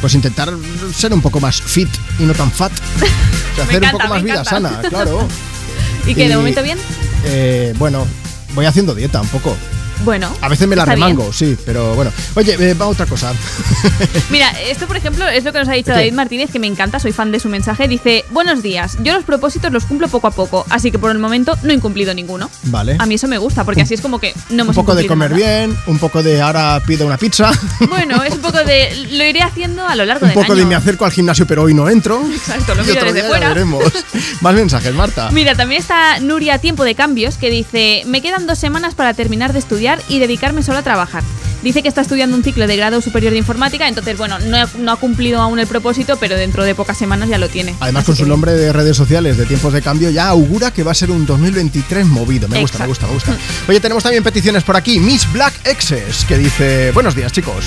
pues 0.00 0.14
intentar 0.14 0.50
ser 0.94 1.12
un 1.14 1.22
poco 1.22 1.40
más 1.40 1.60
fit 1.62 1.88
y 2.18 2.24
no 2.24 2.34
tan 2.34 2.50
fat. 2.50 2.72
O 3.52 3.56
sea, 3.56 3.64
hacer 3.64 3.76
encanta, 3.76 3.96
un 3.96 4.02
poco 4.02 4.14
más 4.14 4.22
vida 4.22 4.32
encanta. 4.40 4.50
sana, 4.50 4.88
claro. 4.88 5.28
¿Y 6.06 6.14
que 6.16 6.28
de 6.28 6.36
momento 6.36 6.62
bien? 6.62 6.76
Eh, 7.24 7.72
bueno, 7.78 8.04
voy 8.54 8.66
haciendo 8.66 8.94
dieta 8.94 9.20
un 9.20 9.28
poco. 9.28 9.56
Bueno. 10.02 10.34
A 10.40 10.48
veces 10.48 10.66
me 10.68 10.76
la 10.76 10.82
está 10.82 10.94
bien. 10.94 11.08
remango, 11.08 11.32
sí, 11.32 11.56
pero 11.64 11.94
bueno. 11.94 12.10
Oye, 12.34 12.56
eh, 12.58 12.74
va 12.74 12.86
otra 12.86 13.06
cosa. 13.06 13.32
Mira, 14.30 14.50
esto 14.62 14.86
por 14.86 14.96
ejemplo 14.96 15.26
es 15.28 15.44
lo 15.44 15.52
que 15.52 15.58
nos 15.58 15.68
ha 15.68 15.72
dicho 15.72 15.92
¿Qué? 15.92 15.98
David 15.98 16.12
Martínez, 16.12 16.50
que 16.50 16.58
me 16.58 16.66
encanta, 16.66 16.98
soy 16.98 17.12
fan 17.12 17.30
de 17.32 17.40
su 17.40 17.48
mensaje. 17.48 17.88
Dice, 17.88 18.24
buenos 18.30 18.62
días, 18.62 18.96
yo 19.02 19.14
los 19.14 19.24
propósitos 19.24 19.72
los 19.72 19.84
cumplo 19.84 20.08
poco 20.08 20.26
a 20.26 20.30
poco, 20.30 20.64
así 20.70 20.90
que 20.90 20.98
por 20.98 21.10
el 21.10 21.18
momento 21.18 21.56
no 21.62 21.70
he 21.70 21.74
incumplido 21.74 22.12
ninguno. 22.14 22.50
Vale. 22.64 22.96
A 22.98 23.06
mí 23.06 23.14
eso 23.14 23.28
me 23.28 23.38
gusta, 23.38 23.64
porque 23.64 23.82
así 23.82 23.94
es 23.94 24.00
como 24.00 24.18
que 24.18 24.34
no 24.50 24.54
Un 24.54 24.60
hemos 24.60 24.76
poco 24.76 24.94
de 24.94 25.06
comer 25.06 25.30
nada. 25.32 25.42
bien, 25.42 25.78
un 25.86 25.98
poco 25.98 26.22
de 26.22 26.40
ahora 26.40 26.82
pido 26.86 27.06
una 27.06 27.16
pizza, 27.16 27.50
Bueno, 27.88 28.22
es 28.24 28.34
un 28.34 28.40
poco 28.40 28.58
de... 28.58 29.06
Lo 29.12 29.24
iré 29.24 29.42
haciendo 29.42 29.86
a 29.86 29.94
lo 29.96 30.04
largo 30.04 30.26
un 30.26 30.30
del 30.30 30.34
poco 30.40 30.52
año. 30.52 30.62
de 30.62 30.66
me 30.66 30.74
acerco 30.74 31.04
al 31.04 31.12
gimnasio 31.12 31.46
pero 31.46 31.62
hoy 31.62 31.74
no 31.74 31.88
entro. 31.88 32.22
Exacto, 32.34 32.74
lo 32.74 32.82
y 32.82 32.86
miro 32.86 32.98
otro 33.00 33.12
desde 33.12 33.20
día 33.22 33.28
fuera. 33.28 33.48
veremos. 33.48 33.84
Más 34.40 34.54
mensajes, 34.54 34.94
Marta. 34.94 35.30
Mira, 35.30 35.54
también 35.54 35.80
está 35.80 36.20
Nuria 36.20 36.58
Tiempo 36.58 36.84
de 36.84 36.94
Cambios 36.94 37.36
que 37.36 37.50
dice, 37.50 38.02
me 38.06 38.20
quedan 38.22 38.46
dos 38.46 38.58
semanas 38.58 38.94
para 38.94 39.14
terminar 39.14 39.52
de 39.52 39.58
estudiar 39.58 39.83
y 40.08 40.18
dedicarme 40.18 40.62
solo 40.62 40.78
a 40.78 40.82
trabajar. 40.82 41.22
Dice 41.64 41.82
que 41.82 41.88
está 41.88 42.02
estudiando 42.02 42.36
un 42.36 42.44
ciclo 42.44 42.66
de 42.66 42.76
grado 42.76 43.00
superior 43.00 43.32
de 43.32 43.38
informática, 43.38 43.88
entonces, 43.88 44.16
bueno, 44.18 44.38
no, 44.38 44.56
ha- 44.58 44.68
no 44.78 44.92
ha 44.92 44.96
cumplido 44.96 45.40
aún 45.40 45.58
el 45.58 45.66
propósito, 45.66 46.16
pero 46.18 46.36
dentro 46.36 46.62
de 46.62 46.74
pocas 46.74 46.96
semanas 46.98 47.28
ya 47.30 47.38
lo 47.38 47.48
tiene. 47.48 47.74
Además, 47.80 48.04
con 48.04 48.14
su 48.14 48.26
nombre 48.26 48.52
de 48.52 48.70
redes 48.72 48.96
sociales 48.96 49.36
de 49.38 49.46
tiempos 49.46 49.72
de 49.72 49.80
cambio, 49.80 50.10
ya 50.10 50.28
augura 50.28 50.70
que 50.72 50.82
va 50.82 50.92
a 50.92 50.94
ser 50.94 51.10
un 51.10 51.24
2023 51.24 52.04
movido. 52.06 52.48
Me 52.48 52.60
gusta, 52.60 52.78
me 52.80 52.86
gusta, 52.86 53.06
me 53.06 53.14
gusta. 53.14 53.34
Oye, 53.66 53.80
tenemos 53.80 54.02
también 54.02 54.22
peticiones 54.22 54.62
por 54.62 54.76
aquí. 54.76 55.00
Miss 55.00 55.26
Black 55.32 55.54
Exes, 55.64 56.26
que 56.26 56.36
dice: 56.36 56.92
Buenos 56.92 57.14
días, 57.14 57.32
chicos. 57.32 57.64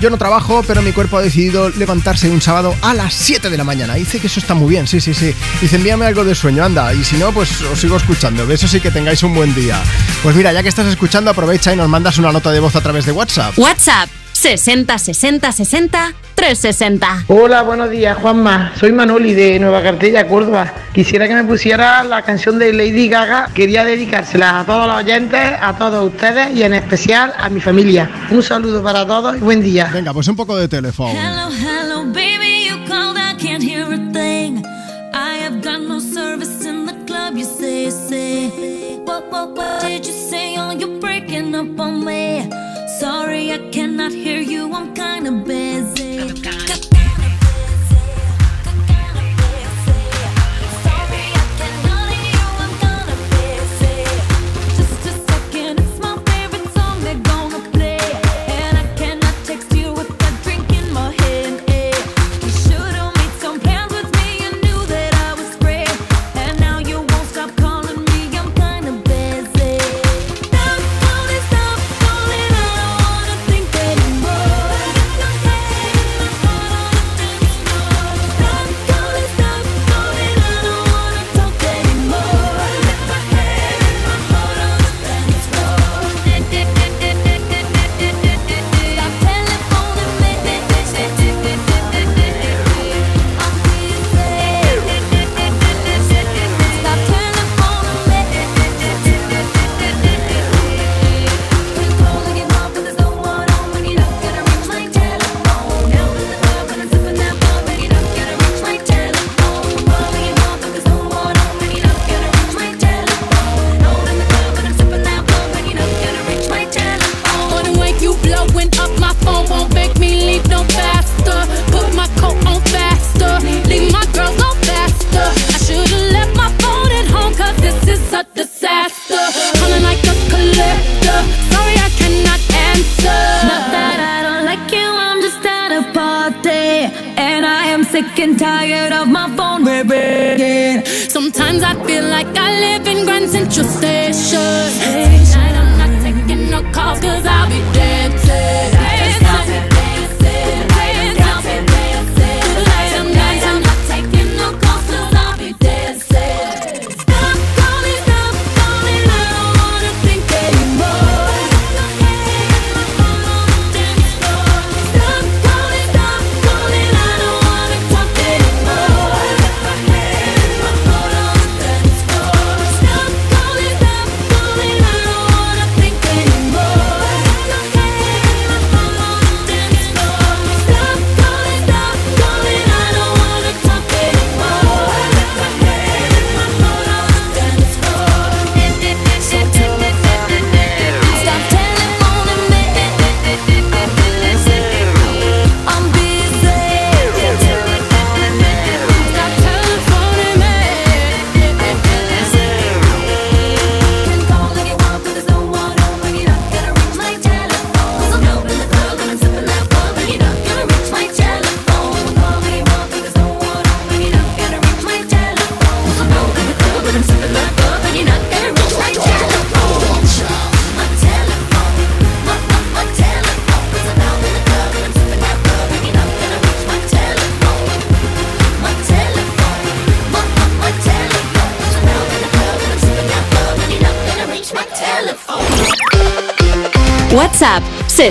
Yo 0.00 0.10
no 0.10 0.18
trabajo, 0.18 0.62
pero 0.66 0.82
mi 0.82 0.92
cuerpo 0.92 1.16
ha 1.16 1.22
decidido 1.22 1.70
levantarse 1.70 2.28
un 2.28 2.42
sábado 2.42 2.74
a 2.82 2.92
las 2.92 3.14
7 3.14 3.48
de 3.48 3.56
la 3.56 3.64
mañana. 3.64 3.94
Dice 3.94 4.20
que 4.20 4.26
eso 4.26 4.40
está 4.40 4.52
muy 4.52 4.68
bien, 4.68 4.86
sí, 4.86 5.00
sí, 5.00 5.14
sí. 5.14 5.34
Dice: 5.62 5.76
Envíame 5.76 6.04
algo 6.04 6.22
de 6.22 6.34
sueño, 6.34 6.62
anda. 6.64 6.92
Y 6.92 7.02
si 7.02 7.16
no, 7.16 7.32
pues 7.32 7.62
os 7.62 7.80
sigo 7.80 7.96
escuchando. 7.96 8.46
Eso 8.52 8.68
sí 8.68 8.78
que 8.80 8.90
tengáis 8.90 9.22
un 9.22 9.34
buen 9.34 9.54
día. 9.54 9.80
Pues 10.22 10.36
mira, 10.36 10.52
ya 10.52 10.62
que 10.62 10.68
estás 10.68 10.86
escuchando, 10.86 11.30
aprovecha 11.30 11.72
y 11.72 11.76
nos 11.76 11.88
mandas 11.88 12.18
una 12.18 12.30
nota 12.30 12.50
de 12.50 12.60
voz 12.60 12.76
a 12.76 12.82
través 12.82 13.06
de 13.06 13.12
WhatsApp. 13.12 13.37
WhatsApp 13.56 14.08
60 14.32 14.98
60 14.98 15.52
60 15.52 16.12
360. 16.34 17.24
Hola, 17.28 17.62
buenos 17.62 17.88
días, 17.88 18.16
Juanma. 18.18 18.72
Soy 18.78 18.90
Manoli 18.92 19.32
de 19.32 19.60
Nueva 19.60 19.80
Cartella, 19.80 20.26
Córdoba. 20.26 20.72
Quisiera 20.92 21.28
que 21.28 21.34
me 21.34 21.44
pusiera 21.44 22.02
la 22.02 22.22
canción 22.22 22.58
de 22.58 22.72
Lady 22.72 23.08
Gaga. 23.08 23.50
Quería 23.54 23.84
dedicársela 23.84 24.60
a 24.60 24.64
todos 24.64 24.88
los 24.88 24.96
oyentes, 24.96 25.52
a 25.60 25.76
todos 25.78 26.12
ustedes 26.12 26.56
y 26.56 26.64
en 26.64 26.74
especial 26.74 27.32
a 27.38 27.48
mi 27.48 27.60
familia. 27.60 28.10
Un 28.30 28.42
saludo 28.42 28.82
para 28.82 29.06
todos 29.06 29.36
y 29.36 29.40
buen 29.40 29.62
día. 29.62 29.88
Venga, 29.92 30.12
pues 30.12 30.26
un 30.26 30.36
poco 30.36 30.56
de 30.56 30.66
teléfono. 30.66 31.10
Hello, 31.10 31.48
hello, 31.52 32.04
baby, 32.12 32.68
you 32.68 32.76
called, 32.88 33.16
I 33.16 33.36
can't 33.40 33.62
hear 33.62 33.84
a 33.84 34.12
thing. 34.12 34.64
I 35.14 35.38
have 35.44 35.62
got 35.62 35.80
no 35.80 36.00
service 36.00 36.64
in 36.68 36.86
the 36.86 36.94
club, 37.06 37.36
you 37.36 37.44
say, 37.44 37.90
say. 37.90 38.48
What, 39.04 39.30
what, 39.30 39.56
what 39.56 39.82
did 39.82 40.04
you 40.04 40.12
say? 40.12 40.56
Oh, 40.58 40.72
you're 40.72 41.00
breaking 41.00 41.54
up 41.54 41.78
on 41.78 42.04
me. 42.04 42.48
Sorry, 42.98 43.52
I 43.52 43.58
cannot 43.70 44.10
hear 44.10 44.40
you, 44.40 44.74
I'm 44.74 44.92
kinda 44.92 45.30
busy. 45.30 45.67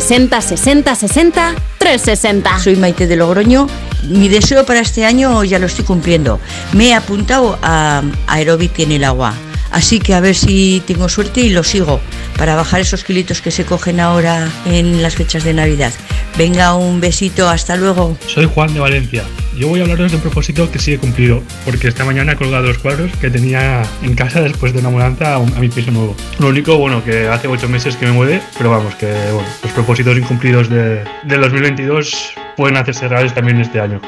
60 0.02 0.41
60 0.41 0.94
60 0.95 1.56
360. 1.80 2.60
Soy 2.60 2.76
Maite 2.76 3.07
de 3.07 3.15
Logroño. 3.15 3.68
Mi 4.03 4.30
deseo 4.30 4.64
para 4.64 4.80
este 4.82 5.06
año 5.06 5.44
ya 5.44 5.57
lo 5.57 5.65
estoy 5.65 5.86
cumpliendo. 5.86 6.40
Me 6.74 6.90
he 6.90 6.94
apuntado 6.94 7.57
a 7.64 8.03
Aerobic 8.28 8.78
en 8.80 8.91
el 8.91 9.03
agua. 9.03 9.34
Así 9.72 9.99
que 9.99 10.14
a 10.14 10.19
ver 10.19 10.36
si 10.36 10.82
tengo 10.86 11.10
suerte 11.10 11.41
y 11.41 11.49
lo 11.49 11.64
sigo 11.64 11.99
para 12.38 12.56
bajar 12.56 12.80
esos 12.80 13.03
kilitos 13.03 13.41
que 13.41 13.49
se 13.52 13.65
cogen 13.65 13.99
ahora 13.99 14.48
en 14.65 15.02
las 15.02 15.15
fechas 15.15 15.44
de 15.44 15.53
Navidad. 15.56 15.91
Venga, 16.38 16.76
un 16.76 17.02
besito, 17.02 17.49
hasta 17.49 17.76
luego. 17.76 18.15
Soy 18.28 18.45
Juan 18.45 18.74
de 18.76 18.80
Valencia. 18.80 19.24
Yo 19.57 19.68
voy 19.69 19.80
a 19.80 19.84
hablaros 19.84 20.11
de 20.11 20.18
un 20.18 20.22
propósito 20.22 20.69
que 20.72 20.78
sí 20.78 20.94
he 20.94 20.99
cumplido, 20.99 21.41
porque 21.65 21.88
esta 21.88 22.06
mañana 22.06 22.34
he 22.34 22.36
colgado 22.36 22.68
los 22.68 22.78
cuadros 22.78 23.11
que 23.19 23.32
tenía 23.32 23.82
en 24.03 24.14
casa 24.14 24.40
después 24.41 24.72
de 24.72 24.80
una 24.80 24.90
mudanza 24.91 25.34
a, 25.34 25.38
un- 25.40 25.52
a 25.56 25.60
mi 25.60 25.68
piso 25.68 25.90
nuevo. 25.90 26.15
Lo 26.38 26.49
único, 26.49 26.78
bueno, 26.78 27.03
que 27.03 27.28
hace 27.28 27.48
ocho 27.48 27.68
meses 27.68 27.95
que 27.95 28.06
me 28.06 28.11
mudé, 28.11 28.40
pero 28.56 28.69
vamos, 28.69 28.94
que 28.95 29.07
bueno, 29.34 29.49
propósitos 29.77 30.17
incumplidos 30.17 30.69
de, 30.69 31.03
del 31.21 31.39
2022 31.41 32.33
pueden 32.55 32.77
hacerse 32.77 33.07
reales 33.07 33.31
también 33.35 33.61
este 33.61 33.79
año. 33.79 34.01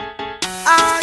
Ah. 0.65 0.99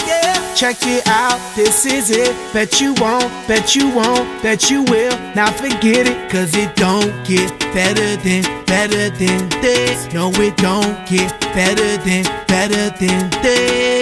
Check 0.56 0.78
it 0.86 1.06
out, 1.06 1.38
this 1.55 1.84
is 1.84 2.10
it. 2.10 2.34
Bet 2.55 2.80
you 2.80 2.94
won't, 2.94 3.30
bet 3.47 3.76
you 3.76 3.90
won't, 3.90 4.26
bet 4.43 4.70
you 4.70 4.82
will. 4.84 5.12
Now 5.34 5.52
forget 5.52 6.09
it, 6.09 6.34
it 6.34 6.74
don't 6.76 7.12
get 7.28 7.52
better 7.74 8.16
than, 8.24 8.43
better 8.64 9.10
than 9.10 9.51
this. 9.60 10.09
No, 10.14 10.30
it 10.30 10.56
don't 10.56 10.97
get 11.06 11.38
better 11.55 11.98
than, 11.98 12.24
better 12.48 12.88
than. 12.98 13.30
This 13.43 13.95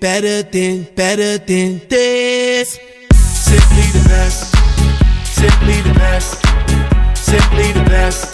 better 0.00 0.42
than, 0.42 0.84
better 0.96 1.38
than 1.38 1.80
this. 1.88 2.80
Simply 3.12 3.86
the 3.92 4.04
best, 4.08 4.54
simply 5.26 5.80
the 5.82 5.94
best, 5.94 6.40
simply 7.16 7.72
the 7.72 7.84
best, 7.84 8.32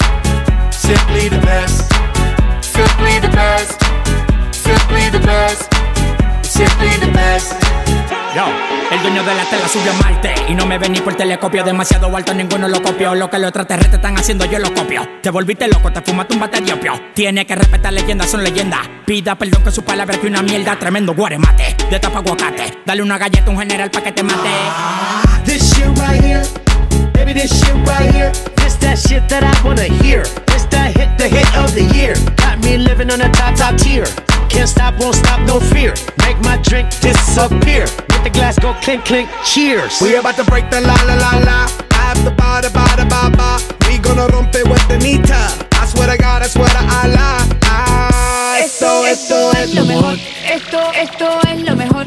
simply 0.72 1.28
the 1.28 1.40
best, 1.40 1.92
simply 2.64 3.18
the 3.18 3.28
best, 3.28 3.80
simply 4.54 5.10
the 5.10 5.20
best, 5.26 5.76
Simply 6.56 6.88
the 7.04 7.12
best. 7.12 7.52
Yo, 8.34 8.75
el 8.90 9.02
dueño 9.02 9.22
de 9.22 9.34
la 9.34 9.44
tela 9.44 9.68
subió 9.68 9.90
a 9.90 9.94
Marte 9.94 10.34
Y 10.48 10.54
no 10.54 10.66
me 10.66 10.78
ven 10.78 10.92
ni 10.92 11.00
por 11.00 11.14
telescopio. 11.14 11.64
Demasiado 11.64 12.14
alto, 12.16 12.32
ninguno 12.34 12.68
lo 12.68 12.82
copió. 12.82 13.14
Lo 13.14 13.28
que 13.30 13.38
los 13.38 13.48
extraterrestres 13.48 13.94
están 13.94 14.16
haciendo, 14.16 14.44
yo 14.46 14.58
lo 14.58 14.72
copio. 14.72 15.06
Te 15.22 15.30
volviste 15.30 15.68
loco, 15.68 15.92
te 15.92 16.02
fumaste 16.02 16.34
un 16.34 16.40
bate 16.40 16.60
de 16.60 16.72
opio. 16.72 16.92
Tiene 17.14 17.46
que 17.46 17.54
respetar 17.54 17.92
leyendas, 17.92 18.30
son 18.30 18.44
leyendas. 18.44 18.80
Pida 19.04 19.36
perdón 19.36 19.64
que 19.64 19.70
su 19.70 19.82
palabra 19.82 20.18
que 20.18 20.26
una 20.26 20.42
mierda 20.42 20.76
Tremendo 20.78 21.14
guaremate, 21.14 21.76
de 21.90 21.98
tapa 21.98 22.18
aguacate. 22.18 22.82
Dale 22.84 23.02
una 23.02 23.18
galleta 23.18 23.46
a 23.46 23.50
un 23.50 23.58
general 23.58 23.90
pa' 23.90 24.02
que 24.02 24.12
te 24.12 24.22
mate. 24.22 24.50
This 25.44 25.72
shit 25.72 25.86
right 25.98 26.22
here, 26.22 26.42
baby, 27.12 27.32
this 27.32 27.50
shit 27.50 27.74
right 27.86 28.14
here. 28.14 28.32
This 28.86 29.02
that 29.02 29.10
shit 29.10 29.28
that 29.28 29.42
I 29.42 29.50
wanna 29.66 29.90
hear. 29.98 30.22
This 30.46 30.64
that 30.70 30.94
hit, 30.94 31.18
the 31.18 31.26
hit 31.26 31.48
of 31.58 31.74
the 31.74 31.82
year. 31.98 32.14
Got 32.38 32.62
me 32.62 32.78
living 32.78 33.10
on 33.10 33.20
a 33.20 33.28
top, 33.32 33.56
top 33.58 33.74
tier. 33.76 34.06
Can't 34.48 34.68
stop, 34.68 34.94
won't 35.00 35.16
stop, 35.16 35.40
no 35.42 35.58
fear. 35.58 35.92
Make 36.22 36.38
my 36.46 36.56
drink 36.62 36.94
disappear. 37.02 37.90
Let 38.14 38.22
the 38.22 38.30
glass 38.30 38.58
go 38.58 38.74
clink, 38.86 39.04
clink. 39.04 39.28
Cheers. 39.44 40.00
We 40.00 40.14
about 40.14 40.36
to 40.36 40.44
break 40.44 40.70
the 40.70 40.80
la 40.80 40.94
la 41.02 41.18
la 41.18 41.32
la. 41.42 41.58
I 41.98 42.14
have 42.14 42.22
the 42.22 42.30
ba 42.30 42.62
da 42.62 42.70
ba 42.70 42.86
da 42.94 43.04
ba 43.10 43.26
ba. 43.34 43.58
We 43.90 43.98
gonna 43.98 44.30
rompe 44.30 44.62
with 44.62 44.86
the 44.86 44.98
nita. 45.02 45.42
I 45.82 45.86
swear 45.90 46.06
to 46.06 46.16
God, 46.16 46.42
I 46.42 46.46
swear 46.46 46.70
to 46.70 46.82
Allah. 47.02 47.42
Ah, 47.66 48.62
esto, 48.62 49.02
esto 49.02 49.50
es 49.58 49.74
lo 49.74 49.84
mejor. 49.84 50.14
Esto, 50.46 50.80
esto 50.94 51.26
es 51.50 51.58
lo 51.66 51.74
mejor. 51.74 52.06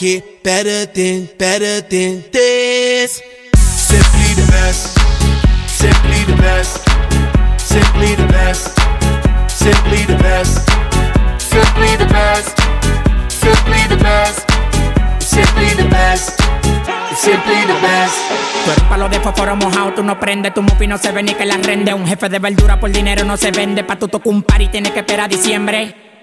Get 0.00 0.42
better 0.42 0.86
than, 0.86 1.28
better 1.36 1.82
than 1.82 2.24
this. 2.32 3.20
Simply 3.52 4.32
the 4.32 4.46
best, 4.50 4.96
simply 5.68 6.24
the 6.24 6.36
best, 6.40 6.80
simply 7.60 8.14
the 8.16 8.26
best, 8.32 8.80
simply 9.50 10.06
the 10.06 10.16
best, 10.16 10.64
simply 11.36 11.96
the 12.00 12.06
best, 12.06 12.56
simply 13.28 13.82
the 13.92 13.98
best, 14.00 14.40
simply 15.20 15.68
the 15.76 15.88
best, 15.90 16.40
simply 17.14 17.60
the 17.68 17.78
best. 17.82 18.16
Tú 18.64 18.70
eres 18.70 18.84
palo 18.84 19.08
de 19.10 19.20
fósforo 19.20 19.54
mojado, 19.56 19.92
tú 19.92 20.02
no 20.02 20.18
prendes, 20.18 20.54
tu 20.54 20.62
mufi 20.62 20.86
no 20.86 20.96
se 20.96 21.12
ve 21.12 21.22
ni 21.22 21.34
que 21.34 21.44
la 21.44 21.58
rende. 21.58 21.92
Un 21.92 22.06
jefe 22.06 22.30
de 22.30 22.38
verdura 22.38 22.80
por 22.80 22.90
dinero 22.90 23.24
no 23.24 23.36
se 23.36 23.50
vende, 23.50 23.84
pa' 23.84 23.96
tu 23.96 24.08
tocar 24.08 24.32
un 24.32 24.42
par 24.44 24.62
y 24.62 24.68
tienes 24.68 24.92
que 24.92 25.00
esperar 25.00 25.26
a 25.26 25.28
diciembre. 25.28 26.09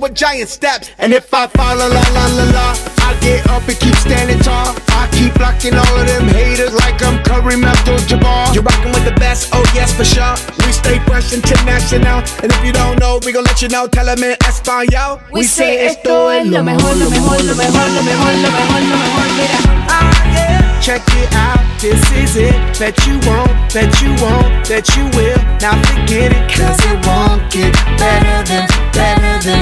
with 0.00 0.14
giant 0.14 0.48
steps. 0.48 0.90
And 0.98 1.12
if 1.12 1.32
I 1.32 1.46
fall, 1.46 1.76
la 1.76 1.86
la 1.86 2.02
la 2.16 2.26
la 2.26 2.44
la, 2.56 2.68
I 3.04 3.16
get 3.20 3.46
up 3.48 3.68
and 3.68 3.78
keep 3.78 3.94
standing 3.96 4.38
tall. 4.40 4.74
I 4.96 5.08
keep 5.12 5.34
blocking 5.34 5.74
all 5.74 5.96
of 6.00 6.06
them 6.06 6.28
haters 6.28 6.72
like 6.72 7.02
I'm 7.02 7.22
Kareem 7.22 7.64
Abdul-Jabbar. 7.64 8.54
You're 8.54 8.64
rocking 8.64 8.92
with 8.92 9.04
the 9.04 9.14
best, 9.20 9.50
oh 9.52 9.64
yes 9.74 9.92
for 9.92 10.04
sure. 10.04 10.34
We 10.66 10.72
stay 10.72 10.98
fresh 11.04 11.32
international, 11.32 12.24
and 12.42 12.50
if 12.50 12.64
you 12.64 12.72
don't 12.72 12.98
know, 12.98 13.20
we 13.24 13.32
gon' 13.32 13.44
let 13.44 13.60
you 13.62 13.68
know. 13.68 13.86
Tell 13.86 14.06
them 14.06 14.22
in 14.24 14.36
Espanol. 14.48 15.20
We 15.32 15.44
say 15.44 15.86
esto 15.86 16.28
es 16.28 16.46
lo 16.46 16.62
mejor, 16.62 16.96
lo 16.96 17.10
mejor, 17.10 17.38
lo 17.44 17.54
mejor, 17.54 17.86
lo 17.96 18.02
mejor, 18.02 18.32
lo 18.40 18.50
mejor, 18.50 18.80
lo 18.88 18.96
mejor. 18.96 19.26
Mira. 19.36 19.60
Ah, 19.88 20.32
yeah. 20.32 20.80
Check 20.80 21.02
it 21.08 21.28
out, 21.34 21.60
this 21.80 22.00
is 22.12 22.36
it. 22.36 22.56
Bet 22.78 22.96
you 23.06 23.20
won't, 23.28 23.52
bet 23.72 24.00
you 24.00 24.10
won't, 24.22 24.68
bet 24.68 24.88
you 24.96 25.04
will. 25.12 25.36
Now 25.60 25.76
forget 25.84 26.32
it, 26.32 26.48
cause 26.48 26.80
it 26.88 26.98
won't 27.06 27.52
get 27.52 27.72
better 28.00 28.40
than, 28.48 28.66
better 28.92 29.34
than 29.44 29.60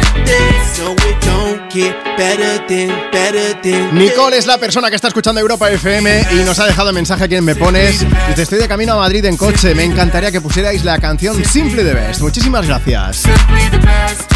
Nicole 3.93 4.39
es 4.39 4.47
la 4.47 4.59
persona 4.59 4.91
que 4.91 4.97
está 4.97 5.09
escuchando 5.09 5.41
Europa 5.41 5.71
FM 5.71 6.27
y 6.33 6.45
nos 6.45 6.59
ha 6.59 6.67
dejado 6.67 6.93
mensaje 6.93 7.25
aquí 7.25 7.35
en 7.35 7.45
Me 7.45 7.55
Pones. 7.55 8.01
Dice, 8.29 8.43
estoy 8.43 8.59
de 8.59 8.69
camino 8.69 8.95
a 8.95 8.97
Madrid 8.97 9.25
en 9.25 9.37
coche. 9.37 9.75
Me 9.75 9.85
encantaría 9.85 10.31
que 10.31 10.41
pusierais 10.41 10.85
la 10.85 10.99
canción 10.99 11.45
Simple 11.45 11.85
the 11.85 11.95
Best. 11.95 12.21
Muchísimas 12.21 12.67
gracias. 12.67 13.19
Simply 13.19 13.71
the 13.71 13.79
best. 13.79 14.33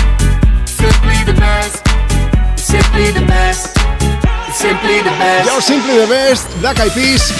Simply 0.66 1.24
the 1.24 1.32
best. 1.32 1.89
Simply 2.56 3.12
the 3.12 3.20
best. 3.20 3.77
Simply 4.56 5.02
the 5.02 5.10
best. 5.19 5.47
Yo 5.47 5.60
Simple 5.60 5.94
the 5.94 6.06
Best, 6.06 6.60
Black 6.60 6.78
Eyed 6.78 6.93
Peas. 6.93 7.32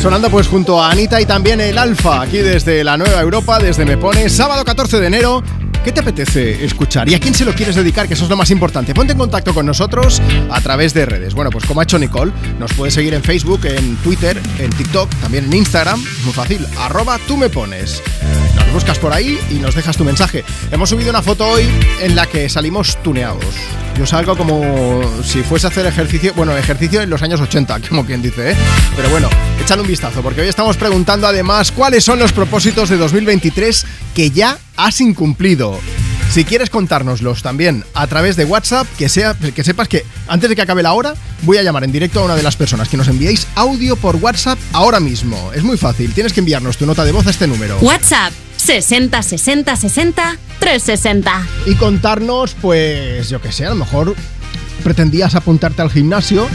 Sonando 0.00 0.30
pues 0.30 0.48
junto 0.48 0.82
a 0.82 0.90
Anita 0.90 1.20
y 1.20 1.26
también 1.26 1.60
el 1.60 1.76
Alfa, 1.78 2.22
aquí 2.22 2.38
desde 2.38 2.82
la 2.82 2.96
Nueva 2.96 3.20
Europa, 3.20 3.58
desde 3.58 3.84
Me 3.84 3.96
Pones, 3.96 4.32
sábado 4.32 4.64
14 4.64 4.98
de 4.98 5.06
enero. 5.06 5.42
¿Qué 5.84 5.92
te 5.92 6.00
apetece 6.00 6.62
escuchar? 6.62 7.08
¿Y 7.08 7.14
a 7.14 7.20
quién 7.20 7.34
se 7.34 7.44
lo 7.44 7.54
quieres 7.54 7.74
dedicar? 7.74 8.06
Que 8.06 8.12
eso 8.12 8.24
es 8.24 8.30
lo 8.30 8.36
más 8.36 8.50
importante. 8.50 8.92
Ponte 8.92 9.12
en 9.12 9.18
contacto 9.18 9.54
con 9.54 9.64
nosotros 9.64 10.20
a 10.50 10.60
través 10.60 10.92
de 10.92 11.06
redes. 11.06 11.32
Bueno, 11.32 11.50
pues 11.50 11.64
como 11.64 11.80
ha 11.80 11.84
hecho 11.84 11.98
Nicole, 11.98 12.32
nos 12.58 12.72
puedes 12.74 12.92
seguir 12.92 13.14
en 13.14 13.22
Facebook, 13.22 13.64
en 13.64 13.96
Twitter, 13.96 14.40
en 14.58 14.70
TikTok, 14.70 15.08
también 15.22 15.46
en 15.46 15.54
Instagram. 15.54 16.04
Muy 16.24 16.34
fácil, 16.34 16.66
arroba 16.78 17.18
tú 17.26 17.38
me 17.38 17.48
pones. 17.48 18.02
Nos 18.56 18.72
buscas 18.74 18.98
por 18.98 19.14
ahí 19.14 19.38
y 19.50 19.54
nos 19.54 19.74
dejas 19.74 19.96
tu 19.96 20.04
mensaje. 20.04 20.44
Hemos 20.70 20.90
subido 20.90 21.08
una 21.08 21.22
foto 21.22 21.48
hoy 21.48 21.66
en 22.02 22.14
la 22.14 22.26
que 22.26 22.48
salimos 22.50 23.02
tuneados. 23.02 23.44
Yo 23.98 24.06
salgo 24.06 24.36
como 24.36 25.02
si 25.24 25.42
fuese 25.42 25.66
a 25.66 25.70
hacer 25.70 25.84
ejercicio, 25.86 26.32
bueno, 26.34 26.56
ejercicio 26.56 27.02
en 27.02 27.10
los 27.10 27.22
años 27.22 27.40
80, 27.40 27.80
como 27.88 28.06
quien 28.06 28.22
dice, 28.22 28.52
¿eh? 28.52 28.56
Pero 28.96 29.10
bueno, 29.10 29.28
échale 29.60 29.82
un 29.82 29.88
vistazo, 29.88 30.22
porque 30.22 30.42
hoy 30.42 30.48
estamos 30.48 30.76
preguntando 30.76 31.26
además 31.26 31.72
cuáles 31.72 32.04
son 32.04 32.18
los 32.18 32.32
propósitos 32.32 32.88
de 32.88 32.96
2023 32.96 33.86
que 34.14 34.30
ya 34.30 34.58
has 34.76 35.00
incumplido. 35.00 35.78
Si 36.30 36.44
quieres 36.44 36.70
contárnoslos 36.70 37.42
también 37.42 37.84
a 37.92 38.06
través 38.06 38.36
de 38.36 38.44
WhatsApp, 38.44 38.86
que, 38.96 39.08
sea, 39.08 39.34
que 39.34 39.64
sepas 39.64 39.88
que 39.88 40.04
antes 40.28 40.48
de 40.48 40.54
que 40.54 40.62
acabe 40.62 40.80
la 40.80 40.92
hora, 40.92 41.14
voy 41.42 41.56
a 41.58 41.62
llamar 41.64 41.82
en 41.82 41.90
directo 41.90 42.20
a 42.20 42.24
una 42.24 42.36
de 42.36 42.44
las 42.44 42.54
personas 42.54 42.88
que 42.88 42.96
nos 42.96 43.08
enviéis 43.08 43.48
audio 43.56 43.96
por 43.96 44.14
WhatsApp 44.16 44.56
ahora 44.72 45.00
mismo. 45.00 45.50
Es 45.52 45.64
muy 45.64 45.76
fácil, 45.76 46.12
tienes 46.14 46.32
que 46.32 46.38
enviarnos 46.38 46.76
tu 46.76 46.86
nota 46.86 47.04
de 47.04 47.10
voz 47.10 47.26
a 47.26 47.30
este 47.30 47.48
número. 47.48 47.78
WhatsApp 47.80 48.32
60 48.58 49.22
60 49.22 49.74
60 49.74 50.36
360. 50.60 51.46
Y 51.66 51.74
contarnos, 51.74 52.54
pues, 52.60 53.28
yo 53.28 53.40
que 53.40 53.50
sé, 53.50 53.66
a 53.66 53.70
lo 53.70 53.76
mejor 53.76 54.14
pretendías 54.80 55.34
apuntarte 55.34 55.82
al 55.82 55.90
gimnasio 55.90 56.48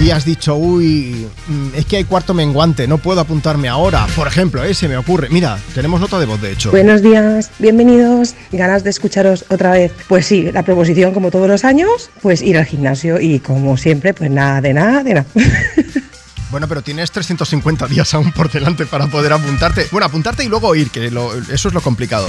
y 0.00 0.10
has 0.10 0.24
dicho, 0.24 0.54
uy, 0.56 1.26
mm, 1.48 1.68
es 1.74 1.84
que 1.86 1.96
hay 1.98 2.04
cuarto 2.04 2.32
menguante, 2.34 2.86
no 2.88 2.98
puedo 2.98 3.20
apuntarme 3.20 3.68
ahora. 3.68 4.06
Por 4.16 4.26
ejemplo, 4.26 4.64
¿eh? 4.64 4.74
se 4.74 4.88
me 4.88 4.96
ocurre. 4.96 5.28
Mira, 5.30 5.58
tenemos 5.74 6.00
nota 6.00 6.18
de 6.18 6.26
voz, 6.26 6.40
de 6.40 6.52
hecho. 6.52 6.70
Buenos 6.70 7.02
días, 7.02 7.50
bienvenidos. 7.58 8.34
Ganas 8.52 8.84
de 8.84 8.90
escucharos 8.90 9.44
otra 9.50 9.72
vez. 9.72 9.92
Pues 10.08 10.26
sí, 10.26 10.50
la 10.52 10.62
proposición 10.62 11.12
como 11.12 11.30
todos 11.30 11.48
los 11.48 11.64
años, 11.64 12.10
pues 12.22 12.40
ir 12.42 12.56
al 12.58 12.64
gimnasio 12.66 13.20
y 13.20 13.38
como 13.40 13.76
siempre, 13.76 14.14
pues 14.14 14.30
nada 14.30 14.60
de 14.60 14.72
nada 14.74 15.02
de 15.02 15.14
nada. 15.14 15.26
Bueno, 16.50 16.68
pero 16.68 16.82
tienes 16.82 17.10
350 17.10 17.86
días 17.86 18.12
aún 18.12 18.30
por 18.30 18.52
delante 18.52 18.84
para 18.84 19.06
poder 19.06 19.32
apuntarte. 19.32 19.86
Bueno, 19.90 20.04
apuntarte 20.06 20.44
y 20.44 20.48
luego 20.48 20.74
ir, 20.74 20.90
que 20.90 21.10
lo- 21.10 21.34
eso 21.34 21.68
es 21.68 21.72
lo 21.72 21.80
complicado. 21.80 22.26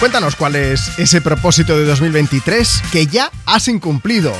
Cuéntanos 0.00 0.36
cuál 0.36 0.54
es 0.56 0.98
ese 0.98 1.22
propósito 1.22 1.74
de 1.78 1.86
2023 1.86 2.82
que 2.92 3.06
ya 3.06 3.30
has 3.46 3.68
incumplido. 3.68 4.34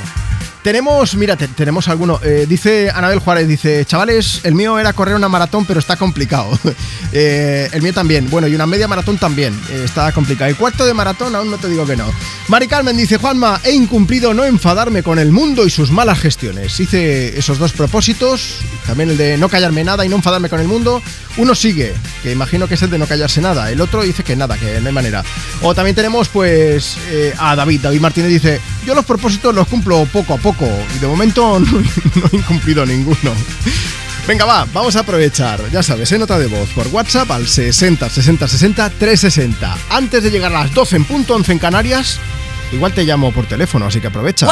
Tenemos, 0.64 1.14
mira, 1.16 1.36
te- 1.36 1.46
tenemos 1.46 1.88
alguno. 1.88 2.18
Eh, 2.24 2.46
dice 2.48 2.88
Anabel 2.90 3.18
Juárez, 3.18 3.46
dice, 3.46 3.84
chavales, 3.84 4.40
el 4.44 4.54
mío 4.54 4.78
era 4.78 4.94
correr 4.94 5.14
una 5.14 5.28
maratón, 5.28 5.66
pero 5.66 5.78
está 5.78 5.96
complicado. 5.96 6.58
Eh, 7.16 7.68
el 7.72 7.80
mío 7.80 7.92
también. 7.94 8.28
Bueno, 8.28 8.48
y 8.48 8.56
una 8.56 8.66
media 8.66 8.88
maratón 8.88 9.18
también. 9.18 9.54
eh, 9.70 9.82
está 9.84 10.10
complicado. 10.10 10.50
Y 10.50 10.54
cuarto 10.54 10.84
de 10.84 10.92
maratón, 10.94 11.36
aún 11.36 11.48
no 11.48 11.58
te 11.58 11.68
digo 11.68 11.86
que 11.86 11.94
no. 11.96 12.10
Mari 12.48 12.66
Carmen 12.66 12.96
dice, 12.96 13.18
Juanma, 13.18 13.60
he 13.62 13.70
incumplido 13.70 14.34
no 14.34 14.44
enfadarme 14.44 15.04
con 15.04 15.20
el 15.20 15.30
mundo 15.30 15.64
y 15.64 15.70
sus 15.70 15.92
malas 15.92 16.18
gestiones. 16.18 16.80
Hice 16.80 17.38
esos 17.38 17.58
dos 17.58 17.72
propósitos, 17.72 18.56
también 18.84 19.10
el 19.10 19.16
de 19.16 19.36
no 19.36 19.48
callarme 19.48 19.84
nada 19.84 20.04
y 20.04 20.08
no 20.08 20.16
enfadarme 20.16 20.48
con 20.48 20.58
el 20.58 20.66
mundo. 20.66 21.00
Uno 21.36 21.54
sigue, 21.54 21.94
que 22.24 22.32
imagino 22.32 22.66
que 22.66 22.74
es 22.74 22.82
el 22.82 22.90
de 22.90 22.98
no 22.98 23.06
callarse 23.06 23.40
nada. 23.40 23.70
El 23.70 23.80
otro 23.80 24.02
dice 24.02 24.24
que 24.24 24.34
nada, 24.34 24.58
que 24.58 24.80
no 24.80 24.88
hay 24.88 24.92
manera. 24.94 25.22
O 25.62 25.72
también 25.72 25.94
tenemos, 25.94 26.28
pues, 26.28 26.96
a 27.38 27.54
David. 27.54 27.82
David 27.82 28.00
Martínez 28.00 28.30
dice, 28.30 28.60
yo 28.84 28.96
los 28.96 29.04
propósitos 29.04 29.54
los 29.54 29.68
cumplo 29.68 30.04
poco 30.12 30.34
a 30.34 30.38
poco 30.38 30.53
y 30.94 30.98
de 30.98 31.06
momento 31.06 31.58
no, 31.60 31.82
he 32.32 32.36
incumplido 32.36 32.86
ninguno. 32.86 33.32
Venga, 34.26 34.44
va, 34.44 34.66
vamos 34.72 34.96
a 34.96 35.00
aprovechar. 35.00 35.60
Ya 35.70 35.82
sabes, 35.82 36.10
en 36.12 36.20
nota 36.20 36.38
de 36.38 36.46
voz 36.46 36.68
por 36.70 36.86
WhatsApp 36.88 37.30
al 37.30 37.46
60 37.46 38.08
60 38.08 38.48
60 38.48 38.90
360. 38.90 39.76
Antes 39.90 40.22
de 40.22 40.30
llegar 40.30 40.54
a 40.54 40.62
las 40.64 40.74
12 40.74 40.96
en 40.96 41.04
punto 41.04 41.34
11 41.34 41.52
en 41.52 41.58
Canarias, 41.58 42.18
igual 42.72 42.92
te 42.92 43.04
llamo 43.04 43.32
por 43.32 43.46
teléfono, 43.46 43.86
así 43.86 44.00
que 44.00 44.06
aprovecha. 44.06 44.46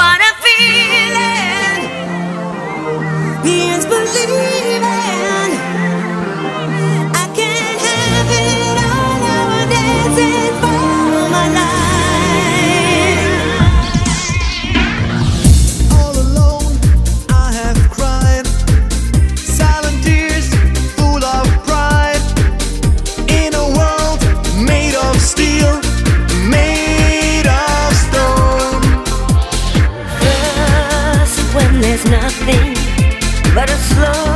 Slow 33.94 34.31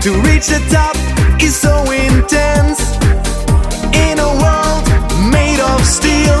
to 0.00 0.12
reach 0.22 0.46
the 0.46 0.60
top 0.70 0.96
is 1.42 1.54
so 1.54 1.84
intense. 1.90 2.80
In 3.92 4.18
a 4.18 4.32
world 4.40 4.84
made 5.30 5.60
of 5.60 5.84
steel, 5.84 6.40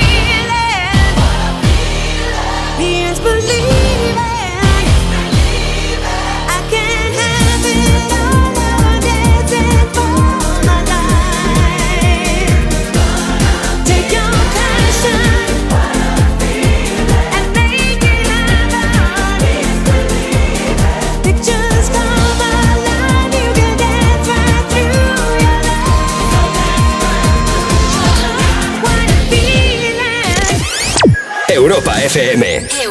Europa 31.71 31.93
FM. 32.01 32.90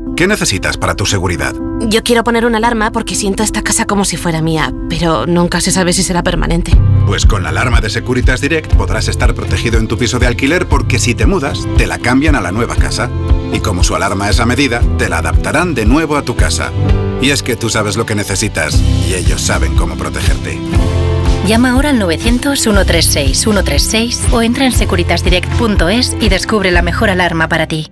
¿Qué 0.21 0.27
necesitas 0.27 0.77
para 0.77 0.93
tu 0.93 1.07
seguridad? 1.07 1.55
Yo 1.79 2.03
quiero 2.03 2.23
poner 2.23 2.45
una 2.45 2.59
alarma 2.59 2.91
porque 2.91 3.15
siento 3.15 3.41
esta 3.41 3.63
casa 3.63 3.85
como 3.85 4.05
si 4.05 4.17
fuera 4.17 4.43
mía, 4.43 4.71
pero 4.87 5.25
nunca 5.25 5.61
se 5.61 5.71
sabe 5.71 5.93
si 5.93 6.03
será 6.03 6.21
permanente. 6.21 6.79
Pues 7.07 7.25
con 7.25 7.41
la 7.41 7.49
alarma 7.49 7.81
de 7.81 7.89
Securitas 7.89 8.39
Direct 8.39 8.75
podrás 8.75 9.07
estar 9.07 9.33
protegido 9.33 9.79
en 9.79 9.87
tu 9.87 9.97
piso 9.97 10.19
de 10.19 10.27
alquiler 10.27 10.67
porque 10.67 10.99
si 10.99 11.15
te 11.15 11.25
mudas, 11.25 11.67
te 11.75 11.87
la 11.87 11.97
cambian 11.97 12.35
a 12.35 12.41
la 12.41 12.51
nueva 12.51 12.75
casa. 12.75 13.09
Y 13.51 13.61
como 13.61 13.83
su 13.83 13.95
alarma 13.95 14.29
es 14.29 14.39
a 14.39 14.45
medida, 14.45 14.83
te 14.99 15.09
la 15.09 15.17
adaptarán 15.17 15.73
de 15.73 15.87
nuevo 15.87 16.15
a 16.15 16.21
tu 16.21 16.35
casa. 16.35 16.71
Y 17.19 17.31
es 17.31 17.41
que 17.41 17.55
tú 17.55 17.71
sabes 17.71 17.97
lo 17.97 18.05
que 18.05 18.13
necesitas 18.13 18.79
y 19.07 19.15
ellos 19.15 19.41
saben 19.41 19.73
cómo 19.73 19.95
protegerte. 19.95 20.59
Llama 21.47 21.71
ahora 21.71 21.89
al 21.89 21.99
900-136-136 21.99 24.31
o 24.31 24.43
entra 24.43 24.67
en 24.67 24.71
securitasdirect.es 24.71 26.15
y 26.21 26.29
descubre 26.29 26.69
la 26.69 26.83
mejor 26.83 27.09
alarma 27.09 27.49
para 27.49 27.65
ti. 27.65 27.91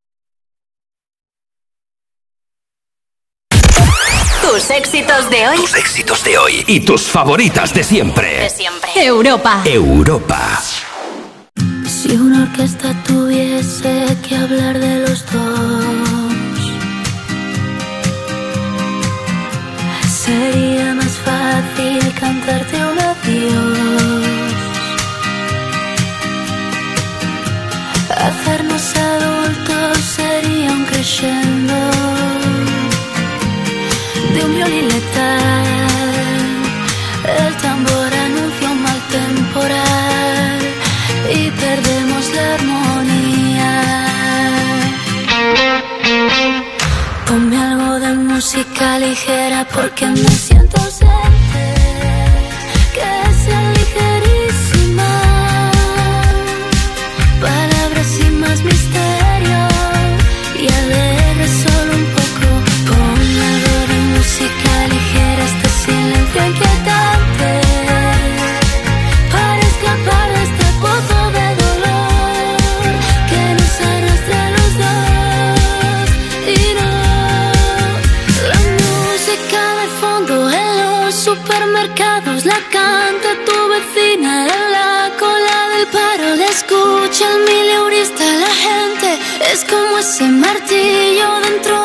Tus 4.61 4.69
éxitos 4.69 5.27
de 5.31 5.47
hoy. 5.47 5.57
Tus 5.57 5.73
éxitos 5.73 6.23
de 6.23 6.37
hoy 6.37 6.63
y 6.67 6.81
tus 6.81 7.01
favoritas 7.07 7.73
de 7.73 7.83
siempre. 7.83 8.41
De 8.41 8.49
siempre. 8.51 8.91
Europa. 8.93 9.63
Europa. 9.65 10.61
Si 11.83 12.11
una 12.11 12.43
orquesta 12.43 12.93
tuviese 13.03 14.05
que 14.21 14.35
hablar 14.35 14.77
de 14.77 14.99
los 14.99 15.25
dos, 15.31 16.61
sería 20.25 20.93
más 20.93 21.17
fácil 21.25 22.13
cantarte 22.19 22.75
un 22.85 22.99
adiós. 22.99 24.21
Hacernos 28.15 28.95
adultos 28.95 29.97
sería 30.15 30.71
un 30.71 30.85
crescendo 30.85 32.00
de 34.33 34.45
un 34.45 34.53
violín 34.55 34.87
letal. 34.87 35.65
El 37.37 37.53
tambor 37.57 38.13
anuncia 38.27 38.71
un 38.71 38.81
mal 38.83 39.01
temporal 39.17 40.59
y 41.39 41.51
perdemos 41.51 42.23
la 42.35 42.53
armonía. 42.55 43.73
Ponme 47.27 47.57
algo 47.57 47.99
de 47.99 48.13
música 48.13 48.99
ligera 48.99 49.67
porque 49.73 50.07
me 50.07 50.31
siento 50.45 50.77
ausente. 50.81 51.65
Que 52.95 53.30
supermercados 81.81 82.45
la 82.45 82.59
canta 82.71 83.29
tu 83.45 83.69
vecina 83.69 84.47
en 84.47 84.71
la 84.71 85.11
cola 85.17 85.69
del 85.75 85.87
paro. 85.87 86.35
La 86.35 86.45
escucha 86.45 87.25
el 87.33 87.43
mileurista, 87.43 88.23
la 88.23 88.53
gente 88.67 89.19
es 89.51 89.65
como 89.65 89.97
ese 89.97 90.25
martillo 90.25 91.39
dentro 91.41 91.80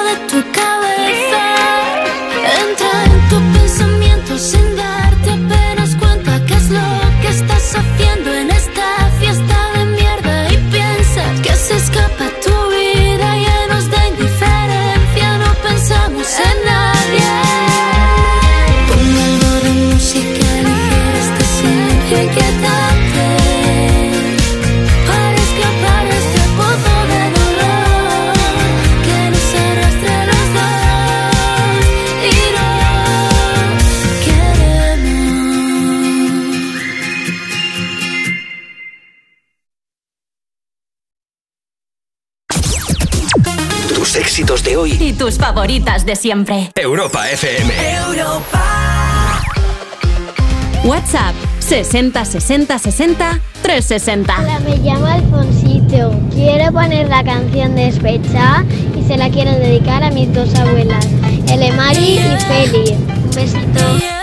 favoritas 45.47 46.05
de 46.05 46.17
siempre. 46.17 46.73
Europa 46.75 47.31
FM. 47.31 47.73
WhatsApp 50.83 51.37
60 51.61 52.25
60 52.25 52.79
60 52.81 53.41
360. 53.63 54.41
Hola, 54.41 54.59
me 54.59 54.77
llamo 54.79 55.07
Alfonsito. 55.07 56.13
Quiero 56.33 56.73
poner 56.73 57.09
la 57.09 57.23
canción 57.23 57.77
Despecha 57.77 58.65
y 58.99 59.05
se 59.05 59.17
la 59.17 59.31
quiero 59.31 59.53
dedicar 59.53 60.03
a 60.03 60.11
mis 60.11 60.35
dos 60.35 60.53
abuelas, 60.57 61.07
Elemari 61.49 62.19
y 62.19 62.41
Feli. 62.49 62.91
Un 62.93 63.31
besito. 63.31 64.16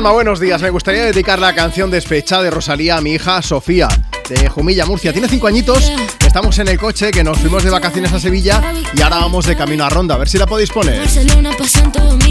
Juanma, 0.00 0.12
buenos 0.12 0.40
días. 0.40 0.62
Me 0.62 0.70
gustaría 0.70 1.04
dedicar 1.04 1.38
la 1.38 1.54
canción 1.54 1.90
Despecha 1.90 2.40
de 2.40 2.50
Rosalía 2.50 2.96
a 2.96 3.02
mi 3.02 3.10
hija 3.12 3.42
Sofía, 3.42 3.86
de 4.30 4.48
Jumilla, 4.48 4.86
Murcia. 4.86 5.12
Tiene 5.12 5.28
cinco 5.28 5.46
añitos, 5.46 5.92
estamos 6.26 6.58
en 6.58 6.68
el 6.68 6.78
coche, 6.78 7.10
que 7.10 7.22
nos 7.22 7.38
fuimos 7.38 7.62
de 7.64 7.68
vacaciones 7.68 8.10
a 8.14 8.18
Sevilla 8.18 8.62
y 8.96 9.02
ahora 9.02 9.16
vamos 9.16 9.44
de 9.44 9.54
camino 9.54 9.84
a 9.84 9.90
Ronda. 9.90 10.14
A 10.14 10.18
ver 10.18 10.26
si 10.26 10.38
la 10.38 10.46
podéis 10.46 10.70
poner. 10.70 11.02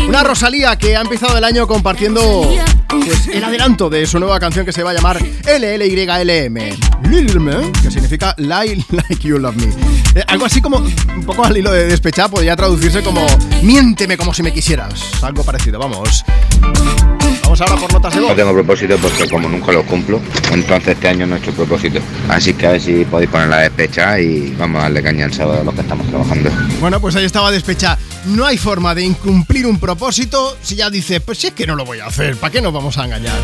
Una 0.07 0.23
Rosalía 0.23 0.75
que 0.77 0.97
ha 0.97 1.01
empezado 1.01 1.37
el 1.37 1.43
año 1.43 1.67
compartiendo 1.67 2.51
pues, 2.87 3.27
el 3.27 3.43
adelanto 3.43 3.87
de 3.87 4.07
su 4.07 4.17
nueva 4.17 4.39
canción 4.39 4.65
que 4.65 4.73
se 4.73 4.81
va 4.81 4.89
a 4.89 4.93
llamar 4.95 5.21
LLYLM. 5.21 6.55
Lilme, 7.07 7.71
que 7.83 7.91
significa 7.91 8.33
Lie 8.39 8.83
Like 8.89 9.27
You 9.27 9.37
Love 9.37 9.57
Me. 9.57 10.19
Eh, 10.19 10.23
algo 10.27 10.45
así 10.45 10.59
como, 10.59 10.77
un 10.77 11.23
poco 11.23 11.45
al 11.45 11.55
hilo 11.55 11.71
de 11.71 11.85
despechar, 11.85 12.31
podría 12.31 12.55
traducirse 12.55 13.03
como 13.03 13.27
Miénteme 13.61 14.17
como 14.17 14.33
si 14.33 14.41
me 14.41 14.51
quisieras. 14.51 15.03
Algo 15.21 15.43
parecido, 15.43 15.77
vamos. 15.77 16.25
Vamos 17.49 17.61
ahora 17.61 17.81
por 17.81 17.93
notas 17.93 18.13
de 18.13 18.19
voz. 18.19 18.29
No 18.29 18.35
tengo 18.35 18.53
propósito 18.53 18.95
porque 19.01 19.27
como 19.27 19.49
nunca 19.49 19.71
lo 19.71 19.83
cumplo, 19.83 20.21
entonces 20.51 20.89
este 20.89 21.07
año 21.07 21.25
no 21.25 21.35
he 21.35 21.39
hecho 21.39 21.51
propósito. 21.51 21.99
Así 22.27 22.53
que 22.53 22.67
a 22.67 22.71
ver 22.73 22.81
si 22.81 23.03
podéis 23.05 23.31
poner 23.31 23.47
la 23.47 23.57
despecha 23.57 24.19
y 24.19 24.53
vamos 24.55 24.77
a 24.77 24.83
darle 24.83 25.01
caña 25.01 25.25
el 25.25 25.33
sábado 25.33 25.61
a 25.61 25.63
los 25.63 25.73
que 25.73 25.81
estamos 25.81 26.05
trabajando. 26.09 26.51
Bueno, 26.79 27.01
pues 27.01 27.15
ahí 27.15 27.25
estaba 27.25 27.49
despecha. 27.49 27.97
No 28.25 28.45
hay 28.45 28.59
forma 28.59 28.93
de 28.93 29.01
incumplir 29.01 29.65
un 29.65 29.79
propósito 29.79 30.57
si 30.61 30.75
ya 30.75 30.91
dices, 30.91 31.21
pues 31.21 31.39
si 31.39 31.47
es 31.47 31.53
que 31.53 31.65
no 31.65 31.75
lo 31.75 31.85
voy 31.85 31.99
a 31.99 32.05
hacer, 32.05 32.37
¿para 32.37 32.51
qué 32.51 32.61
nos 32.61 32.71
vamos 32.71 32.99
a 32.99 33.05
engañar? 33.05 33.39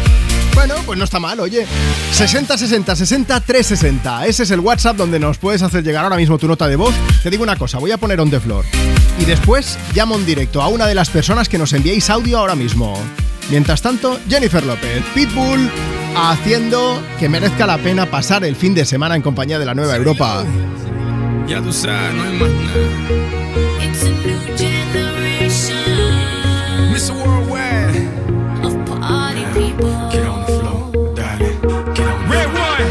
Bueno, 0.54 0.76
pues 0.86 1.00
no 1.00 1.06
está 1.06 1.20
mal, 1.20 1.40
oye. 1.40 1.66
60 2.12 2.60
60 2.60 2.96
60 2.96 3.40
360. 3.40 4.28
Ese 4.28 4.44
es 4.44 4.52
el 4.52 4.60
WhatsApp 4.60 4.98
donde 4.98 5.20
nos 5.20 5.40
puedes 5.40 5.64
hacer 5.64 5.84
llegar 5.84 6.04
ahora 6.04 6.18
mismo 6.18 6.38
tu 6.38 6.48
nota 6.48 6.68
de 6.68 6.76
voz. 6.76 6.94
Te 7.24 7.32
digo 7.32 7.42
una 7.42 7.56
cosa, 7.56 7.80
voy 7.80 7.90
a 7.90 7.98
poner 7.98 8.20
on 8.20 8.30
the 8.30 8.40
floor. 8.40 8.66
Y 9.20 9.26
después 9.26 9.80
llamo 9.96 10.14
en 10.14 10.28
directo 10.28 10.62
a 10.62 10.68
una 10.68 10.86
de 10.86 10.94
las 10.94 11.10
personas 11.10 11.50
que 11.50 11.58
nos 11.58 11.74
enviéis 11.74 12.12
audio 12.12 12.38
ahora 12.38 12.54
mismo. 12.54 13.02
Mientras 13.50 13.82
tanto, 13.82 14.20
Jennifer 14.28 14.66
López, 14.66 15.04
Pitbull, 15.14 15.70
haciendo 16.16 17.02
que 17.20 17.30
merezca 17.30 17.68
la 17.68 17.78
pena 17.78 18.06
pasar 18.08 18.44
el 18.44 18.56
fin 18.56 18.74
de 18.74 18.86
semana 18.86 19.16
en 19.16 19.22
compañía 19.22 19.60
de 19.60 19.66
la 19.66 19.76
Nueva 19.76 19.96
Europa. 19.96 20.44
Ya 21.48 21.62
tú 21.62 21.72
sabes, 21.72 22.14
no 22.16 22.24
hay 22.24 22.40
más 22.40 22.50
nada. 22.50 23.86
It's 23.86 24.04
a 24.04 24.10
new 24.10 24.40
generation 24.58 25.78
Mr. 26.92 27.14
Worldwide. 27.14 28.10
of 28.64 28.86
party 29.00 29.46
people. 29.54 30.10
Get 30.10 30.26
on 30.26 30.42
the 30.42 30.48
floor, 30.60 31.14
darling. 31.16 31.62
Get 31.94 32.08
on 32.08 32.30
Red 32.30 32.48
one. 32.48 32.90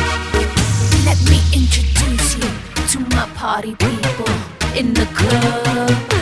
Let 1.05 1.19
me 1.29 1.41
introduce 1.53 2.37
you 2.37 2.49
to 2.93 3.01
my 3.17 3.27
party 3.35 3.75
people 3.75 4.31
in 4.77 4.95
the 4.95 5.07
club. 5.07 6.14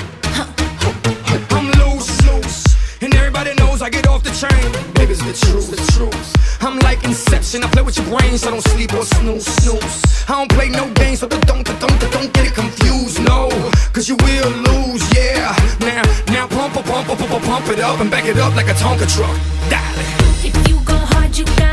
With 7.98 8.08
your 8.08 8.38
so 8.38 8.50
don't 8.50 8.60
sleep 8.62 8.92
or 8.94 9.04
snooze, 9.04 9.44
snooze. 9.44 10.24
I 10.28 10.32
don't 10.32 10.50
play 10.50 10.68
no 10.68 10.90
games, 10.94 11.20
so 11.20 11.28
don't, 11.28 11.44
don't, 11.46 11.64
don't, 11.64 12.32
get 12.32 12.46
it 12.46 12.54
confused, 12.54 13.22
no. 13.24 13.48
Cause 13.92 14.08
you 14.08 14.16
will 14.16 14.50
lose, 14.50 15.02
yeah. 15.14 15.54
Now, 15.80 16.02
now 16.28 16.46
pump, 16.48 16.74
pump, 16.74 16.86
pump, 16.86 17.18
pump, 17.18 17.44
pump, 17.44 17.68
it 17.68 17.80
up 17.80 18.00
and 18.00 18.10
back 18.10 18.24
it 18.24 18.38
up 18.38 18.54
like 18.56 18.68
a 18.68 18.74
Tonka 18.74 19.06
truck. 19.14 19.36
Darling. 19.68 20.06
If 20.44 20.68
you 20.68 20.80
go 20.84 20.94
hard, 20.94 21.36
you 21.36 21.44
gotta 21.44 21.71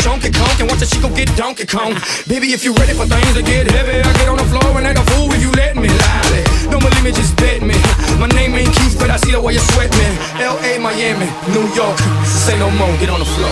Shonky 0.00 0.32
Conk, 0.32 0.60
and 0.60 0.68
watch 0.70 0.82
a 0.82 0.86
chico 0.86 1.08
get 1.14 1.28
Donkey 1.36 1.66
Kong. 1.66 1.94
Baby, 2.26 2.52
if 2.52 2.64
you 2.64 2.72
ready 2.74 2.94
for 2.94 3.06
things 3.06 3.34
to 3.34 3.42
get 3.42 3.70
heavy, 3.70 4.00
I 4.00 4.12
get 4.16 4.28
on 4.28 4.38
the 4.38 4.48
floor 4.48 4.76
and 4.78 4.86
act 4.86 4.98
a 4.98 5.04
fool 5.12 5.32
if 5.32 5.42
you 5.42 5.52
let 5.52 5.76
me. 5.76 5.88
Lally. 5.88 6.42
Don't 6.70 6.80
believe 6.80 7.04
me, 7.04 7.12
just 7.12 7.36
bet 7.36 7.60
me. 7.60 7.76
My 8.18 8.28
name 8.28 8.54
ain't 8.54 8.72
Keith, 8.74 8.96
but 8.98 9.10
I 9.10 9.16
see 9.16 9.32
the 9.32 9.40
way 9.40 9.52
you 9.54 9.60
sweat 9.72 9.90
me. 9.92 10.06
L.A., 10.40 10.78
Miami, 10.78 11.28
New 11.52 11.66
York. 11.74 11.98
Say 12.24 12.58
no 12.58 12.70
more, 12.70 12.96
get 12.98 13.10
on 13.10 13.20
the 13.20 13.28
floor. 13.28 13.50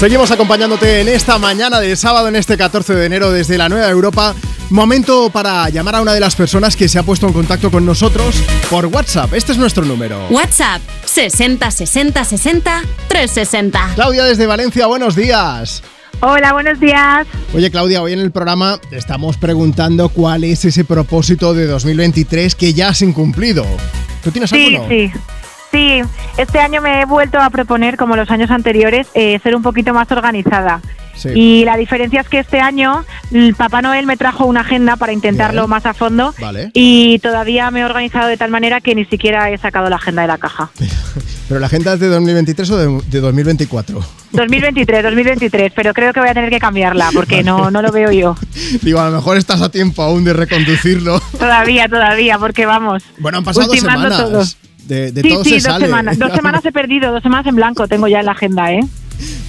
Seguimos 0.00 0.30
acompañándote 0.30 1.02
en 1.02 1.08
esta 1.08 1.38
mañana 1.38 1.78
de 1.78 1.94
sábado, 1.94 2.28
en 2.28 2.36
este 2.36 2.56
14 2.56 2.94
de 2.94 3.04
enero, 3.04 3.30
desde 3.30 3.58
la 3.58 3.68
Nueva 3.68 3.86
Europa. 3.90 4.34
Momento 4.70 5.28
para 5.30 5.68
llamar 5.68 5.96
a 5.96 6.00
una 6.00 6.14
de 6.14 6.20
las 6.20 6.34
personas 6.36 6.74
que 6.74 6.88
se 6.88 6.98
ha 6.98 7.02
puesto 7.02 7.26
en 7.26 7.34
contacto 7.34 7.70
con 7.70 7.84
nosotros 7.84 8.42
por 8.70 8.86
WhatsApp. 8.86 9.34
Este 9.34 9.52
es 9.52 9.58
nuestro 9.58 9.84
número. 9.84 10.26
WhatsApp 10.30 10.80
60 11.04 11.70
60 11.70 12.24
60 12.24 12.82
360. 13.08 13.90
Claudia 13.94 14.24
desde 14.24 14.46
Valencia, 14.46 14.86
buenos 14.86 15.14
días. 15.16 15.82
Hola, 16.20 16.54
buenos 16.54 16.80
días. 16.80 17.26
Oye 17.52 17.70
Claudia, 17.70 18.00
hoy 18.00 18.14
en 18.14 18.20
el 18.20 18.30
programa 18.30 18.78
te 18.88 18.96
estamos 18.96 19.36
preguntando 19.36 20.08
cuál 20.08 20.44
es 20.44 20.64
ese 20.64 20.84
propósito 20.84 21.52
de 21.52 21.66
2023 21.66 22.54
que 22.54 22.72
ya 22.72 22.88
has 22.88 23.02
incumplido. 23.02 23.66
¿Tú 24.24 24.30
tienes 24.30 24.48
Sí, 24.50 24.74
alguno? 24.76 24.88
sí. 24.88 25.10
Sí, 25.12 25.20
este 25.72 26.58
año 26.58 26.80
me 26.80 27.02
he 27.02 27.04
vuelto 27.04 27.38
a 27.38 27.50
proponer, 27.50 27.96
como 27.96 28.16
los 28.16 28.30
años 28.30 28.50
anteriores, 28.50 29.06
eh, 29.14 29.38
ser 29.42 29.54
un 29.54 29.62
poquito 29.62 29.94
más 29.94 30.10
organizada. 30.10 30.80
Sí. 31.14 31.28
Y 31.34 31.64
la 31.66 31.76
diferencia 31.76 32.22
es 32.22 32.28
que 32.28 32.38
este 32.38 32.60
año 32.60 33.04
el 33.30 33.54
Papá 33.54 33.82
Noel 33.82 34.06
me 34.06 34.16
trajo 34.16 34.46
una 34.46 34.60
agenda 34.60 34.96
para 34.96 35.12
intentarlo 35.12 35.62
Bien. 35.62 35.70
más 35.70 35.84
a 35.84 35.92
fondo 35.92 36.34
Vale. 36.40 36.70
y 36.72 37.18
todavía 37.18 37.70
me 37.70 37.80
he 37.80 37.84
organizado 37.84 38.28
de 38.28 38.38
tal 38.38 38.50
manera 38.50 38.80
que 38.80 38.94
ni 38.94 39.04
siquiera 39.04 39.50
he 39.50 39.58
sacado 39.58 39.90
la 39.90 39.96
agenda 39.96 40.22
de 40.22 40.28
la 40.28 40.38
caja. 40.38 40.70
¿Pero 41.48 41.60
la 41.60 41.66
agenda 41.66 41.92
es 41.94 42.00
de 42.00 42.08
2023 42.08 42.70
o 42.70 42.76
de, 42.78 43.02
de 43.08 43.20
2024? 43.20 44.02
2023, 44.32 45.02
2023, 45.02 45.72
pero 45.74 45.92
creo 45.92 46.12
que 46.12 46.20
voy 46.20 46.28
a 46.28 46.34
tener 46.34 46.48
que 46.48 46.60
cambiarla 46.60 47.10
porque 47.12 47.42
no, 47.42 47.70
no 47.70 47.82
lo 47.82 47.92
veo 47.92 48.12
yo. 48.12 48.36
Digo, 48.82 49.00
a 49.00 49.10
lo 49.10 49.16
mejor 49.16 49.36
estás 49.36 49.60
a 49.60 49.70
tiempo 49.70 50.02
aún 50.02 50.24
de 50.24 50.32
reconducirlo. 50.32 51.20
Todavía, 51.38 51.88
todavía, 51.88 52.38
porque 52.38 52.64
vamos. 52.66 53.02
Bueno, 53.18 53.38
han 53.38 53.44
pasado 53.44 53.74
semanas. 53.74 54.16
todo. 54.16 54.44
De, 54.90 55.12
de 55.12 55.22
sí, 55.22 55.28
todo 55.28 55.44
sí, 55.44 55.50
se 55.50 55.54
dos 55.56 55.62
sale. 55.62 55.86
semanas. 55.86 56.18
Dos 56.18 56.32
semanas 56.34 56.64
he 56.64 56.72
perdido, 56.72 57.12
dos 57.12 57.22
semanas 57.22 57.46
en 57.46 57.54
blanco 57.54 57.86
tengo 57.86 58.08
ya 58.08 58.18
en 58.20 58.26
la 58.26 58.32
agenda, 58.32 58.72
¿eh? 58.72 58.80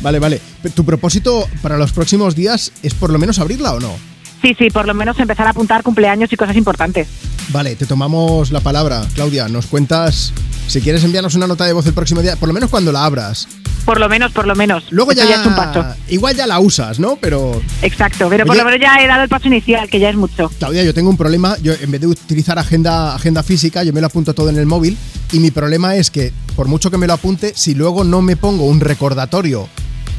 Vale, 0.02 0.20
vale. 0.20 0.40
¿Tu 0.76 0.86
propósito 0.86 1.48
para 1.64 1.78
los 1.78 1.92
próximos 1.94 2.36
días 2.36 2.72
es 2.84 2.94
por 2.94 3.10
lo 3.10 3.18
menos 3.18 3.40
abrirla 3.40 3.74
o 3.74 3.80
no? 3.80 3.96
Sí, 4.42 4.56
sí, 4.58 4.70
por 4.70 4.88
lo 4.88 4.94
menos 4.94 5.20
empezar 5.20 5.46
a 5.48 5.52
apuntar 5.52 5.84
cumpleaños 5.84 6.32
y 6.34 6.36
cosas 6.38 6.56
importantes. 6.56 7.08
Vale, 7.50 7.76
te 7.76 7.86
tomamos 7.86 8.52
la 8.52 8.60
palabra. 8.62 9.06
Claudia, 9.14 9.48
nos 9.48 9.68
cuentas, 9.68 10.34
si 10.68 10.82
quieres 10.82 11.04
enviarnos 11.04 11.36
una 11.36 11.48
nota 11.48 11.66
de 11.66 11.74
voz 11.74 11.86
el 11.86 11.94
próximo 11.94 12.22
día, 12.22 12.36
por 12.36 12.48
lo 12.48 12.54
menos 12.54 12.70
cuando 12.70 12.92
la 12.92 13.06
abras. 13.06 13.48
Por 13.86 14.00
lo 14.00 14.08
menos, 14.10 14.32
por 14.32 14.48
lo 14.48 14.56
menos. 14.56 14.84
Luego 14.92 15.12
Esto 15.12 15.28
ya, 15.28 15.42
es 15.42 15.46
un 15.46 15.56
paso. 15.56 15.84
igual 16.08 16.36
ya 16.36 16.46
la 16.48 16.60
usas, 16.60 17.00
¿no? 17.00 17.18
Pero 17.20 17.62
Exacto, 17.82 18.28
pero 18.30 18.46
por 18.46 18.56
lo 18.56 18.64
menos 18.64 18.80
ya 18.80 19.02
he 19.02 19.08
dado 19.08 19.24
el 19.24 19.30
paso 19.30 19.48
inicial, 19.48 19.90
que 19.90 20.00
ya 20.00 20.10
es 20.10 20.16
mucho. 20.16 20.52
Claudia, 20.60 20.84
yo 20.84 20.94
tengo 20.94 21.10
un 21.10 21.18
problema. 21.18 21.58
Yo 21.62 21.74
en 21.74 21.90
vez 21.92 22.02
de 22.02 22.08
utilizar 22.08 22.60
agenda, 22.60 23.16
agenda 23.16 23.42
física, 23.44 23.84
yo 23.84 23.92
me 23.92 24.02
lo 24.02 24.08
apunto 24.08 24.34
todo 24.34 24.50
en 24.50 24.58
el 24.58 24.66
móvil. 24.68 24.98
Y 25.32 25.40
mi 25.40 25.50
problema 25.52 25.96
es 25.96 26.12
que, 26.12 26.32
por 26.56 26.68
mucho 26.68 26.92
que 26.92 26.98
me 26.98 27.08
lo 27.08 27.14
apunte, 27.14 27.54
si 27.56 27.74
luego 27.74 28.04
no 28.04 28.22
me 28.22 28.36
pongo 28.36 28.66
un 28.66 28.82
recordatorio, 28.82 29.68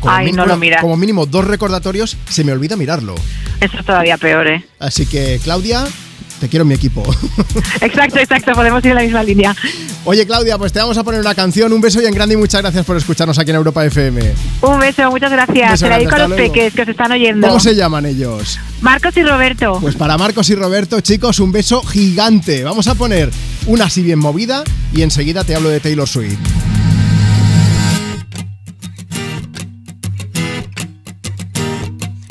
como, 0.03 0.12
Ay, 0.15 0.33
no 0.33 0.45
lo 0.45 0.57
miras. 0.59 0.83
como 0.83 0.97
mínimo 0.99 1.24
dos 1.24 1.47
recordatorios, 1.47 2.16
se 2.29 2.45
me 2.45 2.53
olvida 2.53 2.77
mirarlo. 2.77 3.15
Eso 3.61 3.79
es 3.79 3.87
todavía 3.87 4.19
peor, 4.19 4.47
¿eh? 4.49 4.66
Así 4.81 5.07
que, 5.07 5.41
Claudia, 5.43 5.85
te 6.41 6.49
quiero 6.49 6.62
en 6.65 6.69
mi 6.69 6.74
equipo. 6.74 7.05
Exacto, 7.81 8.19
exacto, 8.19 8.53
podemos 8.53 8.85
ir 8.85 8.91
en 8.91 8.97
la 8.97 9.03
misma 9.03 9.23
línea. 9.23 9.55
Oye, 10.05 10.27
Claudia, 10.27 10.59
pues 10.59 10.73
te 10.73 10.81
vamos 10.81 10.99
a 10.99 11.05
poner 11.05 11.20
una 11.20 11.37
canción. 11.37 11.73
Un 11.73 11.81
beso 11.81 12.03
y 12.03 12.07
en 12.07 12.12
grande 12.15 12.35
y 12.35 12.37
muchas 12.37 12.61
gracias 12.62 12.85
por 12.85 12.97
escucharnos 12.97 13.39
aquí 13.39 13.51
en 13.51 13.57
Europa 13.59 13.85
FM. 13.85 14.20
Un 14.62 14.81
beso, 14.81 15.09
muchas 15.12 15.31
gracias. 15.31 15.79
Te 15.79 15.89
la 15.89 15.99
dedico 15.99 16.16
a 16.16 16.19
los 16.19 16.29
luego. 16.31 16.53
peques 16.53 16.74
que 16.74 16.83
os 16.83 16.89
están 16.89 17.12
oyendo. 17.12 17.47
¿Cómo 17.47 17.61
se 17.61 17.77
llaman 17.77 18.07
ellos? 18.07 18.59
Marcos 18.81 19.16
y 19.16 19.23
Roberto. 19.23 19.79
Pues 19.81 19.95
para 19.95 20.19
Marcos 20.19 20.51
y 20.51 20.57
Roberto, 20.57 21.01
chicos, 21.01 21.39
un 21.39 21.53
beso 21.53 21.81
gigante. 21.85 22.65
Vamos 22.65 22.89
a 22.89 22.97
poner 22.97 23.31
una 23.66 23.85
así 23.85 24.03
bien 24.03 24.19
movida 24.19 24.65
y 24.93 25.03
enseguida 25.03 25.45
te 25.45 25.55
hablo 25.55 25.69
de 25.69 25.79
Taylor 25.79 26.09
Swift. 26.09 26.39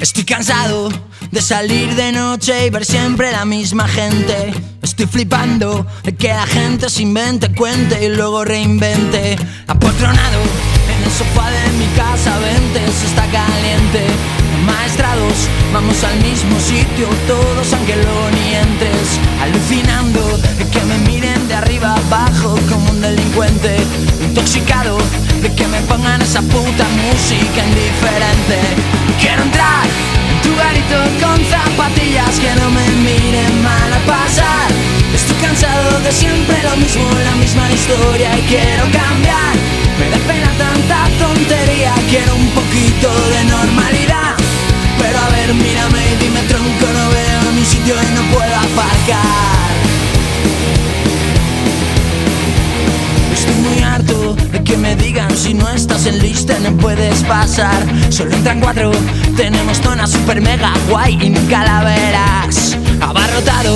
Estoy 0.01 0.23
cansado 0.23 0.89
de 1.29 1.41
salir 1.43 1.93
de 1.93 2.11
noche 2.11 2.65
y 2.65 2.71
ver 2.71 2.85
siempre 2.85 3.31
la 3.31 3.45
misma 3.45 3.87
gente. 3.87 4.51
Estoy 4.81 5.05
flipando 5.05 5.85
de 6.01 6.15
que 6.15 6.29
la 6.29 6.47
gente 6.47 6.89
se 6.89 7.03
invente, 7.03 7.53
cuente 7.53 8.03
y 8.03 8.09
luego 8.09 8.43
reinvente. 8.43 9.35
Apotronado 9.67 10.41
en 10.41 11.03
el 11.03 11.11
sofá 11.11 11.51
de 11.51 11.71
mi 11.73 11.85
casa, 11.95 12.39
vente, 12.39 12.79
se 12.91 13.05
está 13.05 13.27
caliente. 13.29 14.40
Maestrados, 14.65 15.49
vamos 15.73 16.03
al 16.03 16.15
mismo 16.21 16.59
sitio, 16.59 17.07
todos 17.27 17.71
luego 17.95 18.29
ni 18.31 18.55
entres. 18.55 19.19
Alucinando 19.41 20.37
de 20.37 20.67
que 20.69 20.81
me 20.85 20.97
miren 21.09 21.47
de 21.47 21.55
arriba 21.55 21.95
abajo 21.95 22.55
como 22.69 22.91
un 22.91 23.01
delincuente. 23.01 23.75
Intoxicado 24.21 24.97
de 25.41 25.53
que 25.53 25.67
me 25.67 25.81
pongan 25.81 26.21
esa 26.21 26.41
puta 26.41 26.85
música 27.03 27.59
indiferente. 27.65 28.59
Quiero 29.19 29.43
entrar 29.43 29.85
en 30.29 30.41
tu 30.41 30.55
garito 30.55 30.97
con 31.21 31.37
zapatillas 31.45 32.39
que 32.39 32.53
no 32.61 32.69
me 32.69 32.87
miren 33.01 33.63
mal 33.63 33.93
a 33.93 33.99
pasar. 34.05 34.69
Estoy 35.13 35.35
cansado 35.37 35.99
de 35.99 36.11
siempre 36.11 36.57
lo 36.63 36.77
mismo, 36.77 37.03
la 37.23 37.35
misma 37.35 37.71
historia 37.71 38.37
y 38.37 38.41
quiero 38.43 38.83
cambiar. 38.91 39.53
Me 39.99 40.09
da 40.09 40.17
pena 40.27 40.51
tanta 40.57 41.09
tontería, 41.19 41.93
quiero 42.09 42.35
un 42.35 42.49
poquito 42.51 43.09
de 43.29 43.43
normalidad. 43.45 44.40
Pero 45.01 45.17
a 45.19 45.29
ver, 45.29 45.53
mírame 45.53 45.99
y 46.13 46.23
dime 46.23 46.41
tronco, 46.43 46.85
no 46.93 47.09
veo 47.09 47.51
mi 47.53 47.65
sitio 47.65 47.95
y 47.95 48.15
no 48.15 48.21
puedo 48.33 48.55
aparcar. 48.55 49.71
Estoy 53.33 53.55
muy 53.55 53.83
harto 53.83 54.35
de 54.51 54.63
que 54.63 54.77
me 54.77 54.95
digan 54.95 55.35
si 55.35 55.55
no 55.55 55.67
estás 55.69 56.05
en 56.05 56.19
lista 56.19 56.57
no 56.59 56.71
puedes 56.77 57.23
pasar. 57.23 57.83
Solo 58.09 58.35
entran 58.35 58.59
cuatro, 58.59 58.91
tenemos 59.35 59.79
zona 59.81 60.05
super 60.05 60.39
mega 60.39 60.71
guay 60.89 61.17
y 61.19 61.29
nunca 61.29 61.63
la 61.63 61.83
verás. 61.83 62.77
Abarrotado, 63.01 63.75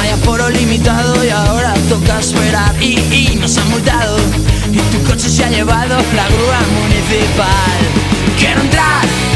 hay 0.00 0.08
aforo 0.10 0.48
limitado 0.48 1.22
y 1.22 1.28
ahora 1.28 1.74
toca 1.90 2.18
esperar. 2.18 2.74
Y, 2.80 2.98
y 3.14 3.38
nos 3.38 3.58
han 3.58 3.68
multado 3.68 4.16
y 4.72 4.78
tu 4.78 5.02
coche 5.04 5.28
se 5.28 5.44
ha 5.44 5.50
llevado 5.50 5.96
la 6.14 6.26
grúa 6.28 6.60
municipal. 6.80 7.78
Quiero 8.38 8.62
entrar 8.62 9.04
en 9.04 9.35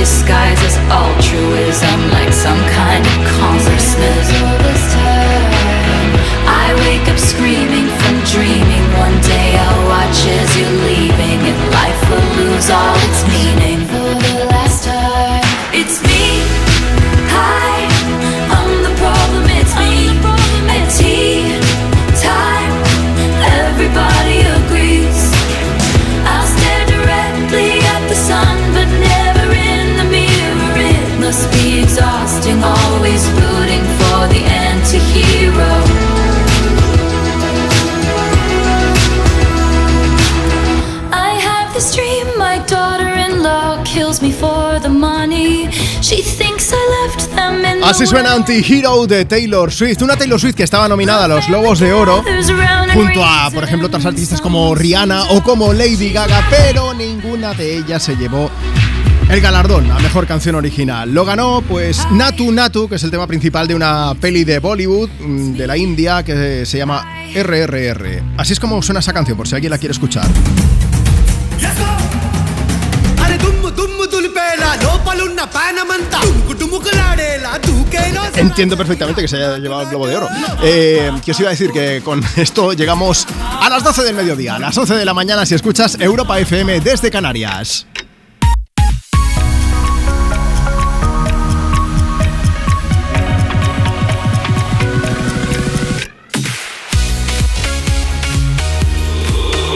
Narcissism? 0.00 0.30
Like 0.30 0.40
disguise 0.40 0.60
as 0.64 0.76
altruism, 0.90 2.10
like 2.10 2.32
some 2.32 2.58
kind 2.70 3.04
of 3.04 3.16
consciousness. 3.38 4.28
I 6.46 6.74
wake 6.86 7.08
up 7.08 7.18
screaming 7.18 7.88
from 8.00 8.16
dreaming. 8.32 8.84
One 8.98 9.20
day 9.22 9.56
I'll 9.56 9.88
watch 9.88 10.26
as 10.26 10.56
you're 10.56 10.76
leaving, 10.88 11.40
and 11.40 11.60
life 11.72 12.00
will 12.10 12.28
lose 12.44 12.70
all 12.70 12.99
Así 47.84 48.06
suena 48.06 48.34
Anti-Hero 48.34 49.06
de 49.06 49.24
Taylor 49.24 49.72
Swift, 49.72 50.02
una 50.02 50.16
Taylor 50.16 50.38
Swift 50.38 50.54
que 50.54 50.62
estaba 50.62 50.86
nominada 50.88 51.24
a 51.24 51.28
los 51.28 51.46
Globos 51.46 51.80
de 51.80 51.92
Oro 51.92 52.22
junto 52.92 53.24
a, 53.24 53.50
por 53.50 53.64
ejemplo, 53.64 53.88
otras 53.88 54.04
artistas 54.04 54.40
como 54.40 54.74
Rihanna 54.74 55.30
o 55.30 55.42
como 55.42 55.72
Lady 55.72 56.12
Gaga, 56.12 56.46
pero 56.50 56.94
ninguna 56.94 57.52
de 57.54 57.78
ellas 57.78 58.02
se 58.02 58.16
llevó 58.16 58.50
el 59.28 59.40
galardón 59.40 59.90
a 59.90 59.98
mejor 59.98 60.26
canción 60.26 60.56
original. 60.56 61.12
Lo 61.12 61.24
ganó, 61.24 61.62
pues, 61.62 62.06
Natu 62.12 62.52
Natu, 62.52 62.88
que 62.88 62.96
es 62.96 63.02
el 63.02 63.10
tema 63.10 63.26
principal 63.26 63.66
de 63.66 63.74
una 63.74 64.14
peli 64.20 64.44
de 64.44 64.58
Bollywood 64.58 65.08
mm, 65.20 65.52
de 65.56 65.66
la 65.66 65.76
India 65.76 66.22
que 66.22 66.66
se 66.66 66.78
llama 66.78 67.06
RRR. 67.34 68.22
Así 68.36 68.52
es 68.52 68.60
como 68.60 68.82
suena 68.82 69.00
esa 69.00 69.12
canción, 69.12 69.36
por 69.36 69.48
si 69.48 69.54
alguien 69.54 69.70
la 69.70 69.78
quiere 69.78 69.92
escuchar. 69.92 70.28
Entiendo 78.40 78.76
perfectamente 78.76 79.20
que 79.20 79.28
se 79.28 79.36
haya 79.36 79.58
llevado 79.58 79.82
el 79.82 79.88
Globo 79.88 80.06
de 80.06 80.16
Oro. 80.16 80.28
Eh, 80.62 81.12
que 81.24 81.32
os 81.32 81.40
iba 81.40 81.48
a 81.48 81.52
decir 81.52 81.70
que 81.72 82.00
con 82.02 82.22
esto 82.36 82.72
llegamos 82.72 83.26
a 83.38 83.68
las 83.68 83.84
12 83.84 84.02
del 84.02 84.14
mediodía, 84.14 84.56
a 84.56 84.58
las 84.58 84.76
11 84.76 84.94
de 84.94 85.04
la 85.04 85.14
mañana 85.14 85.44
si 85.44 85.54
escuchas 85.54 85.96
Europa 86.00 86.38
FM 86.38 86.80
desde 86.80 87.10
Canarias. 87.10 87.86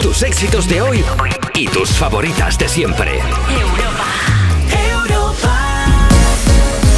Tus 0.01 0.23
éxitos 0.23 0.67
de 0.67 0.81
hoy 0.81 1.05
y 1.55 1.67
tus 1.67 1.89
favoritas 1.89 2.57
de 2.57 2.69
siempre. 2.69 3.19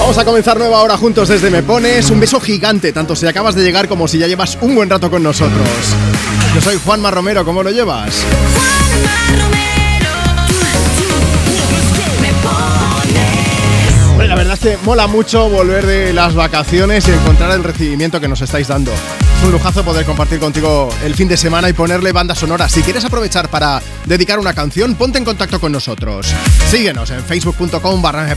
Vamos 0.08 0.20
a 0.20 0.24
comenzar 0.24 0.58
nueva 0.58 0.82
hora 0.82 0.96
juntos 0.96 1.28
desde 1.28 1.50
Me 1.50 1.64
Pones. 1.64 2.10
Un 2.12 2.22
beso 2.22 2.40
gigante, 2.40 2.94
tanto 2.94 3.14
si 3.14 3.28
acabas 3.28 3.56
de 3.56 3.64
llegar 3.64 3.90
como 3.90 4.08
si 4.08 4.18
ya 4.18 4.26
llevas 4.26 4.58
un 4.62 4.74
buen 4.74 4.90
rato 4.90 5.12
con 5.12 5.22
nosotros. 5.22 5.68
Yo 6.56 6.62
soy 6.62 6.80
Juanma 6.80 7.12
Romero, 7.12 7.44
¿cómo 7.44 7.62
lo 7.62 7.72
llevas? 7.72 8.24
Hombre, 14.12 14.30
La 14.30 14.36
verdad 14.36 14.54
es 14.54 14.60
que 14.62 14.78
mola 14.86 15.08
mucho 15.08 15.50
volver 15.50 15.86
de 15.86 16.14
las 16.14 16.36
vacaciones 16.36 17.06
y 17.10 17.12
encontrar 17.12 17.52
el 17.52 17.66
recibimiento 17.66 18.22
que 18.22 18.30
nos 18.30 18.40
estáis 18.40 18.70
dando. 18.70 18.94
Es 19.38 19.44
un 19.44 19.52
lujazo 19.52 19.84
poder 19.84 20.04
compartir 20.04 20.40
contigo 20.40 20.90
el 21.04 21.14
fin 21.14 21.28
de 21.28 21.38
semana 21.38 21.70
y 21.70 21.74
ponerle 21.74 22.12
banda 22.12 22.34
sonora. 22.34 22.68
Si 22.68 22.82
quieres 22.82 23.06
aprovechar 23.06 23.50
para 23.50 23.82
dedicar 24.06 24.40
una 24.40 24.54
canción, 24.54 24.96
ponte 24.96 25.20
en 25.20 25.26
contacto 25.26 25.60
con 25.60 25.72
nosotros. 25.72 26.34
Síguenos 26.72 27.12
en 27.12 27.24
facebook.com 27.24 28.02
barra 28.02 28.36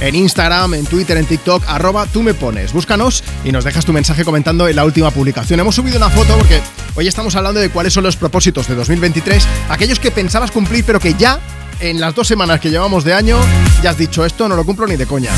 en 0.00 0.14
Instagram, 0.14 0.74
en 0.74 0.84
Twitter, 0.84 1.16
en 1.16 1.24
TikTok, 1.24 1.64
arroba 1.66 2.06
tú 2.06 2.22
me 2.22 2.34
pones. 2.34 2.72
Búscanos 2.72 3.24
y 3.42 3.52
nos 3.52 3.64
dejas 3.64 3.86
tu 3.86 3.92
mensaje 3.92 4.24
comentando 4.24 4.68
en 4.68 4.76
la 4.76 4.84
última 4.84 5.10
publicación. 5.10 5.60
Hemos 5.60 5.76
subido 5.76 5.96
una 5.96 6.10
foto 6.10 6.36
porque 6.36 6.60
hoy 6.94 7.08
estamos 7.08 7.34
hablando 7.34 7.60
de 7.60 7.70
cuáles 7.70 7.94
son 7.94 8.04
los 8.04 8.16
propósitos 8.16 8.68
de 8.68 8.74
2023, 8.74 9.46
aquellos 9.70 9.98
que 9.98 10.10
pensabas 10.10 10.50
cumplir 10.50 10.84
pero 10.84 11.00
que 11.00 11.14
ya 11.14 11.40
en 11.80 12.00
las 12.00 12.14
dos 12.14 12.28
semanas 12.28 12.60
que 12.60 12.70
llevamos 12.70 13.04
de 13.04 13.14
año 13.14 13.38
ya 13.82 13.90
has 13.90 13.96
dicho 13.96 14.26
esto 14.26 14.46
no 14.46 14.56
lo 14.56 14.64
cumplo 14.64 14.86
ni 14.86 14.96
de 14.96 15.06
coña. 15.06 15.30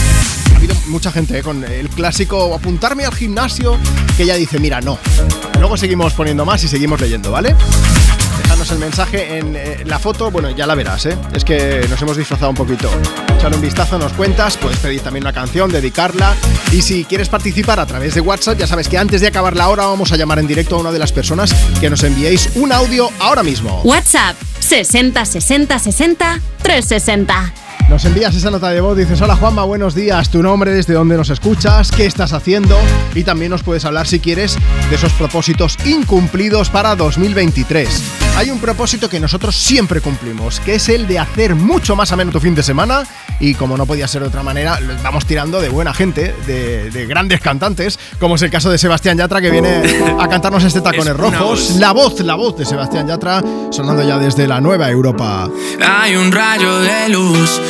Mucha 0.86 1.11
gente 1.11 1.39
eh, 1.39 1.43
con 1.43 1.65
el 1.65 1.89
clásico 1.89 2.55
apuntarme 2.55 3.05
al 3.05 3.15
gimnasio 3.15 3.78
que 4.16 4.27
ya 4.27 4.35
dice, 4.35 4.59
mira, 4.59 4.81
no. 4.81 4.99
Luego 5.59 5.77
seguimos 5.77 6.12
poniendo 6.12 6.45
más 6.45 6.62
y 6.65 6.69
seguimos 6.69 7.01
leyendo, 7.01 7.31
¿vale? 7.31 7.55
Déjanos 8.43 8.70
el 8.73 8.78
mensaje 8.78 9.39
en 9.39 9.57
eh, 9.57 9.82
la 9.85 9.99
foto, 9.99 10.31
bueno, 10.31 10.51
ya 10.51 10.66
la 10.66 10.74
verás, 10.74 11.07
¿eh? 11.07 11.16
Es 11.32 11.45
que 11.45 11.86
nos 11.89 12.01
hemos 12.03 12.16
disfrazado 12.16 12.51
un 12.51 12.57
poquito. 12.57 12.91
Echale 13.36 13.57
un 13.57 13.62
vistazo, 13.62 13.99
nos 13.99 14.12
cuentas, 14.12 14.57
puedes 14.57 14.78
pedir 14.78 15.01
también 15.01 15.24
una 15.24 15.32
canción, 15.32 15.70
dedicarla. 15.70 16.35
Y 16.73 16.82
si 16.82 17.05
quieres 17.05 17.28
participar 17.28 17.81
a 17.81 17.86
través 17.86 18.15
de 18.15 18.20
WhatsApp, 18.20 18.59
ya 18.59 18.66
sabes 18.66 18.89
que 18.89 18.99
antes 18.99 19.20
de 19.20 19.28
acabar 19.28 19.57
la 19.57 19.69
hora 19.69 19.86
vamos 19.86 20.12
a 20.12 20.16
llamar 20.16 20.39
en 20.39 20.47
directo 20.47 20.77
a 20.77 20.81
una 20.81 20.93
de 20.93 20.99
las 20.99 21.12
personas 21.12 21.55
que 21.81 21.89
nos 21.89 22.03
enviéis 22.03 22.51
un 22.57 22.73
audio 22.73 23.11
ahora 23.20 23.43
mismo. 23.43 23.81
WhatsApp 23.82 24.36
60 24.61 25.24
60 25.24 25.78
60 25.78 26.41
360. 26.62 27.64
Nos 27.89 28.05
envías 28.06 28.35
esa 28.35 28.51
nota 28.51 28.70
de 28.70 28.81
voz, 28.81 28.97
dices, 28.97 29.20
hola 29.20 29.36
Juanma, 29.36 29.62
buenos 29.65 29.94
días, 29.94 30.28
tu 30.31 30.43
nombre, 30.43 30.73
desde 30.73 30.94
dónde 30.94 31.16
nos 31.16 31.31
escuchas, 31.31 31.93
qué 31.93 32.06
estás 32.06 32.32
haciendo 32.32 32.77
y 33.15 33.23
también 33.23 33.51
nos 33.51 33.62
puedes 33.62 33.85
hablar 33.85 34.06
si 34.06 34.19
quieres 34.19 34.59
de 34.89 34.97
esos 34.97 35.12
propósitos 35.12 35.77
incumplidos 35.85 36.70
para 36.70 36.97
2023. 36.97 38.02
Hay 38.36 38.51
un 38.51 38.59
propósito 38.59 39.09
que 39.09 39.20
nosotros 39.20 39.55
siempre 39.55 40.01
cumplimos, 40.01 40.59
que 40.61 40.74
es 40.77 40.89
el 40.89 41.06
de 41.06 41.20
hacer 41.20 41.55
mucho 41.55 41.94
más 41.94 42.11
ameno 42.11 42.32
tu 42.32 42.40
fin 42.40 42.55
de 42.55 42.65
semana 42.65 43.05
y 43.39 43.55
como 43.55 43.77
no 43.77 43.86
podía 43.86 44.09
ser 44.09 44.23
de 44.23 44.28
otra 44.28 44.43
manera, 44.43 44.78
vamos 45.02 45.27
tirando 45.27 45.61
de 45.61 45.69
buena 45.69 45.93
gente, 45.94 46.35
de, 46.47 46.90
de 46.90 47.06
grandes 47.06 47.40
cantantes, 47.40 47.98
como 48.19 48.35
es 48.36 48.43
el 48.43 48.51
caso 48.51 48.70
de 48.70 48.78
Sebastián 48.78 49.19
Yatra 49.19 49.40
que 49.40 49.51
viene 49.51 49.82
a 50.19 50.28
cantarnos 50.28 50.65
este 50.65 50.81
Tacones 50.81 51.16
Rojos. 51.16 51.77
La 51.78 51.93
voz, 51.93 52.19
la 52.20 52.35
voz 52.35 52.56
de 52.56 52.65
Sebastián 52.65 53.06
Yatra 53.06 53.43
sonando 53.70 54.02
ya 54.02 54.19
desde 54.19 54.48
la 54.48 54.61
nueva 54.61 54.90
Europa. 54.90 55.48
Hay 55.86 56.16
un 56.16 56.32
rayo 56.32 56.81
de 56.81 57.09
luz 57.11 57.61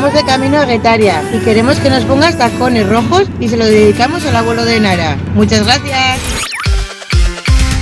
Vamos 0.00 0.14
de 0.14 0.24
camino 0.24 0.56
a 0.56 0.64
Guetaria 0.64 1.22
y 1.30 1.40
queremos 1.40 1.78
que 1.78 1.90
nos 1.90 2.06
pongas 2.06 2.38
tacones 2.38 2.88
rojos 2.88 3.24
y 3.38 3.48
se 3.50 3.58
lo 3.58 3.66
dedicamos 3.66 4.24
al 4.24 4.34
abuelo 4.34 4.64
de 4.64 4.80
Nara. 4.80 5.18
Muchas 5.34 5.62
gracias. 5.66 6.18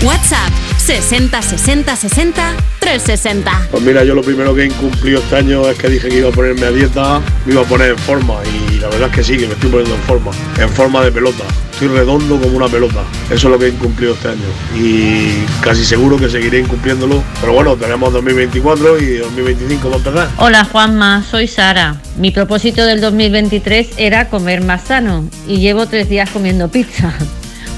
WhatsApp 0.03 0.51
60 0.79 1.41
60 1.41 1.95
60 1.95 2.57
360. 2.81 3.69
Pues 3.71 3.83
mira, 3.85 4.03
yo 4.03 4.17
lo 4.17 4.23
primero 4.23 4.53
que 4.53 4.63
he 4.63 4.67
incumplido 4.67 5.21
este 5.21 5.37
año 5.37 5.69
es 5.69 5.79
que 5.79 5.89
dije 5.89 6.09
que 6.09 6.19
iba 6.19 6.31
a 6.31 6.33
ponerme 6.33 6.67
a 6.67 6.73
dieta, 6.73 7.21
me 7.47 7.53
iba 7.53 7.63
a 7.63 7.67
poner 7.67 7.91
en 7.91 7.99
forma 7.99 8.35
y 8.45 8.81
la 8.81 8.89
verdad 8.89 9.11
es 9.11 9.15
que 9.15 9.23
sí, 9.23 9.37
que 9.37 9.47
me 9.47 9.53
estoy 9.53 9.71
poniendo 9.71 9.95
en 9.95 10.03
forma, 10.03 10.33
en 10.59 10.69
forma 10.71 11.05
de 11.05 11.13
pelota 11.13 11.45
estoy 11.79 11.97
redondo 11.97 12.41
como 12.41 12.57
una 12.57 12.67
pelota. 12.67 13.05
Eso 13.27 13.35
es 13.35 13.45
lo 13.45 13.57
que 13.57 13.67
he 13.67 13.69
incumplido 13.69 14.15
este 14.15 14.31
año 14.31 14.49
y 14.77 15.45
casi 15.61 15.85
seguro 15.85 16.17
que 16.17 16.29
seguiré 16.29 16.59
incumpliéndolo. 16.59 17.23
Pero 17.41 17.53
bueno, 17.53 17.77
tenemos 17.77 18.13
2024 18.15 18.99
y 18.99 19.19
2025 19.19 19.89
va 19.89 19.95
a 19.95 19.99
empezar. 19.99 20.29
Hola 20.39 20.65
Juanma, 20.65 21.25
soy 21.31 21.47
Sara. 21.47 21.95
Mi 22.17 22.33
propósito 22.33 22.85
del 22.85 23.01
2023 23.01 23.91
era 23.97 24.29
comer 24.29 24.65
más 24.65 24.89
sano 24.89 25.29
y 25.47 25.59
llevo 25.59 25.87
tres 25.87 26.09
días 26.09 26.29
comiendo 26.31 26.69
pizza. 26.69 27.15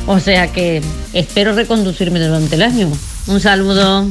O 0.07 0.19
sea 0.19 0.51
que 0.51 0.83
espero 1.13 1.55
reconducirme 1.55 2.19
durante 2.19 2.57
el 2.57 2.63
año. 2.63 2.89
Un 3.29 3.39
saludo. 3.39 4.09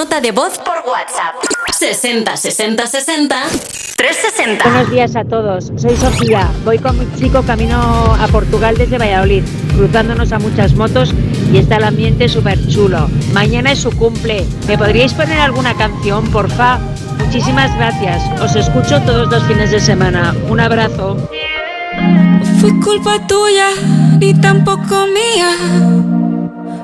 nota 0.00 0.18
de 0.18 0.32
voz 0.32 0.58
por 0.58 0.76
WhatsApp. 0.90 1.34
60 1.78 2.34
60 2.34 2.86
60 2.86 3.36
360. 3.98 4.64
Buenos 4.64 4.90
días 4.90 5.14
a 5.14 5.24
todos. 5.24 5.70
Soy 5.76 5.94
Sofía. 5.94 6.50
Voy 6.64 6.78
con 6.78 6.98
mi 6.98 7.06
chico 7.18 7.42
camino 7.42 7.76
a 8.18 8.26
Portugal 8.28 8.78
desde 8.78 8.96
Valladolid, 8.96 9.44
cruzándonos 9.76 10.32
a 10.32 10.38
muchas 10.38 10.72
motos 10.72 11.12
y 11.52 11.58
está 11.58 11.76
el 11.76 11.84
ambiente 11.84 12.30
súper 12.30 12.66
chulo. 12.66 13.10
Mañana 13.34 13.72
es 13.72 13.80
su 13.80 13.90
cumple. 13.90 14.46
¿Me 14.66 14.78
podríais 14.78 15.12
poner 15.12 15.38
alguna 15.38 15.76
canción, 15.76 16.26
porfa? 16.30 16.78
Muchísimas 17.18 17.76
gracias. 17.76 18.22
Os 18.40 18.56
escucho 18.56 19.02
todos 19.02 19.30
los 19.30 19.44
fines 19.44 19.70
de 19.70 19.80
semana. 19.80 20.34
Un 20.48 20.60
abrazo. 20.60 21.28
No 21.98 22.46
fue 22.58 22.70
culpa 22.80 23.18
tuya, 23.26 23.68
ni 24.18 24.32
tampoco 24.32 25.06
mía. 25.08 26.29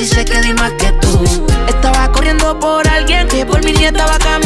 sí 0.00 0.06
sé 0.06 0.24
que 0.24 0.40
di 0.40 0.54
más 0.54 0.72
que 0.72 0.92
tú. 0.92 1.22
Estaba 1.68 2.10
corriendo 2.10 2.58
por 2.58 2.86
alguien 2.88 3.28
que 3.28 3.44
por 3.44 3.62
mí 3.62 3.72
ni 3.72 3.84
estaba 3.84 4.16
caminando. 4.18 4.39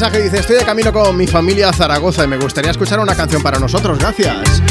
Mensaje 0.00 0.22
dice, 0.22 0.38
estoy 0.38 0.56
de 0.56 0.64
camino 0.64 0.94
con 0.94 1.14
mi 1.14 1.26
familia 1.26 1.70
Zaragoza 1.74 2.24
y 2.24 2.26
me 2.26 2.38
gustaría 2.38 2.70
escuchar 2.70 3.00
una 3.00 3.14
canción 3.14 3.42
para 3.42 3.58
nosotros, 3.58 3.98
gracias. 3.98 4.62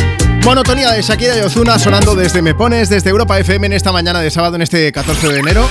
Monotonía 0.43 0.89
de 0.89 1.03
Shakira 1.03 1.37
y 1.37 1.41
Ozuna 1.41 1.77
sonando 1.77 2.15
desde 2.15 2.41
Me 2.41 2.55
Pones, 2.55 2.89
desde 2.89 3.11
Europa 3.11 3.37
FM 3.37 3.67
en 3.67 3.73
esta 3.73 3.91
mañana 3.91 4.21
de 4.21 4.31
sábado, 4.31 4.55
en 4.55 4.63
este 4.63 4.91
14 4.91 5.27
de 5.27 5.39
enero. 5.39 5.69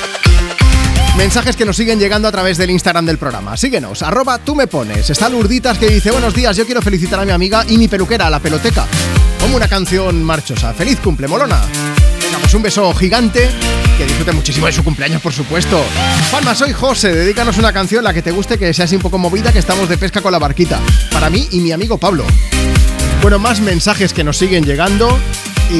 Mensajes 1.16 1.56
que 1.56 1.64
nos 1.64 1.76
siguen 1.76 1.98
llegando 1.98 2.28
a 2.28 2.30
través 2.30 2.56
del 2.56 2.70
Instagram 2.70 3.04
del 3.04 3.18
programa. 3.18 3.56
Síguenos, 3.56 4.04
arroba 4.04 4.38
tú 4.38 4.54
me 4.54 4.68
pones. 4.68 5.10
Está 5.10 5.28
Lurditas 5.28 5.76
que 5.76 5.88
dice, 5.88 6.12
buenos 6.12 6.34
días, 6.34 6.56
yo 6.56 6.64
quiero 6.64 6.80
felicitar 6.80 7.18
a 7.18 7.24
mi 7.24 7.32
amiga 7.32 7.64
y 7.68 7.78
mi 7.78 7.88
peluquera, 7.88 8.30
la 8.30 8.38
peloteca. 8.38 8.86
Como 9.40 9.56
una 9.56 9.66
canción 9.66 10.22
marchosa. 10.22 10.72
Feliz 10.72 11.00
cumple, 11.00 11.26
molona. 11.26 11.60
Venga, 12.22 12.38
pues 12.38 12.54
un 12.54 12.62
beso 12.62 12.94
gigante. 12.94 13.50
Que 13.98 14.04
disfrute 14.04 14.30
muchísimo 14.30 14.66
de 14.66 14.72
su 14.72 14.84
cumpleaños, 14.84 15.20
por 15.20 15.32
supuesto. 15.32 15.84
Palma, 16.30 16.54
soy 16.54 16.72
José. 16.72 17.12
Dedícanos 17.12 17.58
una 17.58 17.72
canción, 17.72 18.04
la 18.04 18.14
que 18.14 18.22
te 18.22 18.30
guste, 18.30 18.56
que 18.56 18.72
sea 18.72 18.84
así 18.84 18.94
un 18.94 19.02
poco 19.02 19.18
movida, 19.18 19.52
que 19.52 19.58
estamos 19.58 19.88
de 19.88 19.98
pesca 19.98 20.20
con 20.20 20.30
la 20.30 20.38
barquita. 20.38 20.78
Para 21.10 21.28
mí 21.30 21.48
y 21.50 21.58
mi 21.58 21.72
amigo 21.72 21.98
Pablo. 21.98 22.24
Bueno, 23.22 23.40
más 23.40 23.60
mensajes 23.60 24.12
que 24.12 24.22
nos 24.22 24.36
siguen 24.36 24.64
llegando 24.64 25.18
y, 25.68 25.74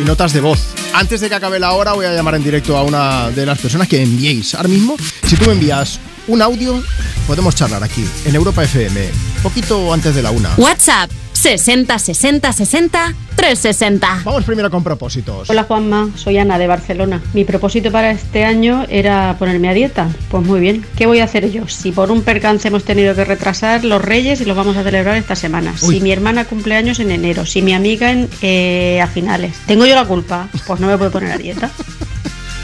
y 0.00 0.04
notas 0.04 0.32
de 0.32 0.40
voz. 0.40 0.74
Antes 0.94 1.20
de 1.20 1.28
que 1.28 1.36
acabe 1.36 1.60
la 1.60 1.72
hora, 1.74 1.92
voy 1.92 2.06
a 2.06 2.12
llamar 2.12 2.34
en 2.34 2.42
directo 2.42 2.76
a 2.76 2.82
una 2.82 3.30
de 3.30 3.46
las 3.46 3.60
personas 3.60 3.86
que 3.86 4.02
enviéis. 4.02 4.56
Ahora 4.56 4.68
mismo, 4.68 4.96
si 5.24 5.36
tú 5.36 5.46
me 5.46 5.52
envías 5.52 6.00
un 6.26 6.42
audio, 6.42 6.82
podemos 7.28 7.54
charlar 7.54 7.84
aquí, 7.84 8.04
en 8.24 8.34
Europa 8.34 8.64
FM, 8.64 9.10
poquito 9.44 9.92
antes 9.94 10.12
de 10.16 10.22
la 10.22 10.32
una. 10.32 10.50
WhatsApp 10.56 11.08
60 11.44 11.98
60 11.98 12.52
60 12.54 13.14
360. 13.36 14.22
Vamos 14.24 14.44
primero 14.44 14.70
con 14.70 14.82
propósitos. 14.82 15.50
Hola 15.50 15.64
Juanma, 15.64 16.08
soy 16.14 16.38
Ana 16.38 16.58
de 16.58 16.66
Barcelona. 16.66 17.20
Mi 17.34 17.44
propósito 17.44 17.92
para 17.92 18.12
este 18.12 18.46
año 18.46 18.86
era 18.88 19.36
ponerme 19.38 19.68
a 19.68 19.74
dieta. 19.74 20.08
Pues 20.30 20.42
muy 20.42 20.58
bien, 20.58 20.86
¿qué 20.96 21.04
voy 21.04 21.18
a 21.18 21.24
hacer 21.24 21.50
yo? 21.50 21.68
Si 21.68 21.92
por 21.92 22.10
un 22.10 22.22
percance 22.22 22.68
hemos 22.68 22.84
tenido 22.84 23.14
que 23.14 23.26
retrasar 23.26 23.84
los 23.84 24.00
reyes 24.00 24.40
y 24.40 24.46
los 24.46 24.56
vamos 24.56 24.78
a 24.78 24.84
celebrar 24.84 25.18
esta 25.18 25.36
semana. 25.36 25.74
Uy. 25.82 25.96
Si 25.96 26.00
mi 26.00 26.12
hermana 26.12 26.46
cumple 26.46 26.76
años 26.76 26.98
en 26.98 27.10
enero, 27.10 27.44
si 27.44 27.60
mi 27.60 27.74
amiga 27.74 28.10
en, 28.10 28.30
eh, 28.40 29.02
a 29.02 29.06
finales. 29.06 29.54
¿Tengo 29.66 29.84
yo 29.84 29.94
la 29.94 30.06
culpa? 30.06 30.48
Pues 30.66 30.80
no 30.80 30.86
me 30.86 30.96
puedo 30.96 31.10
poner 31.10 31.30
a 31.30 31.36
dieta. 31.36 31.70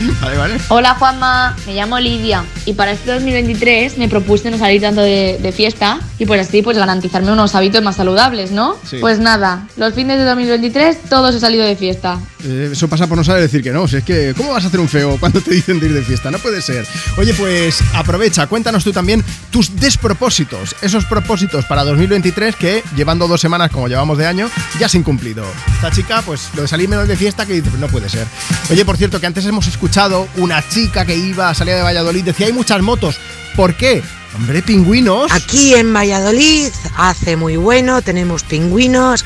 Vale, 0.22 0.36
vale. 0.36 0.54
Hola 0.68 0.94
Juanma, 0.94 1.56
me 1.66 1.74
llamo 1.74 1.98
Lidia 1.98 2.44
y 2.64 2.72
para 2.72 2.92
este 2.92 3.12
2023 3.12 3.98
me 3.98 4.08
propuse 4.08 4.50
no 4.50 4.56
salir 4.56 4.80
tanto 4.80 5.02
de, 5.02 5.38
de 5.40 5.52
fiesta 5.52 6.00
y 6.18 6.24
pues 6.24 6.40
así 6.40 6.62
pues 6.62 6.78
garantizarme 6.78 7.30
unos 7.32 7.54
hábitos 7.54 7.82
más 7.82 7.96
saludables, 7.96 8.50
¿no? 8.50 8.76
Sí. 8.84 8.96
Pues 9.00 9.18
nada, 9.18 9.66
los 9.76 9.92
fines 9.92 10.18
de 10.18 10.24
2023 10.24 11.02
todos 11.10 11.34
he 11.34 11.40
salido 11.40 11.64
de 11.64 11.76
fiesta. 11.76 12.18
Eh, 12.44 12.70
eso 12.72 12.88
pasa 12.88 13.06
por 13.06 13.16
no 13.16 13.24
saber 13.24 13.42
decir 13.42 13.62
que 13.62 13.70
no. 13.70 13.84
Es 13.84 14.02
que, 14.04 14.34
¿cómo 14.36 14.52
vas 14.52 14.64
a 14.64 14.68
hacer 14.68 14.80
un 14.80 14.88
feo 14.88 15.16
cuando 15.20 15.40
te 15.40 15.52
dicen 15.52 15.80
de 15.80 15.86
ir 15.86 15.94
de 15.94 16.02
fiesta? 16.02 16.30
No 16.30 16.38
puede 16.38 16.62
ser. 16.62 16.86
Oye, 17.16 17.34
pues 17.34 17.80
aprovecha, 17.94 18.46
cuéntanos 18.46 18.84
tú 18.84 18.92
también 18.92 19.24
tus 19.50 19.76
despropósitos. 19.76 20.76
Esos 20.82 21.04
propósitos 21.04 21.64
para 21.64 21.84
2023 21.84 22.56
que, 22.56 22.82
llevando 22.96 23.28
dos 23.28 23.40
semanas 23.40 23.70
como 23.70 23.88
llevamos 23.88 24.18
de 24.18 24.26
año, 24.26 24.50
ya 24.78 24.88
se 24.88 24.98
han 24.98 25.04
cumplido. 25.04 25.44
Esta 25.74 25.90
chica, 25.90 26.22
pues 26.22 26.48
lo 26.54 26.62
de 26.62 26.68
salir 26.68 26.88
menos 26.88 27.08
de 27.08 27.16
fiesta, 27.16 27.46
que 27.46 27.54
dice, 27.54 27.70
pues 27.70 27.80
no 27.80 27.88
puede 27.88 28.08
ser. 28.08 28.26
Oye, 28.70 28.84
por 28.84 28.96
cierto, 28.96 29.20
que 29.20 29.26
antes 29.26 29.44
hemos 29.46 29.66
escuchado 29.66 30.28
una 30.36 30.66
chica 30.68 31.04
que 31.04 31.16
iba, 31.16 31.52
salía 31.54 31.76
de 31.76 31.82
Valladolid, 31.82 32.24
decía, 32.24 32.46
hay 32.46 32.52
muchas 32.52 32.80
motos. 32.82 33.16
¿Por 33.56 33.74
qué? 33.74 34.02
Hombre, 34.36 34.62
pingüinos. 34.62 35.32
Aquí 35.32 35.74
en 35.74 35.92
Valladolid 35.92 36.68
hace 36.96 37.36
muy 37.36 37.56
bueno, 37.56 38.00
tenemos 38.00 38.44
pingüinos. 38.44 39.24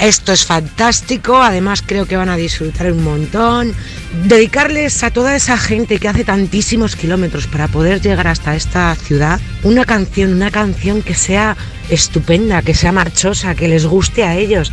Esto 0.00 0.32
es 0.32 0.46
fantástico, 0.46 1.42
además 1.42 1.82
creo 1.84 2.06
que 2.06 2.16
van 2.16 2.30
a 2.30 2.36
disfrutar 2.36 2.90
un 2.90 3.04
montón. 3.04 3.74
Dedicarles 4.24 5.04
a 5.04 5.10
toda 5.10 5.36
esa 5.36 5.58
gente 5.58 5.98
que 5.98 6.08
hace 6.08 6.24
tantísimos 6.24 6.96
kilómetros 6.96 7.46
para 7.46 7.68
poder 7.68 8.00
llegar 8.00 8.26
hasta 8.26 8.56
esta 8.56 8.94
ciudad 8.94 9.38
una 9.62 9.84
canción, 9.84 10.32
una 10.32 10.50
canción 10.50 11.02
que 11.02 11.14
sea 11.14 11.54
estupenda, 11.90 12.62
que 12.62 12.72
sea 12.72 12.92
marchosa, 12.92 13.54
que 13.54 13.68
les 13.68 13.84
guste 13.84 14.24
a 14.24 14.36
ellos. 14.36 14.72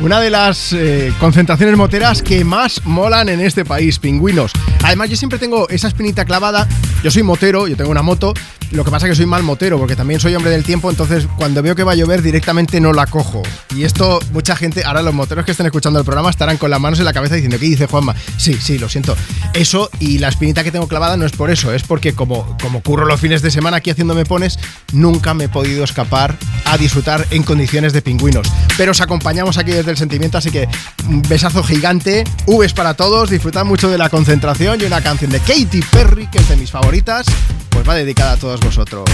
Una 0.00 0.20
de 0.20 0.30
las 0.30 0.72
eh, 0.72 1.12
concentraciones 1.20 1.76
moteras 1.76 2.22
que 2.22 2.44
más 2.44 2.84
molan 2.84 3.28
en 3.28 3.40
este 3.40 3.64
país, 3.64 4.00
pingüinos. 4.00 4.52
Además, 4.82 5.10
yo 5.10 5.16
siempre 5.16 5.38
tengo 5.38 5.68
esa 5.68 5.88
espinita 5.88 6.24
clavada. 6.24 6.68
Yo 7.02 7.10
soy 7.10 7.22
motero, 7.22 7.68
yo 7.68 7.76
tengo 7.76 7.90
una 7.90 8.02
moto. 8.02 8.34
Lo 8.70 8.84
que 8.84 8.90
pasa 8.90 9.06
es 9.06 9.12
que 9.12 9.16
soy 9.16 9.26
mal 9.26 9.42
motero, 9.42 9.78
porque 9.78 9.96
también 9.96 10.20
soy 10.20 10.34
hombre 10.34 10.50
del 10.50 10.64
tiempo. 10.64 10.90
Entonces, 10.90 11.26
cuando 11.36 11.62
veo 11.62 11.74
que 11.74 11.84
va 11.84 11.92
a 11.92 11.94
llover, 11.94 12.22
directamente 12.22 12.80
no 12.80 12.92
la 12.92 13.06
cojo. 13.06 13.42
Y 13.74 13.84
esto, 13.84 14.18
mucha 14.32 14.56
gente, 14.56 14.84
ahora 14.84 15.02
los 15.02 15.14
moteros 15.14 15.44
que 15.44 15.52
estén 15.52 15.66
escuchando 15.66 15.98
el 15.98 16.04
programa 16.04 16.30
estarán 16.30 16.58
con 16.58 16.70
las 16.70 16.80
manos 16.80 16.98
en 16.98 17.04
la 17.04 17.12
cabeza 17.12 17.34
diciendo, 17.34 17.58
¿qué 17.58 17.66
dice 17.66 17.86
Juanma? 17.86 18.14
Sí, 18.36 18.54
sí, 18.54 18.78
lo 18.78 18.88
siento. 18.88 19.16
Eso 19.54 19.90
y 20.00 20.18
la 20.18 20.28
espinita 20.28 20.64
que 20.64 20.72
tengo 20.72 20.86
clavada 20.86 21.16
no 21.16 21.24
es 21.24 21.32
por 21.32 21.50
eso, 21.50 21.72
es 21.72 21.82
porque 21.82 22.14
como, 22.14 22.56
como 22.60 22.82
curro 22.82 23.06
los 23.06 23.20
fines 23.20 23.42
de 23.42 23.50
semana 23.50 23.78
aquí 23.78 23.90
haciéndome 23.90 24.24
pones, 24.24 24.58
nunca 24.92 25.34
me 25.34 25.44
he 25.44 25.48
podido 25.48 25.84
escapar 25.84 26.36
a 26.64 26.76
disfrutar 26.76 27.26
en 27.30 27.42
condiciones 27.42 27.92
de 27.92 28.02
pingüinos. 28.02 28.48
Pero 28.76 28.92
os 28.92 29.00
acompañamos 29.00 29.58
aquí 29.58 29.72
desde 29.72 29.90
el 29.90 29.96
sentimiento, 29.96 30.38
así 30.38 30.50
que 30.50 30.68
un 31.08 31.22
besazo 31.22 31.62
gigante, 31.62 32.24
Vs 32.46 32.74
para 32.74 32.94
todos, 32.94 33.30
disfrutad 33.30 33.64
mucho 33.64 33.88
de 33.88 33.98
la 33.98 34.10
concentración 34.10 34.80
y 34.80 34.84
una 34.84 35.00
canción 35.00 35.30
de 35.30 35.40
Katy 35.40 35.82
Perry, 35.90 36.26
que 36.26 36.38
es 36.38 36.48
de 36.48 36.56
mis 36.56 36.70
favoritas, 36.70 37.26
pues 37.70 37.88
va 37.88 37.94
dedicada 37.94 38.32
a 38.32 38.36
todos 38.36 38.57
vosotros. 38.60 39.08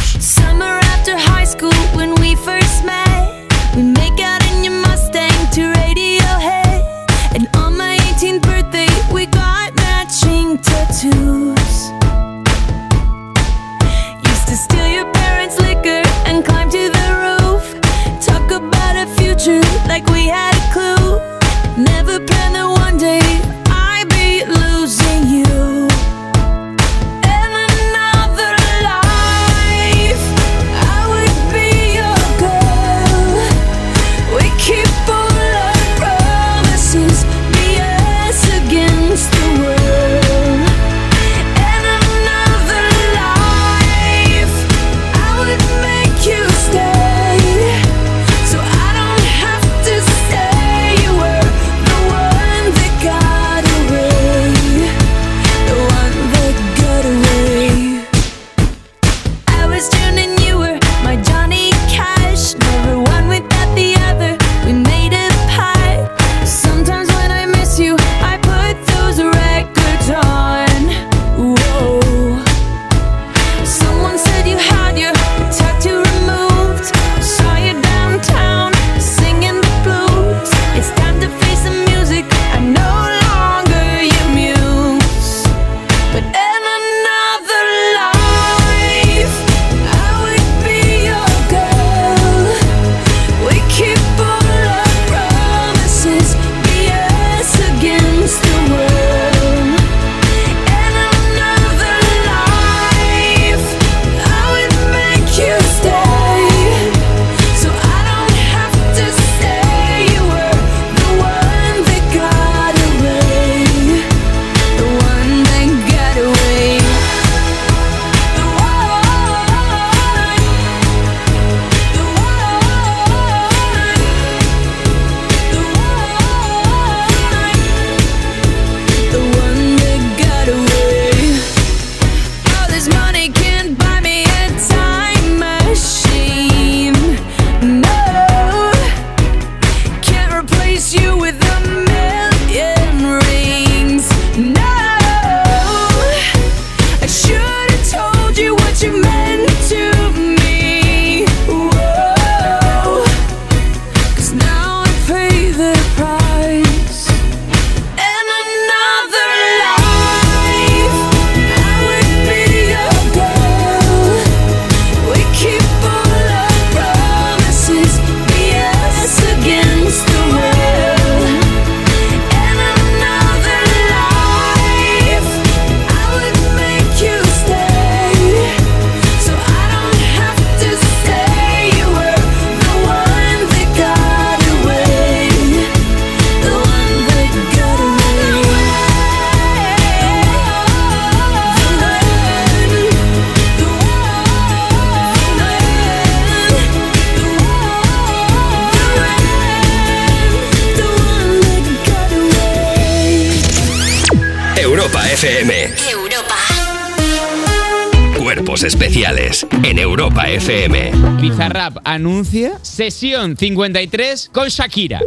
Anuncia 212.05 212.59
sesión 212.61 213.35
53 213.35 214.31
con 214.31 214.49
Shakira. 214.49 215.01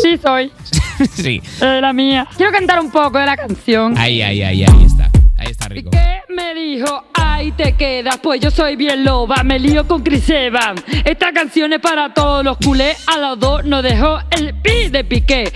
Sí, 0.00 0.16
soy. 0.22 0.52
sí. 1.14 1.42
Eh, 1.60 1.80
la 1.80 1.92
mía. 1.92 2.28
Quiero 2.36 2.52
cantar 2.52 2.78
un 2.78 2.92
poco 2.92 3.18
de 3.18 3.26
la 3.26 3.36
canción. 3.36 3.98
Ahí, 3.98 4.22
ahí, 4.22 4.40
ahí, 4.40 4.62
ahí 4.62 4.84
está. 4.84 5.10
Ahí 5.36 5.48
está 5.50 5.66
rico. 5.68 5.90
¿Qué 5.90 6.20
me 6.28 6.54
dijo? 6.54 7.06
Ahí 7.12 7.50
te 7.52 7.72
quedas, 7.72 8.18
pues 8.18 8.40
yo 8.40 8.50
soy 8.50 8.76
bien 8.76 9.02
loba, 9.02 9.42
me 9.42 9.58
lío 9.58 9.88
con 9.88 10.02
Chris 10.02 10.28
Evans. 10.28 10.84
Esta 11.04 11.32
canción 11.32 11.72
es 11.72 11.80
para 11.80 12.14
todos 12.14 12.44
los 12.44 12.58
culés, 12.58 13.02
a 13.08 13.18
los 13.18 13.40
dos 13.40 13.64
nos 13.64 13.82
dejó 13.82 14.18
el 14.30 14.54
pi 14.60 14.90
de 14.90 15.02
piqué, 15.02 15.50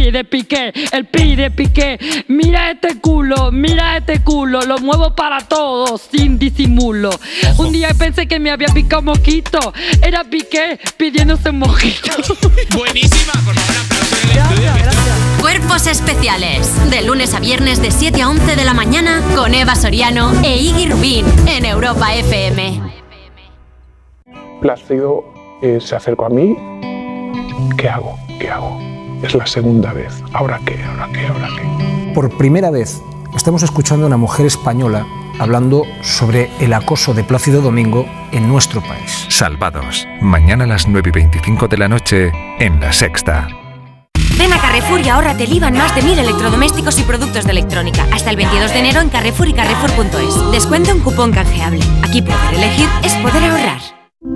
pi 0.00 0.10
de 0.10 0.24
piqué, 0.24 0.72
el 0.92 1.04
pi 1.06 1.36
de 1.36 1.50
piqué. 1.50 1.98
Mira 2.28 2.70
este 2.70 3.00
culo, 3.00 3.52
mira 3.52 3.98
este 3.98 4.22
culo, 4.22 4.62
lo 4.62 4.78
muevo 4.78 5.14
para 5.14 5.40
todos, 5.40 6.00
sin 6.10 6.38
disimulo. 6.38 7.10
Un 7.58 7.72
día 7.72 7.90
pensé 7.98 8.26
que 8.26 8.38
me 8.38 8.50
había 8.50 8.68
picado 8.68 9.02
mosquito, 9.02 9.58
era 10.02 10.24
piqué 10.24 10.78
pidiéndose 10.96 11.50
un 11.50 11.58
mojito. 11.58 12.12
Buenísima, 12.76 13.32
por 13.44 13.54
favor, 13.54 13.84
aplauso 13.84 14.16
en 14.22 14.30
el 14.30 14.38
estudio. 14.38 15.40
Cuerpos 15.40 15.86
especiales. 15.86 16.90
De 16.90 17.02
lunes 17.02 17.34
a 17.34 17.40
viernes 17.40 17.82
de 17.82 17.90
7 17.90 18.22
a 18.22 18.28
11 18.30 18.56
de 18.56 18.64
la 18.64 18.74
mañana 18.74 19.22
con 19.36 19.54
Eva 19.54 19.74
Soriano 19.74 20.32
e 20.42 20.56
Iggy 20.56 20.86
Rubín 20.86 21.26
en 21.46 21.64
Europa 21.66 22.14
FM. 22.14 22.80
Plácido 24.60 25.24
eh, 25.62 25.78
se 25.80 25.96
acercó 25.96 26.26
a 26.26 26.30
mí. 26.30 26.56
¿Qué 27.76 27.88
hago? 27.88 28.18
¿Qué 28.38 28.50
hago? 28.50 28.89
Es 29.22 29.34
la 29.34 29.46
segunda 29.46 29.92
vez. 29.92 30.22
¿Ahora 30.32 30.60
qué? 30.64 30.82
¿Ahora 30.82 31.08
qué? 31.12 31.26
¿Ahora 31.26 31.48
qué? 31.56 32.12
Por 32.14 32.36
primera 32.36 32.70
vez 32.70 33.00
estamos 33.36 33.62
escuchando 33.62 34.04
a 34.04 34.08
una 34.08 34.16
mujer 34.16 34.46
española 34.46 35.06
hablando 35.38 35.84
sobre 36.02 36.50
el 36.60 36.72
acoso 36.72 37.14
de 37.14 37.24
Plácido 37.24 37.62
Domingo 37.62 38.06
en 38.32 38.48
nuestro 38.48 38.82
país. 38.82 39.26
Salvados. 39.28 40.06
Mañana 40.20 40.64
a 40.64 40.66
las 40.66 40.86
9 40.86 41.08
y 41.08 41.12
25 41.12 41.68
de 41.68 41.78
la 41.78 41.88
noche 41.88 42.32
en 42.58 42.80
La 42.80 42.92
Sexta. 42.92 43.48
Ven 44.38 44.52
a 44.52 44.60
Carrefour 44.60 45.00
y 45.00 45.08
ahórrate 45.08 45.44
el 45.44 45.52
IVA 45.52 45.68
en 45.68 45.74
más 45.74 45.94
de 45.94 46.02
mil 46.02 46.18
electrodomésticos 46.18 46.98
y 46.98 47.02
productos 47.02 47.44
de 47.44 47.50
electrónica. 47.50 48.06
Hasta 48.12 48.30
el 48.30 48.36
22 48.36 48.72
de 48.72 48.78
enero 48.78 49.00
en 49.00 49.08
Carrefour 49.08 49.48
y 49.48 49.52
Carrefour.es. 49.52 50.52
Descuento 50.52 50.94
un 50.94 51.00
cupón 51.00 51.32
canjeable. 51.32 51.80
Aquí 52.02 52.22
poder 52.22 52.54
elegir 52.54 52.88
es 53.02 53.14
poder 53.16 53.44
ahorrar. 53.44 53.80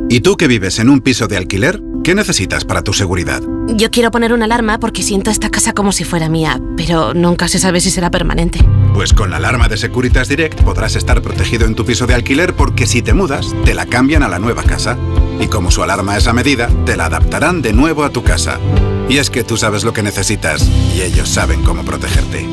¿Y 0.09 0.21
tú 0.21 0.37
que 0.37 0.47
vives 0.47 0.79
en 0.79 0.91
un 0.91 1.01
piso 1.01 1.27
de 1.27 1.37
alquiler? 1.37 1.81
¿Qué 2.05 2.15
necesitas 2.15 2.65
para 2.67 2.83
tu 2.83 2.93
seguridad? 2.93 3.43
Yo 3.67 3.91
quiero 3.91 4.11
poner 4.11 4.35
una 4.35 4.45
alarma 4.45 4.79
porque 4.79 5.03
siento 5.03 5.31
esta 5.31 5.49
casa 5.49 5.73
como 5.73 5.91
si 5.91 6.05
fuera 6.05 6.29
mía, 6.29 6.61
pero 6.77 7.15
nunca 7.15 7.49
se 7.49 7.59
sabe 7.59 7.81
si 7.81 7.91
será 7.91 8.11
permanente. 8.11 8.59
Pues 8.93 9.15
con 9.15 9.31
la 9.31 9.39
alarma 9.39 9.69
de 9.69 9.79
Securitas 9.79 10.29
Direct 10.29 10.61
podrás 10.61 10.97
estar 10.97 11.23
protegido 11.23 11.65
en 11.65 11.75
tu 11.75 11.87
piso 11.87 12.07
de 12.07 12.13
alquiler 12.13 12.55
porque 12.55 12.87
si 12.87 13.01
te 13.01 13.15
mudas, 13.15 13.55
te 13.65 13.73
la 13.73 13.87
cambian 13.87 14.23
a 14.23 14.29
la 14.29 14.39
nueva 14.39 14.65
casa. 14.65 14.99
Y 15.41 15.47
como 15.47 15.71
su 15.71 15.83
alarma 15.83 16.19
es 16.19 16.27
a 16.27 16.35
medida, 16.35 16.69
te 16.85 16.99
la 16.99 17.07
adaptarán 17.07 17.63
de 17.63 17.73
nuevo 17.73 18.05
a 18.05 18.11
tu 18.11 18.23
casa. 18.23 18.61
Y 19.09 19.17
es 19.17 19.31
que 19.31 19.43
tú 19.43 19.57
sabes 19.57 19.83
lo 19.83 19.95
que 19.95 20.03
necesitas 20.03 20.69
y 20.95 21.01
ellos 21.01 21.31
saben 21.31 21.63
cómo 21.63 21.87
protegerte. 21.87 22.47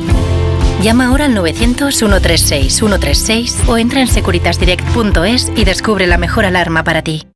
Llama 0.82 1.08
ahora 1.08 1.26
al 1.26 1.36
900-136-136 1.36 3.68
o 3.68 3.76
entra 3.76 4.00
en 4.00 4.08
securitasdirect.es 4.08 5.52
y 5.54 5.66
descubre 5.66 6.06
la 6.06 6.16
mejor 6.16 6.46
alarma 6.46 6.84
para 6.84 7.02
ti. 7.02 7.26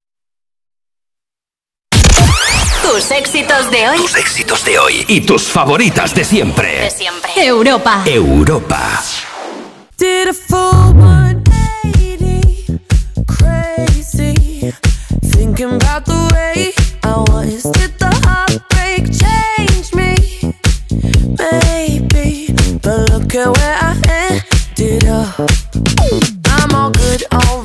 Tus 2.93 3.11
éxitos 3.11 3.71
de 3.71 3.89
hoy. 3.89 3.99
Tus 3.99 4.15
éxitos 4.17 4.65
de 4.65 4.79
hoy 4.79 5.05
y 5.09 5.21
tus 5.21 5.43
favoritas 5.43 6.15
de 6.15 6.25
siempre. 6.25 6.83
De 6.83 6.91
siempre. 6.91 7.33
Europa. 7.37 8.03
Europa. 8.07 9.03
Did 9.99 10.29
a 10.29 10.33
full 10.33 10.95
180, 10.95 12.79
crazy. 13.27 14.73
Thinking 15.33 15.75
about 15.75 16.05
the 16.05 16.29
way 16.33 16.73
I 17.03 17.17
was. 17.31 17.65
Did 17.73 17.99
the 17.99 18.11
heartbreak 18.25 19.11
change 19.11 19.93
me? 19.93 20.15
Maybe, 21.39 22.55
but 22.83 23.11
look 23.11 23.35
at 23.35 23.49
where 23.57 23.79
I 23.81 23.97
ended 24.79 25.09
up. 25.09 25.51
I'm 26.47 26.75
all 26.75 26.91
good 26.93 27.25
already, 27.33 27.56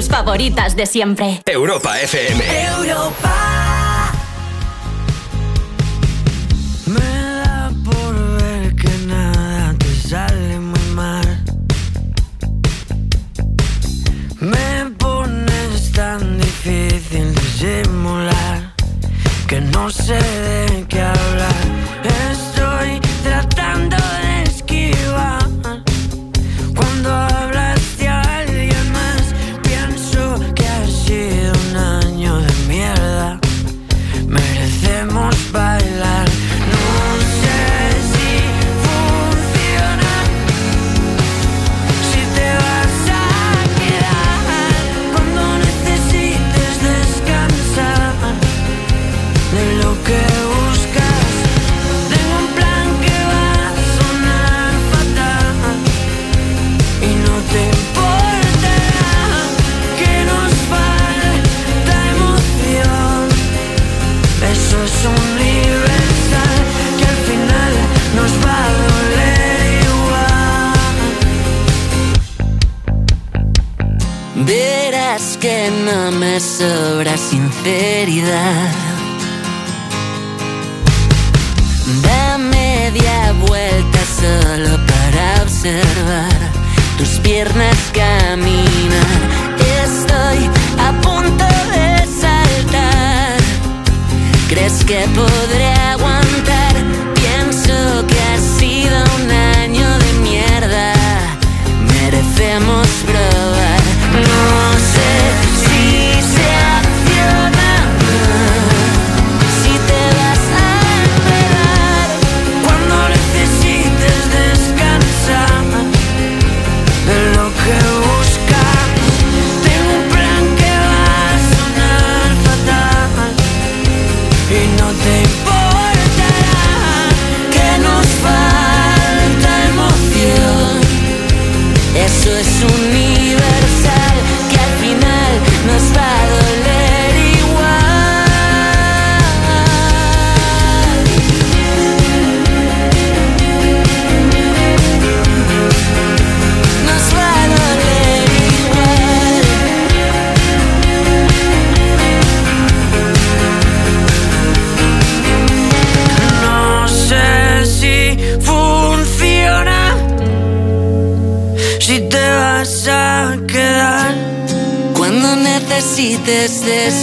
tus 0.00 0.08
favoritas 0.08 0.76
de 0.76 0.86
siempre. 0.86 1.42
Europa 1.44 2.00
FM. 2.00 2.42
Europa. 2.78 3.34
Me 6.86 7.22
da 7.44 7.70
por 7.84 8.14
ver 8.38 8.74
que 8.76 8.88
nada 9.06 9.74
te 9.78 10.08
sale 10.08 10.58
muy 10.58 10.86
mal. 10.94 11.44
Me 14.40 14.90
pones 14.96 15.92
tan 15.92 16.38
difícil 16.38 17.34
disimular 17.34 18.72
que 19.46 19.60
no 19.60 19.90
sé 19.90 20.14
de 20.14 20.86
qué 20.88 21.02
hablar. 21.02 21.49
Sobra 76.38 77.16
sinceridad. 77.16 78.70
Da 82.02 82.38
media 82.38 83.32
vuelta 83.46 83.98
solo 84.20 84.78
para 84.86 85.42
observar 85.42 86.38
tus 86.98 87.18
piernas 87.20 87.76
caminar. 87.92 89.20
Estoy 89.84 90.50
a 90.78 90.92
punto 91.00 91.44
de 91.74 92.06
saltar. 92.20 93.40
¿Crees 94.48 94.84
que 94.84 95.08
podré 95.14 95.79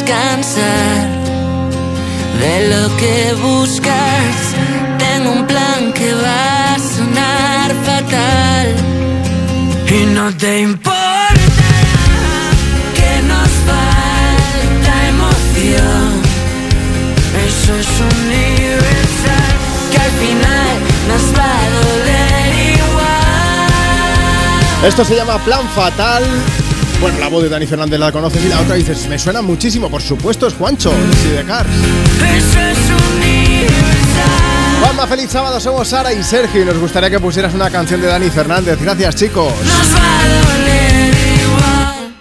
descansar 0.07 1.07
de 2.39 2.69
lo 2.69 2.95
que 2.97 3.33
buscas, 3.41 4.53
tengo 4.97 5.31
un 5.31 5.45
plan 5.45 5.93
que 5.93 6.13
va 6.13 6.75
a 6.75 6.79
sonar 6.79 7.73
fatal. 7.85 8.75
Y 9.89 10.05
no 10.13 10.31
te 10.37 10.61
importa 10.61 11.71
que 12.95 13.21
nos 13.31 13.49
falta 13.69 15.07
emoción. 15.09 16.21
Eso 17.47 17.71
es 17.75 17.87
universal, 18.15 19.53
que 19.91 19.97
al 19.97 20.11
final 20.23 20.73
nos 21.09 21.23
va 21.37 21.51
a 21.51 21.53
doler 21.79 22.49
igual. 22.75 24.87
Esto 24.87 25.01
se 25.03 25.15
llama 25.15 25.37
Plan 25.39 25.67
Fatal. 25.75 26.23
Bueno, 26.99 27.19
la 27.19 27.27
voz 27.29 27.43
de 27.43 27.49
Dani 27.49 27.67
Fernández 27.67 27.99
la 27.99 28.11
conoces 28.11 28.43
y 28.43 28.49
la 28.49 28.59
otra 28.59 28.75
dices, 28.75 29.07
me 29.07 29.19
suena 29.19 29.43
muchísimo, 29.43 29.89
por 29.89 30.01
supuesto, 30.01 30.47
es 30.47 30.55
Juancho, 30.55 30.91
de 30.91 31.43
Cars. 31.45 31.69
Juanma, 34.81 35.05
feliz 35.05 35.29
sábado, 35.29 35.59
somos 35.59 35.87
Sara 35.87 36.11
y 36.11 36.23
Sergio 36.23 36.63
y 36.63 36.65
nos 36.65 36.77
gustaría 36.77 37.11
que 37.11 37.19
pusieras 37.19 37.53
una 37.53 37.69
canción 37.69 38.01
de 38.01 38.07
Dani 38.07 38.29
Fernández. 38.31 38.79
Gracias, 38.81 39.15
chicos. 39.15 39.53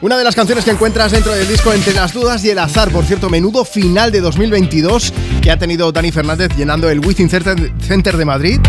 Una 0.02 0.18
de 0.18 0.24
las 0.24 0.34
canciones 0.34 0.62
que 0.62 0.72
encuentras 0.72 1.10
dentro 1.10 1.32
del 1.32 1.48
disco 1.48 1.72
Entre 1.72 1.94
las 1.94 2.12
dudas 2.12 2.44
y 2.44 2.50
el 2.50 2.58
azar, 2.58 2.90
por 2.90 3.04
cierto, 3.06 3.30
menudo 3.30 3.64
final 3.64 4.12
de 4.12 4.20
2022 4.20 5.12
que 5.40 5.50
ha 5.50 5.58
tenido 5.58 5.90
Dani 5.90 6.12
Fernández 6.12 6.54
llenando 6.54 6.90
el 6.90 7.00
Within 7.00 7.30
Center 7.30 8.16
de 8.16 8.24
Madrid. 8.26 8.60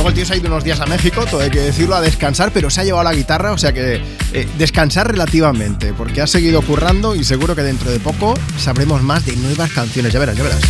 Luego 0.00 0.08
el 0.08 0.14
tío 0.14 0.24
se 0.24 0.32
ha 0.32 0.36
ido 0.36 0.48
unos 0.48 0.64
días 0.64 0.80
a 0.80 0.86
México, 0.86 1.26
todo 1.30 1.42
hay 1.42 1.50
que 1.50 1.60
decirlo, 1.60 1.94
a 1.94 2.00
descansar, 2.00 2.52
pero 2.54 2.70
se 2.70 2.80
ha 2.80 2.84
llevado 2.84 3.04
la 3.04 3.12
guitarra, 3.12 3.52
o 3.52 3.58
sea 3.58 3.74
que 3.74 4.00
eh, 4.32 4.48
descansar 4.56 5.06
relativamente, 5.06 5.92
porque 5.92 6.22
ha 6.22 6.26
seguido 6.26 6.62
currando 6.62 7.14
y 7.14 7.22
seguro 7.22 7.54
que 7.54 7.62
dentro 7.62 7.90
de 7.90 8.00
poco 8.00 8.32
sabremos 8.56 9.02
más 9.02 9.26
de 9.26 9.36
nuevas 9.36 9.70
canciones, 9.72 10.10
ya 10.10 10.18
verás, 10.18 10.38
ya 10.38 10.42
verás. 10.42 10.60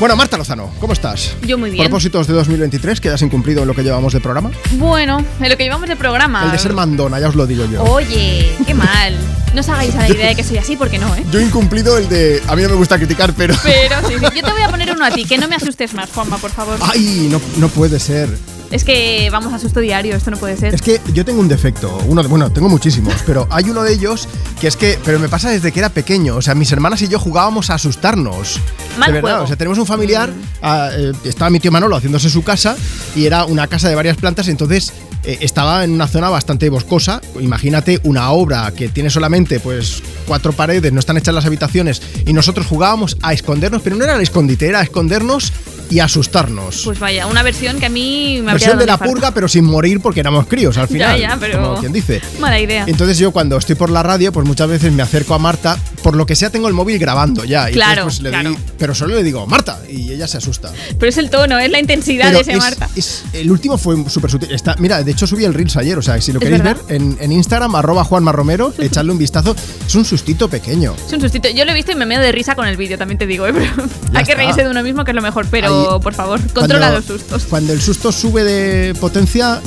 Bueno, 0.00 0.16
Marta 0.16 0.36
Lozano, 0.36 0.72
¿cómo 0.80 0.94
estás? 0.94 1.36
Yo 1.42 1.56
muy 1.58 1.70
bien. 1.70 1.84
Propósitos 1.84 2.26
de 2.26 2.34
2023 2.34 3.00
que 3.00 3.08
has 3.08 3.22
incumplido 3.22 3.62
en 3.62 3.68
lo 3.68 3.74
que 3.74 3.84
llevamos 3.84 4.12
de 4.12 4.20
programa. 4.20 4.50
Bueno, 4.72 5.24
en 5.40 5.48
lo 5.48 5.56
que 5.56 5.62
llevamos 5.62 5.88
de 5.88 5.94
programa. 5.94 6.42
El 6.44 6.50
de 6.50 6.58
ser 6.58 6.72
mandona, 6.72 7.20
ya 7.20 7.28
os 7.28 7.36
lo 7.36 7.46
digo 7.46 7.66
yo. 7.66 7.84
Oye, 7.84 8.52
qué 8.66 8.74
mal. 8.74 9.16
No 9.54 9.60
os 9.60 9.68
hagáis 9.68 9.94
a 9.94 9.98
la 9.98 10.08
idea 10.10 10.26
de 10.26 10.34
que 10.34 10.42
soy 10.42 10.58
así, 10.58 10.76
porque 10.76 10.98
no, 10.98 11.14
¿eh? 11.14 11.24
Yo 11.30 11.38
he 11.38 11.44
incumplido 11.44 11.96
el 11.98 12.08
de. 12.08 12.42
A 12.48 12.56
mí 12.56 12.62
no 12.62 12.70
me 12.70 12.74
gusta 12.74 12.98
criticar, 12.98 13.32
pero. 13.32 13.54
Pero 13.62 13.96
sí, 14.08 14.14
sí. 14.14 14.20
Yo 14.20 14.42
te 14.42 14.52
voy 14.52 14.62
a 14.62 14.68
poner 14.68 14.90
uno 14.90 15.04
a 15.04 15.10
ti, 15.12 15.24
que 15.24 15.38
no 15.38 15.46
me 15.46 15.54
asustes 15.54 15.94
más, 15.94 16.10
Juanma, 16.10 16.36
por 16.38 16.50
favor. 16.50 16.76
¡Ay! 16.82 17.28
No, 17.30 17.40
no 17.58 17.68
puede 17.68 18.00
ser. 18.00 18.28
Es 18.70 18.82
que 18.84 19.28
vamos 19.30 19.52
a 19.52 19.58
susto 19.60 19.78
diario, 19.80 20.16
esto 20.16 20.30
no 20.30 20.36
puede 20.38 20.56
ser. 20.56 20.74
Es 20.74 20.82
que 20.82 21.00
yo 21.14 21.24
tengo 21.24 21.40
un 21.40 21.48
defecto, 21.48 21.96
uno 22.08 22.22
de- 22.22 22.28
bueno, 22.28 22.50
tengo 22.50 22.68
muchísimos, 22.68 23.14
pero 23.24 23.46
hay 23.50 23.70
uno 23.70 23.82
de 23.84 23.92
ellos 23.92 24.28
que 24.60 24.66
es 24.66 24.76
que, 24.76 24.98
pero 25.04 25.18
me 25.20 25.28
pasa 25.28 25.50
desde 25.50 25.70
que 25.70 25.78
era 25.78 25.88
pequeño, 25.88 26.34
o 26.36 26.42
sea, 26.42 26.54
mis 26.56 26.72
hermanas 26.72 27.00
y 27.02 27.08
yo 27.08 27.18
jugábamos 27.20 27.70
a 27.70 27.74
asustarnos. 27.74 28.58
Mal 28.98 29.08
de 29.08 29.12
verdad, 29.14 29.30
juego. 29.30 29.44
o 29.44 29.46
sea, 29.46 29.56
tenemos 29.56 29.78
un 29.78 29.86
familiar, 29.86 30.30
ah, 30.62 30.90
eh, 30.92 31.12
estaba 31.24 31.48
mi 31.50 31.60
tío 31.60 31.70
Manolo 31.70 31.94
haciéndose 31.96 32.28
su 32.28 32.42
casa 32.42 32.76
y 33.14 33.24
era 33.26 33.44
una 33.44 33.68
casa 33.68 33.88
de 33.88 33.94
varias 33.94 34.16
plantas, 34.16 34.48
entonces 34.48 34.92
eh, 35.22 35.38
estaba 35.42 35.84
en 35.84 35.92
una 35.92 36.08
zona 36.08 36.28
bastante 36.28 36.68
boscosa. 36.68 37.20
Imagínate 37.40 38.00
una 38.02 38.30
obra 38.30 38.72
que 38.72 38.88
tiene 38.88 39.10
solamente 39.10 39.60
pues 39.60 40.02
cuatro 40.26 40.52
paredes, 40.52 40.92
no 40.92 40.98
están 41.00 41.16
hechas 41.16 41.34
las 41.34 41.46
habitaciones 41.46 42.02
y 42.26 42.32
nosotros 42.32 42.66
jugábamos 42.66 43.16
a 43.22 43.32
escondernos, 43.32 43.82
pero 43.82 43.94
no 43.96 44.04
era 44.04 44.16
el 44.16 44.22
escondite, 44.22 44.66
era 44.68 44.80
a 44.80 44.82
escondernos 44.82 45.52
y 45.90 46.00
asustarnos. 46.00 46.82
Pues 46.84 46.98
vaya, 46.98 47.26
una 47.26 47.42
versión 47.42 47.78
que 47.78 47.86
a 47.86 47.88
mí 47.88 48.34
me 48.42 48.50
habría 48.50 48.52
Versión 48.54 48.78
de 48.78 48.86
la 48.86 48.92
infarto. 48.94 49.12
purga, 49.12 49.30
pero 49.32 49.48
sin 49.48 49.64
morir 49.64 50.00
porque 50.00 50.20
éramos 50.20 50.46
críos 50.46 50.76
al 50.78 50.88
Ya, 50.88 50.92
final. 50.92 51.20
ya, 51.20 51.36
pero- 51.38 51.62
Como 51.62 51.80
quien 51.80 51.92
dice. 51.92 52.20
Mala 52.40 52.58
idea. 52.60 52.84
Entonces 52.86 53.18
yo 53.18 53.30
cuando 53.32 53.56
estoy 53.56 53.74
por 53.76 53.90
la 53.90 54.02
radio, 54.02 54.32
pues 54.32 54.46
muchas 54.46 54.68
veces 54.68 54.92
me 54.92 55.02
acerco 55.02 55.34
a 55.34 55.38
Marta, 55.38 55.78
por 56.02 56.16
lo 56.16 56.26
que 56.26 56.34
sea 56.36 56.50
tengo 56.50 56.68
el 56.68 56.74
móvil 56.74 56.98
grabando 56.98 57.44
ya. 57.44 57.70
Y 57.70 57.74
Claro, 57.74 58.04
pues, 58.04 58.20
le 58.20 58.30
claro. 58.30 58.50
doy- 58.50 58.58
pero 58.78 58.94
solo 58.94 59.14
le 59.14 59.22
digo, 59.22 59.46
Marta, 59.46 59.80
y 59.88 60.12
ella 60.12 60.26
se 60.26 60.38
asusta. 60.38 60.72
Pero 60.98 61.08
es 61.10 61.18
el 61.18 61.30
tono, 61.30 61.58
es 61.58 61.70
la 61.70 61.78
intensidad 61.80 62.26
Pero 62.26 62.36
de 62.38 62.42
ese 62.42 62.52
es- 62.52 62.58
Marta. 62.58 62.88
es- 62.96 63.24
el 63.32 63.50
último 63.50 63.78
fue 63.78 63.96
súper 64.08 64.30
sutil. 64.30 64.50
Está, 64.52 64.76
mira, 64.78 65.02
de 65.02 65.10
hecho 65.12 65.26
subí 65.26 65.44
el 65.44 65.54
Reels 65.54 65.76
ayer, 65.76 65.96
o 65.98 66.02
sea, 66.02 66.20
si 66.20 66.32
lo 66.32 66.40
queréis 66.40 66.62
ver, 66.62 66.76
en, 66.88 67.16
en 67.20 67.32
Instagram, 67.32 67.74
arroba 67.74 68.04
Juanma 68.04 68.32
Romero, 68.32 68.72
echadle 68.78 69.12
un 69.12 69.18
vistazo. 69.18 69.54
Es 69.86 69.94
un 69.94 70.04
sustito 70.04 70.48
pequeño. 70.48 70.94
Es 71.06 71.12
un 71.12 71.20
sustito. 71.20 71.48
Yo 71.50 71.64
lo 71.64 71.70
he 71.70 71.74
visto 71.74 71.92
y 71.92 71.94
me 71.94 72.06
meo 72.06 72.20
de 72.20 72.32
risa 72.32 72.54
con 72.54 72.66
el 72.66 72.76
vídeo, 72.76 72.98
también 72.98 73.18
te 73.18 73.26
digo, 73.26 73.46
¿eh? 73.46 73.52
Pero 73.54 73.72
hay 74.14 74.24
que 74.24 74.34
reírse 74.34 74.62
de 74.64 74.70
uno 74.70 74.82
mismo, 74.82 75.04
que 75.04 75.10
es 75.10 75.14
lo 75.14 75.22
mejor. 75.22 75.46
Pero, 75.50 75.68
Por 76.02 76.14
favor, 76.14 76.40
controla 76.52 76.90
Cuando- 76.90 76.96
los 76.98 77.04
sustos. 77.04 77.44
Cuando 77.48 77.72
el 77.72 77.80
susto 77.80 78.12
sube 78.12 78.44
de 78.44 78.94
potencia, 78.94 79.60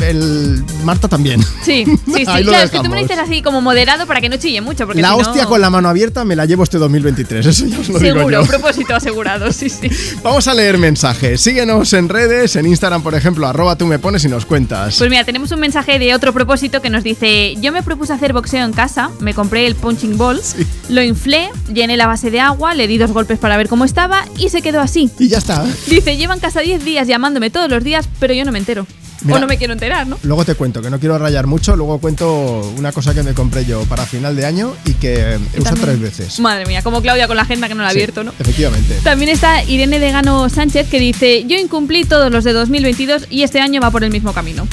el 0.00 0.64
Marta 0.84 1.08
también. 1.08 1.42
Sí, 1.62 1.84
sí, 2.06 2.12
sí. 2.14 2.24
Claro, 2.24 2.52
es 2.52 2.70
que 2.70 2.78
tú 2.78 2.84
me 2.88 2.96
lo 2.96 3.02
dices 3.02 3.18
así 3.18 3.42
como 3.42 3.60
moderado 3.60 4.06
para 4.06 4.20
que 4.20 4.28
no 4.28 4.36
chille 4.36 4.60
mucho. 4.60 4.86
Porque 4.86 5.00
La 5.02 5.10
si 5.10 5.14
no- 5.18 5.20
hostia 5.28 5.46
con 5.46 5.60
la 5.60 5.70
mano 5.70 5.88
abierta 5.88 6.24
me 6.24 6.34
la 6.36 6.44
llevo 6.46 6.62
este 6.64 6.78
2023, 6.78 7.46
eso 7.46 7.66
ya 7.66 7.78
os 7.78 7.88
lo 7.88 7.98
digo 7.98 8.16
Seguro, 8.18 8.42
yo. 8.42 8.46
propósito 8.48 8.94
asegurado, 8.94 9.52
sí, 9.52 9.68
sí. 9.68 9.88
Vamos 10.22 10.48
a 10.48 10.54
leer 10.54 10.78
mensajes. 10.78 11.40
Síguenos 11.40 11.92
en 11.92 12.08
redes, 12.08 12.56
en 12.56 12.66
Instagram, 12.66 13.02
por 13.02 13.14
ejemplo, 13.14 13.46
arroba 13.46 13.76
tú 13.76 13.86
me 13.86 13.98
pones 13.98 14.24
y 14.24 14.28
nos 14.28 14.46
cuentas. 14.46 14.96
Pues 14.98 15.10
mira, 15.10 15.24
tenemos 15.24 15.50
un 15.52 15.60
mensaje 15.60 15.98
de 15.98 16.14
otro 16.14 16.32
propósito 16.32 16.80
que 16.82 16.90
nos 16.90 17.04
dice: 17.04 17.54
Yo 17.60 17.72
me 17.72 17.82
propuse 17.82 18.12
hacer 18.12 18.32
boxeo 18.32 18.64
en 18.64 18.72
casa, 18.72 19.10
me 19.20 19.34
compré 19.34 19.66
el 19.66 19.74
punching 19.74 20.18
ball, 20.18 20.40
lo 20.88 21.02
inflé, 21.02 21.50
llené 21.72 21.96
la 21.96 22.06
base 22.06 22.30
de 22.30 22.40
agua, 22.40 22.74
le 22.74 22.86
di 22.86 22.98
dos 22.98 23.12
golpes 23.12 23.38
para 23.38 23.56
ver 23.56 23.68
cómo 23.68 23.84
estaba 23.84 24.24
y 24.38 24.48
se 24.48 24.62
quedó 24.62 24.80
así. 24.80 25.10
Y 25.18 25.28
ya 25.28 25.38
está. 25.38 25.64
Dice: 25.86 26.16
Llevan 26.16 26.40
casa 26.40 26.60
10 26.60 26.84
días 26.84 27.06
llamándome 27.08 27.50
todos 27.50 27.70
los 27.70 27.82
días, 27.84 28.08
pero 28.18 28.34
yo 28.34 28.44
no 28.44 28.52
me 28.52 28.58
entero. 28.58 28.86
Mira. 29.24 29.36
o 29.36 29.40
no 29.40 29.46
me 29.46 29.58
quiero 29.58 29.72
enterar, 29.72 30.06
¿no? 30.06 30.18
Luego 30.22 30.44
te 30.44 30.54
cuento, 30.54 30.82
que 30.82 30.90
no 30.90 30.98
quiero 30.98 31.18
rayar 31.18 31.46
mucho, 31.46 31.76
luego 31.76 31.98
cuento 31.98 32.72
una 32.76 32.92
cosa 32.92 33.14
que 33.14 33.22
me 33.22 33.34
compré 33.34 33.64
yo 33.64 33.82
para 33.84 34.04
final 34.06 34.34
de 34.36 34.46
año 34.46 34.74
y 34.84 34.94
que 34.94 35.38
he 35.54 35.60
usado 35.60 35.76
tres 35.80 36.00
veces. 36.00 36.40
Madre 36.40 36.66
mía, 36.66 36.82
como 36.82 37.00
Claudia 37.02 37.26
con 37.26 37.36
la 37.36 37.42
agenda 37.42 37.68
que 37.68 37.74
no 37.74 37.82
la 37.82 37.88
ha 37.88 37.92
Sí, 37.92 37.98
abierto, 37.98 38.24
¿no? 38.24 38.32
Efectivamente. 38.38 38.94
También 39.02 39.30
está 39.30 39.62
Irene 39.64 39.98
Degano 39.98 40.48
Sánchez 40.48 40.88
que 40.88 40.98
dice: 40.98 41.44
Yo 41.46 41.56
incumplí 41.58 42.04
todos 42.04 42.30
los 42.32 42.44
de 42.44 42.52
2022 42.52 43.26
y 43.30 43.42
este 43.42 43.60
año 43.60 43.80
va 43.80 43.90
por 43.90 44.04
el 44.04 44.10
mismo 44.10 44.32
camino. 44.32 44.66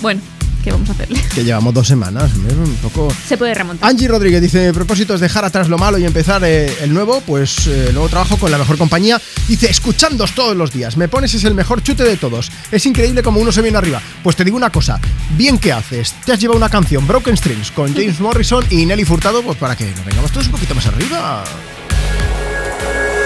Bueno, 0.00 0.20
¿qué 0.62 0.70
vamos 0.70 0.88
a 0.88 0.92
hacerle? 0.92 1.20
Que 1.34 1.44
llevamos 1.44 1.74
dos 1.74 1.86
semanas, 1.86 2.30
¿eh? 2.32 2.54
un 2.54 2.76
poco... 2.76 3.08
Se 3.26 3.36
puede 3.36 3.54
remontar. 3.54 3.88
Angie 3.88 4.08
Rodríguez 4.08 4.40
dice, 4.40 4.68
mi 4.68 4.72
propósito 4.72 5.14
es 5.14 5.20
dejar 5.20 5.44
atrás 5.44 5.68
lo 5.68 5.78
malo 5.78 5.98
y 5.98 6.04
empezar 6.04 6.42
eh, 6.44 6.72
el 6.80 6.92
nuevo, 6.92 7.20
pues 7.26 7.66
eh, 7.66 7.90
nuevo 7.92 8.08
trabajo 8.08 8.36
con 8.36 8.50
la 8.50 8.58
mejor 8.58 8.78
compañía. 8.78 9.20
Dice, 9.48 9.70
escuchándos 9.70 10.34
todos 10.34 10.56
los 10.56 10.72
días, 10.72 10.96
me 10.96 11.08
pones 11.08 11.34
es 11.34 11.44
el 11.44 11.54
mejor 11.54 11.82
chute 11.82 12.04
de 12.04 12.16
todos. 12.16 12.50
Es 12.70 12.86
increíble 12.86 13.22
como 13.22 13.40
uno 13.40 13.52
se 13.52 13.62
viene 13.62 13.78
arriba. 13.78 14.00
Pues 14.22 14.36
te 14.36 14.44
digo 14.44 14.56
una 14.56 14.70
cosa, 14.70 15.00
bien 15.36 15.58
que 15.58 15.72
haces, 15.72 16.14
te 16.24 16.32
has 16.32 16.40
llevado 16.40 16.58
una 16.58 16.70
canción, 16.70 17.06
Broken 17.06 17.36
Strings, 17.36 17.70
con 17.70 17.92
James 17.94 18.20
Morrison 18.20 18.64
y 18.70 18.86
Nelly 18.86 19.04
Furtado, 19.04 19.42
pues 19.42 19.58
para 19.58 19.76
que 19.76 19.86
nos 19.86 20.04
vengamos 20.04 20.30
todos 20.30 20.46
un 20.46 20.52
poquito 20.52 20.74
más 20.74 20.86
arriba. 20.86 21.44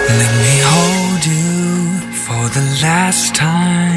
Let 0.09 0.33
me 0.41 0.63
hold 0.63 1.25
you 1.25 1.99
for 2.25 2.49
the 2.49 2.61
last 2.81 3.35
time. 3.35 3.96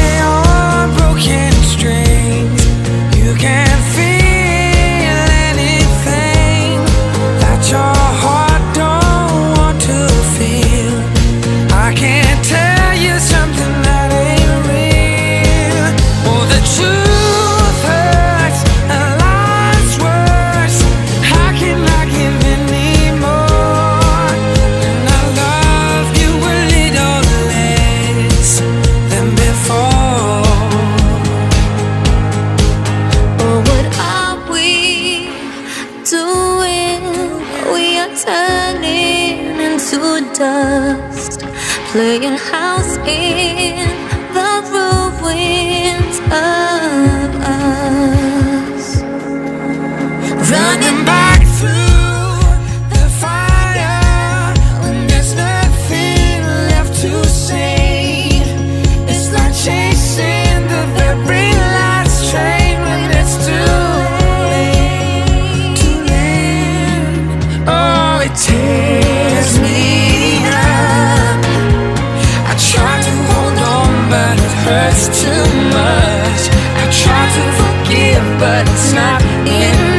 in 79.47 79.90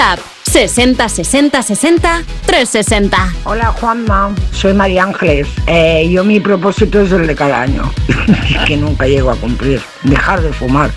WhatsApp 0.00 0.20
60 0.44 1.08
60 1.08 1.62
60 1.62 2.22
360. 2.46 3.34
Hola 3.44 3.66
Juanma, 3.66 4.34
soy 4.50 4.72
María 4.72 5.04
Ángeles. 5.04 5.46
Eh, 5.66 6.08
yo 6.10 6.24
mi 6.24 6.40
propósito 6.40 7.02
es 7.02 7.12
el 7.12 7.26
de 7.26 7.34
cada 7.34 7.60
año, 7.60 7.82
que 8.66 8.78
nunca 8.78 9.06
llego 9.06 9.30
a 9.30 9.36
cumplir, 9.36 9.82
dejar 10.02 10.40
de 10.40 10.54
fumar. 10.54 10.90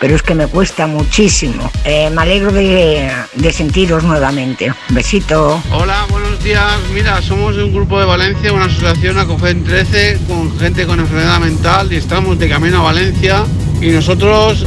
Pero 0.00 0.16
es 0.16 0.22
que 0.22 0.34
me 0.34 0.48
cuesta 0.48 0.86
muchísimo. 0.86 1.70
Eh, 1.84 2.10
me 2.10 2.22
alegro 2.22 2.52
de, 2.52 3.10
sentiros 3.52 4.04
nuevamente. 4.04 4.74
Besito. 4.90 5.62
Hola, 5.70 6.04
buenos 6.10 6.42
días. 6.44 6.74
Mira, 6.92 7.22
somos 7.22 7.56
un 7.56 7.72
grupo 7.72 8.00
de 8.00 8.04
Valencia, 8.04 8.52
una 8.52 8.66
asociación 8.66 9.18
Acogen 9.18 9.64
13 9.64 10.18
con 10.28 10.58
gente 10.58 10.86
con 10.86 11.00
enfermedad 11.00 11.40
mental 11.40 11.90
y 11.90 11.96
estamos 11.96 12.38
de 12.38 12.48
camino 12.50 12.80
a 12.80 12.82
Valencia. 12.82 13.44
Y 13.80 13.90
nosotros 13.90 14.66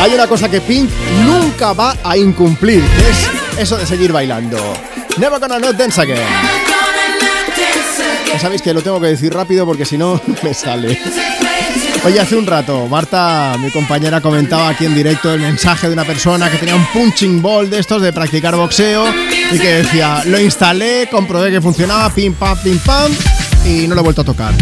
Hay 0.00 0.14
una 0.14 0.26
cosa 0.26 0.48
que 0.48 0.62
Pink 0.62 0.88
nunca 1.26 1.74
va 1.74 1.94
a 2.02 2.16
incumplir, 2.16 2.82
que 2.82 3.10
es 3.10 3.30
eso 3.58 3.76
de 3.76 3.84
seguir 3.84 4.12
bailando. 4.12 4.56
Never 5.18 5.38
gonna 5.38 5.58
not 5.58 5.76
dance 5.76 6.00
again. 6.00 6.16
Ya 8.32 8.38
sabéis 8.38 8.62
que 8.62 8.72
lo 8.72 8.80
tengo 8.80 8.98
que 8.98 9.08
decir 9.08 9.34
rápido 9.34 9.66
porque 9.66 9.84
si 9.84 9.98
no 9.98 10.18
me 10.42 10.54
sale. 10.54 10.98
Oye, 12.02 12.18
hace 12.18 12.34
un 12.34 12.46
rato, 12.46 12.86
Marta, 12.86 13.56
mi 13.60 13.70
compañera, 13.70 14.22
comentaba 14.22 14.70
aquí 14.70 14.86
en 14.86 14.94
directo 14.94 15.34
el 15.34 15.40
mensaje 15.40 15.88
de 15.88 15.92
una 15.92 16.04
persona 16.06 16.50
que 16.50 16.56
tenía 16.56 16.76
un 16.76 16.86
punching 16.86 17.42
ball 17.42 17.68
de 17.68 17.78
estos 17.78 18.00
de 18.00 18.10
practicar 18.10 18.56
boxeo 18.56 19.04
y 19.52 19.58
que 19.58 19.68
decía, 19.82 20.22
lo 20.24 20.40
instalé, 20.40 21.08
comprobé 21.10 21.50
que 21.50 21.60
funcionaba, 21.60 22.08
pim 22.08 22.32
pam, 22.32 22.56
pim 22.62 22.78
pam, 22.78 23.12
y 23.66 23.86
no 23.86 23.94
lo 23.94 24.00
he 24.00 24.04
vuelto 24.04 24.22
a 24.22 24.24
tocar. 24.24 24.54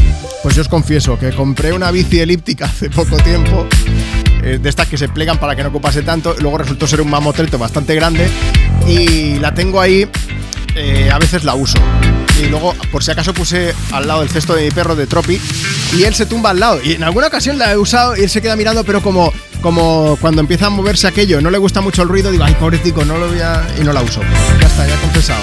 Pues 0.43 0.57
yo 0.57 0.63
os 0.63 0.69
confieso 0.69 1.17
que 1.17 1.31
compré 1.33 1.73
una 1.73 1.93
bici 1.93 2.19
elíptica 2.19 2.65
hace 2.65 2.91
poco 2.91 3.17
tiempo, 3.19 3.69
de 4.57 4.69
estas 4.69 4.89
que 4.89 4.97
se 4.97 5.09
plegan 5.09 5.39
para 5.39 5.55
que 5.55 5.63
no 5.63 5.69
ocupase 5.69 6.03
tanto, 6.03 6.35
luego 6.39 6.57
resultó 6.57 6.87
ser 6.87 7.03
un 7.03 7.11
mamotreto 7.11 7.59
bastante 7.59 7.95
grande 7.95 8.29
y 8.87 9.39
la 9.39 9.53
tengo 9.53 9.81
ahí, 9.81 10.09
eh, 10.75 11.11
a 11.13 11.19
veces 11.19 11.45
la 11.45 11.55
uso. 11.55 11.79
Y 12.41 12.47
luego, 12.47 12.75
por 12.93 13.03
si 13.03 13.11
acaso, 13.11 13.35
puse 13.35 13.75
al 13.93 14.07
lado 14.07 14.21
del 14.21 14.31
cesto 14.31 14.55
de 14.55 14.65
mi 14.65 14.71
perro 14.71 14.95
de 14.95 15.07
Tropi 15.07 15.41
y 15.97 16.05
él 16.05 16.15
se 16.15 16.25
tumba 16.25 16.51
al 16.51 16.61
lado. 16.61 16.81
Y 16.83 16.93
en 16.93 17.03
alguna 17.03 17.27
ocasión 17.27 17.59
la 17.59 17.73
he 17.73 17.77
usado 17.77 18.17
y 18.17 18.21
él 18.21 18.31
se 18.31 18.41
queda 18.41 18.55
mirando, 18.55 18.85
pero 18.85 19.03
como, 19.03 19.33
como 19.61 20.17
cuando 20.21 20.41
empieza 20.41 20.67
a 20.67 20.71
moverse 20.71 21.09
aquello, 21.09 21.41
no 21.41 21.51
le 21.51 21.59
gusta 21.59 21.81
mucho 21.81 22.03
el 22.03 22.09
ruido, 22.09 22.31
digo, 22.31 22.45
ay, 22.45 22.55
pobrecito, 22.55 23.05
no 23.05 23.19
lo 23.19 23.29
voy 23.29 23.41
a... 23.41 23.67
y 23.79 23.83
no 23.83 23.93
la 23.93 24.03
uso. 24.03 24.21
Ya 24.61 24.69
está, 24.69 24.87
ya 24.87 24.95
he 24.95 24.99
confesado. 24.99 25.43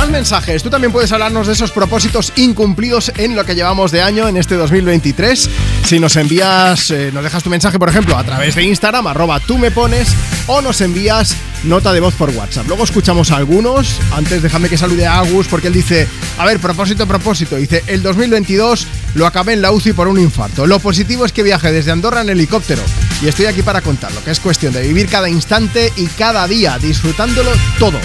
Más 0.00 0.08
mensajes. 0.08 0.62
Tú 0.62 0.70
también 0.70 0.92
puedes 0.92 1.12
hablarnos 1.12 1.46
de 1.46 1.52
esos 1.52 1.72
propósitos 1.72 2.32
incumplidos 2.36 3.12
en 3.18 3.36
lo 3.36 3.44
que 3.44 3.54
llevamos 3.54 3.90
de 3.90 4.00
año 4.00 4.28
en 4.28 4.38
este 4.38 4.54
2023. 4.54 5.50
Si 5.84 6.00
nos 6.00 6.16
envías, 6.16 6.90
eh, 6.90 7.10
nos 7.12 7.22
dejas 7.22 7.42
tu 7.42 7.50
mensaje, 7.50 7.78
por 7.78 7.90
ejemplo, 7.90 8.16
a 8.16 8.24
través 8.24 8.54
de 8.54 8.62
Instagram, 8.62 9.06
arroba 9.08 9.40
tú 9.40 9.58
me 9.58 9.70
pones, 9.70 10.08
o 10.46 10.62
nos 10.62 10.80
envías 10.80 11.36
nota 11.64 11.92
de 11.92 12.00
voz 12.00 12.14
por 12.14 12.30
WhatsApp. 12.30 12.66
Luego 12.66 12.84
escuchamos 12.84 13.30
a 13.30 13.36
algunos. 13.36 14.00
Antes 14.12 14.40
déjame 14.40 14.70
que 14.70 14.78
salude 14.78 15.06
a 15.06 15.18
Agus 15.18 15.48
porque 15.48 15.66
él 15.66 15.74
dice, 15.74 16.08
a 16.38 16.46
ver, 16.46 16.60
propósito, 16.60 17.06
propósito. 17.06 17.56
Dice, 17.56 17.84
el 17.86 18.02
2022 18.02 18.86
lo 19.16 19.26
acabé 19.26 19.52
en 19.52 19.60
la 19.60 19.70
UCI 19.70 19.92
por 19.92 20.08
un 20.08 20.18
infarto. 20.18 20.66
Lo 20.66 20.78
positivo 20.78 21.26
es 21.26 21.32
que 21.32 21.42
viajé 21.42 21.72
desde 21.72 21.90
Andorra 21.90 22.22
en 22.22 22.30
helicóptero. 22.30 22.80
Y 23.20 23.28
estoy 23.28 23.44
aquí 23.44 23.60
para 23.60 23.82
contarlo, 23.82 24.24
que 24.24 24.30
es 24.30 24.40
cuestión 24.40 24.72
de 24.72 24.80
vivir 24.80 25.08
cada 25.08 25.28
instante 25.28 25.92
y 25.94 26.06
cada 26.06 26.48
día, 26.48 26.78
disfrutándolo 26.78 27.50
todo. 27.78 27.98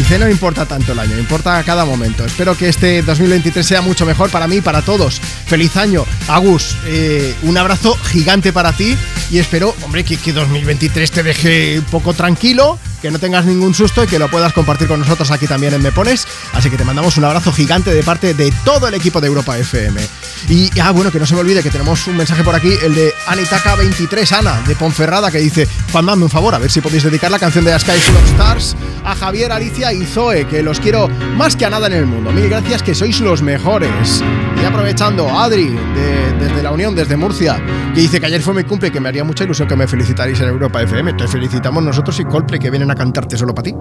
Dice, 0.00 0.18
no 0.18 0.30
importa 0.30 0.64
tanto 0.64 0.92
el 0.92 0.98
año, 0.98 1.18
importa 1.18 1.62
cada 1.62 1.84
momento. 1.84 2.24
Espero 2.24 2.56
que 2.56 2.70
este 2.70 3.02
2023 3.02 3.66
sea 3.66 3.82
mucho 3.82 4.06
mejor 4.06 4.30
para 4.30 4.46
mí 4.46 4.56
y 4.56 4.60
para 4.62 4.80
todos. 4.80 5.20
Feliz 5.20 5.76
año. 5.76 6.06
Agus, 6.26 6.74
eh, 6.86 7.34
un 7.42 7.58
abrazo 7.58 7.94
gigante 7.96 8.50
para 8.50 8.72
ti 8.72 8.96
y 9.30 9.36
espero, 9.36 9.76
hombre, 9.82 10.02
que, 10.02 10.16
que 10.16 10.32
2023 10.32 11.10
te 11.10 11.22
deje 11.22 11.78
un 11.80 11.84
poco 11.84 12.14
tranquilo, 12.14 12.78
que 13.00 13.10
no 13.10 13.18
tengas 13.18 13.44
ningún 13.46 13.74
susto 13.74 14.04
y 14.04 14.06
que 14.06 14.18
lo 14.18 14.30
puedas 14.30 14.52
compartir 14.52 14.88
con 14.88 15.00
nosotros 15.00 15.30
aquí 15.30 15.46
también 15.46 15.74
en 15.74 15.82
Me 15.82 15.92
Pones. 15.92 16.26
Así 16.52 16.70
que 16.70 16.76
te 16.76 16.84
mandamos 16.84 17.16
un 17.16 17.24
abrazo 17.24 17.52
gigante 17.52 17.92
de 17.92 18.02
parte 18.02 18.34
de 18.34 18.52
todo 18.64 18.88
el 18.88 18.94
equipo 18.94 19.20
de 19.20 19.28
Europa 19.28 19.58
FM. 19.58 20.00
Y, 20.48 20.70
ah, 20.80 20.90
bueno, 20.90 21.10
que 21.10 21.18
no 21.18 21.26
se 21.26 21.34
me 21.34 21.40
olvide 21.40 21.62
que 21.62 21.70
tenemos 21.70 22.06
un 22.06 22.16
mensaje 22.16 22.42
por 22.42 22.54
aquí, 22.54 22.72
el 22.82 22.94
de 22.94 23.14
Anitaka23, 23.26 24.32
Ana, 24.32 24.62
de 24.66 24.74
Ponferrada, 24.74 25.30
que 25.30 25.38
dice, 25.38 25.68
Juan, 25.92 26.06
dame 26.06 26.24
un 26.24 26.30
favor, 26.30 26.54
a 26.54 26.58
ver 26.58 26.70
si 26.70 26.80
podéis 26.80 27.04
dedicar 27.04 27.30
la 27.30 27.38
canción 27.38 27.64
de 27.64 27.78
Sky 27.78 27.92
Full 27.92 28.16
of 28.16 28.30
Stars 28.30 28.76
a 29.04 29.14
Javier, 29.14 29.52
Alicia 29.52 29.92
y 29.92 30.04
Zoe, 30.04 30.46
que 30.46 30.62
los 30.62 30.80
quiero 30.80 31.08
más 31.08 31.56
que 31.56 31.64
a 31.64 31.70
nada 31.70 31.86
en 31.86 31.94
el 31.94 32.06
mundo. 32.06 32.32
Mil 32.32 32.48
gracias, 32.48 32.82
que 32.82 32.94
sois 32.94 33.20
los 33.20 33.42
mejores. 33.42 34.22
Y 34.62 34.64
aprovechando, 34.64 35.28
Adri, 35.28 35.68
de- 35.68 36.32
desde 36.38 36.62
la 36.62 36.70
Unión, 36.72 36.94
desde 36.94 37.16
Murcia, 37.16 37.60
que 37.94 38.00
dice 38.00 38.20
que 38.20 38.26
ayer 38.26 38.42
fue 38.42 38.54
mi 38.54 38.64
cumple 38.64 38.90
que 38.92 39.00
me 39.00 39.08
haría 39.08 39.24
mucha 39.24 39.44
ilusión 39.44 39.66
que 39.68 39.76
me 39.76 39.86
felicitarais 39.86 40.38
en 40.40 40.48
Europa 40.48 40.82
FM. 40.82 41.14
Te 41.14 41.26
felicitamos 41.28 41.82
nosotros 41.82 42.18
y 42.20 42.24
Coldplay, 42.24 42.60
que 42.60 42.70
vienen 42.70 42.90
a 42.90 42.94
cantarte 42.94 43.36
solo 43.36 43.54
para 43.54 43.64
ti. 43.64 43.74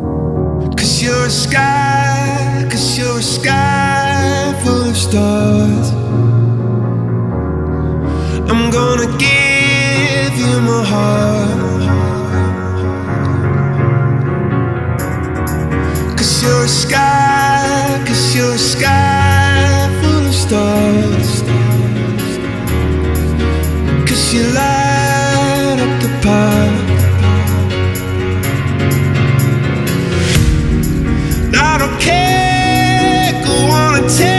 I'm 8.52 8.72
gonna 8.72 9.06
give 9.18 10.36
you 10.38 10.60
my 10.62 10.84
heart. 10.84 11.60
Stars. 20.50 21.42
Cause 24.08 24.34
you 24.34 24.44
light 24.58 25.78
up 25.86 25.94
the 26.02 26.10
path. 26.24 26.88
I 31.54 31.78
don't 31.78 31.98
care, 32.02 33.44
go 33.46 33.54
on 33.72 34.04
and 34.04 34.10
tear 34.18 34.39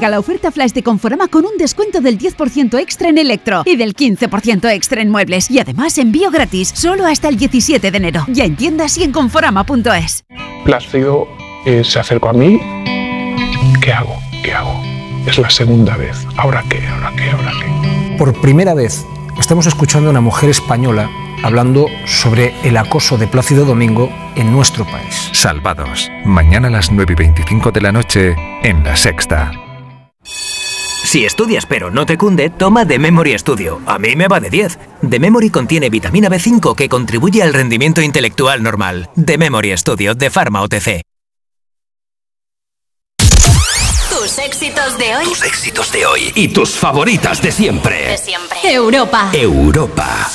Llega 0.00 0.12
la 0.12 0.18
oferta 0.18 0.50
flash 0.50 0.72
de 0.72 0.82
Conforama 0.82 1.28
con 1.28 1.44
un 1.44 1.58
descuento 1.58 2.00
del 2.00 2.18
10% 2.18 2.80
extra 2.80 3.10
en 3.10 3.18
electro 3.18 3.64
y 3.66 3.76
del 3.76 3.94
15% 3.94 4.72
extra 4.72 5.02
en 5.02 5.10
muebles. 5.10 5.50
Y 5.50 5.58
además 5.58 5.98
envío 5.98 6.30
gratis 6.30 6.72
solo 6.74 7.04
hasta 7.04 7.28
el 7.28 7.36
17 7.36 7.90
de 7.90 7.96
enero. 7.98 8.24
Ya 8.28 8.46
en 8.46 8.56
tiendas 8.56 8.96
y 8.96 9.02
en 9.02 9.12
conforama.es. 9.12 10.24
Plácido 10.64 11.28
eh, 11.66 11.84
se 11.84 11.98
acercó 11.98 12.30
a 12.30 12.32
mí. 12.32 12.58
¿Qué 13.82 13.92
hago? 13.92 14.16
¿Qué 14.42 14.54
hago? 14.54 14.72
Es 15.26 15.36
la 15.36 15.50
segunda 15.50 15.98
vez. 15.98 16.16
¿Ahora 16.38 16.64
qué? 16.70 16.80
¿Ahora 16.88 17.12
qué? 17.14 17.30
¿Ahora 17.32 17.52
qué? 17.60 18.16
Por 18.16 18.40
primera 18.40 18.72
vez 18.72 19.04
estamos 19.38 19.66
escuchando 19.66 20.08
a 20.08 20.12
una 20.12 20.22
mujer 20.22 20.48
española 20.48 21.10
hablando 21.42 21.88
sobre 22.06 22.54
el 22.64 22.78
acoso 22.78 23.18
de 23.18 23.26
Plácido 23.26 23.66
Domingo 23.66 24.10
en 24.34 24.50
nuestro 24.50 24.86
país. 24.86 25.28
Salvados. 25.34 26.10
Mañana 26.24 26.68
a 26.68 26.70
las 26.70 26.90
9 26.90 27.12
y 27.12 27.16
25 27.16 27.70
de 27.70 27.80
la 27.82 27.92
noche 27.92 28.34
en 28.62 28.82
La 28.82 28.96
Sexta. 28.96 29.52
Si 31.10 31.24
estudias 31.24 31.66
pero 31.66 31.90
no 31.90 32.06
te 32.06 32.16
cunde, 32.16 32.50
toma 32.50 32.86
The 32.86 33.00
Memory 33.00 33.36
Studio. 33.36 33.80
A 33.84 33.98
mí 33.98 34.14
me 34.14 34.28
va 34.28 34.38
de 34.38 34.48
10. 34.48 34.78
The 35.10 35.18
Memory 35.18 35.50
contiene 35.50 35.90
vitamina 35.90 36.28
B5 36.28 36.76
que 36.76 36.88
contribuye 36.88 37.42
al 37.42 37.52
rendimiento 37.52 38.00
intelectual 38.00 38.62
normal. 38.62 39.10
The 39.16 39.36
Memory 39.36 39.76
Studio 39.76 40.14
de 40.14 40.30
Pharma 40.30 40.62
OTC. 40.62 41.02
Tus 43.18 44.38
éxitos 44.38 44.98
de 44.98 45.16
hoy. 45.16 45.24
Tus 45.24 45.42
éxitos 45.42 45.90
de 45.90 46.06
hoy 46.06 46.32
y 46.36 46.46
tus 46.46 46.70
favoritas 46.76 47.42
de 47.42 47.50
siempre. 47.50 48.06
De 48.06 48.16
siempre. 48.16 48.58
Europa. 48.62 49.30
Europa. 49.32 50.28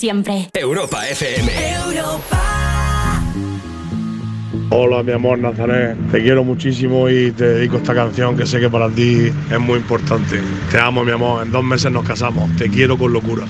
Siempre. 0.00 0.48
Europa 0.54 1.06
FM. 1.06 1.52
Hola 4.70 5.02
mi 5.02 5.12
amor 5.12 5.38
Nazaret, 5.38 5.96
te 6.10 6.22
quiero 6.22 6.44
muchísimo 6.44 7.08
y 7.10 7.32
te 7.32 7.44
dedico 7.44 7.76
esta 7.76 7.94
canción 7.94 8.36
que 8.36 8.46
sé 8.46 8.60
que 8.60 8.70
para 8.70 8.88
ti 8.88 9.30
es 9.50 9.60
muy 9.60 9.78
importante. 9.78 10.40
Te 10.70 10.78
amo 10.78 11.04
mi 11.04 11.12
amor, 11.12 11.44
en 11.44 11.52
dos 11.52 11.64
meses 11.64 11.92
nos 11.92 12.06
casamos, 12.06 12.54
te 12.56 12.70
quiero 12.70 12.96
con 12.96 13.12
locura. 13.12 13.44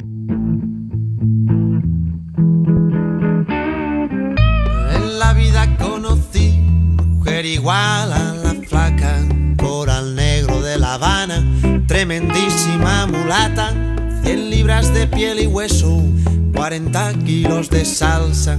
40 16.93 17.25
kilos 17.25 17.71
de 17.71 17.85
salsa 17.85 18.59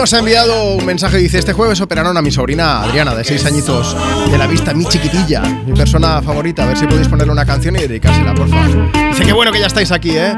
nos 0.00 0.14
ha 0.14 0.20
enviado 0.20 0.76
un 0.76 0.86
mensaje 0.86 1.20
y 1.20 1.24
dice, 1.24 1.38
este 1.38 1.52
jueves 1.52 1.78
operaron 1.82 2.16
a 2.16 2.22
mi 2.22 2.30
sobrina 2.30 2.82
Adriana, 2.82 3.14
de 3.14 3.22
6 3.22 3.44
añitos, 3.44 3.94
de 4.30 4.38
la 4.38 4.46
vista, 4.46 4.72
mi 4.72 4.86
chiquitilla, 4.86 5.42
mi 5.42 5.74
persona 5.74 6.22
favorita. 6.22 6.62
A 6.62 6.68
ver 6.68 6.78
si 6.78 6.86
podéis 6.86 7.06
ponerle 7.06 7.30
una 7.30 7.44
canción 7.44 7.76
y 7.76 7.80
dedicársela, 7.80 8.32
por 8.32 8.48
favor. 8.48 8.90
Dice, 9.10 9.24
qué 9.24 9.34
bueno 9.34 9.52
que 9.52 9.60
ya 9.60 9.66
estáis 9.66 9.92
aquí, 9.92 10.12
¿eh? 10.16 10.34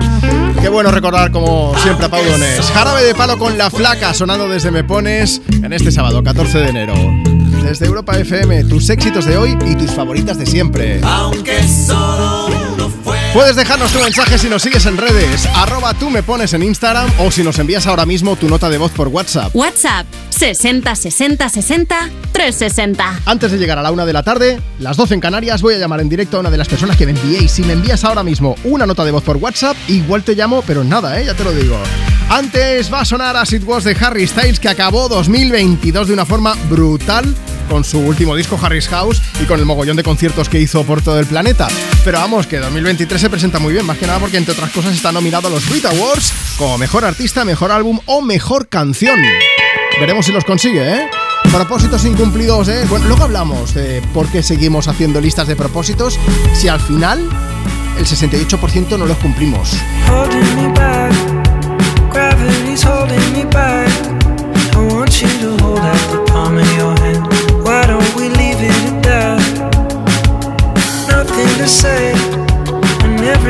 Qué 0.60 0.68
bueno 0.68 0.90
recordar, 0.90 1.30
como 1.30 1.78
siempre, 1.78 2.06
a 2.06 2.08
Pau 2.08 2.24
Donés. 2.24 2.60
Jarabe 2.72 3.04
de 3.04 3.14
palo 3.14 3.38
con 3.38 3.56
la 3.56 3.70
flaca, 3.70 4.12
sonando 4.14 4.48
desde 4.48 4.72
Me 4.72 4.82
Pones 4.82 5.40
en 5.48 5.72
este 5.72 5.92
sábado, 5.92 6.24
14 6.24 6.58
de 6.58 6.68
enero. 6.68 6.94
Desde 7.62 7.86
Europa 7.86 8.18
FM, 8.18 8.64
tus 8.64 8.90
éxitos 8.90 9.26
de 9.26 9.36
hoy 9.36 9.56
y 9.64 9.76
tus 9.76 9.92
favoritas 9.92 10.38
de 10.38 10.46
siempre. 10.46 11.00
Aunque 11.04 11.62
solo. 11.68 12.61
Puedes 13.32 13.56
dejarnos 13.56 13.90
tu 13.90 13.98
mensaje 13.98 14.36
si 14.36 14.50
nos 14.50 14.62
sigues 14.62 14.84
en 14.84 14.98
redes, 14.98 15.48
arroba 15.54 15.94
tú 15.94 16.10
me 16.10 16.22
pones 16.22 16.52
en 16.52 16.62
Instagram 16.62 17.10
o 17.18 17.30
si 17.30 17.42
nos 17.42 17.58
envías 17.58 17.86
ahora 17.86 18.04
mismo 18.04 18.36
tu 18.36 18.46
nota 18.46 18.68
de 18.68 18.76
voz 18.76 18.92
por 18.92 19.08
WhatsApp. 19.08 19.56
WhatsApp 19.56 20.06
60 20.28 20.94
60 20.94 21.48
60 21.48 22.10
360. 22.30 23.20
Antes 23.24 23.50
de 23.52 23.56
llegar 23.56 23.78
a 23.78 23.82
la 23.82 23.90
una 23.90 24.04
de 24.04 24.12
la 24.12 24.22
tarde, 24.22 24.60
las 24.78 24.98
12 24.98 25.14
en 25.14 25.20
Canarias, 25.20 25.62
voy 25.62 25.72
a 25.72 25.78
llamar 25.78 26.00
en 26.00 26.10
directo 26.10 26.36
a 26.36 26.40
una 26.40 26.50
de 26.50 26.58
las 26.58 26.68
personas 26.68 26.94
que 26.98 27.06
me 27.06 27.12
enviéis. 27.12 27.52
Si 27.52 27.62
me 27.62 27.72
envías 27.72 28.04
ahora 28.04 28.22
mismo 28.22 28.54
una 28.64 28.84
nota 28.84 29.02
de 29.02 29.12
voz 29.12 29.22
por 29.22 29.38
WhatsApp, 29.38 29.78
igual 29.88 30.24
te 30.24 30.34
llamo, 30.34 30.62
pero 30.66 30.84
nada, 30.84 31.18
¿eh? 31.18 31.24
ya 31.24 31.32
te 31.32 31.44
lo 31.44 31.52
digo. 31.52 31.78
Antes 32.28 32.92
va 32.92 33.00
a 33.00 33.04
sonar 33.06 33.34
As 33.38 33.50
It 33.54 33.62
Was 33.64 33.84
de 33.84 33.96
Harry 33.98 34.26
Styles, 34.26 34.60
que 34.60 34.68
acabó 34.68 35.08
2022 35.08 36.08
de 36.08 36.12
una 36.12 36.26
forma 36.26 36.54
brutal 36.68 37.34
con 37.68 37.84
su 37.84 37.98
último 37.98 38.36
disco 38.36 38.58
Harry's 38.60 38.88
House 38.88 39.20
y 39.40 39.44
con 39.44 39.58
el 39.58 39.66
mogollón 39.66 39.96
de 39.96 40.02
conciertos 40.02 40.48
que 40.48 40.60
hizo 40.60 40.84
por 40.84 41.02
todo 41.02 41.18
el 41.18 41.26
planeta. 41.26 41.68
Pero 42.04 42.18
vamos, 42.18 42.46
que 42.46 42.58
2023 42.58 43.20
se 43.20 43.30
presenta 43.30 43.58
muy 43.58 43.72
bien, 43.72 43.86
más 43.86 43.98
que 43.98 44.06
nada 44.06 44.18
porque 44.18 44.36
entre 44.36 44.52
otras 44.52 44.70
cosas 44.70 44.94
está 44.94 45.12
nominado 45.12 45.48
a 45.48 45.50
los 45.50 45.68
Brit 45.68 45.84
Awards 45.86 46.32
como 46.56 46.78
Mejor 46.78 47.04
Artista, 47.04 47.44
Mejor 47.44 47.72
Álbum 47.72 48.00
o 48.06 48.22
Mejor 48.22 48.68
Canción. 48.68 49.20
Veremos 50.00 50.26
si 50.26 50.32
los 50.32 50.44
consigue, 50.44 50.96
¿eh? 50.96 51.10
Propósitos 51.50 52.04
incumplidos, 52.04 52.68
¿eh? 52.68 52.84
Bueno, 52.88 53.06
luego 53.06 53.24
hablamos 53.24 53.74
de 53.74 54.02
por 54.14 54.28
qué 54.28 54.42
seguimos 54.42 54.88
haciendo 54.88 55.20
listas 55.20 55.46
de 55.46 55.56
propósitos 55.56 56.18
si 56.54 56.68
al 56.68 56.80
final 56.80 57.28
el 57.98 58.06
68% 58.06 58.98
no 58.98 59.06
los 59.06 59.18
cumplimos. 59.18 59.76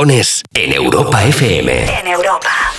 Me 0.00 0.06
pones 0.06 0.42
en 0.54 0.72
Europa 0.72 1.22
FM. 1.24 1.84
En 2.00 2.06
Europa. 2.06 2.69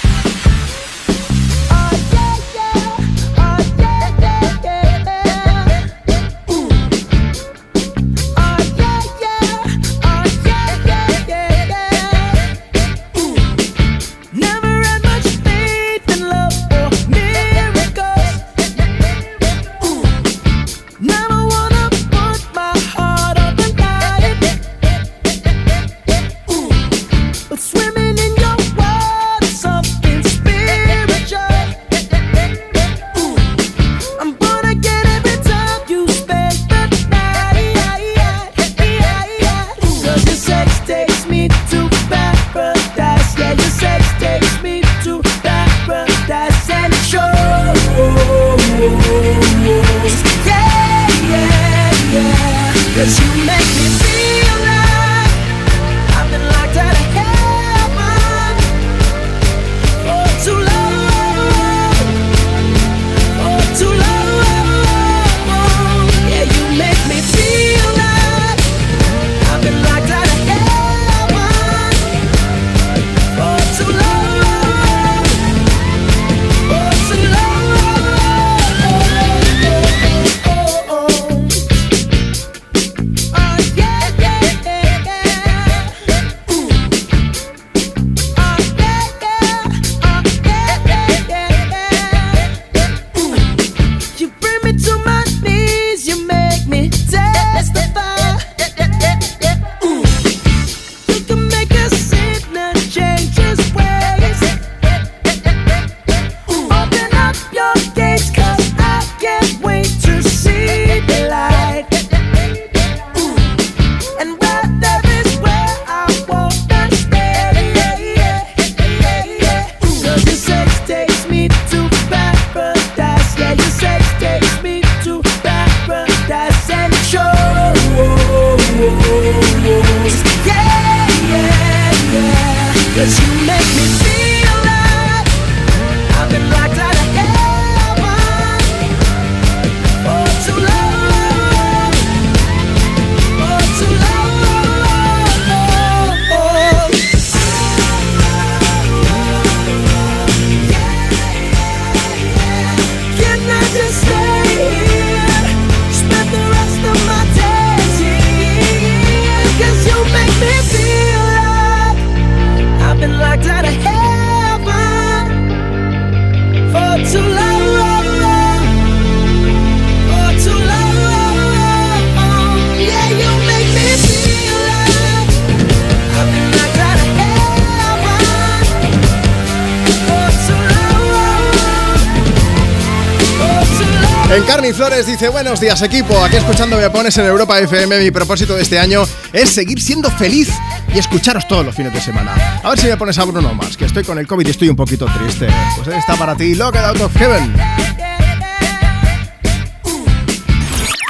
Encarni 184.32 184.72
Flores 184.72 185.06
dice, 185.06 185.28
buenos 185.28 185.60
días 185.60 185.82
equipo, 185.82 186.18
aquí 186.24 186.38
escuchando 186.38 186.78
Me 186.78 186.90
Pones 186.90 187.18
en 187.18 187.26
Europa 187.26 187.60
FM, 187.60 188.00
mi 188.00 188.12
propósito 188.12 188.56
de 188.56 188.62
este 188.62 188.80
año 188.80 189.04
es 189.34 189.50
seguir 189.50 189.82
siendo 189.82 190.10
feliz 190.10 190.50
y 190.96 191.00
escucharos 191.00 191.46
todos 191.50 191.66
los 191.66 191.76
fines 191.76 191.94
de 191.94 192.00
semana. 192.00 192.62
A 192.64 192.70
ver 192.70 192.80
si 192.80 192.88
me 192.88 192.96
pones 192.96 193.20
a 193.20 193.26
Bruno 193.26 193.54
más, 193.54 193.76
que 193.76 193.84
estoy 193.84 194.06
con 194.06 194.18
el 194.20 194.28
COVID 194.28 194.48
y 194.48 194.52
estoy 194.52 194.70
un 194.70 194.78
poquito 194.78 195.06
triste. 195.20 195.48
Pues 195.76 195.86
ahí 195.90 196.00
está 196.00 196.16
para 196.16 196.34
ti, 196.38 196.56
Locked 196.56 196.80
Out 196.80 197.02
of 197.02 197.18
Heaven. 197.18 197.54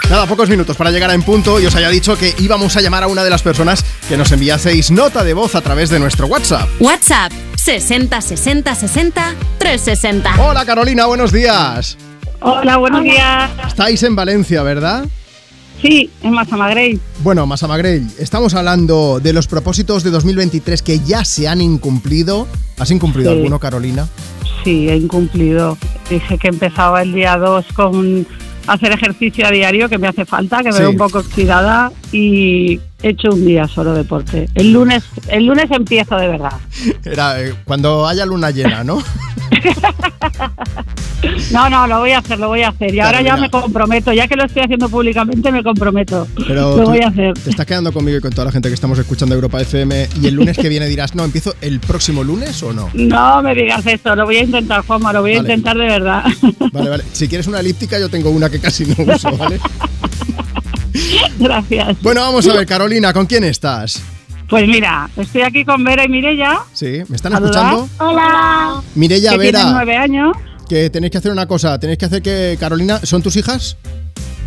Nada, 0.09 0.25
pocos 0.25 0.49
minutos 0.49 0.75
para 0.75 0.89
llegar 0.89 1.11
a 1.11 1.13
en 1.13 1.21
punto 1.21 1.59
y 1.59 1.67
os 1.67 1.75
haya 1.75 1.89
dicho 1.89 2.17
que 2.17 2.33
íbamos 2.39 2.75
a 2.75 2.81
llamar 2.81 3.03
a 3.03 3.07
una 3.07 3.23
de 3.23 3.29
las 3.29 3.43
personas 3.43 3.85
que 4.09 4.17
nos 4.17 4.31
enviaseis 4.31 4.89
nota 4.89 5.23
de 5.23 5.35
voz 5.35 5.53
a 5.53 5.61
través 5.61 5.91
de 5.91 5.99
nuestro 5.99 6.25
WhatsApp. 6.25 6.67
WhatsApp 6.79 7.31
60 7.55 8.19
60 8.19 8.73
60 8.73 9.35
360. 9.59 10.43
Hola 10.43 10.65
Carolina, 10.65 11.05
buenos 11.05 11.31
días. 11.31 11.97
Hola, 12.41 12.77
buenos 12.77 13.03
días. 13.03 13.49
Estáis 13.67 14.01
en 14.03 14.15
Valencia, 14.15 14.63
¿verdad? 14.63 15.05
Sí, 15.81 16.09
en 16.23 16.31
Massamagrey. 16.33 16.99
Bueno, 17.23 17.45
Masamagrell, 17.47 18.07
estamos 18.19 18.53
hablando 18.53 19.19
de 19.19 19.33
los 19.33 19.47
propósitos 19.47 20.03
de 20.03 20.11
2023 20.11 20.81
que 20.81 20.99
ya 20.99 21.23
se 21.25 21.47
han 21.47 21.61
incumplido. 21.61 22.47
¿Has 22.79 22.91
incumplido 22.91 23.31
Sí. 23.31 23.37
alguno, 23.37 23.59
Carolina? 23.59 24.07
Sí, 24.63 24.89
he 24.89 24.95
incumplido. 24.95 25.77
Dije 26.09 26.37
que 26.37 26.47
empezaba 26.49 27.01
el 27.01 27.13
día 27.13 27.37
2 27.37 27.65
con 27.73 28.25
hacer 28.67 28.91
ejercicio 28.91 29.45
a 29.47 29.51
diario, 29.51 29.89
que 29.89 29.97
me 29.97 30.07
hace 30.07 30.25
falta, 30.25 30.57
que 30.59 30.65
me 30.69 30.73
Sí. 30.73 30.79
veo 30.79 30.91
un 30.91 30.97
poco 30.97 31.19
oxidada 31.19 31.91
y 32.11 32.79
he 33.01 33.09
hecho 33.09 33.29
un 33.29 33.45
día 33.45 33.67
solo 33.67 33.93
deporte. 33.93 34.49
El 34.53 34.71
lunes, 34.73 35.03
el 35.29 35.45
lunes 35.47 35.65
empiezo 35.71 36.15
de 36.17 36.27
verdad. 36.27 36.53
Era 37.03 37.41
eh, 37.41 37.53
cuando 37.65 38.07
haya 38.07 38.25
luna 38.25 38.51
llena, 38.51 38.83
¿no? 38.83 39.01
No, 41.51 41.69
no, 41.69 41.85
lo 41.87 41.99
voy 41.99 42.11
a 42.11 42.19
hacer, 42.19 42.39
lo 42.39 42.47
voy 42.47 42.61
a 42.61 42.69
hacer. 42.69 42.93
Y 42.93 42.99
ahora 42.99 43.21
ya 43.21 43.35
me 43.35 43.49
comprometo, 43.49 44.13
ya 44.13 44.27
que 44.27 44.35
lo 44.35 44.45
estoy 44.45 44.63
haciendo 44.63 44.89
públicamente, 44.89 45.51
me 45.51 45.63
comprometo. 45.63 46.27
Pero 46.47 46.77
lo 46.77 46.85
voy 46.85 46.99
a 46.99 47.07
hacer. 47.09 47.33
te 47.33 47.49
estás 47.49 47.65
quedando 47.65 47.91
conmigo 47.91 48.17
y 48.17 48.21
con 48.21 48.31
toda 48.31 48.45
la 48.45 48.51
gente 48.51 48.69
que 48.69 48.75
estamos 48.75 48.97
escuchando 48.99 49.35
Europa 49.35 49.61
FM 49.61 50.07
y 50.21 50.27
el 50.27 50.35
lunes 50.35 50.57
que 50.57 50.69
viene 50.69 50.85
dirás, 50.87 51.13
no, 51.15 51.23
empiezo 51.23 51.53
el 51.61 51.79
próximo 51.79 52.23
lunes 52.23 52.61
o 52.63 52.73
no. 52.73 52.89
No 53.11 53.41
me 53.41 53.53
digas 53.53 53.85
eso, 53.85 54.15
lo 54.15 54.25
voy 54.25 54.37
a 54.37 54.43
intentar, 54.43 54.85
Juanma, 54.85 55.11
lo 55.11 55.21
voy 55.21 55.33
a 55.33 55.37
intentar 55.39 55.77
de 55.77 55.85
verdad. 55.85 56.23
Vale, 56.71 56.89
vale. 56.89 57.03
Si 57.11 57.27
quieres 57.27 57.47
una 57.47 57.59
elíptica, 57.59 57.99
yo 57.99 58.07
tengo 58.07 58.29
una 58.29 58.49
que 58.49 58.59
casi 58.59 58.85
no 58.85 59.13
uso, 59.13 59.35
¿vale? 59.35 59.59
Gracias. 61.37 62.01
Bueno, 62.01 62.21
vamos 62.21 62.47
a 62.47 62.53
ver, 62.53 62.65
Carolina, 62.65 63.11
¿con 63.11 63.25
quién 63.25 63.43
estás? 63.43 64.01
Pues 64.49 64.67
mira, 64.67 65.09
estoy 65.17 65.41
aquí 65.41 65.65
con 65.65 65.83
Vera 65.83 66.05
y 66.05 66.09
Mirella. 66.09 66.59
Sí, 66.73 67.01
¿me 67.07 67.15
están 67.15 67.33
escuchando? 67.33 67.87
Hola. 67.99 68.81
Mirella 68.95 69.31
que 69.31 69.37
Vera. 69.37 69.71
nueve 69.71 69.97
años. 69.97 70.35
Que 70.71 70.89
tenéis 70.89 71.11
que 71.11 71.17
hacer 71.17 71.33
una 71.33 71.47
cosa, 71.47 71.77
tenéis 71.77 71.99
que 71.99 72.05
hacer 72.05 72.21
que 72.21 72.55
Carolina, 72.57 73.01
¿son 73.03 73.21
tus 73.21 73.35
hijas? 73.35 73.75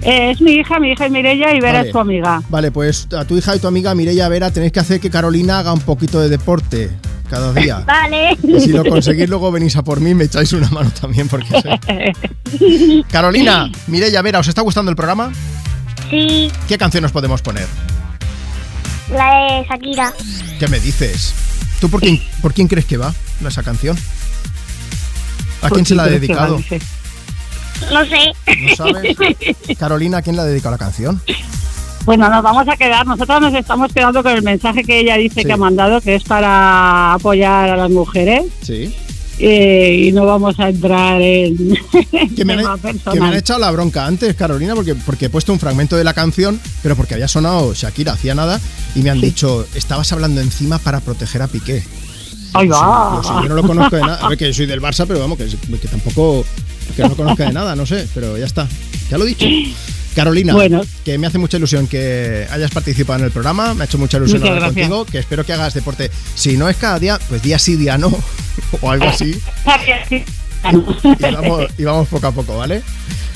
Eh, 0.01 0.31
es 0.31 0.41
mi 0.41 0.53
hija, 0.53 0.81
mi 0.81 0.93
hija 0.93 1.05
es 1.05 1.13
Mirella 1.13 1.53
y 1.53 1.61
Vera 1.61 1.81
Vale. 1.81 1.89
es 1.89 1.93
tu 1.93 1.99
amiga. 1.99 2.43
Vale, 2.49 2.71
pues 2.73 3.07
a 3.13 3.27
tu 3.27 3.37
hija 3.37 3.55
y 3.55 3.59
tu 3.59 3.67
amiga 3.67 3.95
Mireia 3.95 4.27
Vera 4.31 4.51
tenéis 4.51 4.73
que 4.73 4.81
hacer 4.81 5.01
que 5.01 5.11
Carolina 5.11 5.59
haga 5.59 5.75
un 5.75 5.83
poquito 5.83 6.23
de 6.23 6.31
deporte 6.31 6.89
cada 7.29 7.53
día. 7.53 7.81
Vale. 7.87 8.39
Y 8.43 8.59
si 8.59 8.69
lo 8.73 8.87
conseguís, 8.87 9.29
luego 9.29 9.53
venís 9.53 9.77
a 9.77 9.85
por 9.85 10.01
mí 10.01 10.13
y 10.13 10.15
me 10.15 10.25
echáis 10.25 10.51
una 10.55 10.71
mano 10.71 10.91
también, 10.99 11.29
porque 11.29 11.61
sé. 11.61 13.03
Carolina, 13.11 13.71
Mireia 13.87 14.23
Vera, 14.23 14.39
¿os 14.39 14.49
está 14.49 14.63
gustando 14.63 14.91
el 14.91 14.97
programa? 14.97 15.31
Sí, 16.09 16.51
¿Qué 16.67 16.79
canción 16.79 17.03
nos 17.03 17.13
podemos 17.13 17.43
poner? 17.43 17.67
la 19.11 19.59
de 19.59 19.67
Shakira. 19.69 20.15
¿Qué 20.59 20.69
me 20.69 20.81
dices? 20.81 21.35
¿Tú 21.83 21.91
por 21.91 22.01
quién, 22.01 22.19
por 22.41 22.55
quién 22.55 22.67
crees 22.67 22.87
que 22.87 22.97
va 22.97 23.13
esa 23.47 23.63
canción? 23.63 23.99
¿A 25.65 25.71
quién 25.71 25.87
se 25.87 25.95
la 25.95 26.05
ha 26.05 26.07
dedicado? 26.09 26.59
No 27.93 28.05
sé. 28.07 28.33
¿No 28.61 28.77
sabes? 28.77 29.17
Carolina, 29.79 30.19
¿a 30.19 30.23
quién 30.23 30.37
le 30.37 30.43
ha 30.43 30.45
dedicado 30.45 30.73
la 30.73 30.79
canción? 30.79 31.21
Bueno, 32.05 32.29
nos 32.29 32.43
vamos 32.43 32.69
a 32.69 32.77
quedar. 32.77 33.07
Nosotros 33.07 33.41
nos 33.41 33.55
estamos 33.55 33.93
quedando 33.93 34.23
con 34.23 34.33
el 34.33 34.43
mensaje 34.43 34.85
que 34.85 35.01
ella 35.01 35.17
dice 35.17 35.41
Sí. 35.41 35.47
que 35.47 35.53
ha 35.53 35.57
mandado, 35.57 36.01
que 36.01 36.15
es 36.17 36.25
para 36.25 37.15
apoyar 37.15 37.71
a 37.71 37.77
las 37.77 37.91
mujeres. 37.91 38.45
Sí. 38.63 38.95
eh, 39.39 40.05
y 40.07 40.13
no 40.13 40.27
vamos 40.27 40.61
a 40.61 40.69
entrar 40.69 41.21
en 41.21 41.57
Que 42.37 42.45
me, 42.45 42.53
han, 42.55 42.79
que 42.81 43.19
me 43.21 43.27
han 43.27 43.35
echado 43.35 43.59
la 43.59 43.71
bronca 43.73 44.07
antes, 44.07 44.35
Carolina, 44.37 44.75
porque, 44.77 44.95
porque 44.95 45.27
he 45.27 45.31
puesto 45.31 45.53
un 45.53 45.59
fragmento 45.59 45.97
de 45.97 46.05
la 46.05 46.13
canción, 46.15 46.61
pero 46.83 46.95
porque 46.95 47.15
había 47.15 47.27
sonado 47.27 47.75
Shakira, 47.75 48.13
hacía 48.13 48.35
nada, 48.37 48.61
y 48.95 49.01
me 49.03 49.11
han 49.11 49.21
dicho, 49.21 49.67
estabas 49.75 50.13
hablando 50.13 50.41
encima 50.41 50.79
para 50.79 51.01
proteger 51.01 51.43
a 51.43 51.49
Piqué. 51.49 51.83
Ahí 52.55 52.69
va. 52.69 53.21
Yo, 53.23 53.23
sí, 53.23 53.35
yo 53.43 53.49
no 53.49 53.55
lo 53.57 53.63
conozco 53.63 53.97
de 53.97 54.03
nada. 54.03 54.25
A 54.25 54.29
ver, 54.29 54.39
que 54.39 54.47
yo 54.47 54.55
soy 54.55 54.67
del 54.67 54.81
Barça, 54.81 55.05
pero 55.07 55.21
vamos, 55.21 55.37
que, 55.39 55.47
que 55.47 55.89
tampoco. 55.89 56.45
que 56.97 57.03
no 57.03 57.09
lo 57.11 57.17
conozca 57.17 57.45
de 57.47 57.53
nada, 57.53 57.75
no 57.77 57.85
sé, 57.87 58.09
pero 58.15 58.37
ya 58.39 58.47
está. 58.47 58.67
Ya 59.11 59.19
lo 59.19 59.25
he 59.25 59.29
dicho. 59.29 59.47
Carolina, 60.15 60.55
Bueno. 60.55 60.83
que 61.05 61.19
me 61.19 61.27
hace 61.27 61.39
mucha 61.39 61.57
ilusión 61.57 61.89
que 61.89 62.47
hayas 62.49 62.71
participado 62.71 63.19
en 63.19 63.25
el 63.25 63.31
programa, 63.33 63.75
me 63.75 63.83
ha 63.83 63.85
hecho 63.87 63.99
mucha 63.99 64.17
ilusión 64.19 64.41
Muchas 64.43 64.55
hablar 64.55 64.73
gracias. 64.73 64.89
contigo, 64.89 65.11
que 65.11 65.19
espero 65.19 65.45
que 65.45 65.53
hagas 65.53 65.75
deporte. 65.75 66.09
Si 66.37 66.57
no 66.57 66.69
es 66.69 66.77
cada 66.77 67.01
día, 67.01 67.19
pues 67.29 67.43
día 67.43 67.59
sí, 67.59 67.75
día 67.75 67.99
no, 67.99 68.17
o 68.81 68.91
algo 68.91 69.07
así. 69.07 69.41
Y 70.73 71.33
vamos, 71.33 71.67
y 71.79 71.85
vamos 71.85 72.09
poco 72.09 72.27
a 72.27 72.33
poco, 72.33 72.57
¿vale? 72.57 72.83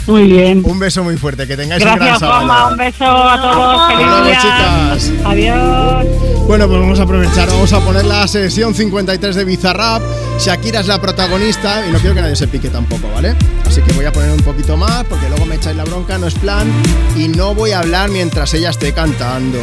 Muy 0.07 0.25
bien. 0.25 0.63
Un 0.65 0.79
beso 0.79 1.05
muy 1.05 1.19
fuerte, 1.19 1.47
que 1.47 1.55
tengáis 1.55 1.83
un 1.83 1.87
gran 1.89 1.99
Gracias, 1.99 2.21
sábado. 2.21 2.47
Juanma. 2.47 2.69
Un 2.69 2.77
beso 2.79 3.05
a 3.05 3.43
todos. 3.43 3.89
Feliz 3.93 4.07
luego, 4.07 4.25
día. 4.25 4.39
chicas. 4.41 5.13
Adiós. 5.27 6.07
Bueno, 6.47 6.67
pues 6.67 6.81
vamos 6.81 6.99
a 6.99 7.03
aprovechar, 7.03 7.47
vamos 7.49 7.73
a 7.75 7.81
poner 7.81 8.07
la 8.07 8.27
sesión 8.27 8.75
53 8.75 9.37
de 9.37 9.45
Bizarrap. 9.45 10.03
Shakira 10.39 10.81
es 10.81 10.87
la 10.87 10.99
protagonista 10.99 11.87
y 11.87 11.93
no 11.93 11.99
quiero 11.99 12.15
que 12.15 12.23
nadie 12.23 12.37
se 12.37 12.49
pique 12.49 12.71
tampoco, 12.71 13.07
¿vale? 13.13 13.37
Así 13.67 13.83
que 13.83 13.93
voy 13.93 14.07
a 14.07 14.13
poner 14.13 14.31
un 14.31 14.41
poquito 14.41 14.79
más 14.79 15.05
porque 15.05 15.29
luego 15.29 15.45
me 15.45 15.57
echáis 15.57 15.77
la 15.77 15.85
bronca, 15.85 16.17
no 16.17 16.27
es 16.27 16.35
plan. 16.35 16.67
Y 17.15 17.29
no 17.29 17.55
voy 17.55 17.73
a 17.73 17.81
hablar 17.81 18.09
mientras 18.09 18.55
ella 18.55 18.71
esté 18.71 18.95
cantando. 18.95 19.59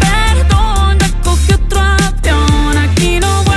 Perdón, 0.00 1.00
recogí 1.00 1.54
otro 1.54 1.80
avión, 1.80 2.76
aquí 2.76 3.18
no 3.18 3.42
vuelvo, 3.44 3.51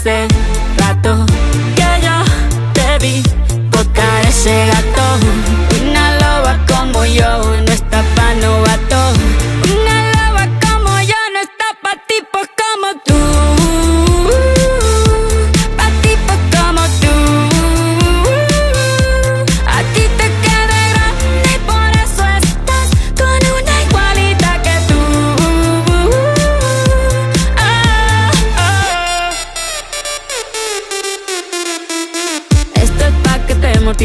hace 0.00 0.26
rato 0.78 1.26
que 1.76 1.82
yo 2.02 2.24
te 2.72 2.98
vi 3.04 3.22
tocar 3.70 4.24
ese 4.26 4.66
gato. 4.66 5.02
Una 5.82 6.14
loba 6.14 6.56
como 6.66 7.04
yo 7.04 7.42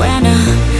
buena. 0.00 0.79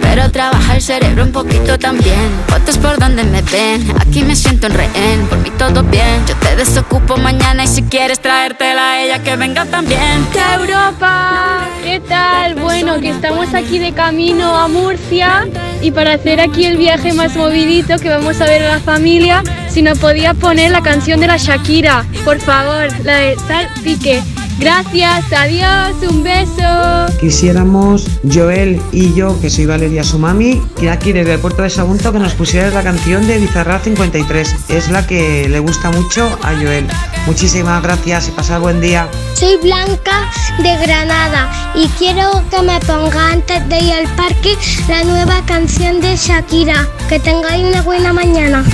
Pero 0.00 0.30
trabaja 0.30 0.76
el 0.76 0.82
cerebro 0.82 1.24
un 1.24 1.32
poquito 1.32 1.78
también. 1.78 2.30
Fotos 2.48 2.78
por 2.78 2.98
donde 2.98 3.24
me 3.24 3.42
ven. 3.42 3.90
Aquí 4.00 4.22
me 4.22 4.34
siento 4.34 4.66
en 4.66 4.74
rehén. 4.74 5.26
Por 5.28 5.38
mí 5.38 5.50
todo 5.56 5.82
bien. 5.82 6.24
Yo 6.26 6.34
te 6.36 6.56
desocupo 6.56 7.16
mañana 7.16 7.64
y 7.64 7.66
si 7.68 7.82
quieres 7.82 8.20
traértela 8.20 8.92
a 8.92 9.02
ella 9.02 9.22
que 9.22 9.36
venga 9.36 9.64
también. 9.66 10.26
Europa, 10.58 11.60
¿qué 11.82 12.00
tal? 12.00 12.56
Bueno, 12.56 13.00
que 13.00 13.10
estamos 13.10 13.54
aquí 13.54 13.78
de 13.78 13.92
camino 13.92 14.56
a 14.56 14.68
Murcia 14.68 15.46
y 15.80 15.90
para 15.90 16.14
hacer 16.14 16.40
aquí 16.40 16.64
el 16.64 16.76
viaje 16.76 17.12
más 17.12 17.36
movidito 17.36 17.98
que 17.98 18.08
vamos 18.08 18.40
a 18.40 18.44
ver 18.44 18.62
a 18.64 18.74
la 18.74 18.80
familia, 18.80 19.42
si 19.68 19.82
nos 19.82 19.98
podía 19.98 20.34
poner 20.34 20.72
la 20.72 20.82
canción 20.82 21.20
de 21.20 21.28
la 21.28 21.36
Shakira, 21.36 22.04
por 22.24 22.40
favor, 22.40 22.88
la 23.04 23.16
de 23.16 23.36
Sal 23.46 23.68
Pique. 23.84 24.22
Gracias, 24.58 25.32
adiós, 25.32 25.94
un 26.10 26.24
beso. 26.24 27.18
Quisiéramos, 27.20 28.06
Joel 28.32 28.82
y 28.90 29.14
yo, 29.14 29.40
que 29.40 29.50
soy 29.50 29.66
Valeria 29.66 30.02
su 30.02 30.18
mami, 30.18 30.60
que 30.76 30.90
aquí 30.90 31.12
desde 31.12 31.34
el 31.34 31.40
puerto 31.40 31.62
de 31.62 31.70
Sagunto 31.70 32.12
que 32.12 32.18
nos 32.18 32.34
pusieras 32.34 32.74
la 32.74 32.82
canción 32.82 33.26
de 33.28 33.38
Bizarra 33.38 33.78
53. 33.78 34.68
Es 34.68 34.90
la 34.90 35.06
que 35.06 35.48
le 35.48 35.60
gusta 35.60 35.90
mucho 35.90 36.26
a 36.42 36.54
Joel. 36.54 36.86
Muchísimas 37.26 37.82
gracias 37.82 38.28
y 38.28 38.30
pasad 38.32 38.60
buen 38.60 38.80
día. 38.80 39.08
Soy 39.34 39.58
Blanca 39.62 40.28
de 40.58 40.76
Granada 40.76 41.48
y 41.76 41.86
quiero 41.98 42.42
que 42.50 42.60
me 42.62 42.80
ponga 42.80 43.32
antes 43.32 43.68
de 43.68 43.78
ir 43.78 43.92
al 43.92 44.08
parque 44.16 44.56
la 44.88 45.04
nueva 45.04 45.40
canción 45.46 46.00
de 46.00 46.16
Shakira. 46.16 46.88
Que 47.08 47.20
tengáis 47.20 47.64
una 47.64 47.82
buena 47.82 48.12
mañana. 48.12 48.64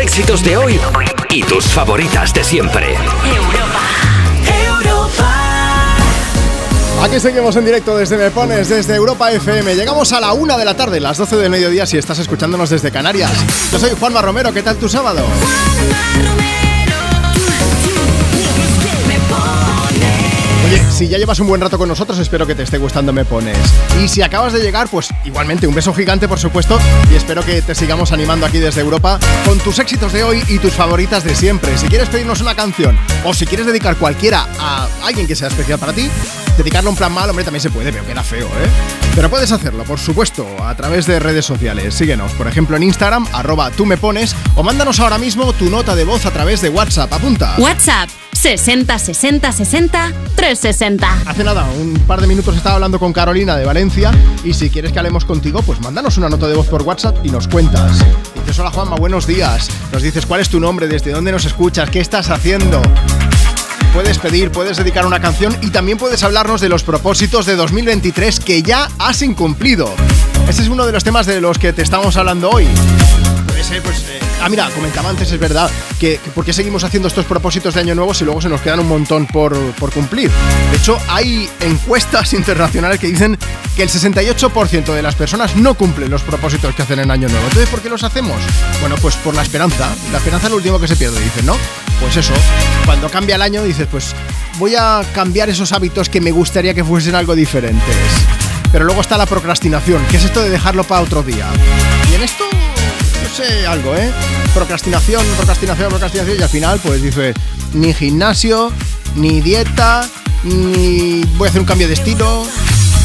Éxitos 0.00 0.44
de 0.44 0.56
hoy 0.56 0.80
y 1.30 1.42
tus 1.42 1.66
favoritas 1.66 2.32
de 2.32 2.44
siempre. 2.44 2.96
Aquí 7.02 7.18
seguimos 7.18 7.56
en 7.56 7.64
directo 7.64 7.96
desde 7.96 8.16
Me 8.16 8.30
Pones, 8.30 8.68
desde 8.68 8.94
Europa 8.94 9.32
FM. 9.32 9.74
Llegamos 9.74 10.12
a 10.12 10.20
la 10.20 10.32
una 10.34 10.56
de 10.56 10.64
la 10.64 10.74
tarde, 10.74 11.00
las 11.00 11.18
12 11.18 11.36
del 11.36 11.50
mediodía, 11.50 11.84
si 11.84 11.98
estás 11.98 12.20
escuchándonos 12.20 12.70
desde 12.70 12.92
Canarias. 12.92 13.32
Yo 13.72 13.78
soy 13.80 13.90
Juanma 13.98 14.22
Romero, 14.22 14.52
¿qué 14.52 14.62
tal 14.62 14.76
tu 14.76 14.88
sábado? 14.88 15.24
Si 20.98 21.06
ya 21.06 21.16
llevas 21.16 21.38
un 21.38 21.46
buen 21.46 21.60
rato 21.60 21.78
con 21.78 21.88
nosotros, 21.88 22.18
espero 22.18 22.44
que 22.44 22.56
te 22.56 22.64
esté 22.64 22.76
gustando 22.76 23.12
Me 23.12 23.24
Pones. 23.24 23.56
Y 24.02 24.08
si 24.08 24.20
acabas 24.20 24.52
de 24.52 24.58
llegar, 24.58 24.88
pues 24.88 25.14
igualmente 25.24 25.68
un 25.68 25.74
beso 25.76 25.94
gigante, 25.94 26.26
por 26.26 26.40
supuesto, 26.40 26.76
y 27.08 27.14
espero 27.14 27.44
que 27.44 27.62
te 27.62 27.72
sigamos 27.76 28.10
animando 28.10 28.44
aquí 28.44 28.58
desde 28.58 28.80
Europa 28.80 29.20
con 29.46 29.60
tus 29.60 29.78
éxitos 29.78 30.12
de 30.12 30.24
hoy 30.24 30.42
y 30.48 30.58
tus 30.58 30.72
favoritas 30.72 31.22
de 31.22 31.36
siempre. 31.36 31.78
Si 31.78 31.86
quieres 31.86 32.08
pedirnos 32.08 32.40
una 32.40 32.56
canción 32.56 32.98
o 33.24 33.32
si 33.32 33.46
quieres 33.46 33.66
dedicar 33.66 33.94
cualquiera 33.94 34.48
a 34.58 34.88
alguien 35.04 35.28
que 35.28 35.36
sea 35.36 35.46
especial 35.46 35.78
para 35.78 35.92
ti, 35.92 36.10
dedicarlo 36.56 36.90
en 36.90 36.96
plan 36.96 37.12
mal, 37.12 37.30
hombre, 37.30 37.44
también 37.44 37.62
se 37.62 37.70
puede, 37.70 37.92
pero 37.92 38.04
queda 38.04 38.24
feo, 38.24 38.48
¿eh? 38.48 38.68
Pero 39.14 39.30
puedes 39.30 39.52
hacerlo, 39.52 39.84
por 39.84 40.00
supuesto, 40.00 40.48
a 40.64 40.74
través 40.74 41.06
de 41.06 41.20
redes 41.20 41.46
sociales. 41.46 41.94
Síguenos, 41.94 42.32
por 42.32 42.48
ejemplo, 42.48 42.76
en 42.76 42.82
Instagram, 42.82 43.24
arroba 43.32 43.70
tú 43.70 43.86
me 43.86 43.98
pones, 43.98 44.34
o 44.56 44.64
mándanos 44.64 44.98
ahora 44.98 45.18
mismo 45.18 45.52
tu 45.52 45.70
nota 45.70 45.94
de 45.94 46.02
voz 46.02 46.26
a 46.26 46.32
través 46.32 46.60
de 46.60 46.70
WhatsApp. 46.70 47.12
Apunta. 47.12 47.54
WhatsApp 47.58 48.08
60 48.38 48.98
60 49.00 49.50
60 49.50 50.12
360. 50.36 51.22
Hace 51.26 51.42
nada, 51.42 51.68
un 51.76 51.94
par 52.06 52.20
de 52.20 52.28
minutos 52.28 52.56
estaba 52.56 52.76
hablando 52.76 53.00
con 53.00 53.12
Carolina 53.12 53.56
de 53.56 53.64
Valencia 53.64 54.12
y 54.44 54.54
si 54.54 54.70
quieres 54.70 54.92
que 54.92 54.98
hablemos 55.00 55.24
contigo, 55.24 55.60
pues 55.62 55.80
mándanos 55.80 56.18
una 56.18 56.28
nota 56.28 56.46
de 56.46 56.54
voz 56.54 56.68
por 56.68 56.82
WhatsApp 56.82 57.18
y 57.24 57.30
nos 57.30 57.48
cuentas. 57.48 57.98
Dices, 58.36 58.56
hola 58.60 58.70
Juanma, 58.70 58.94
buenos 58.94 59.26
días. 59.26 59.68
Nos 59.92 60.02
dices 60.02 60.24
cuál 60.24 60.40
es 60.40 60.48
tu 60.48 60.60
nombre, 60.60 60.86
desde 60.86 61.10
dónde 61.10 61.32
nos 61.32 61.46
escuchas, 61.46 61.90
qué 61.90 61.98
estás 61.98 62.30
haciendo. 62.30 62.80
Puedes 63.92 64.18
pedir, 64.18 64.52
puedes 64.52 64.76
dedicar 64.76 65.04
una 65.04 65.18
canción 65.18 65.56
y 65.60 65.70
también 65.70 65.98
puedes 65.98 66.22
hablarnos 66.22 66.60
de 66.60 66.68
los 66.68 66.84
propósitos 66.84 67.44
de 67.44 67.56
2023 67.56 68.38
que 68.38 68.62
ya 68.62 68.88
has 69.00 69.20
incumplido. 69.22 69.92
Ese 70.48 70.62
es 70.62 70.68
uno 70.68 70.86
de 70.86 70.92
los 70.92 71.02
temas 71.02 71.26
de 71.26 71.40
los 71.40 71.58
que 71.58 71.72
te 71.72 71.82
estamos 71.82 72.16
hablando 72.16 72.50
hoy. 72.50 72.68
Puede 73.48 73.64
ser, 73.64 73.82
pues, 73.82 73.98
eh, 74.08 74.27
ah, 74.42 74.48
mira, 74.48 74.70
comentaba 74.70 75.10
antes, 75.10 75.30
es 75.30 75.38
verdad, 75.38 75.70
que, 75.98 76.18
que 76.22 76.30
por 76.30 76.44
qué 76.44 76.52
seguimos 76.52 76.84
haciendo 76.84 77.08
estos 77.08 77.24
propósitos 77.24 77.74
de 77.74 77.80
año 77.80 77.94
nuevo 77.94 78.14
si 78.14 78.24
luego 78.24 78.40
se 78.40 78.48
nos 78.48 78.60
quedan 78.60 78.80
un 78.80 78.88
montón 78.88 79.26
por, 79.26 79.56
por 79.74 79.92
cumplir. 79.92 80.30
De 80.70 80.76
hecho, 80.76 80.98
hay 81.08 81.48
encuestas 81.60 82.32
internacionales 82.34 82.98
que 82.98 83.08
dicen 83.08 83.38
que 83.76 83.82
el 83.82 83.88
68% 83.88 84.92
de 84.92 85.02
las 85.02 85.14
personas 85.14 85.56
no 85.56 85.74
cumplen 85.74 86.10
los 86.10 86.22
propósitos 86.22 86.74
que 86.74 86.82
hacen 86.82 86.98
en 86.98 87.10
año 87.10 87.28
nuevo. 87.28 87.44
Entonces, 87.46 87.68
¿por 87.68 87.80
qué 87.80 87.88
los 87.88 88.02
hacemos? 88.02 88.36
Bueno, 88.80 88.96
pues 89.00 89.16
por 89.16 89.34
la 89.34 89.42
esperanza. 89.42 89.88
La 90.10 90.18
esperanza 90.18 90.46
es 90.46 90.50
lo 90.50 90.56
último 90.56 90.80
que 90.80 90.88
se 90.88 90.96
pierde, 90.96 91.20
dicen, 91.20 91.46
¿no? 91.46 91.56
Pues 92.00 92.16
eso, 92.16 92.32
cuando 92.84 93.08
cambia 93.08 93.36
el 93.36 93.42
año 93.42 93.62
dices, 93.64 93.88
pues 93.90 94.14
voy 94.58 94.74
a 94.76 95.02
cambiar 95.14 95.48
esos 95.48 95.72
hábitos 95.72 96.08
que 96.08 96.20
me 96.20 96.30
gustaría 96.30 96.74
que 96.74 96.84
fuesen 96.84 97.14
algo 97.14 97.34
diferentes. 97.34 97.96
Pero 98.70 98.84
luego 98.84 99.00
está 99.00 99.16
la 99.16 99.26
procrastinación, 99.26 100.04
que 100.06 100.18
es 100.18 100.24
esto 100.24 100.42
de 100.42 100.50
dejarlo 100.50 100.84
para 100.84 101.00
otro 101.00 101.22
día. 101.22 101.46
Y 102.10 102.14
en 102.14 102.22
esto, 102.22 102.44
sé, 103.28 103.66
algo, 103.66 103.94
¿eh? 103.94 104.10
Procrastinación, 104.54 105.24
procrastinación, 105.36 105.88
procrastinación, 105.88 106.38
y 106.38 106.42
al 106.42 106.48
final, 106.48 106.80
pues 106.82 107.02
dices, 107.02 107.34
ni 107.74 107.92
gimnasio, 107.92 108.72
ni 109.14 109.40
dieta, 109.40 110.08
ni 110.44 111.22
voy 111.36 111.46
a 111.46 111.50
hacer 111.50 111.60
un 111.60 111.66
cambio 111.66 111.88
de 111.88 111.94
estilo. 111.94 112.46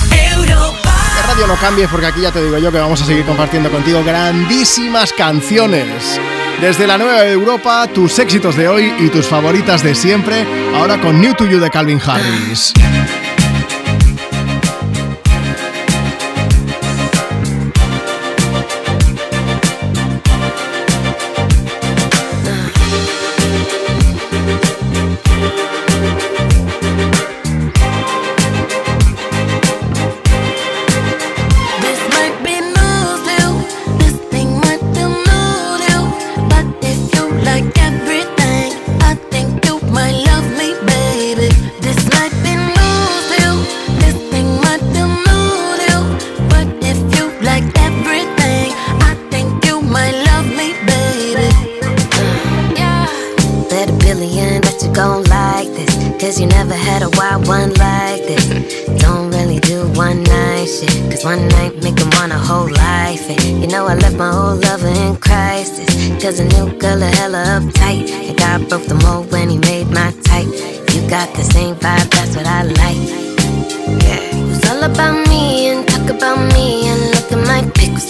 Que 0.09 1.27
radio 1.27 1.47
no 1.47 1.55
cambie, 1.57 1.87
porque 1.87 2.07
aquí 2.07 2.21
ya 2.21 2.31
te 2.31 2.43
digo 2.43 2.57
yo 2.57 2.71
que 2.71 2.79
vamos 2.79 3.01
a 3.01 3.05
seguir 3.05 3.25
compartiendo 3.25 3.69
contigo 3.71 4.03
grandísimas 4.03 5.13
canciones. 5.13 6.19
Desde 6.59 6.87
la 6.87 6.97
nueva 6.97 7.25
Europa, 7.25 7.87
tus 7.93 8.17
éxitos 8.19 8.55
de 8.55 8.67
hoy 8.67 8.93
y 8.99 9.09
tus 9.09 9.27
favoritas 9.27 9.83
de 9.83 9.95
siempre, 9.95 10.45
ahora 10.75 10.99
con 10.99 11.19
New 11.19 11.33
to 11.33 11.45
You 11.45 11.59
de 11.59 11.69
Calvin 11.69 12.01
Harris. 12.05 12.73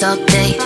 All 0.04 0.18
day. 0.26 0.63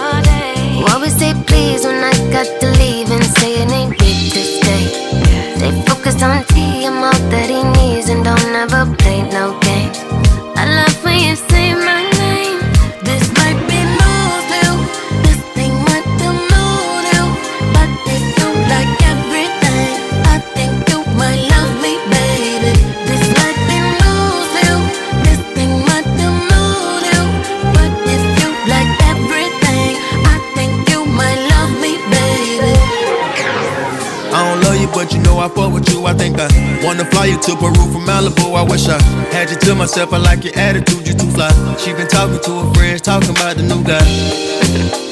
Myself. 39.78 40.12
I 40.12 40.18
like 40.18 40.44
your 40.44 40.58
attitude, 40.58 41.08
you 41.08 41.14
too 41.14 41.30
fly. 41.32 41.52
She 41.78 41.94
been 41.94 42.08
talking 42.08 42.42
to 42.42 42.52
her 42.62 42.74
friends, 42.74 43.02
talking 43.02 43.30
about 43.30 43.56
the 43.58 43.64
new 43.64 43.84
guy. 43.84 44.02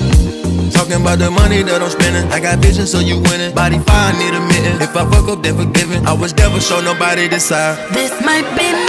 Talking 0.73 0.99
about 0.99 1.19
the 1.19 1.31
money 1.31 1.63
that 1.63 1.81
I'm 1.81 1.89
spending. 1.89 2.29
I 2.33 2.41
got 2.41 2.59
vision, 2.59 2.85
so 2.85 2.99
you 2.99 3.19
winning. 3.31 3.55
Body 3.55 3.79
fine, 3.79 4.17
need 4.19 4.33
a 4.33 4.41
mitten. 4.41 4.81
If 4.81 4.95
I 4.95 5.09
fuck 5.09 5.29
up, 5.29 5.41
then 5.41 5.55
forgiven. 5.55 6.05
I 6.05 6.11
was 6.11 6.35
never 6.35 6.59
show 6.59 6.81
nobody 6.81 7.27
this 7.29 7.45
side. 7.45 7.77
This 7.93 8.11
might 8.25 8.43
be 8.57 8.84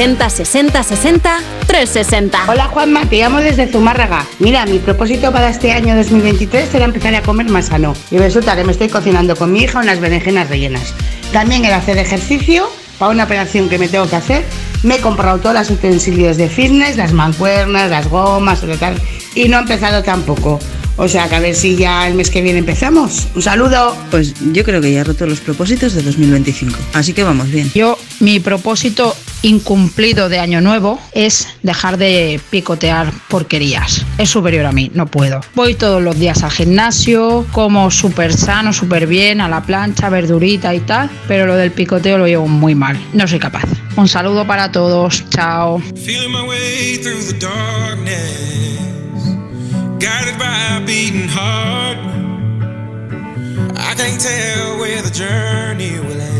60 0.00 0.30
60 0.30 0.82
60 0.82 1.40
360. 1.66 2.44
Hola 2.48 2.68
Juanma, 2.68 3.04
te 3.04 3.18
llamo 3.18 3.40
desde 3.40 3.66
Zumárraga. 3.66 4.24
Mira, 4.38 4.64
mi 4.64 4.78
propósito 4.78 5.30
para 5.30 5.50
este 5.50 5.72
año 5.72 5.94
2023 5.94 6.74
era 6.74 6.86
empezar 6.86 7.14
a 7.16 7.20
comer 7.20 7.50
más 7.50 7.66
sano. 7.66 7.92
Y 8.10 8.16
resulta 8.16 8.56
que 8.56 8.64
me 8.64 8.72
estoy 8.72 8.88
cocinando 8.88 9.36
con 9.36 9.52
mi 9.52 9.60
hija 9.60 9.78
unas 9.78 10.00
berenjenas 10.00 10.48
rellenas. 10.48 10.94
También 11.34 11.66
el 11.66 11.74
hacer 11.74 11.98
ejercicio 11.98 12.70
para 12.98 13.12
una 13.12 13.24
operación 13.24 13.68
que 13.68 13.76
me 13.76 13.88
tengo 13.88 14.08
que 14.08 14.16
hacer. 14.16 14.42
Me 14.84 14.94
he 14.94 15.00
comprado 15.02 15.38
todos 15.38 15.54
los 15.54 15.68
utensilios 15.68 16.38
de 16.38 16.48
fitness, 16.48 16.96
las 16.96 17.12
mancuernas, 17.12 17.90
las 17.90 18.08
gomas, 18.08 18.62
tal. 18.78 18.94
Y 19.34 19.50
no 19.50 19.58
he 19.58 19.60
empezado 19.60 20.02
tampoco. 20.02 20.58
O 20.96 21.08
sea, 21.08 21.28
que 21.28 21.34
a 21.34 21.40
ver 21.40 21.54
si 21.54 21.76
ya 21.76 22.06
el 22.06 22.14
mes 22.14 22.30
que 22.30 22.42
viene 22.42 22.58
empezamos. 22.58 23.28
Un 23.34 23.42
saludo. 23.42 23.96
Pues 24.10 24.34
yo 24.52 24.64
creo 24.64 24.80
que 24.80 24.92
ya 24.92 25.00
he 25.00 25.04
roto 25.04 25.26
los 25.26 25.40
propósitos 25.40 25.94
de 25.94 26.02
2025. 26.02 26.78
Así 26.92 27.12
que 27.12 27.22
vamos 27.22 27.50
bien. 27.50 27.70
Yo, 27.74 27.98
mi 28.20 28.38
propósito 28.38 29.16
incumplido 29.42 30.28
de 30.28 30.38
año 30.38 30.60
nuevo 30.60 31.00
es 31.12 31.48
dejar 31.62 31.96
de 31.96 32.40
picotear 32.50 33.12
porquerías. 33.28 34.04
Es 34.18 34.30
superior 34.30 34.66
a 34.66 34.72
mí, 34.72 34.90
no 34.94 35.06
puedo. 35.06 35.40
Voy 35.54 35.74
todos 35.74 36.02
los 36.02 36.18
días 36.18 36.42
al 36.42 36.50
gimnasio, 36.50 37.46
como 37.52 37.90
súper 37.90 38.32
sano, 38.32 38.72
súper 38.72 39.06
bien, 39.06 39.40
a 39.40 39.48
la 39.48 39.62
plancha, 39.62 40.08
verdurita 40.08 40.74
y 40.74 40.80
tal, 40.80 41.10
pero 41.28 41.46
lo 41.46 41.56
del 41.56 41.70
picoteo 41.70 42.18
lo 42.18 42.26
llevo 42.26 42.48
muy 42.48 42.74
mal. 42.74 42.98
No 43.12 43.26
soy 43.26 43.38
capaz. 43.38 43.64
Un 43.96 44.08
saludo 44.08 44.46
para 44.46 44.70
todos, 44.70 45.24
chao. 45.30 45.80
I 53.90 53.94
can't 53.94 54.20
tell 54.20 54.78
where 54.78 55.02
the 55.02 55.10
journey 55.10 55.98
will 55.98 56.20
end, 56.20 56.39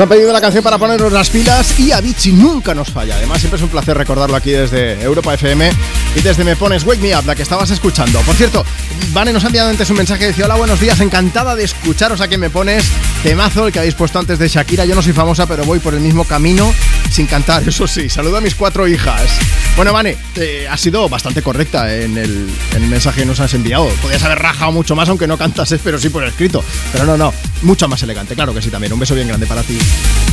Nos 0.00 0.06
han 0.06 0.16
pedido 0.16 0.32
la 0.32 0.40
canción 0.40 0.64
para 0.64 0.78
ponernos 0.78 1.12
las 1.12 1.28
pilas 1.28 1.78
y 1.78 1.92
Avicii 1.92 2.32
nunca 2.32 2.74
nos 2.74 2.90
falla. 2.90 3.16
Además, 3.16 3.40
siempre 3.40 3.58
es 3.58 3.62
un 3.62 3.68
placer 3.68 3.94
recordarlo 3.98 4.34
aquí 4.34 4.50
desde 4.50 4.98
Europa 5.02 5.34
FM 5.34 5.70
y 6.16 6.20
desde 6.22 6.42
Me 6.42 6.56
Pones 6.56 6.84
Wake 6.84 7.02
Me 7.02 7.14
Up, 7.14 7.26
la 7.26 7.34
que 7.34 7.42
estabas 7.42 7.68
escuchando. 7.68 8.18
Por 8.20 8.34
cierto, 8.34 8.64
Vane 9.12 9.30
nos 9.30 9.44
ha 9.44 9.48
enviado 9.48 9.68
antes 9.68 9.90
un 9.90 9.98
mensaje 9.98 10.28
decía: 10.28 10.46
Hola, 10.46 10.54
buenos 10.54 10.80
días, 10.80 10.98
encantada 11.00 11.54
de 11.54 11.64
escucharos 11.64 12.22
aquí 12.22 12.36
en 12.36 12.40
Me 12.40 12.48
Pones. 12.48 12.82
Temazo 13.22 13.66
el 13.66 13.74
que 13.74 13.80
habéis 13.80 13.94
puesto 13.94 14.18
antes 14.18 14.38
de 14.38 14.48
Shakira. 14.48 14.86
Yo 14.86 14.94
no 14.94 15.02
soy 15.02 15.12
famosa, 15.12 15.44
pero 15.46 15.66
voy 15.66 15.80
por 15.80 15.92
el 15.92 16.00
mismo 16.00 16.24
camino 16.24 16.72
sin 17.10 17.26
cantar, 17.26 17.62
eso 17.68 17.86
sí. 17.86 18.08
Saludo 18.08 18.38
a 18.38 18.40
mis 18.40 18.54
cuatro 18.54 18.88
hijas. 18.88 19.28
Bueno, 19.76 19.92
Vane, 19.92 20.16
eh, 20.36 20.66
has 20.66 20.80
sido 20.80 21.10
bastante 21.10 21.42
correcta 21.42 21.94
en 21.94 22.16
el, 22.16 22.48
en 22.74 22.82
el 22.82 22.88
mensaje 22.88 23.20
que 23.20 23.26
nos 23.26 23.40
has 23.40 23.52
enviado. 23.52 23.86
Podrías 24.00 24.22
haber 24.22 24.38
rajado 24.38 24.72
mucho 24.72 24.96
más, 24.96 25.10
aunque 25.10 25.26
no 25.26 25.36
cantases, 25.36 25.78
pero 25.84 25.98
sí 25.98 26.08
por 26.08 26.24
escrito. 26.24 26.64
Pero 26.90 27.04
no, 27.04 27.18
no, 27.18 27.34
mucho 27.62 27.88
más 27.88 28.02
elegante, 28.02 28.34
claro 28.34 28.54
que 28.54 28.62
sí 28.62 28.70
también. 28.70 28.92
Un 28.92 29.00
beso 29.00 29.14
bien 29.14 29.28
grande 29.28 29.46
para 29.46 29.62
ti. 29.62 29.78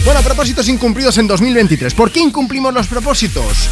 Bueno, 0.06 0.22
propósitos 0.22 0.68
incumplidos 0.68 1.18
en 1.18 1.28
2023. 1.28 1.94
¿Por 1.94 2.12
qué 2.12 2.20
incumplimos 2.20 2.74
los 2.74 2.88
propósitos? 2.88 3.70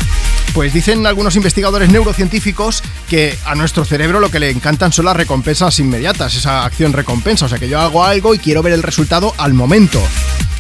Pues 0.54 0.74
dicen 0.74 1.06
algunos 1.06 1.36
investigadores 1.36 1.90
neurocientíficos 1.90 2.82
que 3.10 3.38
a 3.46 3.56
nuestro 3.56 3.84
cerebro 3.86 4.20
lo 4.20 4.30
que 4.30 4.40
le 4.40 4.50
encantan 4.50 4.94
son 4.94 5.06
las 5.06 5.18
recompensas 5.18 5.80
inmediatas, 5.80 6.36
esa 6.36 6.66
acción 6.66 6.94
recompensa. 6.94 7.46
O 7.46 7.50
sea, 7.50 7.60
que 7.60 7.70
yo 7.70 7.80
hago 7.80 8.04
algo 8.04 8.34
y 8.34 8.40
quiero 8.40 8.64
ver 8.64 8.74
el 8.74 8.84
resultado 8.84 9.34
al 9.38 9.54
momento. 9.54 10.02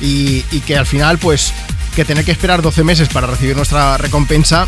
Y, 0.01 0.43
y 0.51 0.59
que 0.61 0.77
al 0.77 0.85
final, 0.85 1.17
pues 1.17 1.53
que 1.95 2.05
tener 2.05 2.25
que 2.25 2.31
esperar 2.31 2.61
12 2.61 2.83
meses 2.83 3.07
para 3.07 3.25
recibir 3.25 3.55
nuestra 3.55 3.97
recompensa 3.97 4.67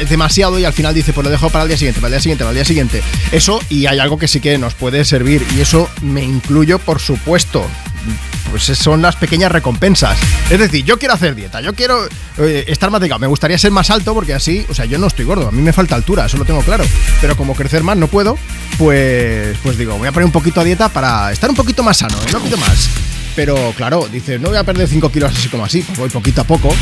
es 0.00 0.08
demasiado 0.08 0.58
y 0.60 0.64
al 0.64 0.72
final 0.72 0.94
dice, 0.94 1.12
pues 1.12 1.24
lo 1.24 1.30
dejo 1.30 1.50
para 1.50 1.64
el 1.64 1.68
día 1.68 1.76
siguiente, 1.76 2.00
para 2.00 2.08
el 2.08 2.12
día 2.14 2.20
siguiente, 2.20 2.44
para 2.44 2.50
el 2.52 2.56
día 2.56 2.64
siguiente. 2.64 3.02
Eso 3.32 3.60
y 3.68 3.86
hay 3.86 3.98
algo 3.98 4.16
que 4.16 4.28
sí 4.28 4.40
que 4.40 4.56
nos 4.58 4.74
puede 4.74 5.04
servir 5.04 5.44
y 5.56 5.60
eso 5.60 5.90
me 6.02 6.22
incluyo, 6.22 6.78
por 6.78 7.00
supuesto. 7.00 7.66
Pues 8.50 8.62
son 8.62 9.02
las 9.02 9.16
pequeñas 9.16 9.50
recompensas. 9.50 10.16
Es 10.50 10.58
decir, 10.58 10.84
yo 10.84 10.98
quiero 10.98 11.14
hacer 11.14 11.34
dieta, 11.34 11.60
yo 11.60 11.74
quiero 11.74 12.06
eh, 12.38 12.64
estar 12.68 12.90
más 12.90 13.00
delgado, 13.00 13.18
me 13.18 13.26
gustaría 13.26 13.58
ser 13.58 13.72
más 13.72 13.90
alto 13.90 14.14
porque 14.14 14.32
así, 14.32 14.64
o 14.68 14.74
sea, 14.74 14.84
yo 14.84 14.98
no 14.98 15.08
estoy 15.08 15.24
gordo, 15.24 15.48
a 15.48 15.50
mí 15.50 15.60
me 15.60 15.72
falta 15.72 15.96
altura, 15.96 16.26
eso 16.26 16.38
lo 16.38 16.44
tengo 16.44 16.62
claro. 16.62 16.84
Pero 17.20 17.36
como 17.36 17.54
crecer 17.54 17.82
más 17.82 17.96
no 17.96 18.06
puedo, 18.06 18.38
pues, 18.78 19.58
pues 19.62 19.76
digo, 19.76 19.98
voy 19.98 20.08
a 20.08 20.12
poner 20.12 20.26
un 20.26 20.32
poquito 20.32 20.60
a 20.60 20.64
dieta 20.64 20.88
para 20.88 21.32
estar 21.32 21.50
un 21.50 21.56
poquito 21.56 21.82
más 21.82 21.98
sano, 21.98 22.16
¿eh? 22.18 22.30
no 22.32 22.40
pido 22.40 22.56
más. 22.56 22.88
Pero 23.38 23.72
claro, 23.76 24.08
dice, 24.10 24.36
no 24.36 24.48
voy 24.48 24.58
a 24.58 24.64
perder 24.64 24.88
5 24.88 25.12
kilos 25.12 25.32
así 25.32 25.48
como 25.48 25.64
así, 25.64 25.82
pues 25.82 25.96
voy 25.96 26.08
poquito 26.08 26.40
a 26.40 26.44
poco. 26.44 26.74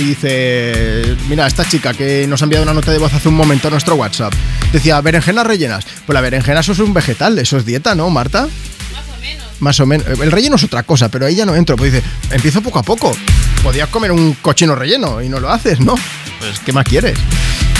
Y 0.00 0.04
dice, 0.04 1.14
mira, 1.28 1.46
esta 1.46 1.68
chica 1.68 1.92
que 1.92 2.26
nos 2.26 2.40
ha 2.40 2.46
enviado 2.46 2.62
una 2.62 2.72
nota 2.72 2.90
de 2.92 2.96
voz 2.96 3.12
hace 3.12 3.28
un 3.28 3.34
momento 3.34 3.68
a 3.68 3.70
nuestro 3.70 3.94
WhatsApp, 3.94 4.32
decía, 4.72 4.98
berenjenas 5.02 5.46
rellenas. 5.46 5.84
Pues 6.06 6.14
la 6.14 6.22
berenjena 6.22 6.60
eso 6.60 6.72
es 6.72 6.78
un 6.78 6.94
vegetal, 6.94 7.38
eso 7.38 7.58
es 7.58 7.66
dieta, 7.66 7.94
¿no, 7.94 8.08
Marta? 8.08 8.48
Más 9.60 9.80
o 9.80 9.86
menos. 9.86 10.18
El 10.18 10.32
relleno 10.32 10.56
es 10.56 10.64
otra 10.64 10.82
cosa, 10.82 11.10
pero 11.10 11.26
ahí 11.26 11.34
ya 11.34 11.44
no 11.44 11.54
entro. 11.54 11.76
Pues 11.76 11.92
dice, 11.92 12.06
empiezo 12.30 12.62
poco 12.62 12.78
a 12.78 12.82
poco. 12.82 13.14
Podías 13.62 13.90
comer 13.90 14.10
un 14.10 14.32
cochino 14.40 14.74
relleno 14.74 15.20
y 15.20 15.28
no 15.28 15.40
lo 15.40 15.50
haces, 15.50 15.78
¿no? 15.78 15.94
Pues, 16.38 16.58
¿qué 16.64 16.72
más 16.72 16.84
quieres? 16.84 17.18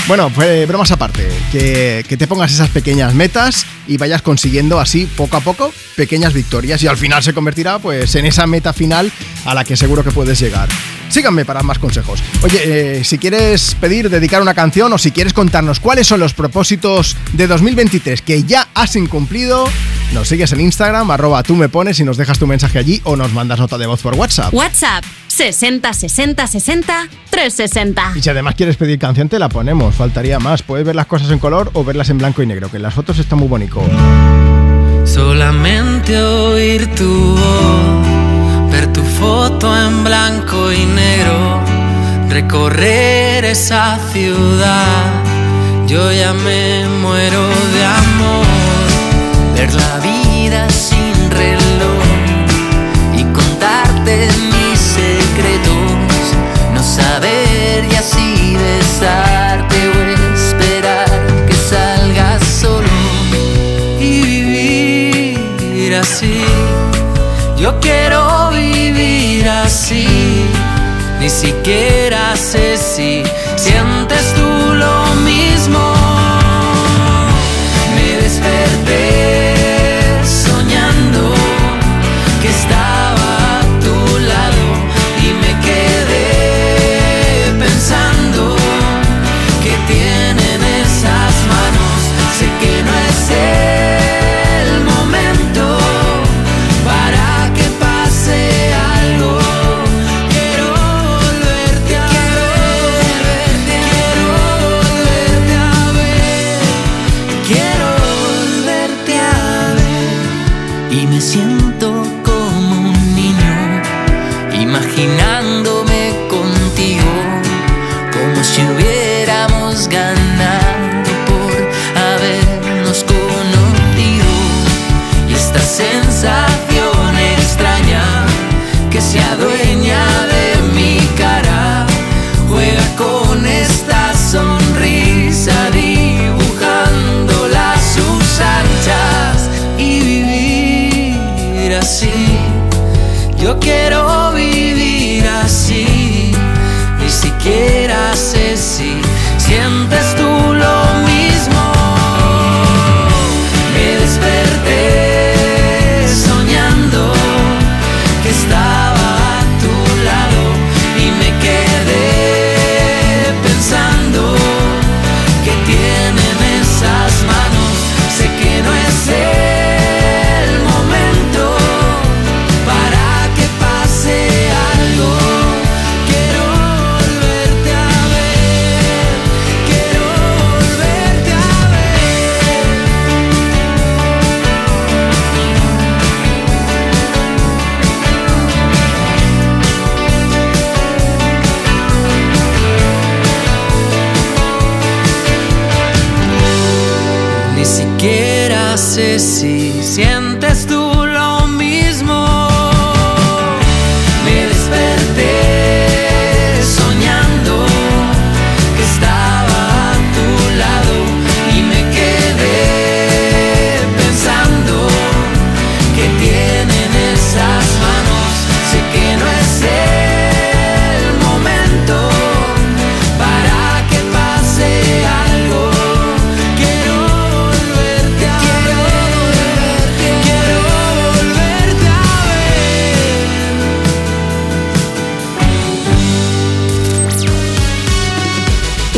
Bueno, 0.09 0.33
pues 0.35 0.67
bromas 0.67 0.91
aparte, 0.91 1.29
que, 1.53 2.03
que 2.09 2.17
te 2.17 2.27
pongas 2.27 2.51
esas 2.51 2.71
pequeñas 2.71 3.13
metas 3.13 3.67
y 3.87 3.99
vayas 3.99 4.23
consiguiendo 4.23 4.81
así 4.81 5.05
poco 5.05 5.37
a 5.37 5.41
poco 5.41 5.71
pequeñas 5.97 6.33
victorias 6.33 6.83
y 6.83 6.87
al 6.87 6.97
final 6.97 7.23
se 7.23 7.35
convertirá 7.35 7.79
pues 7.79 8.15
en 8.15 8.25
esa 8.25 8.47
meta 8.47 8.73
final 8.73 9.13
a 9.45 9.53
la 9.53 9.65
que 9.65 9.77
seguro 9.77 10.03
que 10.03 10.11
puedes 10.11 10.41
llegar. 10.41 10.71
Síganme 11.09 11.45
para 11.45 11.63
más 11.63 11.79
consejos. 11.79 12.23
Oye, 12.43 12.99
eh, 12.99 13.05
si 13.05 13.19
quieres 13.19 13.77
pedir, 13.81 14.11
dedicar 14.11 14.43
una 14.43 14.55
canción 14.55 14.93
o 14.93 14.99
si 14.99 15.11
quieres 15.11 15.33
contarnos 15.33 15.81
cuáles 15.81 16.07
son 16.07 16.21
los 16.21 16.35
propósitos 16.35 17.17
de 17.33 17.47
2023 17.47 18.23
que 18.23 18.43
ya 18.45 18.69
has 18.75 18.97
incumplido, 18.97 19.69
nos 20.13 20.29
sigues 20.29 20.53
en 20.53 20.61
Instagram, 20.61 21.11
arroba 21.11 21.43
tú 21.43 21.55
me 21.55 21.69
pones 21.69 22.01
y 22.01 22.05
nos 22.05 22.17
dejas 22.17 22.39
tu 22.39 22.47
mensaje 22.47 22.79
allí 22.79 23.01
o 23.05 23.17
nos 23.17 23.33
mandas 23.33 23.59
nota 23.59 23.79
de 23.79 23.87
voz 23.87 24.01
por 24.01 24.15
WhatsApp. 24.15 24.53
WhatsApp 24.55 25.05
60 25.29 25.93
60 25.93 26.47
60 26.47 27.09
360. 27.31 28.13
Y 28.17 28.23
si 28.23 28.31
además 28.31 28.55
quieres 28.55 28.77
pedir 28.77 28.99
canción, 28.99 29.29
te 29.29 29.39
la 29.39 29.49
ponemos, 29.49 29.95
faltaría 29.95 30.39
más. 30.39 30.63
Puedes 30.63 30.85
ver 30.87 30.97
las 30.97 31.07
cosas 31.07 31.31
en 31.31 31.39
color 31.39 31.71
o 31.75 31.85
verlas 31.85 32.11
en 32.11 32.19
blanco 32.19 32.43
y 32.43 32.47
negro, 32.47 32.71
que 32.71 32.77
en 32.77 32.83
las 32.83 32.95
fotos 32.95 33.19
está 33.19 33.37
muy 33.37 33.49
bonito. 33.49 33.83
Solamente 35.05 36.21
oír 36.21 36.87
tu 36.95 37.37
voz, 37.37 38.07
ver 38.71 38.93
tu 38.93 39.03
foto 39.03 39.77
en 39.77 40.05
blanco 40.05 40.73
y 40.73 40.85
negro, 40.85 41.61
recorrer 42.29 43.45
esa 43.45 43.99
ciudad. 44.13 45.25
Yo 45.87 46.13
ya 46.13 46.33
me 46.33 46.87
muero 47.01 47.49
de 47.75 47.85
amor, 47.85 48.47
ver 49.55 49.73
la 49.73 49.99
vida 50.01 50.69
sin 50.71 51.31
reloj 51.31 52.05
y 53.17 53.25
contarte 53.33 54.29
mis 54.53 54.79
secretos, 54.79 56.23
no 56.75 56.83
saber 56.83 57.87
y 57.91 57.95
así 57.95 58.57
besarte 58.57 59.77
o 59.89 59.93
esperar 60.35 61.11
que 61.47 61.55
salgas 61.55 62.45
solo 62.45 62.89
y 63.99 64.21
vivir 64.23 65.97
así. 65.97 66.45
Yo 67.57 67.81
quiero 67.81 68.38
así. 69.47 70.07
Ni 71.21 71.29
siquiera 71.29 72.35
sé 72.37 72.77
si 72.77 73.23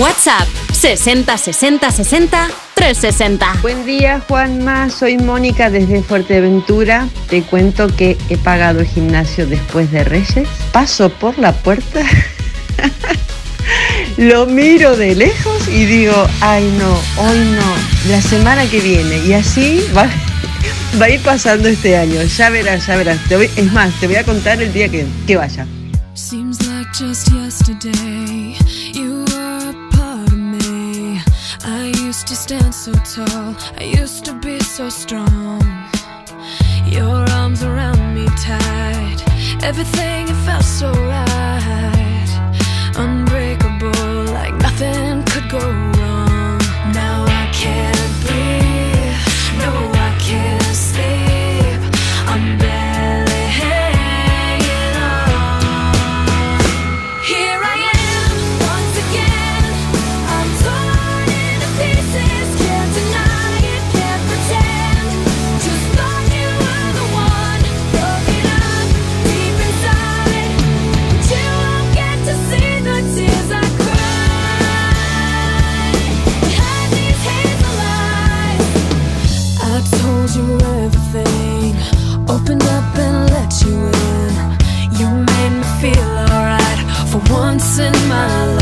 WhatsApp 0.00 0.48
60 0.72 1.36
60 1.36 1.90
60 1.90 2.48
360. 2.74 3.58
Buen 3.60 3.84
día, 3.84 4.22
Juanma. 4.26 4.88
Soy 4.88 5.18
Mónica 5.18 5.68
desde 5.68 6.02
Fuerteventura. 6.02 7.06
Te 7.28 7.42
cuento 7.42 7.94
que 7.94 8.16
he 8.30 8.38
pagado 8.38 8.80
el 8.80 8.86
gimnasio 8.86 9.46
después 9.46 9.92
de 9.92 10.04
Reyes. 10.04 10.48
Paso 10.72 11.10
por 11.10 11.38
la 11.38 11.52
puerta. 11.52 12.00
Lo 14.16 14.46
miro 14.46 14.96
de 14.96 15.14
lejos 15.14 15.68
y 15.68 15.84
digo, 15.84 16.14
ay 16.40 16.64
no, 16.78 16.94
hoy 17.22 17.38
no, 17.38 17.74
la 18.08 18.22
semana 18.22 18.64
que 18.70 18.80
viene. 18.80 19.18
Y 19.26 19.34
así 19.34 19.84
va, 19.94 20.08
va 20.98 21.04
a 21.04 21.10
ir 21.10 21.20
pasando 21.20 21.68
este 21.68 21.98
año. 21.98 22.22
Ya 22.22 22.48
verás, 22.48 22.86
ya 22.86 22.96
verás. 22.96 23.18
Te 23.28 23.36
voy, 23.36 23.50
es 23.54 23.70
más, 23.70 23.92
te 24.00 24.06
voy 24.06 24.16
a 24.16 24.24
contar 24.24 24.62
el 24.62 24.72
día 24.72 24.88
que, 24.88 25.04
que 25.26 25.36
vaya. 25.36 25.66
Seems 26.14 26.66
like 26.66 26.88
just 26.98 27.30
yesterday. 27.30 28.56
stand 32.50 32.74
so 32.74 32.92
tall. 32.92 33.54
I 33.78 33.84
used 33.84 34.24
to 34.24 34.34
be 34.34 34.58
so 34.58 34.88
strong. 34.88 35.62
Your 36.84 37.24
arms 37.38 37.62
around 37.62 38.02
me 38.16 38.26
tight. 38.48 39.18
Everything 39.62 40.26
it 40.28 40.40
felt 40.44 40.64
so 40.64 40.90
right. 40.90 42.30
Unbreakable, 42.96 44.34
like 44.34 44.54
nothing 44.54 45.22
could 45.26 45.48
go 45.48 45.60
wrong. 45.60 45.89
in 87.80 87.92
my 88.08 88.46
life. 88.46 88.59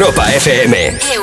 Europa 0.00 0.22
FM. 0.32 1.19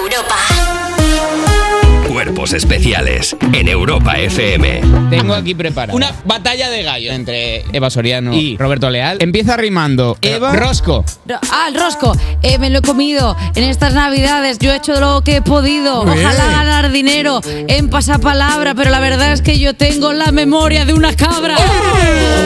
Cuerpos 2.48 2.64
especiales 2.64 3.36
en 3.52 3.68
Europa 3.68 4.14
FM. 4.18 4.82
Tengo 5.10 5.34
aquí 5.34 5.54
preparado 5.54 5.98
una 5.98 6.14
batalla 6.24 6.70
de 6.70 6.82
gallo 6.84 7.12
entre 7.12 7.66
Eva 7.74 7.90
Soriano 7.90 8.34
y 8.34 8.56
Roberto 8.56 8.90
Leal. 8.90 9.18
Empieza 9.20 9.58
rimando 9.58 10.18
Eva 10.22 10.54
Rosco. 10.56 11.04
Ro- 11.26 11.40
Ah, 11.52 11.66
el 11.68 11.76
rosco. 11.78 12.16
Eh, 12.44 12.58
me 12.58 12.70
lo 12.70 12.80
he 12.80 12.82
comido 12.82 13.36
en 13.56 13.66
estas 13.66 13.94
navidades. 13.94 14.60
Yo 14.60 14.72
he 14.72 14.78
hecho 14.78 14.98
lo 15.02 15.22
que 15.26 15.38
he 15.38 15.42
podido. 15.42 16.06
Muy 16.06 16.16
bien. 16.16 16.26
Ojalá 16.26 16.46
ganar 16.52 16.90
dinero 16.92 17.42
en 17.44 17.90
pasapalabra, 17.90 18.76
pero 18.76 18.92
la 18.92 19.02
verdad 19.02 19.34
es 19.34 19.42
que 19.42 19.60
yo 19.60 19.74
tengo 19.74 20.14
la 20.14 20.32
memoria 20.32 20.86
de 20.86 20.94
una 20.94 21.14
cabra. 21.18 21.58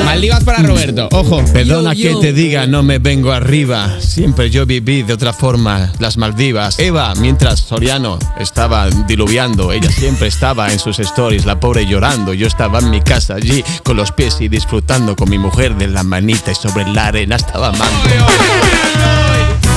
Maldivas 0.05 0.43
para 0.43 0.59
Roberto. 0.63 1.09
Ojo. 1.11 1.43
Perdona 1.53 1.93
Yo, 1.93 2.11
yo. 2.11 2.19
que 2.19 2.27
te 2.27 2.33
diga, 2.33 2.65
no 2.65 2.81
me 2.81 2.97
vengo 2.97 3.31
arriba. 3.31 3.97
Siempre 3.99 4.49
yo 4.49 4.65
viví 4.65 5.03
de 5.03 5.13
otra 5.13 5.31
forma 5.33 5.91
las 5.99 6.17
Maldivas. 6.17 6.79
Eva, 6.79 7.13
mientras 7.19 7.59
Soriano 7.59 8.17
estaba 8.39 8.89
diluviando, 8.89 9.71
ella 9.71 9.90
siempre 9.91 10.27
estaba 10.27 10.71
en 10.71 10.79
sus 10.79 10.99
stories, 10.99 11.45
la 11.45 11.59
pobre 11.59 11.85
llorando. 11.85 12.33
Yo 12.33 12.47
estaba 12.47 12.79
en 12.79 12.89
mi 12.89 13.01
casa 13.01 13.35
allí 13.35 13.63
con 13.83 13.97
los 13.97 14.11
pies 14.11 14.41
y 14.41 14.47
disfrutando 14.47 15.15
con 15.15 15.29
mi 15.29 15.37
mujer 15.37 15.75
de 15.75 15.87
la 15.87 16.03
manita 16.03 16.51
y 16.51 16.55
sobre 16.55 16.87
la 16.87 17.07
arena 17.07 17.35
estaba 17.35 17.69
amando. 17.69 18.09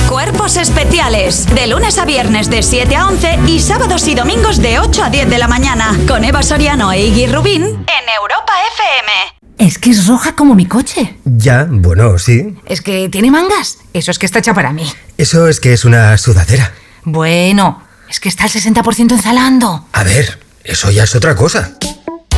Cuerpos 0.09 0.57
especiales. 0.57 1.45
De 1.53 1.67
lunes 1.67 1.97
a 1.97 2.05
viernes 2.05 2.49
de 2.49 2.63
7 2.63 2.95
a 2.95 3.07
11 3.07 3.39
y 3.47 3.59
sábados 3.59 4.07
y 4.07 4.15
domingos 4.15 4.61
de 4.61 4.79
8 4.79 5.03
a 5.03 5.09
10 5.09 5.29
de 5.29 5.37
la 5.37 5.47
mañana. 5.47 5.95
Con 6.07 6.23
Eva 6.23 6.43
Soriano 6.43 6.91
e 6.91 7.07
Iggy 7.07 7.27
Rubín 7.27 7.63
en 7.63 8.09
Europa 8.17 8.53
FM. 8.73 9.35
Es 9.57 9.77
que 9.77 9.89
es 9.91 10.07
roja 10.07 10.35
como 10.35 10.53
mi 10.55 10.65
coche. 10.65 11.17
Ya, 11.25 11.67
bueno, 11.69 12.17
sí. 12.19 12.55
Es 12.65 12.81
que 12.81 13.09
tiene 13.09 13.31
mangas. 13.31 13.79
Eso 13.93 14.11
es 14.11 14.19
que 14.19 14.25
está 14.25 14.39
hecha 14.39 14.53
para 14.53 14.71
mí. 14.71 14.85
Eso 15.17 15.47
es 15.47 15.59
que 15.59 15.73
es 15.73 15.85
una 15.85 16.17
sudadera. 16.17 16.71
Bueno, 17.03 17.84
es 18.09 18.19
que 18.19 18.29
está 18.29 18.45
al 18.45 18.49
60% 18.49 19.11
en 19.11 19.21
Zalando. 19.21 19.87
A 19.93 20.03
ver, 20.03 20.39
eso 20.63 20.91
ya 20.91 21.03
es 21.03 21.15
otra 21.15 21.35
cosa. 21.35 21.73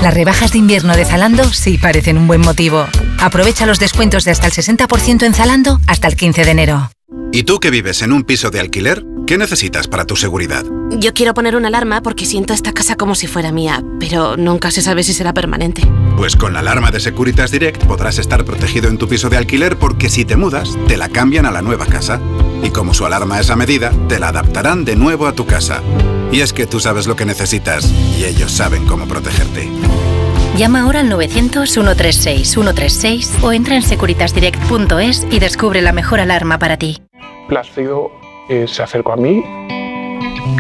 Las 0.02 0.14
rebajas 0.14 0.52
de 0.52 0.60
invierno 0.60 0.96
de 0.96 1.06
Zalando 1.06 1.52
sí 1.52 1.78
parecen 1.78 2.18
un 2.18 2.28
buen 2.28 2.42
motivo. 2.42 2.86
Aprovecha 3.20 3.66
los 3.66 3.80
descuentos 3.80 4.24
de 4.26 4.32
hasta 4.32 4.48
el 4.48 4.54
60% 4.54 5.24
en 5.24 5.34
Zalando 5.34 5.80
hasta 5.88 6.08
el 6.08 6.16
15 6.16 6.46
de 6.46 6.52
enero. 6.52 6.92
¿Y 7.32 7.44
tú 7.44 7.60
que 7.60 7.72
vives 7.72 8.02
en 8.02 8.14
un 8.14 8.24
piso 8.24 8.52
de 8.52 8.60
alquiler? 8.60 9.04
¿Qué 9.26 9.38
necesitas 9.38 9.88
para 9.88 10.06
tu 10.06 10.16
seguridad? 10.16 10.64
Yo 10.92 11.14
quiero 11.14 11.34
poner 11.34 11.56
una 11.56 11.68
alarma 11.68 12.02
porque 12.02 12.26
siento 12.26 12.54
esta 12.54 12.74
casa 12.74 12.96
como 12.96 13.16
si 13.16 13.28
fuera 13.28 13.52
mía, 13.52 13.84
pero 14.00 14.38
nunca 14.38 14.72
se 14.72 14.82
sabe 14.82 15.04
si 15.04 15.14
será 15.14 15.34
permanente. 15.34 15.82
Pues 16.16 16.36
con 16.36 16.54
la 16.54 16.60
alarma 16.60 16.92
de 16.92 17.00
Securitas 17.00 17.52
Direct 17.52 17.84
podrás 17.86 18.20
estar 18.20 18.46
protegido 18.46 18.88
en 18.88 18.98
tu 18.98 19.08
piso 19.08 19.30
de 19.30 19.38
alquiler 19.38 19.78
porque 19.78 20.10
si 20.10 20.26
te 20.26 20.38
mudas, 20.38 20.78
te 20.88 20.96
la 20.96 21.10
cambian 21.10 21.46
a 21.46 21.52
la 21.52 21.62
nueva 21.62 21.86
casa. 21.86 22.22
Y 22.64 22.72
como 22.72 22.94
su 22.94 23.06
alarma 23.06 23.40
es 23.40 23.50
a 23.50 23.56
medida, 23.56 23.92
te 24.08 24.20
la 24.20 24.30
adaptarán 24.30 24.86
de 24.86 24.96
nuevo 24.96 25.28
a 25.28 25.34
tu 25.34 25.46
casa. 25.46 25.82
Y 26.32 26.42
es 26.42 26.54
que 26.54 26.68
tú 26.68 26.80
sabes 26.80 27.08
lo 27.08 27.16
que 27.16 27.26
necesitas 27.26 27.92
y 28.18 28.26
ellos 28.26 28.52
saben 28.52 28.86
cómo 28.86 29.08
protegerte. 29.08 29.70
Llama 30.58 30.82
ahora 30.82 31.02
al 31.02 31.12
900-136-136 31.12 33.44
o 33.44 33.52
entra 33.52 33.76
en 33.76 33.84
securitasdirect.es 33.84 35.28
y 35.30 35.40
descubre 35.40 35.82
la 35.82 35.94
mejor 35.94 36.20
alarma 36.20 36.58
para 36.58 36.78
ti. 36.78 36.98
Plácido 37.48 38.12
eh, 38.50 38.66
se 38.68 38.82
acercó 38.82 39.14
a 39.14 39.18
mí. 39.18 39.44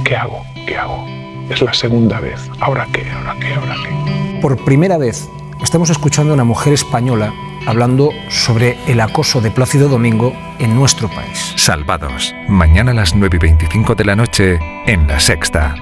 ¿Qué 0.05 0.15
hago? 0.15 0.43
¿Qué 0.67 0.77
hago? 0.77 1.03
Es 1.49 1.61
la 1.61 1.73
segunda 1.73 2.19
vez. 2.19 2.39
¿Ahora 2.59 2.87
qué? 2.93 3.09
¿Ahora 3.09 3.35
qué? 3.39 3.53
¿Ahora 3.53 3.75
qué? 3.83 4.39
Por 4.39 4.63
primera 4.63 4.97
vez 4.97 5.27
estamos 5.63 5.89
escuchando 5.89 6.31
a 6.31 6.35
una 6.35 6.43
mujer 6.43 6.73
española 6.73 7.33
hablando 7.65 8.11
sobre 8.29 8.77
el 8.87 9.01
acoso 9.01 9.41
de 9.41 9.51
Plácido 9.51 9.89
Domingo 9.89 10.33
en 10.59 10.75
nuestro 10.75 11.09
país. 11.09 11.53
Salvados. 11.55 12.33
Mañana 12.47 12.91
a 12.91 12.93
las 12.93 13.13
9 13.13 13.35
y 13.35 13.39
25 13.39 13.95
de 13.95 14.05
la 14.05 14.15
noche 14.15 14.59
en 14.85 15.07
La 15.07 15.19
Sexta. 15.19 15.75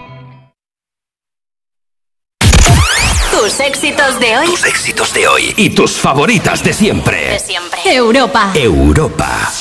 Tus 3.31 3.59
éxitos 3.59 4.19
de 4.19 4.37
hoy. 4.37 4.47
Tus 4.47 4.65
éxitos 4.65 5.13
de 5.13 5.27
hoy 5.27 5.53
y 5.57 5.69
tus 5.69 5.91
favoritas 5.97 6.63
de 6.63 6.73
siempre. 6.73 7.29
De 7.29 7.39
siempre. 7.39 7.79
Europa. 7.85 8.51
Europa. 8.55 9.51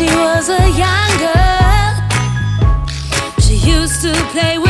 She 0.00 0.06
was 0.06 0.48
a 0.48 0.66
young 0.84 1.12
girl, 1.18 1.92
she 3.38 3.56
used 3.56 4.00
to 4.00 4.12
play 4.32 4.58
with 4.58 4.69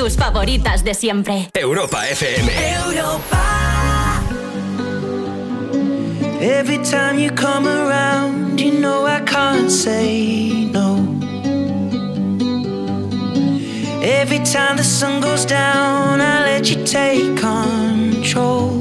tus 0.00 0.16
favoritas 0.16 0.82
de 0.82 0.94
siempre. 0.94 1.50
Europa 1.52 2.08
FM. 2.08 2.50
Every 6.40 6.78
time 6.78 7.18
you 7.18 7.30
come 7.34 7.68
around, 7.68 8.58
you 8.58 8.80
know 8.80 9.06
I 9.06 9.20
can't 9.26 9.70
say 9.70 10.70
no. 10.72 11.06
Every 14.02 14.38
time 14.38 14.78
the 14.78 14.84
sun 14.84 15.20
goes 15.20 15.44
down, 15.44 16.22
I 16.22 16.44
let 16.46 16.70
you 16.70 16.82
take 16.86 17.36
control. 17.36 18.79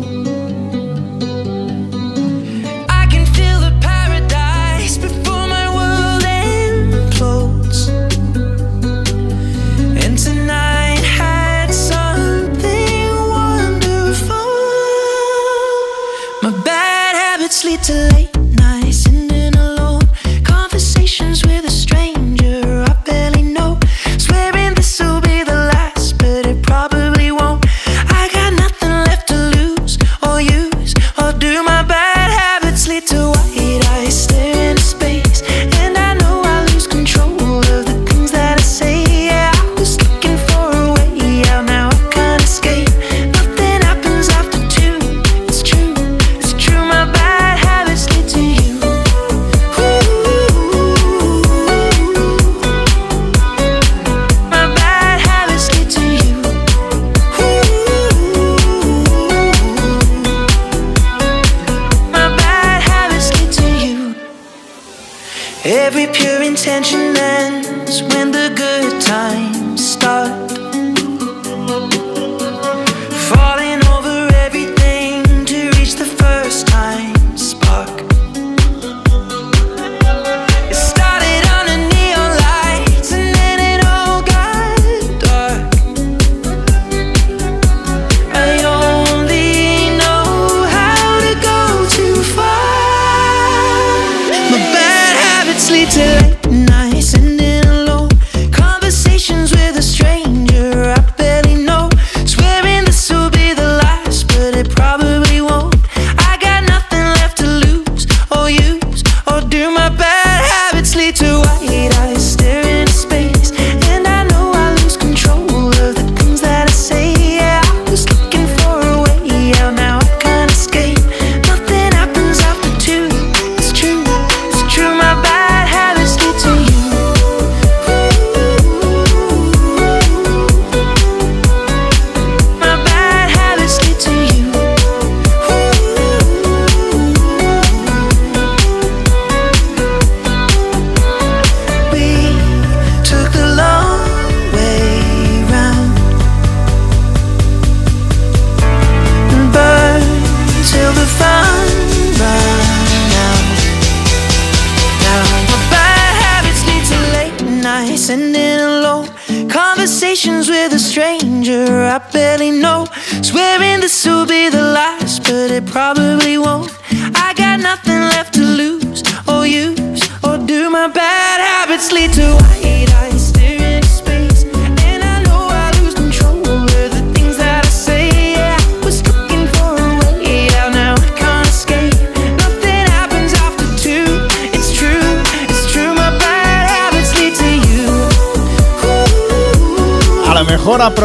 too 17.89 17.95
late. 17.95 18.38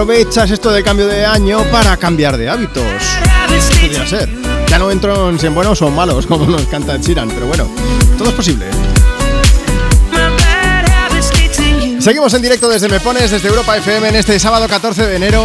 Aprovechas 0.04 0.50
esto 0.50 0.70
de 0.70 0.82
cambio 0.82 1.06
de 1.06 1.24
año 1.24 1.64
para 1.72 1.96
cambiar 1.96 2.36
de 2.36 2.50
hábitos. 2.50 2.84
Podría 3.80 4.06
ser. 4.06 4.28
Ya 4.68 4.78
no 4.78 4.90
entro 4.90 5.30
en 5.30 5.38
si 5.38 5.46
en 5.46 5.54
buenos 5.54 5.80
o 5.80 5.90
malos, 5.90 6.26
como 6.28 6.44
nos 6.44 6.66
canta 6.66 7.00
Chiran, 7.00 7.30
pero 7.30 7.46
bueno, 7.46 7.70
todo 8.18 8.28
es 8.28 8.34
posible. 8.34 8.66
Seguimos 12.00 12.34
en 12.34 12.42
directo 12.42 12.68
desde 12.68 12.86
Me 12.90 13.00
Pones, 13.00 13.30
desde 13.30 13.48
Europa 13.48 13.78
FM 13.78 14.10
en 14.10 14.16
este 14.16 14.38
sábado 14.38 14.68
14 14.68 15.06
de 15.06 15.16
enero. 15.16 15.42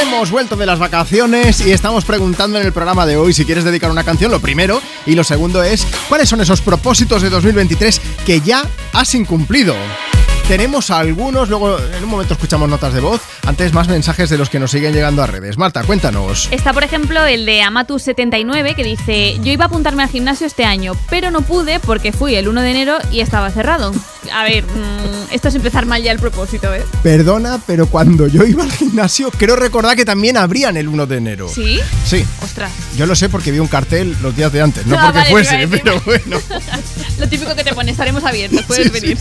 Hemos 0.00 0.30
vuelto 0.30 0.56
de 0.56 0.64
las 0.64 0.78
vacaciones 0.78 1.60
y 1.60 1.72
estamos 1.72 2.06
preguntando 2.06 2.58
en 2.58 2.64
el 2.64 2.72
programa 2.72 3.04
de 3.04 3.18
hoy 3.18 3.34
si 3.34 3.44
quieres 3.44 3.64
dedicar 3.64 3.90
una 3.90 4.04
canción, 4.04 4.30
lo 4.30 4.40
primero. 4.40 4.80
Y 5.04 5.16
lo 5.16 5.24
segundo 5.24 5.62
es, 5.62 5.86
¿cuáles 6.08 6.30
son 6.30 6.40
esos 6.40 6.62
propósitos 6.62 7.20
de 7.20 7.28
2023 7.28 8.00
que 8.24 8.40
ya 8.40 8.64
has 8.94 9.14
incumplido? 9.14 9.74
Tenemos 10.48 10.90
algunos, 10.90 11.50
luego 11.50 11.78
en 11.78 12.02
un 12.04 12.08
momento 12.08 12.32
escuchamos 12.32 12.70
notas 12.70 12.94
de 12.94 13.00
voz, 13.00 13.20
antes 13.58 13.72
más 13.72 13.88
mensajes 13.88 14.30
de 14.30 14.38
los 14.38 14.50
que 14.50 14.60
nos 14.60 14.70
siguen 14.70 14.92
llegando 14.92 15.20
a 15.20 15.26
redes. 15.26 15.58
Marta, 15.58 15.82
cuéntanos. 15.82 16.46
Está, 16.52 16.72
por 16.72 16.84
ejemplo, 16.84 17.26
el 17.26 17.44
de 17.44 17.60
Amatu79 17.62 18.76
que 18.76 18.84
dice: 18.84 19.36
Yo 19.42 19.50
iba 19.50 19.64
a 19.64 19.66
apuntarme 19.66 20.04
al 20.04 20.08
gimnasio 20.08 20.46
este 20.46 20.64
año, 20.64 20.92
pero 21.10 21.32
no 21.32 21.40
pude 21.40 21.80
porque 21.80 22.12
fui 22.12 22.36
el 22.36 22.46
1 22.46 22.62
de 22.62 22.70
enero 22.70 22.98
y 23.10 23.18
estaba 23.18 23.50
cerrado. 23.50 23.92
A 24.32 24.44
ver, 24.44 24.62
mm, 24.62 25.32
esto 25.32 25.48
es 25.48 25.56
empezar 25.56 25.86
mal 25.86 26.00
ya 26.00 26.12
el 26.12 26.20
propósito, 26.20 26.72
¿eh? 26.72 26.84
Perdona, 27.02 27.58
pero 27.66 27.86
cuando 27.88 28.28
yo 28.28 28.44
iba 28.44 28.62
al 28.62 28.70
gimnasio, 28.70 29.32
creo 29.32 29.56
recordar 29.56 29.96
que 29.96 30.04
también 30.04 30.36
abrían 30.36 30.76
el 30.76 30.86
1 30.86 31.06
de 31.06 31.16
enero. 31.16 31.48
¿Sí? 31.52 31.80
Sí. 32.06 32.24
Ostras. 32.44 32.70
Yo 32.96 33.06
lo 33.06 33.16
sé 33.16 33.28
porque 33.28 33.50
vi 33.50 33.58
un 33.58 33.66
cartel 33.66 34.16
los 34.22 34.36
días 34.36 34.52
de 34.52 34.62
antes, 34.62 34.86
no 34.86 34.96
Ah, 35.00 35.06
porque 35.12 35.18
vale, 35.18 35.30
fuese, 35.30 35.66
pero 35.70 36.00
bueno. 36.02 36.40
Lo 37.18 37.28
típico 37.28 37.52
que 37.56 37.64
te 37.64 37.74
pone, 37.74 37.90
estaremos 37.90 38.22
abiertos, 38.22 38.62
puedes 38.68 38.84
Sí, 38.84 38.92
sí, 38.94 39.00
venir. 39.00 39.18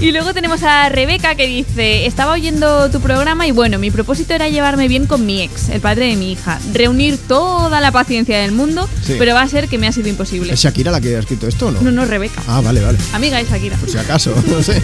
Y 0.00 0.12
luego 0.12 0.32
tenemos 0.32 0.62
a 0.62 0.88
Rebeca 0.88 1.34
que 1.34 1.46
dice, 1.46 2.06
estaba 2.06 2.32
oyendo 2.32 2.90
tu 2.90 3.02
programa 3.02 3.46
y 3.46 3.50
bueno, 3.50 3.78
mi 3.78 3.90
propósito 3.90 4.32
era 4.32 4.48
llevarme 4.48 4.88
bien 4.88 5.06
con 5.06 5.26
mi 5.26 5.42
ex, 5.42 5.68
el 5.68 5.82
padre 5.82 6.06
de 6.06 6.16
mi 6.16 6.32
hija, 6.32 6.58
reunir 6.72 7.18
toda 7.18 7.82
la 7.82 7.92
paciencia 7.92 8.38
del 8.40 8.52
mundo, 8.52 8.88
Sí. 9.06 9.16
pero 9.18 9.34
va 9.34 9.42
a 9.42 9.48
ser 9.48 9.68
que 9.68 9.76
me 9.76 9.86
ha 9.86 9.92
sido 9.92 10.08
imposible. 10.08 10.54
¿Es 10.54 10.60
Shakira 10.60 10.90
la 10.90 11.02
que 11.02 11.16
ha 11.16 11.18
escrito 11.18 11.46
esto 11.46 11.66
o 11.66 11.70
no? 11.70 11.82
No, 11.82 11.90
no, 11.90 12.06
Rebeca. 12.06 12.42
Ah, 12.48 12.62
vale, 12.62 12.80
vale. 12.80 12.96
Amiga 13.12 13.36
de 13.36 13.44
Shakira. 13.44 13.76
Por 13.76 13.90
si 13.90 13.98
acaso, 13.98 14.34
no 14.46 14.62
sé. 14.62 14.80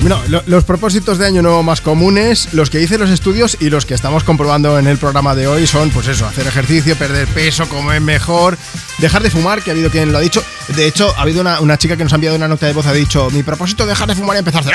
Bueno, 0.00 0.18
lo- 0.28 0.42
los 0.46 0.64
propósitos 0.64 1.18
de 1.18 1.26
año 1.26 1.42
nuevo 1.42 1.62
más 1.62 1.82
comunes, 1.82 2.48
los 2.54 2.70
que 2.70 2.80
hice 2.80 2.96
los 2.96 3.10
estudios 3.10 3.58
y 3.60 3.68
los 3.68 3.84
que 3.84 3.92
estamos 3.92 4.24
comprobando 4.24 4.78
en 4.78 4.86
el 4.86 4.96
programa 4.96 5.34
de 5.34 5.48
hoy 5.48 5.66
son, 5.66 5.90
pues 5.90 6.08
eso, 6.08 6.24
hacer 6.26 6.46
ejercicio, 6.46 6.96
perder 6.96 7.28
peso, 7.28 7.68
comer 7.68 8.00
mejor, 8.00 8.56
dejar 8.98 9.22
de 9.22 9.28
fumar, 9.30 9.62
que 9.62 9.70
ha 9.70 9.74
habido 9.74 9.90
quien 9.90 10.12
lo 10.12 10.18
ha 10.18 10.22
dicho. 10.22 10.42
De 10.76 10.86
hecho, 10.86 11.12
ha 11.16 11.22
habido 11.22 11.40
una, 11.40 11.60
una 11.60 11.78
chica 11.78 11.96
que 11.96 12.04
nos 12.04 12.12
ha 12.12 12.16
enviado 12.16 12.36
una 12.36 12.48
nota 12.48 12.66
de 12.66 12.74
voz, 12.74 12.86
ha 12.86 12.92
dicho, 12.92 13.30
mi 13.30 13.42
propósito 13.42 13.84
es 13.84 13.88
dejar 13.88 14.08
de 14.08 14.14
fumar 14.14 14.36
y 14.36 14.40
empezar 14.40 14.62
a 14.62 14.66
hacer... 14.66 14.74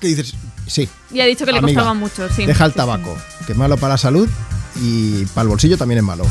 ¿Qué 0.00 0.06
dices? 0.06 0.34
Sí, 0.66 0.88
Y 1.12 1.20
ha 1.20 1.26
dicho 1.26 1.44
que 1.44 1.52
le 1.52 1.60
costaba 1.60 1.92
mucho, 1.92 2.28
sí. 2.34 2.46
deja 2.46 2.64
el 2.64 2.72
tabaco, 2.72 3.16
que 3.46 3.52
es 3.52 3.58
malo 3.58 3.76
para 3.76 3.94
la 3.94 3.98
salud 3.98 4.28
y 4.80 5.24
para 5.26 5.42
el 5.42 5.48
bolsillo 5.48 5.76
también 5.76 5.98
es 5.98 6.04
malo. 6.04 6.24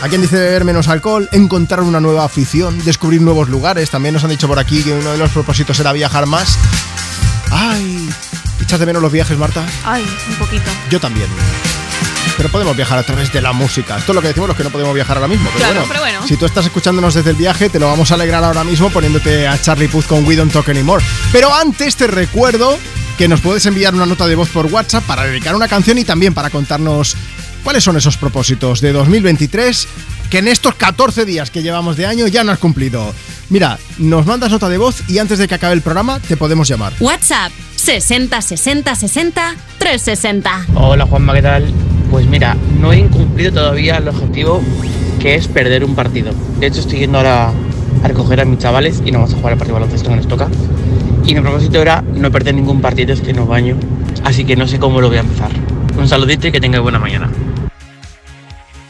Hay 0.00 0.08
quien 0.08 0.22
dice 0.22 0.36
beber 0.36 0.64
menos 0.64 0.88
alcohol, 0.88 1.28
encontrar 1.32 1.80
una 1.82 2.00
nueva 2.00 2.24
afición, 2.24 2.82
descubrir 2.84 3.20
nuevos 3.20 3.48
lugares. 3.48 3.90
También 3.90 4.14
nos 4.14 4.24
han 4.24 4.30
dicho 4.30 4.46
por 4.48 4.58
aquí 4.58 4.82
que 4.82 4.92
uno 4.92 5.10
de 5.12 5.18
los 5.18 5.30
propósitos 5.30 5.78
era 5.80 5.92
viajar 5.92 6.26
más. 6.26 6.56
Ay, 7.50 8.08
¿echas 8.62 8.78
de 8.80 8.86
menos 8.86 9.02
los 9.02 9.12
viajes, 9.12 9.36
Marta? 9.36 9.64
Ay, 9.84 10.06
un 10.30 10.36
poquito. 10.36 10.70
Yo 10.90 11.00
también. 11.00 11.28
Pero 12.36 12.48
podemos 12.50 12.76
viajar 12.76 12.98
a 12.98 13.02
través 13.02 13.32
de 13.32 13.40
la 13.40 13.52
música. 13.52 13.96
Esto 13.96 14.12
es 14.12 14.16
lo 14.16 14.20
que 14.22 14.28
decimos 14.28 14.48
los 14.48 14.56
que 14.56 14.64
no 14.64 14.70
podemos 14.70 14.94
viajar 14.94 15.16
ahora 15.16 15.28
mismo. 15.28 15.48
Pero, 15.54 15.58
Claro, 15.58 15.74
bueno, 15.80 15.88
pero 15.88 16.00
bueno. 16.00 16.26
si 16.26 16.36
tú 16.36 16.44
estás 16.46 16.66
escuchándonos 16.66 17.14
desde 17.14 17.30
el 17.30 17.36
viaje, 17.36 17.68
te 17.70 17.78
lo 17.78 17.86
vamos 17.86 18.10
a 18.10 18.14
alegrar 18.14 18.44
ahora 18.44 18.62
mismo 18.64 18.90
poniéndote 18.90 19.48
a 19.48 19.60
Charlie 19.60 19.88
Puth 19.88 20.06
con 20.06 20.26
We 20.26 20.36
Don't 20.36 20.52
Talk 20.52 20.68
Anymore. 20.68 21.02
Pero 21.32 21.54
antes 21.54 21.96
te 21.96 22.06
recuerdo 22.06 22.78
que 23.16 23.26
nos 23.28 23.40
puedes 23.40 23.64
enviar 23.64 23.94
una 23.94 24.04
nota 24.04 24.26
de 24.26 24.34
voz 24.34 24.50
por 24.50 24.66
WhatsApp 24.66 25.04
para 25.04 25.24
dedicar 25.24 25.54
una 25.54 25.68
canción 25.68 25.96
y 25.96 26.04
también 26.04 26.34
para 26.34 26.50
contarnos 26.50 27.16
cuáles 27.64 27.82
son 27.82 27.96
esos 27.96 28.18
propósitos 28.18 28.80
de 28.82 28.92
2023 28.92 29.88
que 30.30 30.38
en 30.38 30.48
estos 30.48 30.74
14 30.74 31.24
días 31.24 31.50
que 31.50 31.62
llevamos 31.62 31.96
de 31.96 32.04
año 32.04 32.26
ya 32.26 32.44
no 32.44 32.52
has 32.52 32.58
cumplido. 32.58 33.14
Mira, 33.48 33.78
nos 33.96 34.26
mandas 34.26 34.50
nota 34.50 34.68
de 34.68 34.76
voz 34.76 35.02
y 35.08 35.18
antes 35.18 35.38
de 35.38 35.48
que 35.48 35.54
acabe 35.54 35.72
el 35.72 35.80
programa 35.82 36.20
te 36.20 36.36
podemos 36.36 36.68
llamar. 36.68 36.92
WhatsApp 37.00 37.50
60 37.76 38.42
60 38.42 38.94
60 38.94 39.54
360. 39.78 40.66
Hola 40.74 41.06
Juanma, 41.06 41.32
¿qué 41.32 41.42
tal? 41.42 41.72
Pues 42.10 42.26
mira, 42.26 42.56
no 42.80 42.92
he 42.92 42.98
incumplido 42.98 43.52
todavía 43.52 43.96
el 43.96 44.08
objetivo 44.08 44.60
que 45.20 45.34
es 45.34 45.48
perder 45.48 45.84
un 45.84 45.94
partido. 45.94 46.32
De 46.60 46.66
hecho, 46.66 46.80
estoy 46.80 47.00
yendo 47.00 47.18
ahora 47.18 47.52
a 48.02 48.08
recoger 48.08 48.40
a 48.40 48.44
mis 48.44 48.58
chavales 48.58 49.02
y 49.04 49.10
no 49.10 49.18
vamos 49.18 49.34
a 49.34 49.36
jugar 49.36 49.52
el 49.52 49.58
partido 49.58 49.74
baloncesto 49.74 50.10
que 50.10 50.16
nos 50.16 50.28
toca. 50.28 50.48
Y 51.24 51.34
mi 51.34 51.40
propósito 51.40 51.82
era 51.82 52.02
no 52.02 52.30
perder 52.30 52.54
ningún 52.54 52.80
partido 52.80 53.12
este 53.12 53.32
nuevo 53.32 53.52
año, 53.52 53.76
así 54.24 54.44
que 54.44 54.54
no 54.54 54.68
sé 54.68 54.78
cómo 54.78 55.00
lo 55.00 55.08
voy 55.08 55.16
a 55.16 55.20
empezar. 55.20 55.50
Un 55.98 56.08
saludito 56.08 56.46
y 56.46 56.52
que 56.52 56.60
tenga 56.60 56.78
buena 56.80 56.98
mañana. 56.98 57.30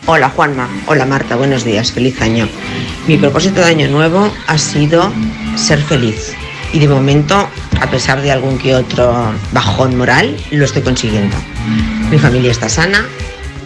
Hola 0.09 0.29
Juanma, 0.29 0.69
hola 0.87 1.05
Marta, 1.05 1.35
buenos 1.35 1.65
días, 1.65 1.91
feliz 1.91 2.21
año. 2.21 2.47
Mi 3.09 3.17
propósito 3.17 3.61
de 3.61 3.67
año 3.67 3.89
nuevo 3.89 4.31
ha 4.47 4.59
sido 4.59 5.11
ser 5.57 5.81
feliz 5.81 6.35
y 6.73 6.79
de 6.79 6.89
momento, 6.89 7.49
a 7.81 7.91
pesar 7.91 8.21
de 8.21 8.31
algún 8.31 8.59
que 8.59 8.75
otro 8.75 9.33
bajón 9.53 9.97
moral, 9.97 10.37
lo 10.51 10.65
estoy 10.65 10.83
consiguiendo. 10.83 11.37
Mi 12.11 12.19
familia 12.19 12.53
está 12.53 12.69
sana, 12.69 13.05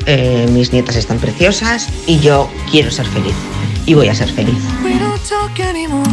eh, 0.07 0.49
mis 0.53 0.73
nietas 0.73 0.97
están 0.97 1.19
preciosas 1.19 1.89
y 2.07 2.19
yo 2.21 2.51
quiero 2.71 2.91
ser 2.91 3.07
feliz. 3.07 3.35
Y 3.87 3.95
voy 3.95 4.09
a 4.09 4.15
ser 4.15 4.31
feliz. 4.31 4.57
We 4.83 4.99
don't 4.99 5.21
talk 5.29 5.59
anymore. 5.61 6.09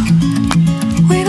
We 1.09 1.23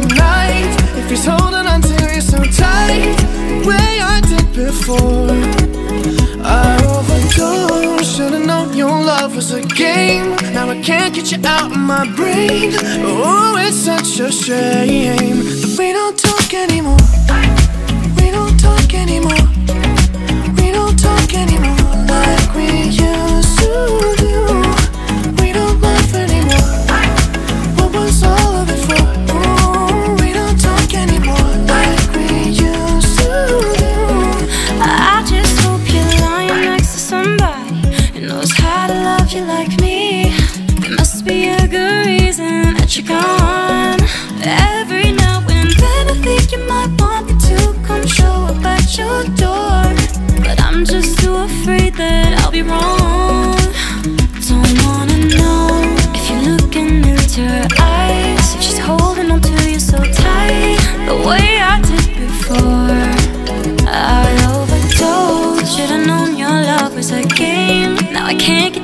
tonight. 0.00 0.74
If 0.98 1.10
he's 1.10 1.24
holding 1.24 1.66
on 1.66 1.80
to 1.82 1.94
you 2.14 2.20
so 2.20 2.38
tight, 2.62 3.14
the 3.48 3.68
way 3.68 3.90
I 4.14 4.20
did 4.30 4.46
before. 4.52 5.30
I 6.42 6.76
overdosed. 6.94 8.16
Should've 8.16 8.46
known 8.46 8.76
your 8.76 8.90
love 8.90 9.34
was 9.34 9.52
a 9.52 9.62
game. 9.62 10.36
Now 10.52 10.68
I 10.68 10.80
can't 10.82 11.14
get 11.14 11.32
you 11.32 11.38
out 11.44 11.70
of 11.72 11.78
my 11.78 12.04
brain. 12.16 12.72
Oh, 13.02 13.56
it's 13.58 13.76
such 13.76 14.20
a 14.20 14.30
shame 14.30 15.38
that 15.60 15.76
we 15.78 15.92
don't 15.92 16.18
talk 16.18 16.52
anymore. 16.54 17.04
We 18.18 18.30
don't 18.30 18.56
talk 18.58 18.94
anymore. 18.94 19.73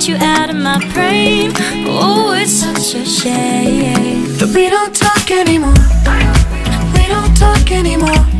Get 0.01 0.09
you 0.09 0.15
out 0.25 0.49
of 0.49 0.55
my 0.55 0.79
brain. 0.93 1.51
Oh, 1.85 2.33
it's 2.35 2.51
such 2.51 2.95
a 2.95 3.05
shame 3.05 4.23
that 4.37 4.51
we 4.55 4.67
don't 4.67 4.95
talk 4.95 5.29
anymore. 5.29 5.73
We 6.95 7.07
don't 7.07 7.35
talk 7.37 7.71
anymore. 7.71 8.30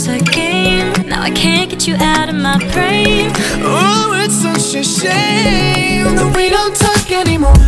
Was 0.00 0.08
a 0.08 0.24
game. 0.32 0.92
Now 1.08 1.22
I 1.22 1.30
can't 1.30 1.68
get 1.68 1.86
you 1.86 1.94
out 1.96 2.28
of 2.28 2.34
my 2.34 2.58
brain. 2.72 3.30
Oh, 3.62 4.12
it's 4.14 4.34
such 4.34 4.74
a 4.74 4.84
shame 4.84 6.14
that 6.16 6.34
we 6.36 6.48
don't 6.48 6.74
talk 6.74 7.10
anymore. 7.10 7.60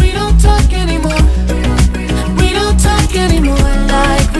We 0.00 0.12
don't 0.12 0.38
talk 0.38 0.70
anymore. 0.72 1.22
We 2.36 2.52
don't 2.52 2.78
talk 2.78 3.14
anymore 3.16 3.56
like 3.88 4.33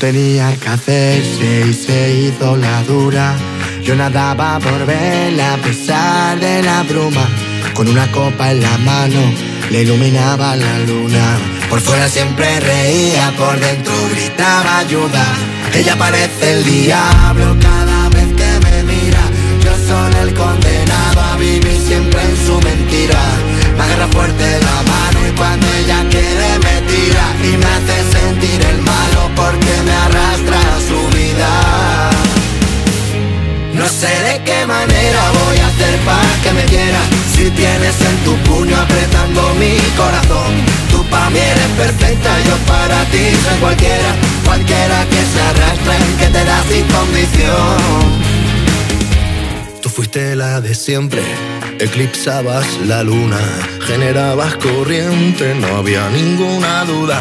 tenía 0.00 0.56
que 0.56 0.68
hacerse 0.68 1.66
y 1.68 1.74
se 1.74 2.14
hizo 2.14 2.56
la 2.56 2.82
dura. 2.84 3.36
Yo 3.84 3.94
nadaba 3.94 4.58
por 4.58 4.86
verla 4.86 5.54
a 5.54 5.56
pesar 5.58 6.40
de 6.40 6.62
la 6.62 6.82
bruma. 6.84 7.28
Con 7.74 7.86
una 7.86 8.10
copa 8.10 8.50
en 8.50 8.62
la 8.62 8.78
mano 8.78 9.20
le 9.70 9.82
iluminaba 9.82 10.56
la 10.56 10.78
luna. 10.80 11.38
Por 11.68 11.80
fuera 11.80 12.08
siempre 12.08 12.60
reía, 12.60 13.30
por 13.36 13.60
dentro 13.60 13.92
gritaba 14.10 14.78
ayuda. 14.78 15.24
Ella 15.74 15.96
parece 15.96 16.54
el 16.54 16.64
diablo 16.64 17.56
cada 17.60 18.08
vez 18.08 18.28
que 18.40 18.50
me 18.64 18.82
mira. 18.84 19.22
Yo 19.62 19.72
soy 19.86 20.14
el 20.22 20.34
condenado 20.34 21.20
a 21.20 21.36
vivir 21.36 21.78
siempre 21.86 22.22
en 22.22 22.36
su 22.46 22.58
mentira. 22.62 23.20
Me 23.76 23.82
agarra 23.84 24.08
fuerte 24.08 24.59
sé 34.00 34.08
de 34.28 34.42
qué 34.44 34.66
manera 34.66 35.20
voy 35.40 35.58
a 35.58 35.66
hacer 35.66 35.94
para 36.08 36.34
que 36.42 36.52
me 36.52 36.64
quiera. 36.64 37.00
Si 37.34 37.50
tienes 37.50 37.96
en 38.00 38.16
tu 38.24 38.34
puño 38.48 38.74
apretando 38.76 39.42
mi 39.60 39.76
corazón 39.96 40.52
Tú 40.90 41.04
pa' 41.10 41.28
mí 41.30 41.38
eres 41.38 41.72
perfecta, 41.82 42.30
yo 42.48 42.56
para 42.72 43.04
ti 43.12 43.24
soy 43.44 43.58
cualquiera. 43.60 44.10
Cualquiera 44.44 44.98
que 45.12 45.20
se 45.32 45.40
arrastra 45.50 45.96
en 45.96 46.16
que 46.20 46.26
te 46.34 46.44
da 46.44 46.58
sin 46.68 46.84
condición. 46.96 47.80
Tú 49.82 49.88
fuiste 49.88 50.34
la 50.34 50.60
de 50.60 50.74
siempre, 50.74 51.22
eclipsabas 51.78 52.66
la 52.86 53.02
luna, 53.02 53.40
generabas 53.86 54.54
corriente, 54.56 55.54
no 55.54 55.76
había 55.76 56.08
ninguna 56.10 56.84
duda. 56.84 57.20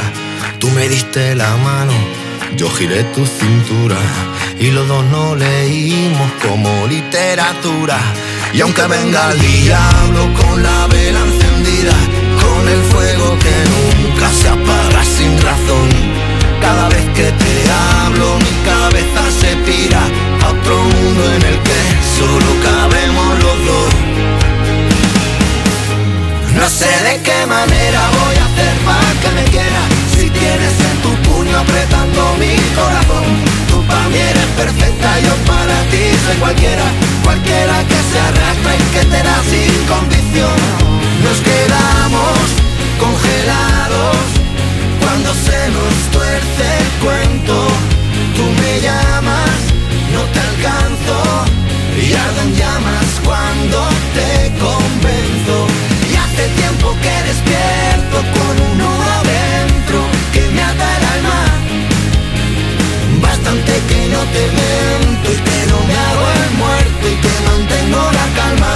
Tú 0.60 0.70
me 0.72 0.88
diste 0.88 1.36
la 1.36 1.56
mano, 1.58 1.94
yo 2.58 2.70
giré 2.70 3.04
tu 3.16 3.26
cintura 3.26 3.98
y 4.60 4.72
los 4.72 4.88
dos 4.88 5.06
no 5.06 5.36
leímos 5.36 6.32
como 6.46 6.88
literatura. 6.88 7.98
Y 8.54 8.62
aunque 8.62 8.82
venga 8.88 9.32
el 9.32 9.40
diablo 9.40 10.34
con 10.34 10.62
la 10.62 10.88
vela 10.88 11.20
encendida, 11.20 11.94
con 12.44 12.68
el 12.68 12.82
fuego 12.92 13.38
que 13.40 13.56
nunca 13.74 14.30
se 14.34 14.50
apaga 14.50 15.04
sin 15.06 15.32
razón, 15.42 15.88
cada 16.62 16.90
vez 16.90 17.06
que 17.16 17.32
te 17.32 17.72
hablo 17.72 18.38
mi 18.38 18.54
cabeza 18.66 19.22
se 19.40 19.56
tira 19.70 20.02
a 20.44 20.50
otro 20.50 20.76
mundo 20.76 21.24
en 21.36 21.42
el 21.52 21.60
que 21.68 21.80
solo 22.18 22.50
cabemos 22.64 23.44
los 23.44 23.66
dos. 23.66 23.94
No 26.56 26.68
sé 26.68 26.92
de 27.04 27.22
qué 27.22 27.46
manera 27.46 28.02
voy 28.20 28.36
a 28.36 28.46
hacer 28.46 28.74
para 28.84 29.12
que 29.22 29.30
me 29.30 29.44
quiera 29.50 29.82
Si 30.18 30.30
tienes 30.30 30.74
en 30.92 30.98
tu 31.02 31.30
puño 31.30 31.58
apretando 31.58 32.36
mi 32.38 32.56
corazón 32.76 33.49
Tú 33.70 33.84
para 33.86 34.10
mí 34.10 34.18
eres 34.18 34.50
perfecta, 34.58 35.20
yo 35.22 35.34
para 35.46 35.78
ti 35.92 36.04
soy 36.26 36.36
cualquiera. 36.38 36.84
Cualquiera 37.30 37.78
que 37.88 38.00
se 38.12 38.20
arrastra 38.20 38.76
y 38.76 38.84
que 38.94 39.06
te 39.06 39.22
da 39.22 39.38
sin 39.44 39.86
condición 39.86 40.58
Nos 41.24 41.38
quedamos 41.42 42.40
congelados 42.98 44.18
Cuando 45.00 45.30
se 45.36 45.60
nos 45.70 45.94
tuerce 46.12 46.66
el 46.82 46.90
cuento. 47.06 47.68
Tú 48.36 48.44
me 48.62 48.82
llamas, 48.82 49.60
no 50.14 50.22
te 50.34 50.40
alcanzo 50.50 51.18
Y 52.02 52.14
arden 52.14 52.56
llamas 52.56 53.08
cuando 53.24 53.78
te 54.18 54.50
convenzo. 54.66 55.58
Y 56.10 56.16
hace 56.16 56.48
tiempo 56.58 56.96
que 57.04 57.16
despierto 57.30 58.18
que 64.00 64.08
no 64.08 64.22
te 64.36 64.44
miento 64.60 65.28
y 65.32 65.40
que 65.48 65.60
no 65.72 65.78
me 65.88 65.96
hago 66.06 66.26
el 66.44 66.52
muerto 66.62 67.04
y 67.14 67.16
que 67.24 67.34
mantengo 67.48 68.02
la 68.20 68.28
calma. 68.40 68.76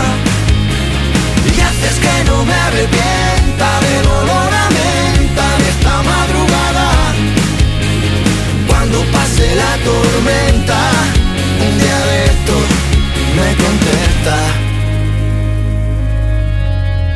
Y 1.47 1.61
haces 1.67 1.97
que 2.03 2.15
no 2.29 2.43
me 2.45 2.53
arrepienta 2.67 3.69
del 3.85 4.05
olor 4.19 4.51
a 4.63 4.67
menta 4.79 5.45
de 5.61 5.67
esta 5.75 5.95
madrugada. 6.11 6.87
Cuando 8.67 8.97
pase 9.15 9.55
la 9.55 9.73
tormenta 9.89 10.79
un 11.67 11.73
día 11.79 11.99
de 12.09 12.17
esto 12.33 12.55
me 13.37 13.49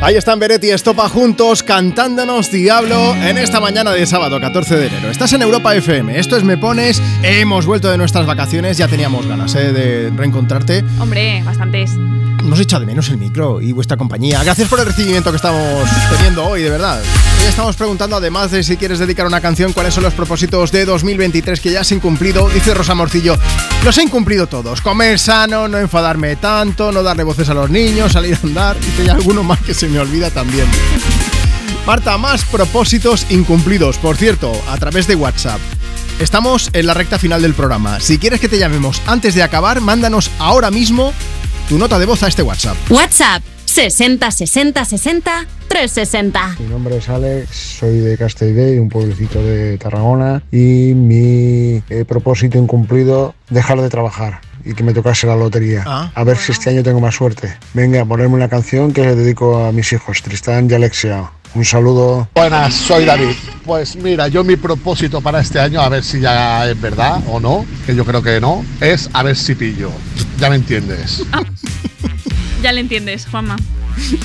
Ahí 0.00 0.14
están 0.14 0.38
Beretti 0.38 0.68
y 0.68 0.70
Estopa 0.70 1.08
juntos 1.08 1.64
cantándonos 1.64 2.52
Diablo 2.52 3.16
en 3.16 3.36
esta 3.36 3.58
mañana 3.58 3.90
de 3.90 4.06
sábado 4.06 4.40
14 4.40 4.76
de 4.76 4.86
enero. 4.86 5.10
Estás 5.10 5.32
en 5.32 5.42
Europa 5.42 5.74
FM, 5.74 6.16
esto 6.16 6.36
es 6.36 6.44
Me 6.44 6.56
Pones, 6.56 7.02
hemos 7.24 7.66
vuelto 7.66 7.90
de 7.90 7.98
nuestras 7.98 8.24
vacaciones, 8.24 8.78
ya 8.78 8.86
teníamos 8.86 9.26
ganas 9.26 9.56
¿eh? 9.56 9.72
de 9.72 10.10
reencontrarte. 10.10 10.84
Hombre, 11.00 11.42
bastantes. 11.44 11.96
Nos 12.48 12.60
echa 12.60 12.80
de 12.80 12.86
menos 12.86 13.10
el 13.10 13.18
micro 13.18 13.60
y 13.60 13.72
vuestra 13.72 13.98
compañía. 13.98 14.42
Gracias 14.42 14.68
por 14.68 14.80
el 14.80 14.86
recibimiento 14.86 15.30
que 15.30 15.36
estamos 15.36 15.86
teniendo 16.10 16.46
hoy, 16.46 16.62
de 16.62 16.70
verdad. 16.70 16.98
Hoy 16.98 17.46
estamos 17.46 17.76
preguntando, 17.76 18.16
además 18.16 18.50
de 18.50 18.62
si 18.62 18.78
quieres 18.78 18.98
dedicar 18.98 19.26
una 19.26 19.42
canción, 19.42 19.74
cuáles 19.74 19.92
son 19.92 20.02
los 20.02 20.14
propósitos 20.14 20.72
de 20.72 20.86
2023 20.86 21.60
que 21.60 21.72
ya 21.72 21.82
has 21.82 21.92
incumplido. 21.92 22.48
Dice 22.48 22.72
Rosa 22.72 22.94
Morcillo, 22.94 23.36
los 23.84 23.98
he 23.98 24.02
incumplido 24.02 24.46
todos. 24.46 24.80
Comer 24.80 25.18
sano, 25.18 25.68
no 25.68 25.76
enfadarme 25.76 26.36
tanto, 26.36 26.90
no 26.90 27.02
darle 27.02 27.22
voces 27.22 27.50
a 27.50 27.54
los 27.54 27.68
niños, 27.68 28.12
salir 28.12 28.38
a 28.42 28.46
andar. 28.46 28.76
Y 28.96 29.02
hay 29.02 29.08
alguno 29.10 29.42
más 29.42 29.60
que 29.60 29.74
se 29.74 29.86
me 29.86 29.98
olvida 29.98 30.30
también. 30.30 30.66
Marta, 31.86 32.16
más 32.16 32.46
propósitos 32.46 33.26
incumplidos. 33.28 33.98
Por 33.98 34.16
cierto, 34.16 34.52
a 34.70 34.78
través 34.78 35.06
de 35.06 35.16
WhatsApp. 35.16 35.60
Estamos 36.18 36.70
en 36.72 36.86
la 36.86 36.94
recta 36.94 37.18
final 37.18 37.42
del 37.42 37.54
programa. 37.54 38.00
Si 38.00 38.18
quieres 38.18 38.40
que 38.40 38.48
te 38.48 38.58
llamemos 38.58 39.02
antes 39.06 39.34
de 39.34 39.42
acabar, 39.42 39.80
mándanos 39.82 40.30
ahora 40.38 40.70
mismo 40.70 41.12
tu 41.68 41.76
nota 41.76 41.98
de 41.98 42.06
voz 42.06 42.22
a 42.22 42.28
este 42.28 42.42
WhatsApp. 42.42 42.76
WhatsApp 42.90 43.42
60 43.66 44.30
60 44.30 44.84
60 44.84 45.46
360. 45.68 46.56
Mi 46.60 46.66
nombre 46.66 46.96
es 46.96 47.08
Alex, 47.10 47.50
soy 47.78 47.98
de 47.98 48.16
Castelldey, 48.16 48.78
un 48.78 48.88
pueblecito 48.88 49.42
de 49.42 49.76
Tarragona, 49.76 50.42
y 50.50 50.94
mi 50.94 51.82
eh, 51.90 52.04
propósito 52.08 52.56
incumplido, 52.56 53.34
dejar 53.50 53.82
de 53.82 53.90
trabajar 53.90 54.40
y 54.64 54.74
que 54.74 54.82
me 54.82 54.94
tocase 54.94 55.26
la 55.26 55.36
lotería. 55.36 55.84
Ah. 55.86 56.10
a 56.14 56.24
ver 56.24 56.38
si 56.38 56.52
este 56.52 56.70
año 56.70 56.82
tengo 56.82 57.00
más 57.00 57.14
suerte. 57.14 57.54
Venga, 57.74 58.04
ponerme 58.04 58.34
una 58.34 58.48
canción 58.48 58.92
que 58.92 59.02
le 59.02 59.14
dedico 59.14 59.64
a 59.64 59.72
mis 59.72 59.92
hijos, 59.92 60.22
Tristán 60.22 60.68
y 60.70 60.74
Alexia. 60.74 61.30
Un 61.54 61.64
saludo. 61.64 62.28
Buenas, 62.34 62.74
soy 62.74 63.04
David. 63.04 63.30
Pues 63.64 63.96
mira, 63.96 64.28
yo 64.28 64.44
mi 64.44 64.56
propósito 64.56 65.20
para 65.20 65.40
este 65.40 65.58
año, 65.60 65.80
a 65.80 65.88
ver 65.88 66.04
si 66.04 66.20
ya 66.20 66.68
es 66.68 66.80
verdad 66.80 67.20
o 67.26 67.40
no, 67.40 67.66
que 67.86 67.94
yo 67.94 68.04
creo 68.04 68.22
que 68.22 68.40
no, 68.40 68.64
es 68.80 69.10
a 69.12 69.22
ver 69.22 69.36
si 69.36 69.54
pillo. 69.54 69.90
Ya 70.38 70.50
me 70.50 70.56
entiendes. 70.56 71.22
Ya 72.60 72.72
le 72.72 72.80
entiendes, 72.80 73.24
Juanma. 73.30 73.54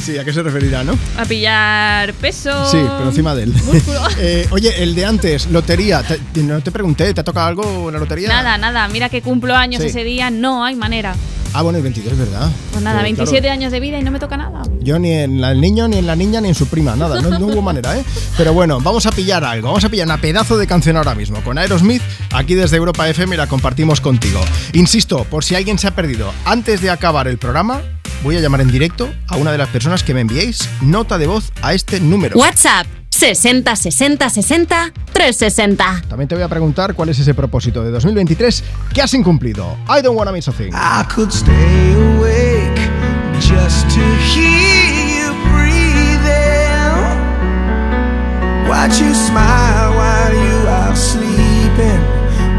Sí, 0.02 0.18
¿a 0.18 0.26
qué 0.26 0.34
se 0.34 0.42
referirá, 0.42 0.84
no? 0.84 0.98
A 1.20 1.24
pillar 1.24 2.12
peso. 2.16 2.66
Sí, 2.66 2.78
pero 2.82 3.10
encima 3.10 3.36
de 3.36 3.44
él. 3.44 3.54
músculo. 3.54 4.00
Eh, 4.18 4.48
oye, 4.50 4.82
el 4.82 4.96
de 4.96 5.06
antes, 5.06 5.46
lotería. 5.52 6.02
Te- 6.02 6.42
no 6.42 6.60
te 6.62 6.72
pregunté, 6.72 7.14
¿te 7.14 7.22
ha 7.22 7.24
tocado 7.24 7.46
algo 7.46 7.90
en 7.90 7.94
la 7.94 8.00
lotería? 8.00 8.30
Nada, 8.30 8.58
nada. 8.58 8.88
Mira 8.88 9.10
que 9.10 9.22
cumplo 9.22 9.56
años 9.56 9.84
Sí. 9.84 9.90
ese 9.90 10.04
día. 10.04 10.32
No 10.32 10.66
hay 10.66 10.74
manera. 10.76 11.14
Ah, 11.56 11.62
bueno, 11.62 11.78
el 11.78 11.84
22, 11.84 12.18
¿verdad? 12.18 12.50
Pues 12.72 12.84
nada, 12.84 13.00
Eh, 13.02 13.04
27 13.04 13.42
claro. 13.42 13.54
años 13.54 13.72
de 13.72 13.80
vida 13.80 14.00
y 14.00 14.04
no 14.04 14.10
me 14.12 14.20
toca 14.20 14.38
nada. 14.38 14.64
Yo 14.82 14.98
ni 14.98 15.12
en 15.12 15.40
la- 15.40 15.52
el 15.52 15.62
niño, 15.62 15.88
ni 15.88 15.98
en 15.98 16.08
la 16.08 16.16
niña, 16.16 16.42
ni 16.42 16.50
en 16.50 16.56
su 16.56 16.66
prima, 16.68 16.96
nada, 16.96 17.22
no, 17.22 17.38
no 17.38 17.46
hubo 17.48 17.62
manera, 17.62 17.96
¿eh? 17.98 18.04
Pero 18.38 18.54
bueno, 18.54 18.80
vamos 18.82 19.06
a 19.06 19.12
pillar 19.12 19.44
algo, 19.44 19.68
vamos 19.68 19.84
a 19.84 19.90
pillar 19.90 20.08
una 20.08 20.18
pedazo 20.20 20.58
de 20.58 20.66
canción 20.66 20.98
ahora 20.98 21.14
mismo 21.14 21.42
con 21.44 21.58
Aerosmith, 21.60 22.02
aquí 22.34 22.56
desde 22.56 22.78
Europa 22.78 23.08
FM 23.08 23.36
y 23.36 23.38
la 23.38 23.48
compartimos 23.48 24.02
contigo. 24.02 24.42
Insisto, 24.74 25.26
por 25.26 25.44
si 25.44 25.54
alguien 25.56 25.78
se 25.78 25.88
ha 25.88 25.92
perdido, 25.96 26.32
antes 26.46 26.82
de 26.82 26.90
acabar 26.90 27.28
el 27.28 27.38
programa, 27.38 27.82
voy 28.24 28.36
a 28.38 28.40
llamar 28.40 28.62
en 28.62 28.72
directo 28.72 29.14
a 29.28 29.36
una 29.38 29.52
de 29.52 29.58
las 29.60 29.70
personas 29.70 30.02
que 30.02 30.14
me 30.16 30.22
enviéis 30.22 30.68
nota 30.82 31.18
de 31.20 31.28
voz 31.28 31.52
a 31.62 31.74
este 31.76 32.00
número. 32.00 32.38
WhatsApp 32.38 32.88
60 33.14 33.76
60 33.76 34.30
60 34.30 34.92
360. 35.14 36.02
También 36.10 36.28
te 36.28 36.34
voy 36.34 36.44
a 36.44 36.48
preguntar 36.48 36.96
cuál 36.96 37.10
es 37.10 37.20
ese 37.20 37.36
propósito 37.36 37.84
de 37.84 37.92
2023 37.92 38.64
que 38.92 39.02
has 39.04 39.14
incumplido. 39.14 39.78
I 39.88 40.02
don't 40.02 40.18
wanna 40.18 40.32
miss 40.32 40.48
a 40.48 40.52
thing. 40.52 40.74
I 40.74 41.04
could 41.14 41.32
stay 41.32 41.94
awake 42.18 42.82
just 43.40 43.88
to 43.90 44.02
hear 44.34 45.28
you 45.28 45.32
breathing. 45.54 46.98
Watch 48.68 49.00
you 49.00 49.14
smile 49.14 49.94
while 49.96 50.34
you 50.34 50.68
are 50.68 50.96
sleeping, 50.96 52.02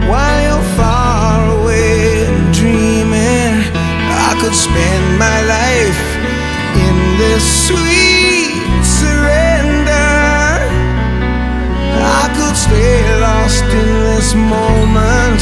while 0.08 0.40
you're 0.40 0.76
far 0.76 1.50
away 1.62 2.26
and 2.28 2.54
dreaming. 2.54 3.64
I 4.08 4.38
could 4.40 4.54
spend 4.54 5.18
my 5.18 5.42
life 5.42 6.00
in 6.76 7.18
this 7.18 7.42
sweet 7.66 8.62
surrender. 8.84 9.73
I 12.22 12.26
could 12.36 12.56
stay 12.56 13.20
lost 13.20 13.64
in 13.64 13.88
this 14.06 14.34
moment 14.34 15.40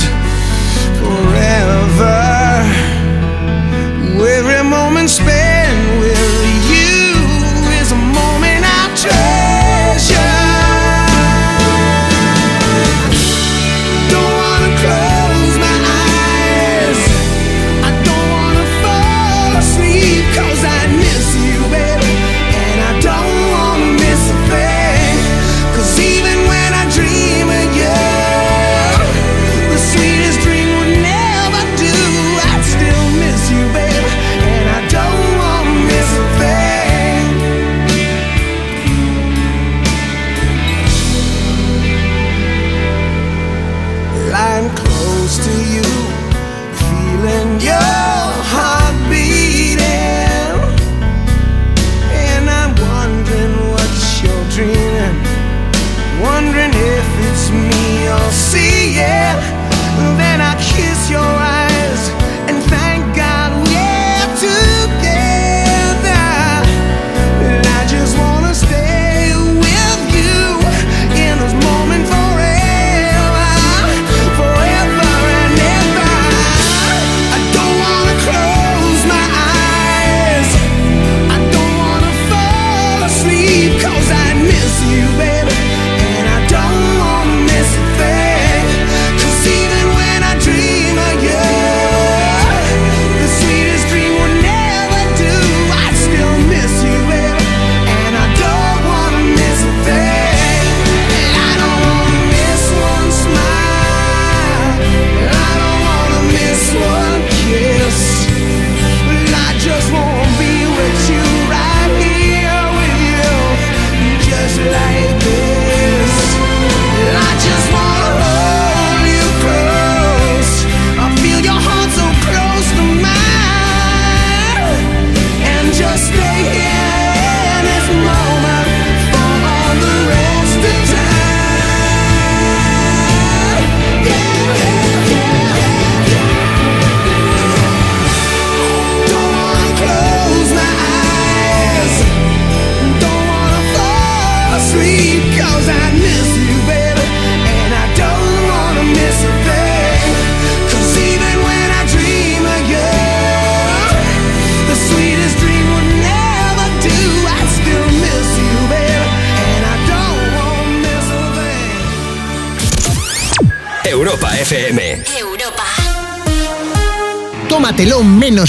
forever. 1.01 2.82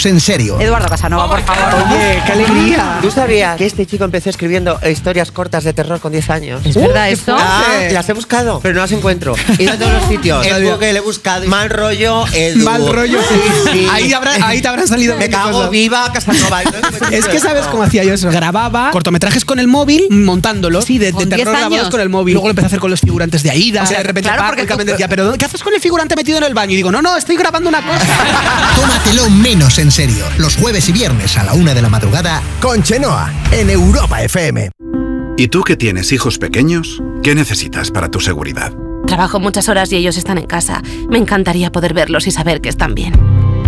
En 0.06 0.20
serio. 0.20 0.60
Eduardo 0.60 0.88
Casanova, 0.90 1.28
por 1.30 1.42
favor. 1.44 1.88
Oye, 1.92 2.22
qué 2.26 2.32
alegría. 2.34 2.98
¿Tú 3.02 3.10
sabías 3.10 3.58
que 3.58 3.66
este 3.66 3.86
chico 3.86 4.04
empezó 4.04 4.30
escribiendo 4.30 4.80
historias 4.90 5.32
cortas 5.32 5.64
de 5.64 5.74
terror 5.74 6.00
con 6.00 6.12
10 6.12 6.30
años? 6.30 6.62
¿Es 6.66 6.76
verdad 6.76 7.10
esto? 7.10 7.36
Ah, 7.40 7.64
las 7.92 8.08
he 8.10 8.14
buscado, 8.14 8.60
pero 8.62 8.76
no 8.76 8.82
las 8.82 8.92
encuentro. 8.92 9.36
He 9.58 9.64
ido 9.64 9.74
a 9.74 9.78
todos 9.78 9.94
los 9.94 10.04
sitios. 10.08 10.46
En 10.46 10.66
Google 10.66 10.90
he 10.98 11.00
buscado. 11.00 11.46
Mal 11.48 11.70
rollo, 11.70 12.26
Edu. 12.34 12.64
Mal 12.64 12.86
rollo, 12.94 13.20
sí. 13.22 13.36
sí. 13.72 13.88
Ahí, 13.92 14.12
habrá- 14.14 14.46
ahí 14.46 14.62
te 14.62 14.68
habrán 14.68 14.88
salido 14.88 15.16
Me 15.18 15.30
cago 15.30 15.52
cosas. 15.52 15.70
viva 15.72 16.12
Casanova. 16.14 16.62
Es 17.12 17.28
que 17.28 17.40
sabes 17.40 17.66
cómo 17.68 17.84
hacía 17.84 18.04
yo 18.04 18.14
eso. 18.14 18.30
Grababa 18.30 18.92
cortometrajes 18.92 19.46
con 19.46 19.60
el 19.60 19.68
móvil, 19.68 20.08
montándolo. 20.10 20.82
Sí, 20.82 20.98
de, 20.98 21.08
de 21.08 21.12
¿Con 21.14 21.30
10 21.30 21.38
terror 21.38 21.56
grabados 21.58 21.90
con 21.90 22.00
el 22.02 22.10
móvil. 22.10 22.34
Luego 22.34 22.48
lo 22.48 22.52
empecé 22.52 22.66
a 22.66 22.68
hacer 22.68 22.80
con 22.80 22.92
los 22.92 23.00
figurantes 23.00 23.44
de 23.44 23.52
Aida. 23.52 23.84
O 23.84 23.86
sea, 23.86 24.00
de 24.00 24.04
repente 24.04 24.30
Claro, 24.30 24.44
porque 24.56 24.66
tú- 24.66 24.84
decía, 24.92 25.08
pero 25.08 25.34
¿qué 25.34 25.46
haces 25.46 25.62
con 25.64 25.74
el 25.74 25.80
figurante 25.80 26.16
metido 26.16 26.38
en 26.40 26.44
el 26.44 26.54
baño? 26.54 26.74
Y 26.74 26.76
digo, 26.76 26.92
no, 26.92 27.02
no, 27.02 27.16
estoy 27.16 27.38
grabando 27.38 27.70
una 27.70 27.82
cosa. 27.82 28.00
Tómatelo 28.76 29.30
menos 29.30 29.78
en 29.80 29.92
serio. 29.94 30.26
Los 30.40 30.56
jueves 30.56 30.90
y 30.90 30.92
viernes 30.92 31.38
a 31.38 31.44
la 31.44 31.54
una 31.54 31.76
de 31.76 31.82
la 31.82 31.90
madrugada 31.90 32.42
con 32.60 32.82
Chenoa 32.82 33.32
en 33.52 33.70
Europa 33.70 34.24
FM. 34.24 34.72
¿Y 35.38 35.50
tú 35.50 35.62
que 35.62 35.78
tienes 35.78 36.12
hijos 36.12 36.40
pequeños? 36.40 37.02
¿Qué 37.22 37.36
necesitas 37.36 37.92
para 37.92 38.10
tu 38.10 38.20
seguridad? 38.20 38.74
Trabajo 39.06 39.40
muchas 39.40 39.70
horas 39.70 39.92
y 39.92 39.98
ellos 39.98 40.18
están 40.18 40.40
en 40.40 40.48
casa. 40.48 40.82
Me 41.10 41.20
encantaría 41.20 41.72
poder 41.72 41.94
verlos 41.94 42.26
y 42.26 42.32
saber 42.32 42.60
que 42.60 42.70
están 42.70 42.96
bien. 42.96 43.14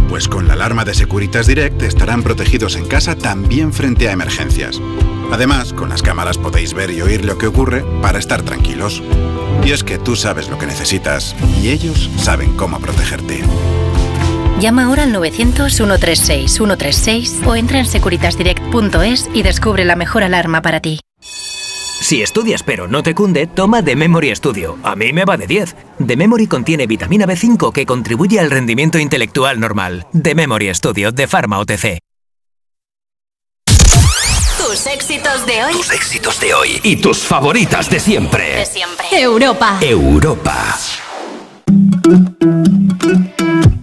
Pues 0.09 0.27
con 0.27 0.47
la 0.47 0.53
alarma 0.53 0.83
de 0.83 0.95
Securitas 0.95 1.45
Direct 1.45 1.81
estarán 1.83 2.23
protegidos 2.23 2.75
en 2.75 2.87
casa 2.87 3.15
también 3.15 3.71
frente 3.71 4.09
a 4.09 4.11
emergencias. 4.11 4.81
Además, 5.31 5.73
con 5.73 5.89
las 5.89 6.01
cámaras 6.01 6.37
podéis 6.37 6.73
ver 6.73 6.89
y 6.89 7.01
oír 7.01 7.23
lo 7.23 7.37
que 7.37 7.47
ocurre 7.47 7.83
para 8.01 8.17
estar 8.17 8.41
tranquilos. 8.41 9.03
Y 9.63 9.71
es 9.71 9.83
que 9.83 9.99
tú 9.99 10.15
sabes 10.15 10.49
lo 10.49 10.57
que 10.57 10.65
necesitas 10.65 11.35
y 11.61 11.69
ellos 11.69 12.09
saben 12.17 12.55
cómo 12.55 12.79
protegerte. 12.79 13.43
Llama 14.59 14.85
ahora 14.85 15.03
al 15.03 15.13
900-136-136 15.13 17.45
o 17.45 17.55
entra 17.55 17.79
en 17.79 17.85
securitasdirect.es 17.85 19.29
y 19.33 19.43
descubre 19.43 19.83
la 19.83 19.95
mejor 19.95 20.23
alarma 20.23 20.61
para 20.61 20.79
ti. 20.79 20.99
Si 22.05 22.21
estudias 22.21 22.63
pero 22.63 22.87
no 22.87 23.03
te 23.03 23.15
cunde, 23.15 23.47
toma 23.47 23.83
The 23.83 23.95
Memory 23.95 24.35
Studio. 24.35 24.77
A 24.83 24.95
mí 24.95 25.11
me 25.11 25.25
va 25.25 25.37
de 25.37 25.47
10. 25.47 25.75
The 26.05 26.15
Memory 26.15 26.47
contiene 26.47 26.87
vitamina 26.87 27.25
B5 27.25 27.71
que 27.71 27.85
contribuye 27.85 28.39
al 28.39 28.51
rendimiento 28.51 28.99
intelectual 28.99 29.59
normal. 29.59 30.05
The 30.21 30.35
Memory 30.35 30.73
Studio 30.75 31.11
de 31.11 31.27
Pharma 31.27 31.59
OTC. 31.59 31.99
Tus 34.57 34.87
éxitos 34.87 35.45
de 35.45 35.63
hoy. 35.63 35.73
Tus 35.73 35.91
éxitos 35.91 36.39
de 36.39 36.53
hoy 36.53 36.79
y 36.83 36.95
tus 36.97 37.19
favoritas 37.19 37.89
de 37.89 37.99
siempre. 37.99 38.55
De 38.55 38.65
siempre. 38.65 39.05
Europa. 39.11 39.77
Europa. 39.81 40.77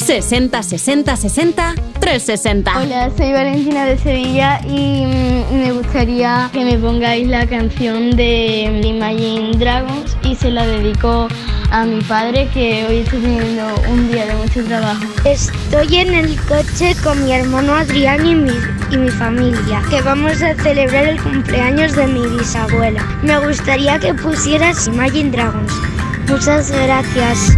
60 0.00 0.62
60 0.62 1.14
60 1.14 1.74
360. 2.00 2.80
Hola, 2.80 3.10
soy 3.16 3.32
Valentina 3.32 3.84
de 3.84 3.98
Sevilla 3.98 4.60
y 4.66 5.04
mm, 5.04 5.54
me 5.54 5.72
gustaría 5.72 6.48
que 6.52 6.64
me 6.64 6.78
pongáis 6.78 7.28
la 7.28 7.46
canción 7.46 8.16
de 8.16 8.82
Imagine 8.82 9.56
Dragons 9.58 10.16
y 10.24 10.34
se 10.34 10.50
la 10.50 10.66
dedico 10.66 11.28
a 11.70 11.84
mi 11.84 12.00
padre 12.00 12.48
que 12.52 12.86
hoy 12.86 12.98
está 12.98 13.12
teniendo 13.12 13.74
un 13.90 14.10
día 14.10 14.26
de 14.26 14.34
mucho 14.34 14.64
trabajo. 14.64 15.04
Estoy 15.24 15.96
en 15.96 16.14
el 16.14 16.40
coche 16.46 16.96
con 17.04 17.22
mi 17.22 17.32
hermano 17.32 17.74
Adrián 17.74 18.26
y 18.26 18.34
mi, 18.34 18.52
y 18.90 18.96
mi 18.96 19.10
familia, 19.10 19.82
que 19.90 20.00
vamos 20.00 20.42
a 20.42 20.54
celebrar 20.54 21.04
el 21.04 21.22
cumpleaños 21.22 21.94
de 21.94 22.06
mi 22.06 22.26
bisabuela. 22.26 23.04
Me 23.22 23.38
gustaría 23.46 23.98
que 23.98 24.14
pusieras 24.14 24.86
Imagine 24.88 25.30
Dragons. 25.30 25.72
Muchas 26.26 26.70
gracias. 26.70 27.56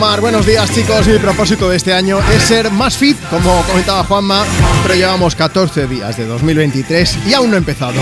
Buenos 0.00 0.46
días 0.46 0.72
chicos, 0.74 1.06
mi 1.06 1.18
propósito 1.18 1.68
de 1.68 1.76
este 1.76 1.92
año 1.92 2.18
es 2.34 2.42
ser 2.44 2.70
más 2.70 2.96
fit, 2.96 3.18
como 3.28 3.62
comentaba 3.64 4.02
Juanma, 4.02 4.46
pero 4.82 4.94
llevamos 4.94 5.34
14 5.34 5.86
días 5.86 6.16
de 6.16 6.24
2023 6.24 7.18
y 7.28 7.34
aún 7.34 7.50
no 7.50 7.56
he 7.56 7.58
empezado. 7.58 8.00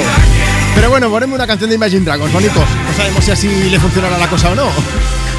Pero 0.77 0.91
bueno, 0.91 1.11
poneme 1.11 1.35
una 1.35 1.47
canción 1.47 1.69
de 1.69 1.75
Imagine 1.75 2.05
Dragons, 2.05 2.33
bonitos. 2.33 2.65
No 2.87 2.97
sabemos 2.97 3.25
si 3.25 3.33
así 3.33 3.49
le 3.69 3.81
funcionará 3.81 4.17
la 4.17 4.29
cosa 4.29 4.53
o 4.53 4.55
no. 4.55 4.69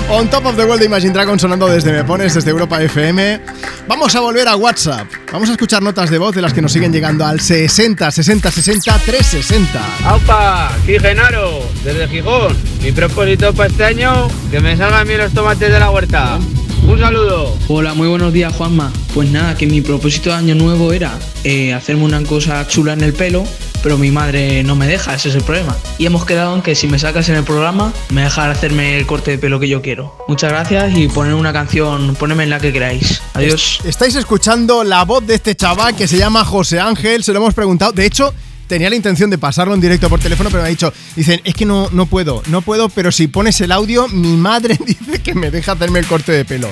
On 0.10 0.30
Top 0.30 0.46
of 0.48 0.58
the 0.58 0.66
World 0.66 0.82
de 0.82 0.88
Imagine 0.88 1.14
Dragons 1.14 1.42
sonando 1.42 1.66
desde 1.68 1.94
Me 1.94 2.04
Pones, 2.04 2.34
desde 2.34 2.52
Europa 2.52 2.82
FM. 2.82 3.40
Vamos 3.88 4.14
a 4.16 4.20
volver 4.20 4.50
a 4.50 4.58
WhatsApp. 4.58 5.08
Vamos 5.32 5.48
a 5.48 5.54
escuchar 5.54 5.82
notas 5.82 6.10
de 6.10 6.18
voz 6.18 6.36
de 6.36 6.42
las 6.42 6.54
que 6.54 6.62
nos 6.62 6.74
siguen 6.74 6.92
llegando 6.92 7.26
al 7.26 7.40
60 7.40 8.12
60 8.12 8.52
60 8.52 9.00
360. 9.06 9.82
¡Aupa! 10.06 10.74
Aquí 10.74 11.00
Genaro, 11.00 11.64
desde 11.86 12.08
Gijón. 12.10 12.69
Mi 12.82 12.94
propósito 12.94 13.54
para 13.54 13.70
este 13.70 13.84
año, 13.84 14.28
que 14.50 14.62
me 14.62 14.78
salgan 14.78 15.06
bien 15.06 15.20
los 15.20 15.34
tomates 15.34 15.72
de 15.72 15.80
la 15.80 15.92
huerta. 15.92 16.40
Un 16.88 16.98
saludo. 16.98 17.56
Hola, 17.68 17.94
muy 17.94 18.08
buenos 18.08 18.32
días, 18.32 18.56
Juanma. 18.56 18.92
Pues 19.14 19.30
nada, 19.30 19.56
que 19.56 19.68
mi 19.68 19.82
propósito 19.82 20.30
de 20.30 20.38
año 20.38 20.56
nuevo 20.56 20.94
era 20.94 21.20
eh, 21.44 21.74
hacerme 21.74 22.06
una 22.06 22.24
cosa 22.24 22.66
chula 22.68 22.94
en 22.94 23.02
el 23.02 23.14
pelo, 23.14 23.44
pero 23.84 23.98
mi 23.98 24.12
madre 24.12 24.64
no 24.64 24.76
me 24.76 24.88
deja, 24.88 25.14
ese 25.14 25.28
es 25.28 25.36
el 25.36 25.44
problema. 25.44 25.76
Y 25.98 26.06
hemos 26.06 26.26
quedado 26.26 26.56
en 26.56 26.62
que 26.62 26.74
si 26.74 26.88
me 26.88 26.98
sacas 26.98 27.28
en 27.28 27.36
el 27.36 27.44
programa, 27.44 27.92
me 28.12 28.22
dejará 28.22 28.54
hacerme 28.54 28.98
el 28.98 29.06
corte 29.06 29.32
de 29.32 29.38
pelo 29.38 29.60
que 29.60 29.68
yo 29.68 29.82
quiero. 29.82 30.16
Muchas 30.30 30.50
gracias 30.50 30.98
y 30.98 31.10
poner 31.10 31.34
una 31.34 31.52
canción, 31.52 32.16
ponedme 32.16 32.44
en 32.44 32.50
la 32.50 32.60
que 32.60 32.72
queráis. 32.72 33.22
Adiós. 33.34 33.82
Estáis 33.84 34.16
escuchando 34.16 34.86
la 34.86 35.04
voz 35.04 35.28
de 35.28 35.36
este 35.36 35.54
chaval 35.54 35.96
que 35.96 36.08
se 36.08 36.18
llama 36.18 36.46
José 36.46 36.80
Ángel, 36.80 37.24
se 37.26 37.34
lo 37.34 37.40
hemos 37.40 37.54
preguntado. 37.54 37.92
De 37.92 38.06
hecho, 38.06 38.34
tenía 38.70 38.90
la 38.90 38.96
intención 38.96 39.30
de 39.30 39.38
pasarlo 39.38 39.74
en 39.74 39.82
directo 39.82 40.08
por 40.10 40.20
teléfono, 40.20 40.50
pero 40.50 40.62
me 40.62 40.68
ha 40.68 40.70
dicho, 40.70 40.94
dicen, 41.16 41.42
es 41.44 41.56
que 41.56 41.66
no, 41.66 41.90
no 41.92 42.06
puedo, 42.06 42.42
no 42.48 42.62
puedo, 42.62 42.88
pero 42.88 43.12
si 43.12 43.28
pones 43.28 43.60
el 43.60 43.74
audio, 43.74 44.08
mi 44.08 44.38
madre 44.38 44.78
dice 44.86 45.20
que 45.22 45.34
me 45.34 45.52
deja 45.52 45.74
hacerme 45.74 46.00
el 46.00 46.08
corte 46.08 46.32
de 46.32 46.46
pelo. 46.46 46.70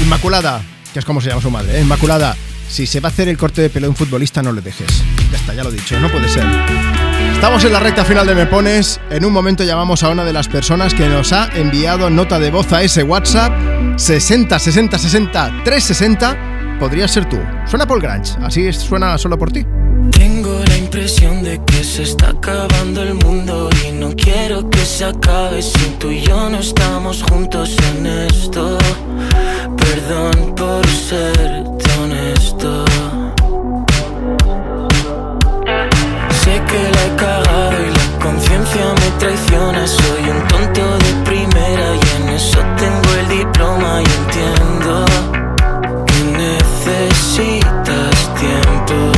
Inmaculada, 0.00 0.64
que 0.92 0.98
es 0.98 1.04
como 1.04 1.20
se 1.20 1.28
llama 1.28 1.42
su 1.42 1.50
madre, 1.50 1.78
¿eh? 1.78 1.82
Inmaculada, 1.82 2.34
si 2.68 2.86
se 2.86 3.00
va 3.00 3.10
a 3.10 3.12
hacer 3.12 3.28
el 3.28 3.36
corte 3.36 3.60
de 3.60 3.70
pelo 3.70 3.86
a 3.86 3.90
un 3.90 3.96
futbolista, 3.96 4.42
no 4.42 4.52
le 4.52 4.62
dejes. 4.62 4.88
Ya 5.30 5.36
está, 5.36 5.54
ya 5.54 5.62
lo 5.62 5.70
he 5.70 5.74
dicho, 5.74 6.00
no 6.00 6.10
puede 6.10 6.28
ser. 6.28 6.44
Estamos 7.34 7.62
en 7.62 7.72
la 7.72 7.80
recta 7.80 8.04
final 8.04 8.26
de 8.26 8.34
Me 8.34 8.46
Pones. 8.46 8.98
En 9.10 9.24
un 9.24 9.32
momento 9.32 9.64
llamamos 9.64 10.02
a 10.02 10.08
una 10.08 10.24
de 10.24 10.32
las 10.32 10.48
personas 10.48 10.94
que 10.94 11.08
nos 11.08 11.32
ha 11.32 11.50
enviado 11.54 12.08
nota 12.08 12.38
de 12.38 12.50
voz 12.50 12.72
a 12.72 12.82
ese 12.82 13.02
WhatsApp 13.02 13.52
60 13.96 14.58
60 14.58 14.98
60 14.98 15.62
360. 15.62 16.78
Podría 16.80 17.06
ser 17.06 17.28
tú. 17.28 17.38
Suena 17.66 17.86
Paul 17.86 18.00
Grange, 18.00 18.34
así 18.40 18.72
suena 18.72 19.18
solo 19.18 19.38
por 19.38 19.52
ti. 19.52 19.64
Impresión 20.98 21.44
de 21.44 21.64
que 21.64 21.84
se 21.84 22.02
está 22.02 22.30
acabando 22.30 23.04
el 23.04 23.14
mundo 23.14 23.70
y 23.86 23.92
no 23.92 24.10
quiero 24.16 24.68
que 24.68 24.84
se 24.84 25.04
acabe 25.04 25.62
si 25.62 25.90
tú 26.00 26.10
y 26.10 26.22
yo 26.22 26.50
no 26.50 26.58
estamos 26.58 27.22
juntos 27.22 27.76
en 27.90 28.04
esto. 28.04 28.76
Perdón 29.76 30.56
por 30.56 30.84
ser 30.88 31.62
honesto. 32.02 32.84
Sé 36.42 36.60
que 36.66 36.82
la 36.94 37.06
he 37.06 37.16
cagado 37.16 37.78
y 37.80 37.90
la 37.90 38.18
conciencia 38.20 38.86
me 39.00 39.10
traiciona. 39.20 39.86
Soy 39.86 40.30
un 40.30 40.48
tonto 40.48 40.98
de 40.98 41.12
primera 41.24 41.94
y 41.94 42.22
en 42.22 42.28
eso 42.30 42.58
tengo 42.76 43.14
el 43.20 43.28
diploma 43.38 44.02
y 44.02 44.04
entiendo 44.20 45.04
que 46.06 46.20
necesitas 46.42 48.34
tiempo. 48.34 49.17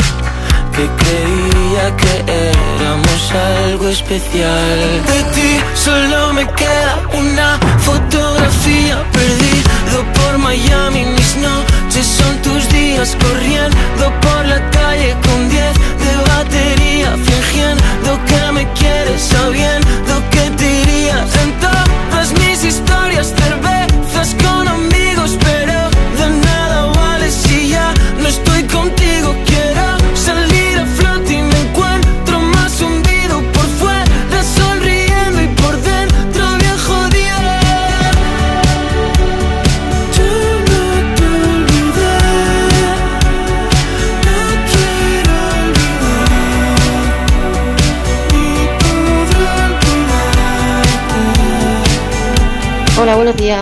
creía 1.01 1.95
que 1.97 2.13
éramos 2.27 3.31
algo 3.31 3.87
especial. 3.87 4.79
De 5.11 5.23
ti 5.35 5.59
solo 5.75 6.33
me 6.33 6.45
queda 6.47 6.93
una 7.13 7.59
fotografía 7.79 9.03
perdido 9.11 9.97
por 10.15 10.37
Miami. 10.37 11.05
Mis 11.05 11.35
noches 11.37 12.05
son 12.05 12.41
tus 12.41 12.69
días 12.69 13.17
corriendo 13.21 14.05
por 14.21 14.45
la 14.45 14.59
calle 14.71 15.15
con 15.25 15.49
10 15.49 15.73
de 16.03 16.13
batería, 16.31 17.15
fingiendo 17.29 18.09
que 18.27 18.51
me 18.51 18.67
quieres, 18.73 19.21
sabiendo 19.21 20.13
que 20.31 20.49
te 20.57 20.81
irías 20.81 21.29
en 21.43 21.51
todas 21.59 22.27
mis 22.39 22.63
historias, 22.63 23.33
cervezas 23.37 24.35
con 24.43 24.67
amigos, 24.67 24.80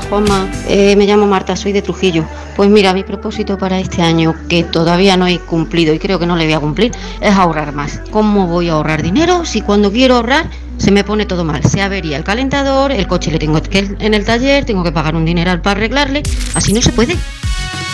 Juanma. 0.10 0.50
Eh, 0.68 0.96
me 0.96 1.06
llamo 1.06 1.28
Marta, 1.28 1.56
soy 1.56 1.72
de 1.72 1.82
Trujillo. 1.82 2.26
Pues 2.56 2.70
mira, 2.70 2.94
mi 2.94 3.04
propósito 3.04 3.58
para 3.58 3.80
este 3.80 4.02
año, 4.02 4.36
que 4.50 4.64
todavía 4.64 5.16
no 5.16 5.28
he 5.28 5.40
cumplido 5.40 5.94
y 5.94 6.00
creo 6.00 6.20
que 6.20 6.26
no 6.26 6.36
le 6.36 6.46
voy 6.46 6.54
a 6.54 6.60
cumplir, 6.60 6.92
es 7.22 7.34
ahorrar 7.34 7.74
más. 7.74 8.02
¿Cómo 8.12 8.48
voy 8.48 8.70
a 8.70 8.74
ahorrar 8.74 9.04
dinero 9.04 9.46
si 9.46 9.62
cuando 9.62 9.92
quiero 9.92 10.16
ahorrar 10.16 10.50
se 10.78 10.92
me 10.92 11.04
pone 11.04 11.26
todo 11.26 11.46
mal? 11.46 11.64
Se 11.64 11.82
avería 11.82 12.18
el 12.18 12.24
calentador, 12.24 12.92
el 12.92 13.08
coche 13.08 13.32
le 13.32 13.40
tengo 13.40 13.62
que 13.62 13.96
en 14.00 14.14
el 14.14 14.26
taller, 14.26 14.66
tengo 14.66 14.84
que 14.84 14.92
pagar 14.92 15.16
un 15.16 15.26
dineral 15.26 15.62
para 15.62 15.78
arreglarle. 15.78 16.24
Así 16.56 16.74
no 16.74 16.82
se 16.82 16.92
puede. 16.92 17.16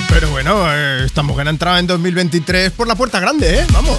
Pero 0.10 0.30
bueno, 0.30 0.66
eh, 0.72 1.04
estamos 1.06 1.38
en 1.40 1.48
entrada 1.50 1.80
en 1.80 1.88
2023 1.88 2.72
por 2.72 2.88
la 2.88 2.96
puerta 2.96 3.20
grande, 3.20 3.60
¿eh? 3.60 3.66
Vamos. 3.74 3.98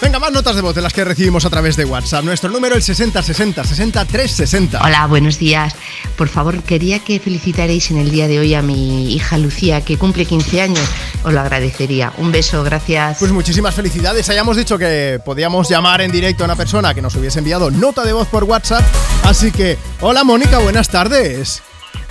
Venga, 0.00 0.18
más 0.18 0.32
notas 0.32 0.56
de 0.56 0.62
voz 0.62 0.74
de 0.74 0.80
las 0.80 0.94
que 0.94 1.04
recibimos 1.04 1.44
a 1.44 1.50
través 1.50 1.76
de 1.76 1.84
WhatsApp. 1.84 2.24
Nuestro 2.24 2.48
número 2.48 2.74
es 2.74 2.84
60 2.86 3.22
60 3.22 3.64
60 3.64 4.04
360. 4.06 4.82
Hola, 4.82 5.06
buenos 5.06 5.38
días. 5.38 5.74
Por 6.16 6.28
favor, 6.28 6.62
quería 6.62 7.00
que 7.00 7.20
felicitaréis 7.20 7.90
en 7.90 7.98
el 7.98 8.10
día 8.10 8.26
de 8.26 8.38
hoy 8.38 8.54
a 8.54 8.62
mi 8.62 9.12
hija 9.12 9.36
Lucía, 9.36 9.82
que 9.82 9.98
cumple 9.98 10.24
15 10.24 10.62
años. 10.62 10.88
Os 11.22 11.34
lo 11.34 11.40
agradecería. 11.40 12.14
Un 12.16 12.32
beso, 12.32 12.64
gracias. 12.64 13.18
Pues 13.18 13.30
muchísimas 13.30 13.74
felicidades. 13.74 14.28
Hayamos 14.30 14.56
dicho 14.56 14.78
que 14.78 15.20
podíamos 15.22 15.68
llamar 15.68 16.00
en 16.00 16.10
directo 16.10 16.44
a 16.44 16.46
una 16.46 16.56
persona 16.56 16.94
que 16.94 17.02
nos 17.02 17.14
hubiese 17.16 17.38
enviado 17.38 17.70
nota 17.70 18.02
de 18.02 18.14
voz 18.14 18.28
por 18.28 18.44
WhatsApp. 18.44 18.82
Así 19.24 19.52
que, 19.52 19.76
hola 20.00 20.24
Mónica, 20.24 20.58
buenas 20.58 20.88
tardes. 20.88 21.62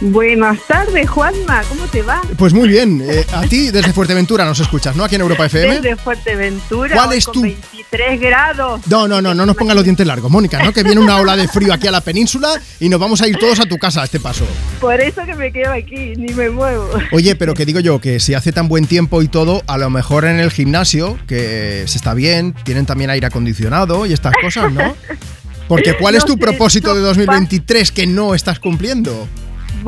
Buenas 0.02 0.60
tardes, 0.66 1.10
Juanma, 1.10 1.62
¿cómo 1.68 1.86
te 1.88 2.02
va? 2.02 2.22
Pues 2.38 2.54
muy 2.54 2.70
bien. 2.70 3.04
Eh, 3.06 3.26
a 3.34 3.42
ti 3.42 3.70
desde 3.70 3.92
Fuerteventura 3.92 4.46
nos 4.46 4.58
escuchas, 4.62 4.96
¿no? 4.96 5.04
Aquí 5.04 5.16
en 5.16 5.22
Europa 5.22 5.46
FM. 5.48 5.82
Desde 5.82 5.98
Fuerteventura, 5.98 6.96
¿Cuál 6.96 7.14
es 7.14 7.26
con 7.26 7.34
tu- 7.34 7.42
23 7.42 8.20
grados. 8.22 8.80
No, 8.88 9.10
no, 9.10 9.22
no, 9.22 9.34
no 9.34 9.46
nos 9.46 9.58
pongas 9.58 9.76
los 9.76 9.84
dientes 9.84 10.08
largos, 10.08 10.32
Mónica, 10.32 10.64
¿no? 10.64 10.72
Que 10.72 10.84
viene 10.84 11.02
una 11.02 11.18
ola 11.18 11.36
de 11.36 11.50
frío 11.50 11.74
aquí 11.74 11.88
a 11.88 11.92
la 11.92 12.00
península 12.00 12.50
y 12.80 12.88
nos 12.88 12.98
vamos 12.98 13.22
a 13.22 13.28
ir 13.28 13.38
todos 13.38 13.60
a 13.60 13.66
tu 13.66 13.78
casa 13.78 14.02
a 14.02 14.06
este 14.06 14.22
paso. 14.22 14.46
Por 14.80 15.02
eso 15.02 15.26
que 15.26 15.36
me 15.36 15.52
quedo 15.52 15.74
aquí, 15.74 16.14
ni 16.16 16.34
me 16.34 16.50
muevo. 16.50 16.90
Oye, 17.12 17.36
pero 17.36 17.54
que 17.54 17.66
digo 17.66 17.82
yo, 17.82 18.00
que 18.00 18.22
si 18.22 18.34
hace 18.34 18.54
tan 18.54 18.70
buen 18.70 18.88
tiempo 18.88 19.22
y 19.22 19.28
todo, 19.28 19.64
a 19.68 19.78
lo 19.78 19.90
mejor 19.90 20.24
en 20.24 20.40
el 20.40 20.50
gimnasio, 20.50 21.18
que 21.28 21.84
se 21.88 21.98
está 21.98 22.14
bien, 22.14 22.54
tienen 22.64 22.86
también 22.86 23.10
aire 23.10 23.28
acondicionado 23.28 24.06
y 24.06 24.14
estas 24.14 24.34
cosas, 24.42 24.72
¿no? 24.72 24.96
Porque 25.68 25.94
¿cuál 25.98 26.16
es 26.16 26.24
tu 26.26 26.34
sé, 26.34 26.40
propósito 26.40 26.96
de 26.96 27.02
no, 27.02 27.08
2023 27.08 27.92
que 27.92 28.08
no 28.08 28.34
estás 28.34 28.60
cumpliendo? 28.60 29.28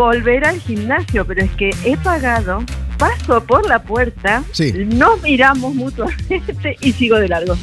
Volver 0.05 0.43
al 0.47 0.59
gimnasio, 0.59 1.23
pero 1.25 1.43
es 1.45 1.51
que 1.51 1.69
he 1.85 1.95
pagado, 1.95 2.63
paso 2.97 3.43
por 3.43 3.67
la 3.69 3.83
puerta, 3.83 4.43
Sí. 4.51 4.73
nos 4.73 5.21
miramos 5.21 5.75
mutuamente 5.75 6.75
y 6.81 6.91
sigo 6.93 7.17
de 7.17 7.27
largo. 7.27 7.55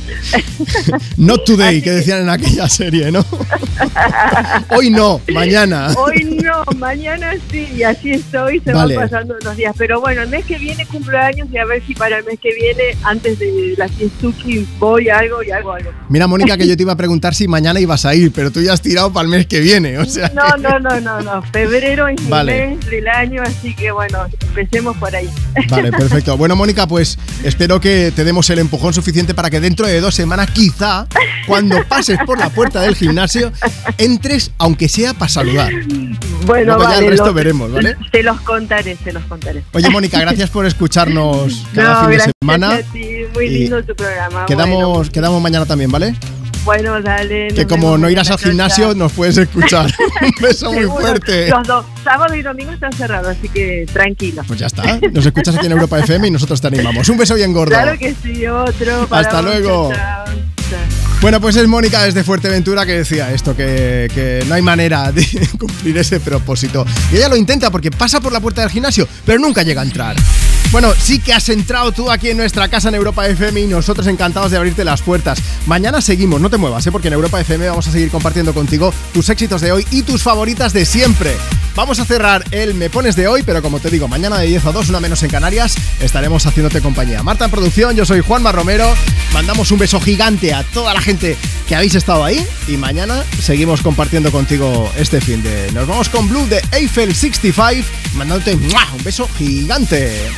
Not 1.16 1.44
today, 1.44 1.82
que 1.82 1.90
decían 1.90 2.22
en 2.22 2.28
aquella 2.28 2.68
serie, 2.68 3.10
¿no? 3.10 3.24
Hoy 4.70 4.90
no, 4.90 5.20
mañana. 5.32 5.92
Hoy 5.96 6.38
no, 6.42 6.64
mañana 6.76 7.32
sí, 7.50 7.66
y 7.76 7.82
así 7.82 8.12
estoy, 8.12 8.60
se 8.60 8.72
Vale. 8.72 8.96
van 8.96 9.08
pasando 9.08 9.36
los 9.44 9.56
días. 9.56 9.74
Pero 9.76 10.00
bueno, 10.00 10.22
el 10.22 10.28
mes 10.28 10.44
que 10.44 10.58
viene 10.58 10.86
cumpleaños 10.86 11.48
y 11.52 11.58
a 11.58 11.64
ver 11.64 11.82
si 11.86 11.94
para 11.94 12.18
el 12.18 12.24
mes 12.24 12.38
que 12.40 12.52
viene, 12.54 12.82
antes 13.04 13.38
de 13.38 13.74
la 13.76 13.88
fiestuki, 13.88 14.66
voy 14.78 15.08
a 15.08 15.18
algo 15.18 15.42
y 15.42 15.50
hago 15.50 15.72
algo. 15.72 15.90
Mira, 16.08 16.26
Mónica, 16.26 16.56
que 16.56 16.66
yo 16.68 16.76
te 16.76 16.82
iba 16.84 16.92
a 16.92 16.96
preguntar 16.96 17.34
si 17.34 17.46
mañana 17.48 17.80
ibas 17.80 18.04
a 18.04 18.14
ir, 18.14 18.32
pero 18.32 18.50
tú 18.50 18.60
ya 18.60 18.72
has 18.72 18.82
tirado 18.82 19.12
para 19.12 19.24
el 19.24 19.28
mes 19.30 19.46
que 19.46 19.60
viene, 19.60 19.98
o 19.98 20.04
sea. 20.04 20.30
No, 20.34 20.56
no, 20.56 20.78
no, 20.80 21.00
no, 21.00 21.20
no. 21.20 21.42
Febrero 21.52 22.08
es 22.08 22.20
mi 22.28 22.32
Vale. 22.32 22.68
mes 22.76 22.86
del 22.90 23.08
año, 23.08 23.42
así 23.42 23.74
que 23.74 23.90
bueno, 23.90 24.18
empecemos 24.42 24.96
por 24.98 25.14
ahí. 25.14 25.28
Vale, 25.70 25.90
perfecto. 25.92 26.36
Bueno, 26.36 26.54
Mónica, 26.56 26.86
pues 26.86 27.18
espero 27.42 27.80
que 27.80 28.12
te 28.14 28.24
demos 28.24 28.48
el 28.50 28.58
empujón 28.58 28.92
suficiente 28.94 29.34
para 29.34 29.50
que 29.50 29.60
dentro 29.60 29.86
de 29.86 30.00
dos 30.00 30.14
semanas, 30.14 30.50
quizá, 30.50 31.06
cuando 31.46 31.82
pases 31.88 32.18
por 32.26 32.38
la 32.38 32.50
puerta 32.50 32.80
del 32.82 32.94
gimnasio, 32.94 33.52
entres, 33.96 34.50
aunque 34.58 34.88
sea 34.88 35.14
para 35.14 35.28
saludar. 35.28 35.72
Bueno, 36.46 36.64
Luego 36.76 36.82
ya 36.82 36.88
vale, 36.90 37.04
el 37.04 37.10
resto 37.10 37.26
los- 37.26 37.34
veremos, 37.34 37.72
¿vale? 37.72 37.96
Te 38.12 38.22
los 38.22 38.40
contaré, 38.42 38.94
te 38.96 39.12
los 39.12 39.22
contaré. 39.24 39.62
Oye, 39.72 39.88
Mónica, 39.90 40.20
gracias 40.20 40.50
por 40.50 40.66
escucharnos 40.66 41.66
cada 41.74 41.94
No, 41.94 42.00
fin 42.00 42.08
de 42.10 42.14
gracias 42.16 42.34
semana. 42.40 42.70
a 42.74 42.78
ti, 42.82 43.08
muy 43.34 43.44
Y 43.46 43.48
lindo 43.60 43.82
tu 43.84 43.94
programa. 43.94 44.46
Quedamos, 44.46 45.10
quedamos 45.10 45.42
mañana 45.42 45.66
también, 45.66 45.90
¿vale? 45.90 46.14
Bueno, 46.68 47.00
dale. 47.00 47.48
Que 47.48 47.66
como 47.66 47.96
no 47.96 48.10
irás 48.10 48.30
al 48.30 48.36
gimnasio, 48.38 48.94
nos 48.94 49.10
puedes 49.14 49.38
escuchar. 49.38 49.86
Un 50.20 50.32
beso 50.38 50.70
muy 50.70 50.84
fuerte. 50.84 51.48
Los 51.48 51.66
dos, 51.66 51.86
sábado 52.04 52.34
y 52.34 52.42
domingo 52.42 52.72
están 52.72 52.92
cerrados, 52.92 53.38
así 53.38 53.48
que 53.48 53.86
tranquilo. 53.90 54.42
Pues 54.46 54.60
ya 54.60 54.66
está. 54.66 55.00
Nos 55.10 55.24
escuchas 55.24 55.56
aquí 55.56 55.64
en 55.64 55.72
Europa 55.72 55.98
FM 55.98 56.28
y 56.28 56.30
nosotros 56.30 56.60
te 56.60 56.66
animamos. 56.66 57.08
Un 57.08 57.16
beso 57.16 57.34
bien 57.36 57.54
gordo. 57.54 57.70
Claro 57.70 57.98
que 57.98 58.14
sí, 58.22 58.46
otro. 58.46 59.06
para 59.08 59.22
Hasta 59.22 59.40
vos, 59.40 59.44
luego. 59.46 59.92
chao, 59.94 60.24
chao. 60.26 61.07
Bueno, 61.20 61.40
pues 61.40 61.56
es 61.56 61.66
Mónica 61.66 62.04
desde 62.04 62.22
Fuerteventura 62.22 62.86
que 62.86 62.92
decía 62.92 63.32
esto, 63.32 63.56
que, 63.56 64.08
que 64.14 64.44
no 64.46 64.54
hay 64.54 64.62
manera 64.62 65.10
de 65.10 65.26
cumplir 65.58 65.98
ese 65.98 66.20
propósito. 66.20 66.86
Y 67.12 67.16
ella 67.16 67.28
lo 67.28 67.36
intenta 67.36 67.70
porque 67.72 67.90
pasa 67.90 68.20
por 68.20 68.32
la 68.32 68.38
puerta 68.38 68.60
del 68.60 68.70
gimnasio, 68.70 69.08
pero 69.26 69.40
nunca 69.40 69.64
llega 69.64 69.80
a 69.80 69.84
entrar. 69.84 70.14
Bueno, 70.70 70.92
sí 70.96 71.18
que 71.18 71.32
has 71.32 71.48
entrado 71.48 71.92
tú 71.92 72.10
aquí 72.10 72.28
en 72.28 72.36
nuestra 72.36 72.68
casa 72.68 72.90
en 72.90 72.94
Europa 72.94 73.26
FM 73.26 73.62
y 73.62 73.66
nosotros 73.66 74.06
encantados 74.06 74.50
de 74.50 74.58
abrirte 74.58 74.84
las 74.84 75.00
puertas. 75.00 75.40
Mañana 75.66 76.02
seguimos, 76.02 76.42
no 76.42 76.50
te 76.50 76.58
muevas, 76.58 76.86
¿eh? 76.86 76.92
porque 76.92 77.08
en 77.08 77.14
Europa 77.14 77.40
FM 77.40 77.68
vamos 77.68 77.88
a 77.88 77.90
seguir 77.90 78.10
compartiendo 78.10 78.52
contigo 78.52 78.92
tus 79.14 79.28
éxitos 79.30 79.62
de 79.62 79.72
hoy 79.72 79.86
y 79.90 80.02
tus 80.02 80.22
favoritas 80.22 80.74
de 80.74 80.84
siempre. 80.84 81.34
Vamos 81.74 82.00
a 82.00 82.04
cerrar 82.04 82.44
el 82.50 82.74
Me 82.74 82.90
Pones 82.90 83.16
de 83.16 83.28
hoy, 83.28 83.42
pero 83.44 83.62
como 83.62 83.80
te 83.80 83.88
digo, 83.88 84.08
mañana 84.08 84.38
de 84.38 84.46
10 84.48 84.66
a 84.66 84.72
2, 84.72 84.88
una 84.90 85.00
menos 85.00 85.22
en 85.22 85.30
Canarias, 85.30 85.76
estaremos 86.00 86.44
haciéndote 86.44 86.82
compañía. 86.82 87.22
Marta 87.22 87.46
en 87.46 87.50
producción, 87.50 87.96
yo 87.96 88.04
soy 88.04 88.20
Juanma 88.20 88.52
Romero. 88.52 88.92
Mandamos 89.32 89.70
un 89.70 89.78
beso 89.78 90.00
gigante 90.00 90.52
a 90.52 90.64
toda 90.64 90.92
la 90.92 91.00
gente 91.00 91.07
que 91.16 91.74
habéis 91.74 91.94
estado 91.94 92.22
ahí 92.22 92.46
y 92.66 92.76
mañana 92.76 93.24
seguimos 93.40 93.80
compartiendo 93.80 94.30
contigo 94.30 94.92
este 94.98 95.22
fin 95.22 95.42
de. 95.42 95.72
Nos 95.72 95.86
vamos 95.86 96.10
con 96.10 96.28
Blue 96.28 96.46
de 96.46 96.62
Eiffel 96.72 97.14
65, 97.14 97.88
mandándote 98.14 98.54
un 98.54 99.04
beso 99.04 99.26
gigante. 99.38 100.28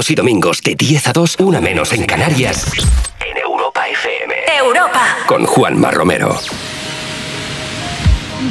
sábados 0.00 0.10
y 0.10 0.14
domingos 0.14 0.62
de 0.62 0.74
10 0.76 1.08
a 1.08 1.12
2, 1.12 1.36
una 1.40 1.60
menos 1.60 1.92
en 1.92 2.06
Canarias. 2.06 2.64
En 3.20 3.36
Europa 3.36 3.86
FM. 3.86 4.34
Europa. 4.58 5.02
Con 5.26 5.44
Juanma 5.44 5.90
Romero. 5.90 6.38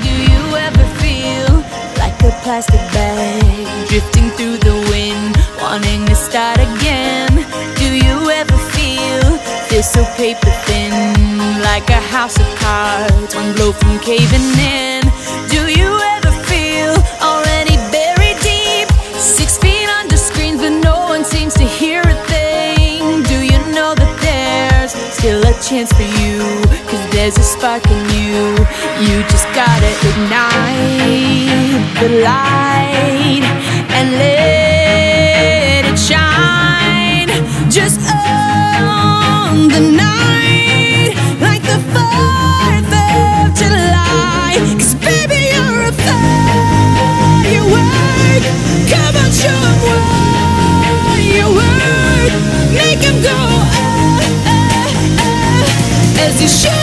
Do 0.03 0.09
you 0.09 0.57
ever 0.57 0.85
feel 0.99 1.63
like 1.97 2.21
a 2.21 2.31
plastic 2.43 2.81
bag 2.93 3.41
drifting 3.89 4.29
through 4.31 4.59
the 4.59 4.75
wind, 4.91 5.35
wanting 5.59 6.05
to 6.05 6.15
start 6.15 6.59
again? 6.59 7.45
Do 7.79 7.95
you 7.95 8.29
ever 8.29 8.57
feel 8.73 9.39
this 9.69 9.89
so 9.91 10.05
paper 10.17 10.51
thin, 10.67 10.93
like 11.63 11.89
a 11.89 12.01
house 12.11 12.37
of 12.37 12.47
cards, 12.59 13.33
one 13.33 13.53
blow 13.55 13.71
from 13.71 13.97
caving 13.99 14.53
in? 14.59 15.01
Do 15.49 15.67
you 15.67 15.87
ever 15.87 16.08
still 25.19 25.41
a 25.41 25.53
chance 25.61 25.91
for 25.91 26.07
you 26.21 26.39
Cause 26.87 27.05
there's 27.11 27.37
a 27.37 27.43
spark 27.43 27.85
in 27.87 27.99
you. 28.15 28.55
You 29.05 29.21
just 29.27 29.47
gotta 29.53 29.91
ignite 30.09 31.83
the 31.99 32.09
light 32.23 33.43
And 33.97 34.11
let 34.11 35.85
it 35.91 35.99
shine. 35.99 37.29
Just 37.69 37.99
on 37.99 39.67
the 39.67 39.81
night 40.07 41.15
Like 41.41 41.63
the 41.63 41.79
4th 41.93 42.93
of 43.07 43.53
July. 43.59 44.55
Cause 44.79 44.95
baby 44.95 45.39
you're 45.51 45.81
a 45.83 45.93
firework 46.07 46.33
Come 48.91 49.15
on 49.23 49.31
show 49.31 49.78
shit. 56.49 56.78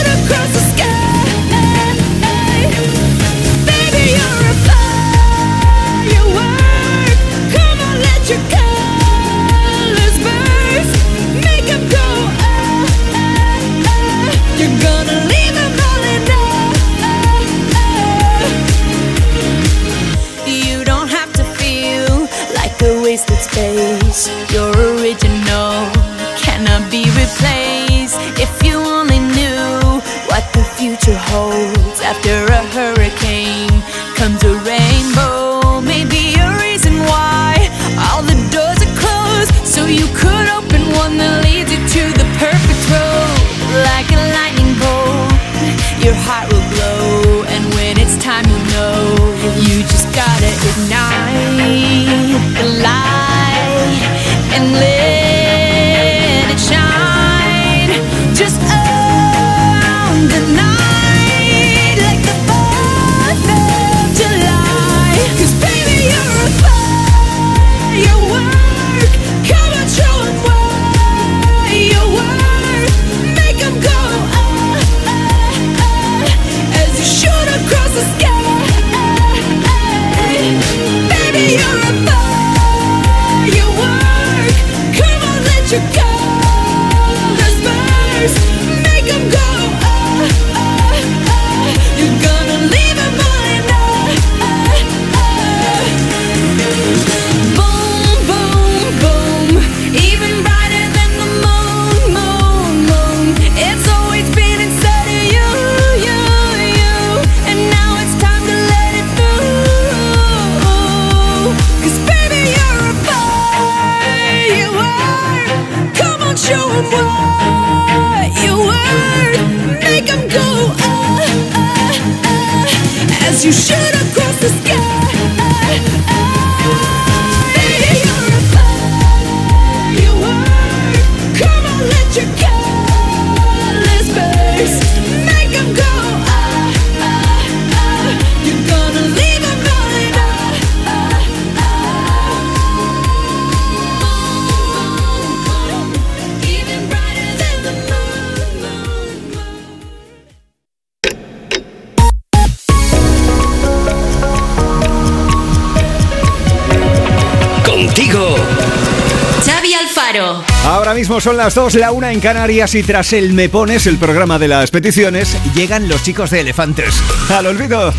son 161.21 161.37
las 161.37 161.55
2, 161.55 161.75
la 161.75 161.91
1 161.91 162.09
en 162.09 162.19
Canarias 162.19 162.75
y 162.75 162.83
tras 162.83 163.13
el 163.13 163.33
Me 163.33 163.49
Pones, 163.49 163.87
el 163.87 163.97
programa 163.97 164.37
de 164.37 164.47
las 164.47 164.71
peticiones, 164.71 165.37
llegan 165.55 165.89
los 165.89 166.03
chicos 166.03 166.29
de 166.29 166.41
Elefantes. 166.41 167.01
¡Al 167.29 167.47
olvido! 167.47 167.93